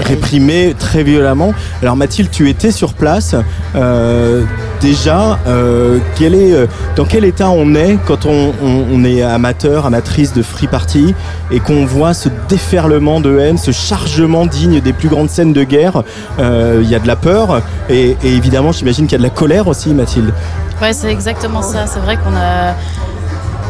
Réprimé 0.00 0.74
très 0.78 1.02
violemment. 1.02 1.52
Alors 1.82 1.96
Mathilde, 1.96 2.30
tu 2.30 2.48
étais 2.48 2.70
sur 2.70 2.94
place. 2.94 3.34
Euh, 3.74 4.42
déjà, 4.80 5.38
euh, 5.46 5.98
quel 6.16 6.34
est, 6.34 6.52
euh, 6.54 6.66
dans 6.96 7.04
quel 7.04 7.24
état 7.24 7.50
on 7.50 7.74
est 7.74 7.98
quand 8.06 8.26
on, 8.26 8.52
on- 8.62 8.84
on 8.92 9.04
est 9.04 9.22
amateur, 9.22 9.86
amatrice 9.86 10.32
de 10.32 10.42
free 10.42 10.66
party 10.66 11.14
et 11.50 11.60
qu'on 11.60 11.84
voit 11.84 12.14
ce 12.14 12.28
déferlement 12.48 13.20
de 13.20 13.38
haine, 13.38 13.58
ce 13.58 13.70
chargement 13.70 14.46
digne 14.46 14.80
des 14.80 14.92
plus 14.92 15.08
grandes 15.08 15.30
scènes 15.30 15.52
de 15.52 15.64
guerre? 15.64 16.02
Euh, 16.38 16.80
Il 16.82 16.90
y 16.90 16.94
a 16.94 16.98
de 16.98 17.06
la 17.06 17.16
peur 17.16 17.62
et, 17.88 18.16
et 18.24 18.32
évidemment, 18.34 18.72
j'imagine 18.72 19.06
qu'il 19.06 19.12
y 19.12 19.16
a 19.16 19.18
de 19.18 19.22
la 19.22 19.30
colère 19.30 19.68
aussi, 19.68 19.90
Mathilde. 19.94 20.32
Ouais, 20.80 20.92
c'est 20.92 21.10
exactement 21.12 21.62
ça. 21.62 21.86
C'est 21.86 22.00
vrai 22.00 22.16
qu'on 22.16 22.34
a 22.36 22.74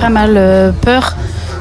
pas 0.01 0.09
mal 0.09 0.35
euh, 0.37 0.73
peur. 0.73 1.15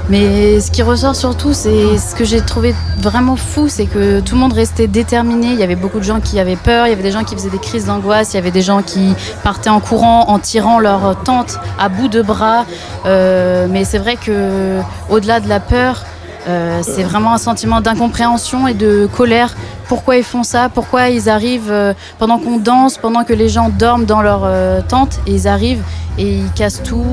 Mais 0.09 0.59
ce 0.59 0.71
qui 0.71 0.81
ressort 0.81 1.15
surtout, 1.15 1.53
c'est 1.53 1.97
ce 1.97 2.15
que 2.15 2.25
j'ai 2.25 2.41
trouvé 2.41 2.75
vraiment 2.97 3.35
fou, 3.35 3.67
c'est 3.69 3.85
que 3.85 4.19
tout 4.19 4.35
le 4.35 4.41
monde 4.41 4.53
restait 4.53 4.87
déterminé. 4.87 5.47
Il 5.47 5.59
y 5.59 5.63
avait 5.63 5.75
beaucoup 5.75 5.99
de 5.99 6.03
gens 6.03 6.19
qui 6.19 6.39
avaient 6.39 6.55
peur, 6.57 6.87
il 6.87 6.89
y 6.89 6.93
avait 6.93 7.03
des 7.03 7.11
gens 7.11 7.23
qui 7.23 7.35
faisaient 7.35 7.49
des 7.49 7.59
crises 7.59 7.85
d'angoisse, 7.85 8.33
il 8.33 8.35
y 8.35 8.39
avait 8.39 8.51
des 8.51 8.61
gens 8.61 8.81
qui 8.81 9.13
partaient 9.43 9.69
en 9.69 9.79
courant 9.79 10.29
en 10.29 10.39
tirant 10.39 10.79
leur 10.79 11.21
tente 11.23 11.59
à 11.79 11.87
bout 11.89 12.07
de 12.07 12.21
bras. 12.21 12.65
Euh, 13.05 13.67
mais 13.69 13.85
c'est 13.85 13.99
vrai 13.99 14.17
que 14.17 14.79
au-delà 15.09 15.39
de 15.39 15.47
la 15.47 15.59
peur, 15.59 16.03
euh, 16.47 16.81
c'est 16.83 17.03
vraiment 17.03 17.33
un 17.33 17.37
sentiment 17.37 17.81
d'incompréhension 17.81 18.67
et 18.67 18.73
de 18.73 19.07
colère. 19.15 19.55
Pourquoi 19.87 20.17
ils 20.17 20.23
font 20.23 20.43
ça? 20.43 20.69
Pourquoi 20.69 21.09
ils 21.09 21.29
arrivent 21.29 21.71
euh, 21.71 21.93
pendant 22.17 22.39
qu'on 22.39 22.57
danse, 22.57 22.97
pendant 22.97 23.23
que 23.23 23.33
les 23.33 23.49
gens 23.49 23.69
dorment 23.69 24.05
dans 24.05 24.21
leur 24.21 24.47
tente 24.87 25.19
et 25.27 25.31
ils 25.31 25.47
arrivent 25.47 25.83
et 26.17 26.39
ils 26.39 26.51
cassent 26.51 26.83
tout, 26.83 27.05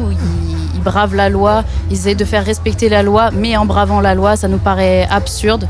bravent 0.78 1.14
la 1.14 1.28
loi, 1.28 1.64
ils 1.90 1.96
essaient 1.96 2.14
de 2.14 2.24
faire 2.24 2.44
respecter 2.44 2.88
la 2.88 3.02
loi, 3.02 3.30
mais 3.32 3.56
en 3.56 3.66
bravant 3.66 4.00
la 4.00 4.14
loi, 4.14 4.36
ça 4.36 4.48
nous 4.48 4.58
paraît 4.58 5.06
absurde. 5.10 5.68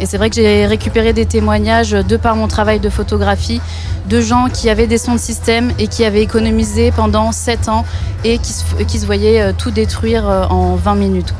Et 0.00 0.06
c'est 0.06 0.16
vrai 0.16 0.30
que 0.30 0.36
j'ai 0.36 0.66
récupéré 0.66 1.12
des 1.12 1.26
témoignages 1.26 1.90
de 1.90 2.16
par 2.16 2.36
mon 2.36 2.46
travail 2.46 2.78
de 2.78 2.88
photographie 2.88 3.60
de 4.08 4.20
gens 4.20 4.48
qui 4.48 4.70
avaient 4.70 4.86
des 4.86 4.96
sons 4.96 5.14
de 5.14 5.18
système 5.20 5.72
et 5.78 5.86
qui 5.86 6.04
avaient 6.04 6.22
économisé 6.22 6.92
pendant 6.92 7.32
7 7.32 7.68
ans 7.68 7.84
et 8.24 8.38
qui 8.38 8.52
se, 8.52 9.06
voyaient 9.06 9.42
euh, 9.42 9.52
tout 9.56 9.70
détruire 9.70 10.28
euh, 10.28 10.44
en 10.46 10.76
20 10.76 10.94
minutes. 10.94 11.34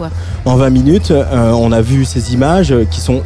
En 0.45 0.57
20 0.57 0.71
minutes, 0.71 1.11
euh, 1.11 1.53
on 1.53 1.73
a 1.73 1.81
vu 1.81 2.05
ces 2.05 2.35
images 2.35 2.75
qui 2.91 3.01
sont 3.01 3.23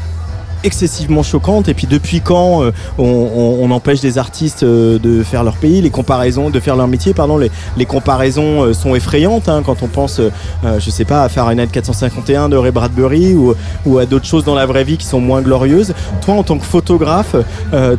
excessivement 0.64 1.22
choquantes. 1.22 1.68
Et 1.68 1.74
puis 1.74 1.86
depuis 1.86 2.20
quand 2.20 2.62
euh, 2.62 2.72
on, 2.98 3.70
empêche 3.70 4.00
des 4.00 4.18
artistes 4.18 4.62
euh, 4.64 4.98
de 4.98 5.22
faire 5.22 5.44
leur 5.44 5.56
pays 5.56 5.80
les 5.80 5.90
comparaisons 5.90 6.50
de 6.50 6.60
faire 6.60 6.76
leur 6.76 6.88
métier 6.88 7.14
pardon 7.14 7.38
les, 7.38 7.50
les 7.78 7.86
comparaisons 7.86 8.64
euh, 8.64 8.72
sont 8.74 8.94
effrayantes 8.94 9.48
hein, 9.48 9.62
quand 9.64 9.82
on 9.82 9.86
pense 9.86 10.20
je 10.62 10.90
sais 10.90 11.04
pas 11.04 11.22
à 11.22 11.28
Fahrenheit 11.28 11.68
451 11.68 12.48
de 12.48 12.56
Ray 12.56 12.70
Bradbury 12.70 13.34
ou, 13.34 13.54
ou 13.86 13.98
à 13.98 14.04
d'autres 14.04 14.26
choses 14.26 14.44
dans 14.44 14.54
la 14.54 14.66
vraie 14.66 14.84
vie 14.84 14.98
qui 14.98 15.06
sont 15.06 15.20
moins 15.20 15.40
glorieuses. 15.40 15.94
Toi 16.24 16.34
en 16.34 16.42
tant 16.42 16.58
que 16.58 16.64
photographe 16.64 17.34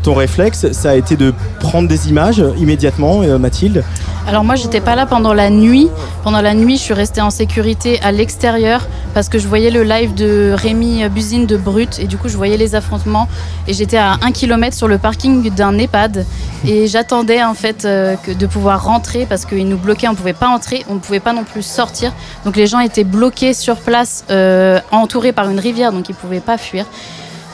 ton 0.04 0.14
réflexe 0.14 0.72
ça 0.72 0.92
a 0.92 0.96
été 0.96 1.16
de 1.16 1.34
prendre 1.60 1.88
des 1.88 2.10
images 2.10 2.44
immédiatement 2.58 3.22
Mathilde? 3.40 3.84
Alors 4.28 4.44
moi 4.44 4.56
j'étais 4.56 4.82
pas 4.82 4.96
là 4.96 5.06
pendant 5.06 5.34
la 5.34 5.50
nuit. 5.50 5.90
Pendant 6.24 6.42
la 6.42 6.54
nuit 6.54 6.78
je 6.78 6.82
suis 6.82 6.94
restée 6.94 7.22
en 7.22 7.30
sécurité 7.30 8.00
à 8.02 8.12
l'extérieur 8.12 8.88
parce 9.14 9.30
que 9.30 9.40
je 9.40 9.48
voyais 9.48 9.72
le 9.72 9.84
live 9.84 10.14
de 10.14 10.54
Rémi 10.56 11.08
Buzine 11.10 11.46
de 11.46 11.58
Brut 11.58 12.00
et 12.00 12.06
du 12.06 12.18
coup 12.18 12.30
je 12.30 12.38
voyais 12.38 12.53
les 12.58 12.76
affrontements 12.76 13.28
et 13.68 13.74
j'étais 13.74 13.98
à 13.98 14.18
un 14.22 14.32
kilomètre 14.32 14.76
sur 14.76 14.88
le 14.88 14.98
parking 14.98 15.50
d'un 15.54 15.78
EHPAD 15.78 16.26
et 16.66 16.88
j'attendais 16.88 17.44
en 17.44 17.54
fait 17.54 17.86
euh, 17.86 18.16
de 18.28 18.46
pouvoir 18.48 18.84
rentrer 18.84 19.26
parce 19.26 19.46
qu'ils 19.46 19.68
nous 19.68 19.78
bloquaient, 19.78 20.08
on 20.08 20.16
pouvait 20.16 20.34
pas 20.34 20.50
entrer, 20.50 20.86
on 20.90 20.96
ne 20.96 21.00
pouvait 21.00 21.20
pas 21.20 21.34
non 21.34 21.44
plus 21.44 21.64
sortir. 21.64 22.14
Donc 22.46 22.56
les 22.56 22.68
gens 22.68 22.80
étaient 22.80 23.04
bloqués 23.04 23.54
sur 23.54 23.78
place, 23.78 24.26
euh, 24.30 24.80
entourés 24.92 25.32
par 25.32 25.50
une 25.50 25.60
rivière 25.60 25.92
donc 25.92 26.10
ils 26.10 26.16
pouvaient 26.16 26.40
pas 26.40 26.58
fuir. 26.58 26.86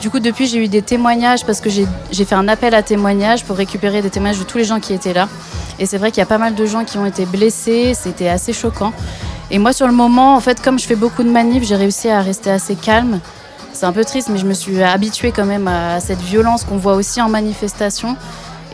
Du 0.00 0.08
coup, 0.08 0.18
depuis, 0.18 0.46
j'ai 0.46 0.64
eu 0.64 0.68
des 0.68 0.80
témoignages 0.80 1.44
parce 1.44 1.60
que 1.60 1.68
j'ai 1.68 2.24
fait 2.24 2.34
un 2.34 2.48
appel 2.48 2.74
à 2.74 2.82
témoignages 2.82 3.44
pour 3.44 3.56
récupérer 3.56 4.00
des 4.00 4.08
témoignages 4.08 4.38
de 4.38 4.44
tous 4.44 4.56
les 4.56 4.64
gens 4.64 4.80
qui 4.80 4.94
étaient 4.94 5.12
là. 5.12 5.28
Et 5.78 5.84
c'est 5.84 5.98
vrai 5.98 6.10
qu'il 6.10 6.20
y 6.20 6.22
a 6.22 6.26
pas 6.26 6.38
mal 6.38 6.54
de 6.54 6.64
gens 6.64 6.84
qui 6.84 6.96
ont 6.96 7.04
été 7.04 7.26
blessés. 7.26 7.92
C'était 7.94 8.28
assez 8.28 8.54
choquant. 8.54 8.94
Et 9.50 9.58
moi, 9.58 9.74
sur 9.74 9.86
le 9.86 9.92
moment, 9.92 10.36
en 10.36 10.40
fait, 10.40 10.62
comme 10.62 10.78
je 10.78 10.86
fais 10.86 10.96
beaucoup 10.96 11.22
de 11.22 11.28
manifs, 11.28 11.64
j'ai 11.64 11.76
réussi 11.76 12.08
à 12.08 12.22
rester 12.22 12.50
assez 12.50 12.76
calme. 12.76 13.20
C'est 13.80 13.86
un 13.86 13.92
peu 13.92 14.04
triste, 14.04 14.28
mais 14.28 14.36
je 14.36 14.44
me 14.44 14.52
suis 14.52 14.82
habituée 14.82 15.32
quand 15.32 15.46
même 15.46 15.66
à 15.66 16.00
cette 16.00 16.20
violence 16.20 16.64
qu'on 16.64 16.76
voit 16.76 16.96
aussi 16.96 17.22
en 17.22 17.30
manifestation. 17.30 18.14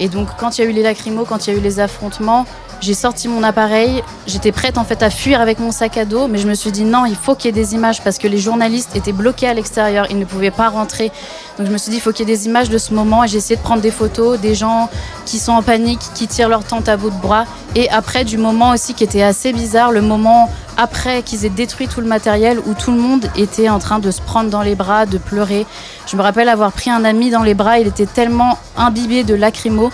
Et 0.01 0.09
donc, 0.09 0.27
quand 0.37 0.59
il 0.59 0.65
y 0.65 0.67
a 0.67 0.69
eu 0.69 0.73
les 0.73 0.83
lacrymos, 0.83 1.25
quand 1.25 1.47
il 1.47 1.53
y 1.53 1.57
a 1.57 1.61
eu 1.61 1.63
les 1.63 1.79
affrontements, 1.79 2.45
j'ai 2.81 2.95
sorti 2.95 3.29
mon 3.29 3.43
appareil. 3.43 4.03
J'étais 4.27 4.53
prête 4.53 4.79
en 4.79 4.85
fait 4.85 5.03
à 5.03 5.11
fuir 5.11 5.41
avec 5.41 5.59
mon 5.59 5.71
sac 5.71 5.97
à 5.97 6.05
dos, 6.05 6.29
mais 6.29 6.39
je 6.39 6.47
me 6.47 6.55
suis 6.55 6.73
dit 6.73 6.85
non, 6.85 7.07
il 7.07 7.17
faut 7.17 7.35
qu'il 7.35 7.47
y 7.47 7.49
ait 7.49 7.63
des 7.63 7.75
images 7.75 8.03
parce 8.03 8.19
que 8.19 8.29
les 8.29 8.39
journalistes 8.39 8.95
étaient 8.95 9.13
bloqués 9.13 9.49
à 9.49 9.55
l'extérieur, 9.55 10.07
ils 10.11 10.19
ne 10.19 10.25
pouvaient 10.25 10.51
pas 10.51 10.69
rentrer. 10.69 11.11
Donc 11.59 11.67
je 11.67 11.73
me 11.73 11.79
suis 11.79 11.91
dit 11.91 11.97
il 11.97 12.01
faut 12.01 12.13
qu'il 12.13 12.29
y 12.29 12.33
ait 12.33 12.37
des 12.37 12.47
images 12.47 12.69
de 12.69 12.79
ce 12.79 12.93
moment 12.93 13.25
et 13.25 13.29
j'ai 13.29 13.39
essayé 13.39 13.57
de 13.57 13.63
prendre 13.63 13.81
des 13.81 13.91
photos 13.91 14.39
des 14.39 14.55
gens 14.55 14.91
qui 15.25 15.39
sont 15.39 15.53
en 15.53 15.63
panique, 15.63 16.01
qui 16.15 16.29
tirent 16.29 16.49
leur 16.49 16.65
tente 16.65 16.89
à 16.89 16.97
bout 16.97 17.11
de 17.11 17.21
bras. 17.21 17.47
Et 17.75 17.89
après 17.91 18.25
du 18.25 18.37
moment 18.37 18.71
aussi 18.71 18.95
qui 18.95 19.05
était 19.05 19.23
assez 19.23 19.53
bizarre, 19.53 19.91
le 19.91 20.03
moment 20.03 20.51
après 20.77 21.23
qu'ils 21.23 21.47
aient 21.47 21.51
détruit 21.51 21.89
tout 21.89 22.01
le 22.01 22.07
matériel 22.07 22.59
où 22.67 22.75
tout 22.75 22.91
le 22.91 22.99
monde 22.99 23.31
était 23.37 23.69
en 23.71 23.79
train 23.79 23.99
de 23.99 24.11
se 24.11 24.21
prendre 24.21 24.51
dans 24.51 24.63
les 24.63 24.75
bras, 24.75 25.07
de 25.07 25.19
pleurer. 25.19 25.67
Je 26.07 26.17
me 26.17 26.23
rappelle 26.23 26.49
avoir 26.49 26.73
pris 26.73 26.91
un 26.91 27.05
ami 27.05 27.31
dans 27.31 27.43
les 27.43 27.55
bras, 27.55 27.79
il 27.79 27.87
était 27.87 28.07
tellement 28.07 28.59
imbibé 28.77 29.25
de 29.25 29.35
lacrymo 29.35 29.91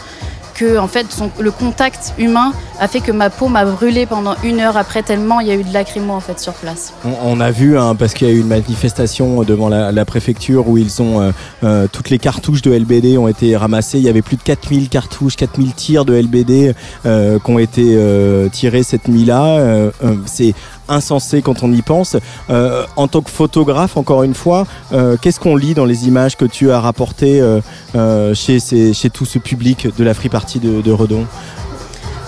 en 0.79 0.89
fait 0.89 1.07
le 1.39 1.51
contact 1.51 2.15
humain 2.19 2.53
a 2.81 2.89
fait 2.89 3.01
que 3.01 3.13
ma 3.13 3.31
peau 3.31 3.49
m'a 3.49 3.65
brûlé 3.65 4.07
pendant 4.07 4.35
une 4.45 4.61
heure 4.61 4.77
après 4.77 5.03
tellement 5.03 5.41
il 5.41 5.49
y 5.49 5.51
a 5.51 5.55
eu 5.55 5.65
de 5.65 5.73
lacrymo 5.73 6.13
en 6.13 6.21
fait 6.21 6.39
sur 6.41 6.53
place. 6.55 6.93
On, 7.25 7.41
a 7.41 7.51
vu, 7.51 7.79
hein, 7.79 7.95
parce 7.95 8.15
qu'il 8.15 8.29
y 8.29 8.31
a 8.31 8.35
eu 8.35 8.41
une 8.41 8.49
manifestation 8.49 9.43
devant 9.43 9.69
la, 9.69 10.05
préfecture 10.05 10.69
où 10.69 10.77
ils 10.79 11.01
ont 11.01 11.21
euh, 11.21 11.31
euh, 11.65 11.87
toutes 11.91 12.11
les 12.11 12.19
cartouches 12.19 12.63
de 12.63 12.73
LBD 12.73 13.17
ont 13.19 13.29
été 13.29 13.57
ramassées. 13.57 13.99
Il 13.99 14.05
y 14.05 14.09
avait 14.09 14.23
plus 14.23 14.37
de 14.37 14.43
4000 14.43 14.89
cartouches, 14.89 15.37
4000 15.37 15.73
tirs 15.75 16.05
de 16.05 16.15
LBD 16.15 16.75
euh, 17.07 17.39
qui 17.39 17.51
ont 17.51 17.59
été 17.59 17.95
euh, 17.97 18.49
tirés 18.49 18.83
cette 18.83 19.09
nuit-là. 19.09 19.91
C'est 20.27 20.55
insensé 20.93 21.43
quand 21.43 21.63
on 21.63 21.73
y 21.73 21.83
pense. 21.83 22.17
Euh, 22.51 22.85
en 22.97 23.09
tant 23.09 23.23
que 23.23 23.31
photographe, 23.31 23.97
encore 23.97 24.23
une 24.23 24.35
fois, 24.35 24.67
euh, 24.93 25.17
qu'est-ce 25.21 25.41
qu'on 25.41 25.57
lit 25.57 25.75
dans 25.75 25.85
les 25.85 26.07
images 26.07 26.37
que 26.37 26.45
tu 26.45 26.71
as 26.71 26.81
rapportées 26.81 27.41
euh, 27.41 28.35
chez 28.35 29.11
tout 29.11 29.25
ce 29.25 29.39
public 29.39 29.89
de 29.97 30.05
la 30.05 30.15
Free 30.15 30.29
Party 30.29 30.61
de, 30.61 30.81
de 30.81 30.93
Redon? 30.93 31.27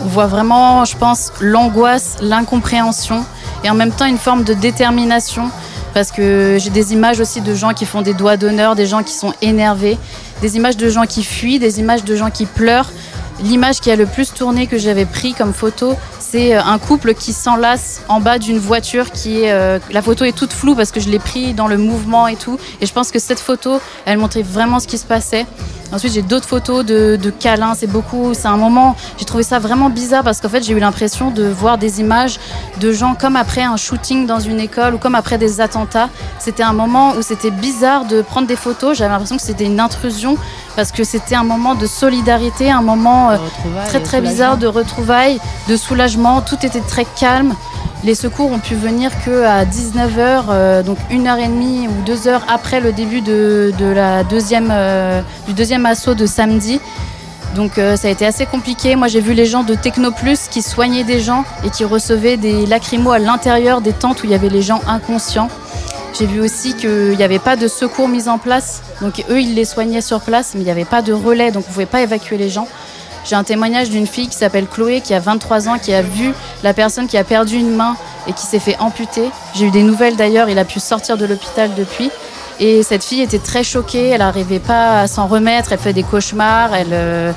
On 0.01 0.07
voit 0.07 0.26
vraiment, 0.26 0.84
je 0.84 0.97
pense, 0.97 1.33
l'angoisse, 1.41 2.17
l'incompréhension 2.20 3.25
et 3.62 3.70
en 3.70 3.75
même 3.75 3.93
temps 3.93 4.07
une 4.07 4.18
forme 4.18 4.44
de 4.44 4.52
détermination 4.52 5.51
parce 5.94 6.10
que 6.10 6.59
j'ai 6.60 6.70
des 6.70 6.93
images 6.93 7.20
aussi 7.20 7.41
de 7.41 7.55
gens 7.55 7.73
qui 7.73 7.86
font 7.86 8.02
des 8.02 8.15
doigts 8.15 8.36
d'honneur, 8.36 8.75
des 8.75 8.86
gens 8.86 9.05
qui 9.05 9.15
sont 9.15 9.33
énervés, 9.41 9.97
des 10.43 10.57
images 10.57 10.76
de 10.76 10.91
gens 10.91 11.07
qui 11.07 11.23
fuient, 11.23 11.60
des 11.60 11.78
images 11.78 12.05
de 12.05 12.17
gens 12.17 12.31
qui 12.31 12.47
pleurent. 12.47 12.91
L'image 13.43 13.81
qui 13.81 13.91
a 13.91 13.97
le 13.97 14.07
plus 14.07 14.33
tourné 14.33 14.67
que 14.67 14.76
j'avais 14.76 15.07
pris 15.07 15.34
comme 15.34 15.52
photo, 15.52 15.94
c'est 16.35 16.57
euh, 16.57 16.65
un 16.65 16.81
couple 16.81 17.15
qui 17.15 17.33
s'enlace 17.33 18.03
en 18.09 18.19
bas 18.19 18.41
d'une 18.41 18.59
voiture 18.59 19.13
qui 19.13 19.45
est 19.45 19.53
euh, 19.53 19.79
la 19.93 20.03
photo 20.03 20.25
est 20.25 20.37
toute 20.37 20.53
floue 20.53 20.75
parce 20.75 20.91
que 20.91 20.99
je 20.99 21.09
l'ai 21.09 21.21
pris 21.21 21.55
dans 21.55 21.69
le 21.69 21.79
mouvement 21.79 22.27
et 22.27 22.35
tout 22.35 22.59
et 22.81 22.87
je 22.87 22.93
pense 22.93 23.13
que 23.13 23.21
cette 23.21 23.39
photo, 23.39 23.79
elle 24.05 24.19
montrait 24.19 24.43
vraiment 24.43 24.81
ce 24.81 24.89
qui 24.89 24.99
se 24.99 25.07
passait. 25.07 25.47
Ensuite, 25.94 26.12
j'ai 26.12 26.23
d'autres 26.23 26.48
photos 26.48 26.84
de, 26.84 27.14
de 27.14 27.31
câlins. 27.31 27.74
C'est 27.76 27.86
beaucoup. 27.86 28.34
C'est 28.34 28.48
un 28.48 28.56
moment. 28.56 28.97
J'ai 29.16 29.24
trouvé 29.24 29.44
ça 29.44 29.60
vraiment 29.60 29.90
bizarre 29.90 30.24
parce 30.24 30.40
qu'en 30.40 30.48
fait, 30.48 30.64
j'ai 30.64 30.73
eu 30.73 30.81
l'impression 30.81 31.31
de 31.31 31.44
voir 31.44 31.78
des 31.78 32.00
images 32.00 32.40
de 32.81 32.92
gens 32.92 33.14
comme 33.14 33.36
après 33.36 33.62
un 33.62 33.76
shooting 33.76 34.26
dans 34.26 34.40
une 34.40 34.58
école 34.58 34.94
ou 34.94 34.98
comme 34.98 35.14
après 35.14 35.39
des 35.39 35.60
attentats. 35.60 36.08
C'était 36.40 36.64
un 36.64 36.73
moment 36.73 37.12
où 37.12 37.23
c'était 37.23 37.52
bizarre 37.52 38.06
de 38.06 38.23
prendre 38.23 38.48
des 38.48 38.56
photos. 38.56 38.98
J'avais 38.98 39.12
l'impression 39.12 39.36
que 39.36 39.42
c'était 39.42 39.66
une 39.66 39.78
intrusion 39.78 40.36
parce 40.74 40.90
que 40.90 41.05
c'était 41.05 41.36
un 41.36 41.44
moment 41.44 41.76
de 41.76 41.86
solidarité, 41.86 42.73
un 42.73 42.82
moment 42.82 43.31
euh, 43.31 43.36
très 43.86 44.00
très 44.00 44.20
bizarre 44.20 44.56
de 44.56 44.66
retrouvailles, 44.66 45.39
de 45.68 45.76
soulagement. 45.76 46.40
Tout 46.40 46.58
était 46.66 46.81
très 46.81 47.05
calme. 47.05 47.55
Les 48.05 48.15
secours 48.15 48.52
ont 48.52 48.58
pu 48.58 48.74
venir 48.74 49.10
que 49.24 49.44
à 49.44 49.65
19h, 49.65 50.83
donc 50.84 50.99
une 51.10 51.26
heure 51.26 51.39
et 51.39 51.47
demie 51.47 51.89
ou 51.89 52.05
deux 52.05 52.28
heures 52.28 52.44
après 52.49 52.78
le 52.78 52.92
début 52.92 53.23
de, 53.23 53.73
la 53.81 54.24
deuxième, 54.24 54.68
euh, 54.70 55.23
du 55.47 55.55
deuxième 55.55 55.86
assaut 55.86 56.12
de 56.15 56.26
samedi. 56.26 56.83
Donc 57.57 57.78
euh, 57.78 57.97
ça 57.97 58.08
a 58.08 58.10
été 58.10 58.26
assez 58.26 58.44
compliqué. 58.44 58.94
Moi 58.94 59.08
j'ai 59.08 59.20
vu 59.20 59.33
les 59.33 59.47
gens 59.47 59.62
de 59.62 59.74
Technoplus 59.74 60.49
qui 60.50 60.60
soignaient 60.60 61.05
des 61.05 61.20
gens 61.20 61.47
et 61.65 61.70
qui 61.70 61.86
recevaient 61.86 62.36
des 62.36 62.66
lacrymos 62.66 63.12
à 63.12 63.18
l'intérieur 63.18 63.81
des 63.81 63.94
tentes 63.94 64.23
où 64.23 64.26
il 64.26 64.33
y 64.33 64.34
avait 64.34 64.50
les 64.50 64.60
gens 64.60 64.83
inconscients. 64.86 65.49
J'ai 66.12 66.26
vu 66.26 66.41
aussi 66.41 66.74
qu'il 66.74 67.16
n'y 67.16 67.23
avait 67.23 67.39
pas 67.39 67.57
de 67.57 67.68
secours 67.68 68.08
mis 68.08 68.28
en 68.28 68.36
place. 68.36 68.83
Donc 69.00 69.24
eux, 69.31 69.41
ils 69.41 69.55
les 69.55 69.65
soignaient 69.65 70.02
sur 70.02 70.20
place, 70.20 70.52
mais 70.55 70.60
il 70.60 70.65
n'y 70.65 70.70
avait 70.70 70.84
pas 70.84 71.00
de 71.00 71.15
relais, 71.15 71.52
donc 71.52 71.65
on 71.66 71.70
ne 71.70 71.73
pouvait 71.73 71.86
pas 71.86 72.02
évacuer 72.02 72.36
les 72.36 72.50
gens. 72.50 72.68
J'ai 73.25 73.36
un 73.36 73.44
témoignage 73.44 73.89
d'une 73.89 74.07
fille 74.07 74.28
qui 74.28 74.36
s'appelle 74.36 74.67
Chloé, 74.67 75.01
qui 75.01 75.15
a 75.15 75.20
23 75.20 75.69
ans, 75.69 75.78
qui 75.78 75.94
a 75.94 76.03
vu 76.03 76.35
la 76.62 76.75
personne 76.75 77.07
qui 77.07 77.17
a 77.17 77.25
perdu 77.25 77.57
une 77.57 77.75
main 77.75 77.97
et 78.27 78.33
qui 78.33 78.47
s'est 78.47 78.59
fait 78.59 78.77
amputer. 78.78 79.31
J'ai 79.55 79.67
eu 79.67 79.70
des 79.70 79.83
nouvelles 79.83 80.17
d'ailleurs, 80.17 80.49
il 80.51 80.59
a 80.59 80.65
pu 80.65 80.78
sortir 80.78 81.17
de 81.17 81.25
l'hôpital 81.25 81.70
depuis. 81.75 82.11
Et 82.61 82.83
cette 82.83 83.03
fille 83.03 83.23
était 83.23 83.39
très 83.39 83.65
choquée, 83.65 84.11
elle 84.11 84.19
n'arrivait 84.19 84.61
pas 84.61 85.01
à 85.01 85.07
s'en 85.07 85.27
remettre, 85.27 85.73
elle 85.73 85.78
fait 85.78 85.93
des 85.93 86.05
cauchemars, 86.05 86.75
elle, 86.75 86.93
euh, 86.93 87.33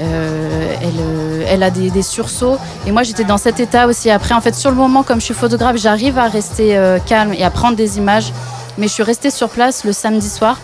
euh, 0.00 0.74
elle, 0.80 0.88
euh, 0.98 1.44
elle 1.46 1.62
a 1.62 1.70
des, 1.70 2.02
sursauts. 2.02 2.56
Et 2.86 2.92
moi 2.92 3.02
j'étais 3.02 3.24
dans 3.24 3.36
cet 3.36 3.60
état 3.60 3.86
aussi. 3.86 4.10
Après, 4.10 4.34
en 4.34 4.40
fait, 4.40 4.54
sur 4.54 4.70
le 4.70 4.76
moment, 4.76 5.02
comme 5.02 5.20
je 5.20 5.26
suis 5.26 5.34
photographe, 5.34 5.76
j'arrive 5.76 6.18
à 6.18 6.28
rester 6.28 6.78
calme 7.06 7.34
et 7.34 7.42
à 7.42 7.50
prendre 7.50 7.76
des 7.76 7.98
images. 7.98 8.32
Mais 8.78 8.86
je 8.86 8.92
suis 8.92 9.02
restée 9.02 9.30
sur 9.30 9.50
place 9.50 9.84
le 9.84 9.92
samedi 9.92 10.30
soir. 10.30 10.58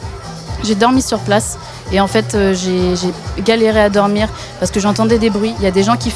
J'ai 0.65 0.75
dormi 0.75 1.03
sur 1.03 1.19
place 1.21 1.59
et 1.93 2.01
en 2.01 2.07
fait 2.07 2.35
euh, 2.35 2.55
j'ai 2.55 3.43
galéré 3.43 3.81
à 3.81 3.89
dormir 3.89 4.29
parce 4.59 4.71
que 4.71 4.81
j'entendais 4.81 5.19
des 5.19 5.31
bruits. 5.31 5.55
Il 5.59 5.65
y 5.65 5.67
a 5.67 5.71
des 5.71 5.83
gens 5.83 5.97
qui, 5.97 6.13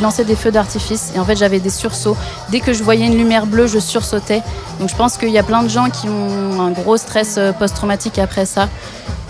lançaient 0.00 0.24
des 0.24 0.36
feux 0.36 0.50
d'artifice 0.50 1.12
et 1.14 1.18
en 1.18 1.24
fait 1.24 1.36
j'avais 1.36 1.60
des 1.60 1.70
sursauts. 1.70 2.16
Dès 2.50 2.60
que 2.60 2.72
je 2.72 2.82
voyais 2.82 3.06
une 3.06 3.16
lumière 3.16 3.46
bleue, 3.46 3.66
je 3.66 3.78
sursautais. 3.78 4.42
Donc 4.80 4.90
je 4.90 4.96
pense 4.96 5.16
qu'il 5.16 5.30
y 5.30 5.38
a 5.38 5.42
plein 5.42 5.62
de 5.62 5.68
gens 5.68 5.88
qui 5.90 6.08
ont 6.08 6.60
un 6.60 6.70
gros 6.70 6.96
stress 6.96 7.36
euh, 7.38 7.52
post-traumatique 7.52 8.18
après 8.18 8.46
ça. 8.46 8.68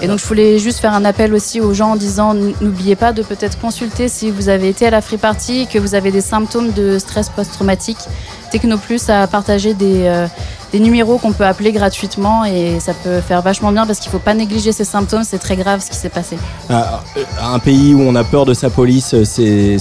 Et 0.01 0.09
donc 0.09 0.19
je 0.19 0.27
voulais 0.27 0.59
juste 0.59 0.81
faire 0.81 0.93
un 0.93 1.05
appel 1.05 1.33
aussi 1.33 1.61
aux 1.61 1.73
gens 1.73 1.93
en 1.93 1.97
disant 1.97 2.35
n'oubliez 2.35 2.97
pas 2.97 3.13
de 3.13 3.23
peut-être 3.23 3.61
consulter 3.61 4.09
si 4.09 4.31
vous 4.31 4.49
avez 4.49 4.69
été 4.69 4.87
à 4.87 4.91
la 4.91 5.01
free 5.01 5.19
party 5.19 5.61
et 5.63 5.67
que 5.67 5.79
vous 5.79 5.95
avez 5.95 6.11
des 6.11 6.21
symptômes 6.21 6.73
de 6.73 6.99
stress 6.99 7.29
post-traumatique. 7.29 7.99
Technoplus 8.51 9.09
a 9.09 9.27
partagé 9.27 9.75
des, 9.75 10.07
euh, 10.07 10.27
des 10.75 10.81
numéros 10.81 11.19
qu'on 11.19 11.33
peut 11.33 11.47
appeler 11.47 11.71
gratuitement 11.71 12.45
et 12.45 12.81
ça 12.81 12.95
peut 12.95 13.21
faire 13.21 13.43
vachement 13.43 13.71
bien 13.71 13.87
parce 13.87 14.01
qu'il 14.01 14.11
faut 14.11 14.19
pas 14.19 14.35
négliger 14.35 14.73
ces 14.73 14.83
symptômes, 14.83 15.23
c'est 15.23 15.39
très 15.39 15.55
grave 15.55 15.81
ce 15.81 15.89
qui 15.89 15.97
s'est 15.97 16.09
passé. 16.09 16.37
Ah, 16.69 17.01
Un 17.41 17.61
pays 17.61 17.95
où 17.95 18.01
on 18.01 18.17
a 18.17 18.25
peur 18.25 18.45
de 18.45 18.55
sa 18.55 18.71
police, 18.71 19.15
c'est 19.23 19.79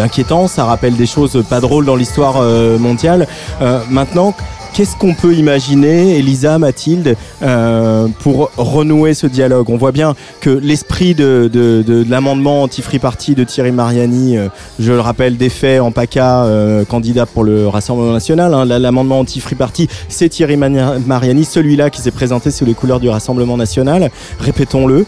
inquiétant. 0.00 0.46
Ça 0.46 0.66
rappelle 0.66 0.94
des 0.94 1.06
choses 1.06 1.42
pas 1.50 1.58
drôles 1.58 1.84
dans 1.84 1.96
l'histoire 1.96 2.36
euh, 2.36 2.78
mondiale. 2.78 3.26
Euh, 3.60 3.80
maintenant, 3.90 4.34
qu'est-ce 4.78 4.96
qu'on 4.96 5.12
peut 5.12 5.34
imaginer, 5.34 6.18
Elisa, 6.18 6.56
Mathilde, 6.56 7.16
euh, 7.42 8.06
pour 8.20 8.52
renouer 8.56 9.12
ce 9.12 9.26
dialogue? 9.26 9.70
On 9.70 9.76
voit 9.76 9.90
bien 9.90 10.14
que 10.40 10.50
l'esprit 10.50 11.16
de, 11.16 11.50
de, 11.52 11.82
de, 11.84 12.04
de 12.04 12.08
l'amendement 12.08 12.62
anti-free 12.62 13.00
party 13.00 13.34
de 13.34 13.42
Thierry 13.42 13.72
Mariani, 13.72 14.36
euh, 14.36 14.46
je 14.78 14.92
le 14.92 15.00
rappelle, 15.00 15.36
des 15.36 15.48
faits 15.48 15.80
en 15.80 15.90
PACA, 15.90 16.44
euh, 16.44 16.84
candidat 16.84 17.26
pour 17.26 17.42
le 17.42 17.66
Rassemblement 17.66 18.12
national. 18.12 18.54
hein, 18.54 18.64
la- 18.64 18.78
l'amendement 18.78 19.18
anti-free 19.18 19.56
party, 19.56 19.88
c'est 20.08 20.28
Thierry 20.28 20.56
Mariani, 20.56 21.44
celui-là 21.44 21.90
qui 21.90 22.00
s'est 22.00 22.12
présenté 22.12 22.52
sous 22.52 22.64
les 22.64 22.74
couleurs 22.74 23.00
du 23.00 23.08
Rassemblement 23.08 23.56
national. 23.56 24.12
Répétons-le. 24.38 25.06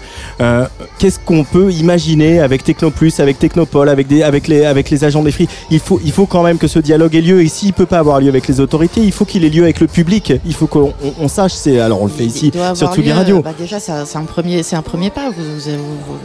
Qu'est-ce 0.98 1.20
qu'on 1.24 1.44
peut 1.44 1.70
imaginer 1.70 2.40
avec 2.40 2.64
Technoplus, 2.64 3.12
avec 3.20 3.38
Technopole, 3.38 3.88
avec, 3.88 4.08
les, 4.48 5.04
agents 5.04 5.22
des 5.22 5.30
Free? 5.30 5.46
Il 5.70 5.78
faut, 5.78 6.00
il 6.04 6.10
faut 6.10 6.26
quand 6.26 6.42
même 6.42 6.58
que 6.58 6.66
ce 6.66 6.80
dialogue 6.80 7.14
ait 7.14 7.20
lieu. 7.20 7.40
Et 7.40 7.46
s'il 7.46 7.72
peut 7.72 7.86
pas 7.86 7.98
avoir 8.00 8.20
lieu 8.20 8.28
avec 8.28 8.48
les 8.48 8.58
autorités, 8.58 9.00
il 9.02 9.12
faut 9.12 9.24
qu'il 9.24 9.44
ait 9.44 9.48
lieu 9.48 9.59
avec 9.64 9.80
le 9.80 9.86
public. 9.86 10.32
Il 10.44 10.54
faut 10.54 10.66
qu'on 10.66 10.92
on- 11.02 11.14
on 11.20 11.28
sache. 11.28 11.52
C'est 11.52 11.80
alors 11.80 12.02
on 12.02 12.06
le 12.06 12.12
fait 12.12 12.24
ici 12.24 12.46
Il 12.48 12.52
sur 12.52 12.62
avoir 12.62 12.94
Tsugi 12.94 13.08
lieu, 13.08 13.14
Radio. 13.14 13.42
bah 13.42 13.52
déjà, 13.58 13.78
c'est 13.80 13.92
un 13.92 14.24
premier, 14.24 14.62
c'est 14.62 14.76
un 14.76 14.82
premier 14.82 15.10
pas. 15.10 15.30
Vous, 15.30 15.42
vous- 15.42 15.70
vous- 15.70 16.18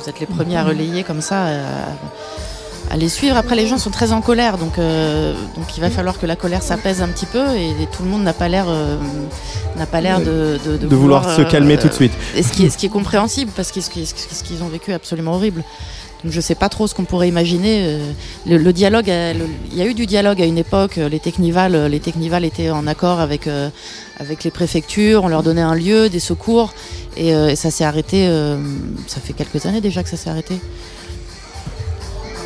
vous 0.00 0.08
êtes 0.08 0.18
les 0.20 0.26
premiers 0.26 0.56
à 0.56 0.64
relayer 0.64 1.02
comme 1.04 1.20
ça, 1.20 1.44
à, 1.44 2.92
à 2.92 2.96
les 2.96 3.08
suivre. 3.08 3.36
Après, 3.36 3.54
les 3.56 3.66
gens 3.66 3.78
sont 3.78 3.90
très 3.90 4.12
en 4.12 4.20
colère, 4.20 4.58
donc 4.58 4.78
euh, 4.78 5.34
donc 5.56 5.76
il 5.76 5.80
va 5.80 5.90
falloir 5.90 6.18
que 6.18 6.26
la 6.26 6.36
colère 6.36 6.62
s'apaise 6.62 7.00
un 7.02 7.08
petit 7.08 7.26
peu 7.26 7.42
et, 7.56 7.86
tout 7.92 8.02
le 8.02 8.08
monde 8.10 8.22
n'a 8.22 8.32
pas 8.32 8.48
l'air 8.48 8.64
euh, 8.68 8.96
n'a 9.78 9.86
pas 9.86 10.00
l'air 10.00 10.20
de, 10.20 10.58
de, 10.66 10.76
De 10.76 10.96
vouloir 10.96 11.24
se 11.36 11.42
calmer 11.42 11.78
tout 11.78 11.88
de 11.88 11.94
suite. 11.94 12.12
Et 12.36 12.42
ce 12.42 12.52
qui 12.52 12.66
est 12.66 12.70
ce 12.70 12.76
qui 12.76 12.86
est 12.86 12.90
compréhensible 12.90 13.50
parce 13.56 13.70
que 13.72 13.80
ce 13.80 13.88
qu'ils 13.90 14.62
ont 14.62 14.68
vécu 14.68 14.90
est 14.90 14.94
absolument 14.94 15.34
horrible. 15.34 15.62
Je 16.24 16.40
sais 16.40 16.54
pas 16.54 16.68
trop 16.68 16.86
ce 16.86 16.94
qu'on 16.94 17.04
pourrait 17.04 17.28
imaginer. 17.28 17.80
euh, 17.84 18.12
Le, 18.46 18.56
le 18.56 18.72
dialogue, 18.72 19.08
le- 19.08 19.46
il 19.72 19.76
y 19.76 19.82
a 19.82 19.86
eu 19.86 19.94
du 19.94 20.06
dialogue 20.06 20.40
à 20.40 20.44
une 20.46 20.58
époque. 20.58 20.98
euh, 20.98 21.08
Les 21.08 21.18
Technival, 21.18 21.74
euh, 21.74 21.88
les 21.88 21.98
étaient 22.44 22.70
en 22.70 22.86
accord 22.86 23.18
avec 23.20 23.46
euh, 23.48 23.68
avec 24.20 24.44
les 24.44 24.50
préfectures. 24.52 25.24
On 25.24 25.28
leur 25.28 25.42
donnait 25.42 25.62
un 25.62 25.74
lieu, 25.74 26.08
des 26.08 26.20
secours, 26.20 26.74
et, 27.16 27.34
euh, 27.34 27.48
et 27.48 27.56
ça 27.56 27.70
s'est 27.72 27.84
arrêté. 27.84 28.26
euh, 28.28 28.56
ça 29.08 29.20
fait 29.20 29.32
quelques 29.32 29.66
années 29.66 29.80
déjà 29.80 30.02
que 30.04 30.08
ça 30.08 30.16
s'est 30.16 30.30
arrêté. 30.30 30.54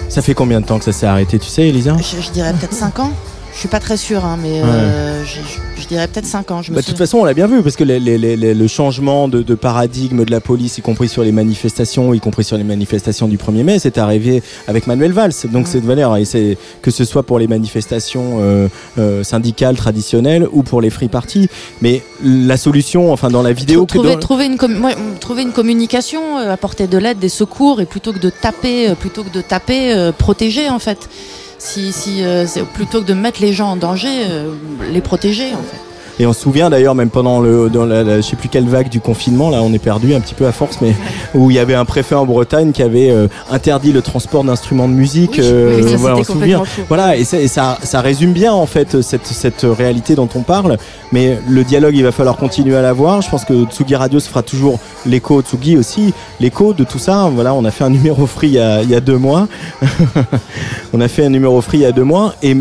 Ça 0.08 0.22
fait 0.22 0.34
combien 0.34 0.60
de 0.60 0.66
temps 0.66 0.78
que 0.78 0.84
ça 0.84 0.92
s'est 0.92 1.06
arrêté, 1.06 1.38
tu 1.38 1.48
sais, 1.48 1.68
Elisa? 1.68 1.96
Je, 1.98 2.22
je 2.22 2.30
dirais 2.30 2.52
peut-être 2.58 2.72
5 2.72 2.98
ans. 3.00 3.12
Je 3.56 3.60
suis 3.60 3.68
pas 3.70 3.80
très 3.80 3.96
sûre, 3.96 4.22
hein, 4.26 4.36
mais 4.40 4.60
euh, 4.62 5.24
je, 5.24 5.36
je- 5.40 5.80
je 5.82 5.88
dirais 5.88 6.06
peut-être 6.08 6.26
5 6.26 6.50
ans. 6.50 6.60
Je 6.60 6.70
me 6.70 6.76
Bah, 6.76 6.82
de 6.82 6.86
toute 6.86 6.98
façon, 6.98 7.16
on 7.18 7.24
l'a 7.24 7.32
bien 7.32 7.46
vu, 7.46 7.62
parce 7.62 7.74
que 7.74 7.84
les- 7.84 7.98
les- 7.98 8.18
les- 8.18 8.36
les- 8.36 8.52
le 8.52 8.66
changement 8.68 9.28
de, 9.28 9.40
de 9.40 9.54
paradigme 9.54 10.26
de 10.26 10.30
la 10.30 10.40
police, 10.42 10.76
y 10.76 10.82
compris 10.82 11.08
sur 11.08 11.22
les 11.22 11.32
manifestations, 11.32 12.12
y 12.12 12.20
compris 12.20 12.44
sur 12.44 12.58
les 12.58 12.64
manifestations 12.64 13.28
du 13.28 13.38
1er 13.38 13.62
mai, 13.62 13.78
c'est 13.78 13.96
arrivé 13.96 14.42
avec 14.68 14.86
Manuel 14.86 15.12
Valls. 15.12 15.32
Donc 15.50 15.68
c'est 15.68 15.80
de 15.80 15.86
valeur, 15.86 16.14
et 16.18 16.26
c'est 16.26 16.58
que 16.82 16.90
ce 16.90 17.06
soit 17.06 17.22
pour 17.22 17.38
les 17.38 17.46
manifestations 17.48 18.40
euh, 18.40 18.68
euh, 18.98 19.24
syndicales 19.24 19.76
traditionnelles 19.76 20.46
ou 20.52 20.62
pour 20.62 20.82
les 20.82 20.90
free 20.90 21.08
parties. 21.08 21.48
Mais 21.80 22.02
la 22.22 22.58
solution, 22.58 23.10
enfin 23.10 23.28
dans 23.30 23.42
la 23.42 23.54
vidéo 23.54 23.86
que 23.86 23.94
trouver, 23.94 24.12
dans- 24.16 24.20
trouver, 24.20 24.44
une 24.46 24.58
com- 24.58 24.86
trouver 25.18 25.42
une 25.42 25.52
communication, 25.52 26.20
euh, 26.40 26.52
apporter 26.52 26.88
de 26.88 26.98
l'aide, 26.98 27.18
des 27.20 27.30
secours, 27.30 27.80
et 27.80 27.86
plutôt 27.86 28.12
que 28.12 28.18
de 28.18 28.28
taper, 28.28 28.90
euh, 28.90 28.94
plutôt 28.94 29.24
que 29.24 29.30
de 29.32 29.40
taper, 29.40 30.10
protéger 30.18 30.68
en 30.68 30.78
fait. 30.78 31.08
Si, 31.58 31.92
si, 31.92 32.22
euh, 32.22 32.46
plutôt 32.74 33.00
que 33.00 33.06
de 33.06 33.14
mettre 33.14 33.40
les 33.40 33.52
gens 33.52 33.70
en 33.70 33.76
danger, 33.76 34.24
euh, 34.28 34.54
les 34.90 35.00
protéger 35.00 35.52
en 35.54 35.62
fait. 35.62 35.85
Et 36.18 36.26
on 36.26 36.32
se 36.32 36.40
souvient 36.40 36.70
d'ailleurs 36.70 36.94
même 36.94 37.10
pendant 37.10 37.40
le, 37.40 37.68
dans 37.68 37.84
la, 37.84 38.02
la- 38.02 38.16
je 38.16 38.22
sais 38.22 38.36
plus 38.36 38.48
quelle 38.48 38.66
vague 38.66 38.88
du 38.88 39.00
confinement, 39.00 39.50
là 39.50 39.62
on 39.62 39.72
est 39.74 39.78
perdu 39.78 40.14
un 40.14 40.20
petit 40.20 40.34
peu 40.34 40.46
à 40.46 40.52
force, 40.52 40.78
mais 40.80 40.94
où 41.34 41.50
il 41.50 41.56
y 41.56 41.58
avait 41.58 41.74
un 41.74 41.84
préfet 41.84 42.14
en 42.14 42.24
Bretagne 42.24 42.72
qui 42.72 42.82
avait 42.82 43.10
euh, 43.10 43.28
interdit 43.50 43.92
le 43.92 44.00
transport 44.00 44.42
d'instruments 44.42 44.88
de 44.88 44.94
musique. 44.94 45.38
euh, 45.38 45.86
ça, 45.90 45.96
voilà, 45.96 46.16
on 46.16 46.24
se 46.24 46.32
souvient. 46.32 46.64
fou. 46.64 46.80
Voilà, 46.88 47.16
et, 47.16 47.24
ça, 47.24 47.38
et 47.38 47.48
ça, 47.48 47.78
ça 47.82 48.00
résume 48.00 48.32
bien 48.32 48.52
en 48.54 48.64
fait 48.66 49.02
cette, 49.02 49.26
cette 49.26 49.66
réalité 49.68 50.14
dont 50.14 50.28
on 50.34 50.40
parle. 50.40 50.78
Mais 51.12 51.38
le 51.48 51.64
dialogue, 51.64 51.94
il 51.94 52.02
va 52.02 52.12
falloir 52.12 52.36
continuer 52.38 52.76
à 52.76 52.82
l'avoir. 52.82 53.20
Je 53.20 53.28
pense 53.28 53.44
que 53.44 53.64
Tsugi 53.66 53.94
Radio 53.94 54.18
se 54.18 54.28
fera 54.28 54.42
toujours 54.42 54.78
l'écho, 55.04 55.42
Tsugi 55.42 55.76
aussi, 55.76 56.14
l'écho 56.40 56.72
de 56.72 56.84
tout 56.84 56.98
ça. 56.98 57.28
Voilà, 57.32 57.52
on 57.54 57.64
a 57.66 57.70
fait 57.70 57.84
un 57.84 57.90
numéro 57.90 58.26
free 58.26 58.48
il 58.48 58.54
y 58.54 58.58
a, 58.58 58.82
il 58.82 58.88
y 58.90 58.94
a 58.94 59.00
deux 59.00 59.18
mois. 59.18 59.48
on 60.92 61.00
a 61.00 61.08
fait 61.08 61.24
un 61.26 61.30
numéro 61.30 61.60
free 61.60 61.78
il 61.78 61.82
y 61.82 61.86
a 61.86 61.92
deux 61.92 62.04
mois 62.04 62.34
et 62.42 62.56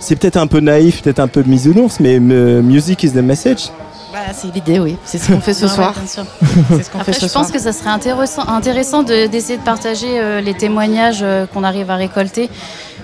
c'est 0.00 0.16
peut-être 0.16 0.36
un 0.36 0.46
peu 0.46 0.60
naïf, 0.60 1.02
peut-être 1.02 1.20
un 1.20 1.28
peu 1.28 1.42
bisounours, 1.42 2.00
mais 2.00 2.18
euh, 2.20 2.62
music 2.62 3.02
is 3.02 3.10
the 3.12 3.16
message. 3.16 3.70
Bah, 4.12 4.18
c'est 4.32 4.52
l'idée, 4.54 4.78
oui. 4.78 4.96
C'est 5.04 5.18
ce 5.18 5.30
qu'on 5.30 5.40
fait 5.40 5.52
ce 5.52 5.64
Ouais, 5.64 5.70
ouais, 5.70 5.74
soir. 5.76 5.92
bien 5.94 6.06
sûr. 6.06 6.24
C'est 6.76 6.82
ce 6.84 6.90
qu'on 6.90 7.00
Après, 7.00 7.12
fait 7.12 7.26
je 7.26 7.32
pense 7.32 7.50
que 7.50 7.58
ça 7.58 7.72
serait 7.72 7.90
intéressant, 7.90 8.46
intéressant 8.48 9.02
de- 9.02 9.26
d'essayer 9.26 9.58
de, 9.58 9.62
partager 9.62 10.18
euh, 10.18 10.40
les 10.40 10.54
témoignages 10.54 11.18
euh, 11.22 11.44
qu'on 11.46 11.64
arrive 11.64 11.90
à 11.90 11.96
récolter. 11.96 12.48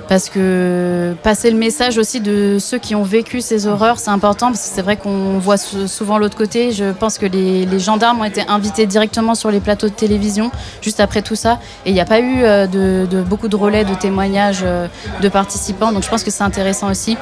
Parce 0.08 0.28
que 0.28 1.14
passer 1.22 1.50
le 1.50 1.56
message 1.56 1.96
aussi 1.96 2.20
de 2.20 2.58
ceux 2.60 2.78
qui 2.78 2.94
ont 2.94 3.02
vécu 3.02 3.40
ces 3.40 3.66
horreurs, 3.66 3.98
c'est 3.98 4.10
important. 4.10 4.48
Parce 4.48 4.60
que 4.68 4.74
c'est 4.74 4.82
vrai 4.82 4.96
qu'on 4.96 5.38
voit 5.38 5.56
sou- 5.56 5.88
souvent 5.88 6.18
l'autre 6.18 6.36
côté. 6.36 6.72
Je 6.72 6.92
pense 6.92 7.16
que 7.18 7.24
les, 7.26 7.64
les 7.64 7.78
gendarmes 7.78 8.20
ont 8.20 8.24
été 8.24 8.42
invités 8.48 8.86
directement 8.86 9.34
sur 9.34 9.50
les 9.50 9.60
plateaux 9.60 9.88
de 9.88 9.94
télévision 9.94 10.50
juste 10.82 11.00
après 11.00 11.22
tout 11.22 11.34
ça. 11.36 11.58
Et 11.86 11.90
il 11.90 11.94
n'y 11.94 12.00
a 12.00 12.04
pas 12.04 12.20
eu 12.20 12.42
euh, 12.42 12.66
de, 12.66 13.06
de- 13.10 13.22
beaucoup 13.22 13.48
de 13.48 13.56
relais, 13.56 13.84
de 13.84 13.94
témoignages 13.94 14.60
euh, 14.64 14.86
de 15.22 15.28
participants. 15.28 15.92
Donc 15.92 16.02
je 16.02 16.08
pense 16.10 16.24
que 16.24 16.30
c'est 16.30 16.44
intéressant 16.44 16.90
aussi. 16.90 17.16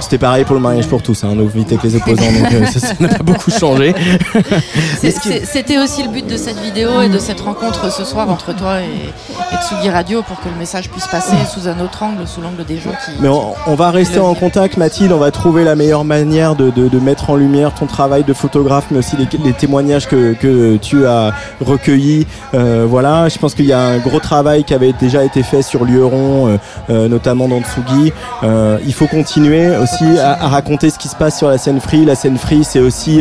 C'était 0.00 0.18
pareil 0.18 0.44
pour 0.44 0.54
le 0.54 0.60
mariage 0.60 0.86
pour 0.86 1.02
tous, 1.02 1.24
hein, 1.24 1.34
vies 1.54 1.64
avec 1.66 1.82
les 1.82 1.96
opposants, 1.96 2.32
donc 2.32 2.52
euh, 2.52 2.66
ça 2.66 2.92
n'a 3.00 3.08
pas 3.08 3.22
beaucoup 3.22 3.50
changé. 3.50 3.94
C'était 5.00 5.78
aussi 5.78 6.02
le 6.02 6.08
but 6.10 6.26
de 6.26 6.36
cette 6.36 6.58
vidéo 6.58 7.00
et 7.02 7.08
de 7.08 7.18
cette 7.18 7.40
rencontre 7.40 7.90
ce 7.92 8.04
soir 8.04 8.28
entre 8.28 8.54
toi 8.54 8.80
et, 8.80 8.84
et 8.84 9.56
Tsugi 9.66 9.90
Radio 9.90 10.22
pour 10.22 10.40
que 10.40 10.48
le 10.48 10.54
message 10.56 10.90
puisse 10.90 11.06
passer 11.06 11.36
sous 11.52 11.68
un 11.68 11.78
autre 11.80 12.02
angle, 12.02 12.07
sous 12.26 12.40
l'angle 12.40 12.64
des 12.64 12.76
gens 12.78 12.90
qui. 13.04 13.12
Mais 13.20 13.28
on, 13.28 13.54
on 13.66 13.74
va 13.74 13.90
rester 13.90 14.18
en 14.18 14.34
contact, 14.34 14.76
Mathilde. 14.76 15.12
On 15.12 15.18
va 15.18 15.30
trouver 15.30 15.64
la 15.64 15.74
meilleure 15.74 16.04
manière 16.04 16.54
de, 16.56 16.70
de- 16.70 16.88
de 16.88 16.98
mettre 16.98 17.30
en 17.30 17.36
lumière 17.36 17.72
ton 17.74 17.86
travail 17.86 18.24
de 18.24 18.32
photographe, 18.32 18.86
mais 18.90 18.98
aussi 18.98 19.16
les, 19.16 19.26
les 19.44 19.52
témoignages 19.52 20.06
que, 20.08 20.32
que 20.34 20.76
tu 20.76 21.06
as 21.06 21.32
recueillis. 21.60 22.26
Euh, 22.54 22.86
voilà, 22.88 23.28
je 23.28 23.38
pense 23.38 23.54
qu'il 23.54 23.66
y 23.66 23.72
a 23.72 23.80
un 23.80 23.98
gros 23.98 24.20
travail 24.20 24.64
qui 24.64 24.74
avait 24.74 24.92
déjà 24.92 25.24
été 25.24 25.42
fait 25.42 25.62
sur 25.62 25.84
Lioron, 25.84 26.48
euh, 26.48 26.56
euh, 26.90 27.08
notamment 27.08 27.48
dans 27.48 27.60
Tsugi. 27.60 28.12
Euh, 28.42 28.78
il 28.86 28.92
faut 28.94 29.06
continuer 29.06 29.76
aussi 29.76 30.04
à, 30.18 30.32
à 30.44 30.48
raconter 30.48 30.90
ce 30.90 30.98
qui 30.98 31.08
se 31.08 31.16
passe 31.16 31.36
sur 31.38 31.48
la 31.48 31.58
scène 31.58 31.80
free. 31.80 32.04
La 32.04 32.14
scène 32.14 32.38
free, 32.38 32.64
c'est 32.64 32.80
aussi 32.80 33.20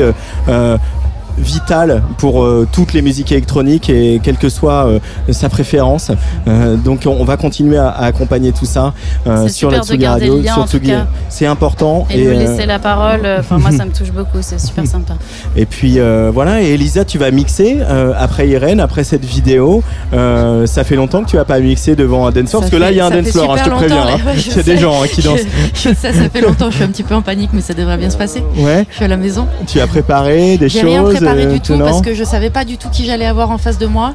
vital 1.37 2.03
pour 2.17 2.43
euh, 2.43 2.67
toutes 2.71 2.93
les 2.93 3.01
musiques 3.01 3.31
électroniques 3.31 3.89
et 3.89 4.19
quelle 4.23 4.37
que 4.37 4.49
soit 4.49 4.87
euh, 4.87 4.99
sa 5.31 5.49
préférence. 5.49 6.11
Euh, 6.47 6.75
donc 6.75 7.01
on, 7.05 7.11
on 7.19 7.23
va 7.25 7.37
continuer 7.37 7.77
à, 7.77 7.89
à 7.89 8.05
accompagner 8.05 8.51
tout 8.51 8.65
ça 8.65 8.93
euh, 9.27 9.47
sur 9.47 9.69
super 9.69 9.71
la 9.79 9.83
Tsugi 9.83 10.05
Radio, 10.07 10.35
le 10.37 10.41
lien, 10.41 10.53
sur 10.53 10.67
Tsugi. 10.67 10.93
C'est 11.29 11.45
important. 11.45 12.07
Et, 12.09 12.23
me 12.23 12.29
euh, 12.33 12.39
laisser 12.39 12.65
la 12.65 12.79
parole, 12.79 13.21
enfin 13.39 13.57
moi 13.57 13.71
ça 13.71 13.85
me 13.85 13.91
touche 13.91 14.11
beaucoup, 14.11 14.39
c'est 14.41 14.59
super 14.59 14.85
sympa. 14.87 15.13
et 15.55 15.65
puis 15.65 15.99
euh, 15.99 16.31
voilà, 16.33 16.61
et 16.61 16.73
Elisa, 16.73 17.05
tu 17.05 17.17
vas 17.17 17.31
mixer 17.31 17.77
euh, 17.81 18.13
après 18.17 18.47
Irène, 18.47 18.79
après 18.79 19.03
cette 19.03 19.25
vidéo. 19.25 19.83
Euh, 20.13 20.65
ça 20.65 20.83
fait 20.83 20.95
longtemps 20.95 21.23
que 21.23 21.29
tu 21.29 21.37
vas 21.37 21.45
pas 21.45 21.59
mixé 21.59 21.95
devant 21.95 22.25
un 22.27 22.31
dance 22.31 22.49
floor, 22.49 22.61
parce 22.61 22.71
que 22.71 22.77
là 22.77 22.91
il 22.91 22.97
y 22.97 22.99
a 22.99 23.05
un 23.05 23.09
dance 23.11 23.29
floor, 23.31 23.53
hein, 23.53 23.57
je 23.63 23.69
te 23.69 23.75
préviens. 23.75 23.97
hein. 24.07 24.19
ouais, 24.25 24.35
je 24.37 24.49
Il 24.51 24.57
y 24.57 24.59
a 24.59 24.63
des 24.63 24.77
gens 24.77 25.03
hein, 25.03 25.07
qui 25.11 25.21
dansent. 25.21 25.41
Je, 25.73 25.89
je 25.89 25.95
sais, 25.95 26.13
ça 26.13 26.29
fait 26.33 26.41
longtemps, 26.41 26.69
je 26.71 26.75
suis 26.75 26.83
un 26.83 26.87
petit 26.87 27.03
peu 27.03 27.15
en 27.15 27.21
panique, 27.21 27.51
mais 27.53 27.61
ça 27.61 27.73
devrait 27.73 27.97
bien 27.97 28.09
se 28.09 28.17
passer. 28.17 28.41
Ouais. 28.57 28.85
Je 28.89 28.95
suis 28.95 29.05
à 29.05 29.07
la 29.07 29.17
maison. 29.17 29.47
Tu 29.67 29.79
as 29.79 29.87
préparé 29.87 30.57
des 30.57 30.69
choses 30.69 31.19
rien 31.31 31.35
préparé 31.35 31.45
euh, 31.45 31.53
du 31.53 31.59
tout 31.61 31.77
parce 31.79 32.01
que 32.01 32.13
je 32.13 32.23
savais 32.23 32.49
pas 32.49 32.65
du 32.65 32.77
tout 32.77 32.89
qui 32.89 33.05
j'allais 33.05 33.25
avoir 33.25 33.51
en 33.51 33.57
face 33.57 33.77
de 33.77 33.85
moi. 33.87 34.13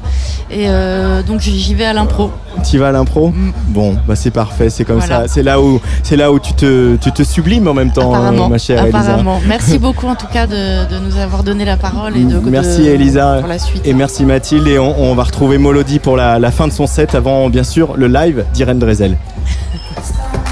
Et 0.51 0.65
euh, 0.67 1.21
donc 1.23 1.39
j'y 1.41 1.73
vais 1.73 1.85
à 1.85 1.93
l'impro. 1.93 2.31
Tu 2.69 2.77
vas 2.77 2.89
à 2.89 2.91
l'impro 2.91 3.33
Bon, 3.69 3.95
bah 4.07 4.15
c'est 4.15 4.31
parfait, 4.31 4.69
c'est 4.69 4.85
comme 4.85 4.97
Mm. 4.97 4.99
Voilà. 5.07 5.21
ça. 5.27 5.33
C'est 5.33 5.43
là 5.43 5.59
où, 5.61 5.81
c'est 6.03 6.15
là 6.15 6.31
où 6.31 6.39
tu 6.39 6.53
te, 6.53 6.95
tu 6.97 7.11
te 7.11 7.23
sublimes 7.23 7.67
en 7.67 7.73
même 7.73 7.91
temps, 7.91 8.13
Apparemment. 8.13 8.45
euh, 8.45 8.49
ma 8.49 8.57
chère 8.57 8.83
Elisa. 8.83 8.99
apparemment. 8.99 9.39
Merci 9.47 9.79
beaucoup 9.79 10.07
en 10.07 10.15
tout 10.15 10.27
cas 10.27 10.45
de, 10.47 10.87
de 10.89 10.99
nous 10.99 11.17
avoir 11.17 11.43
donné 11.43 11.65
la 11.65 11.77
parole 11.77 12.15
et 12.15 12.23
de. 12.23 12.37
Merci 12.39 12.81
de- 12.83 12.89
Elisa 12.89 13.37
Pour 13.39 13.47
la 13.47 13.59
suite. 13.59 13.81
et 13.85 13.93
merci 13.93 14.23
Mathilde 14.25 14.67
et 14.67 14.77
on, 14.79 14.99
on 15.11 15.15
va 15.15 15.23
retrouver 15.23 15.57
Molody 15.57 15.99
pour 15.99 16.15
la, 16.17 16.37
la 16.39 16.51
fin 16.51 16.67
de 16.67 16.73
son 16.73 16.85
set 16.87 17.15
avant 17.15 17.49
bien 17.49 17.63
sûr 17.63 17.95
le 17.97 18.07
live 18.07 18.45
d'Irène 18.53 18.79
Drezel. 18.79 19.17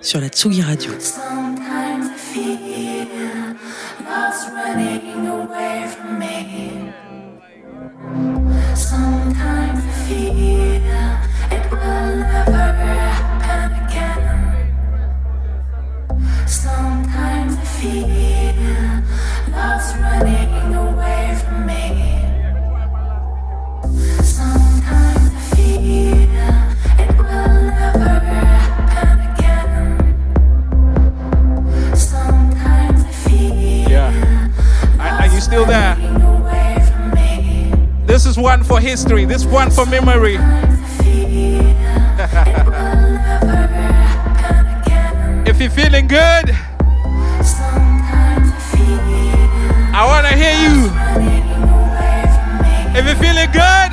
Sur 0.00 0.20
la 0.20 0.28
Tsugi 0.28 0.60
Radio. 0.60 0.90
Sometimes 0.98 2.08
I 2.08 2.16
feel 2.16 3.06
love's 19.52 19.96
running 19.96 20.25
still 35.46 35.64
there? 35.64 35.94
This 38.04 38.26
is 38.26 38.36
one 38.36 38.64
for 38.64 38.80
history. 38.80 39.24
This 39.24 39.44
one 39.44 39.70
for 39.70 39.86
memory. 39.86 40.34
if 45.48 45.60
you're 45.60 45.70
feeling 45.70 46.08
good, 46.08 46.50
I 49.94 50.04
want 50.04 50.26
to 50.26 50.34
hear 50.34 50.56
you. 50.66 50.90
If 52.98 53.06
you're 53.06 53.14
feeling 53.14 53.52
good, 53.52 53.92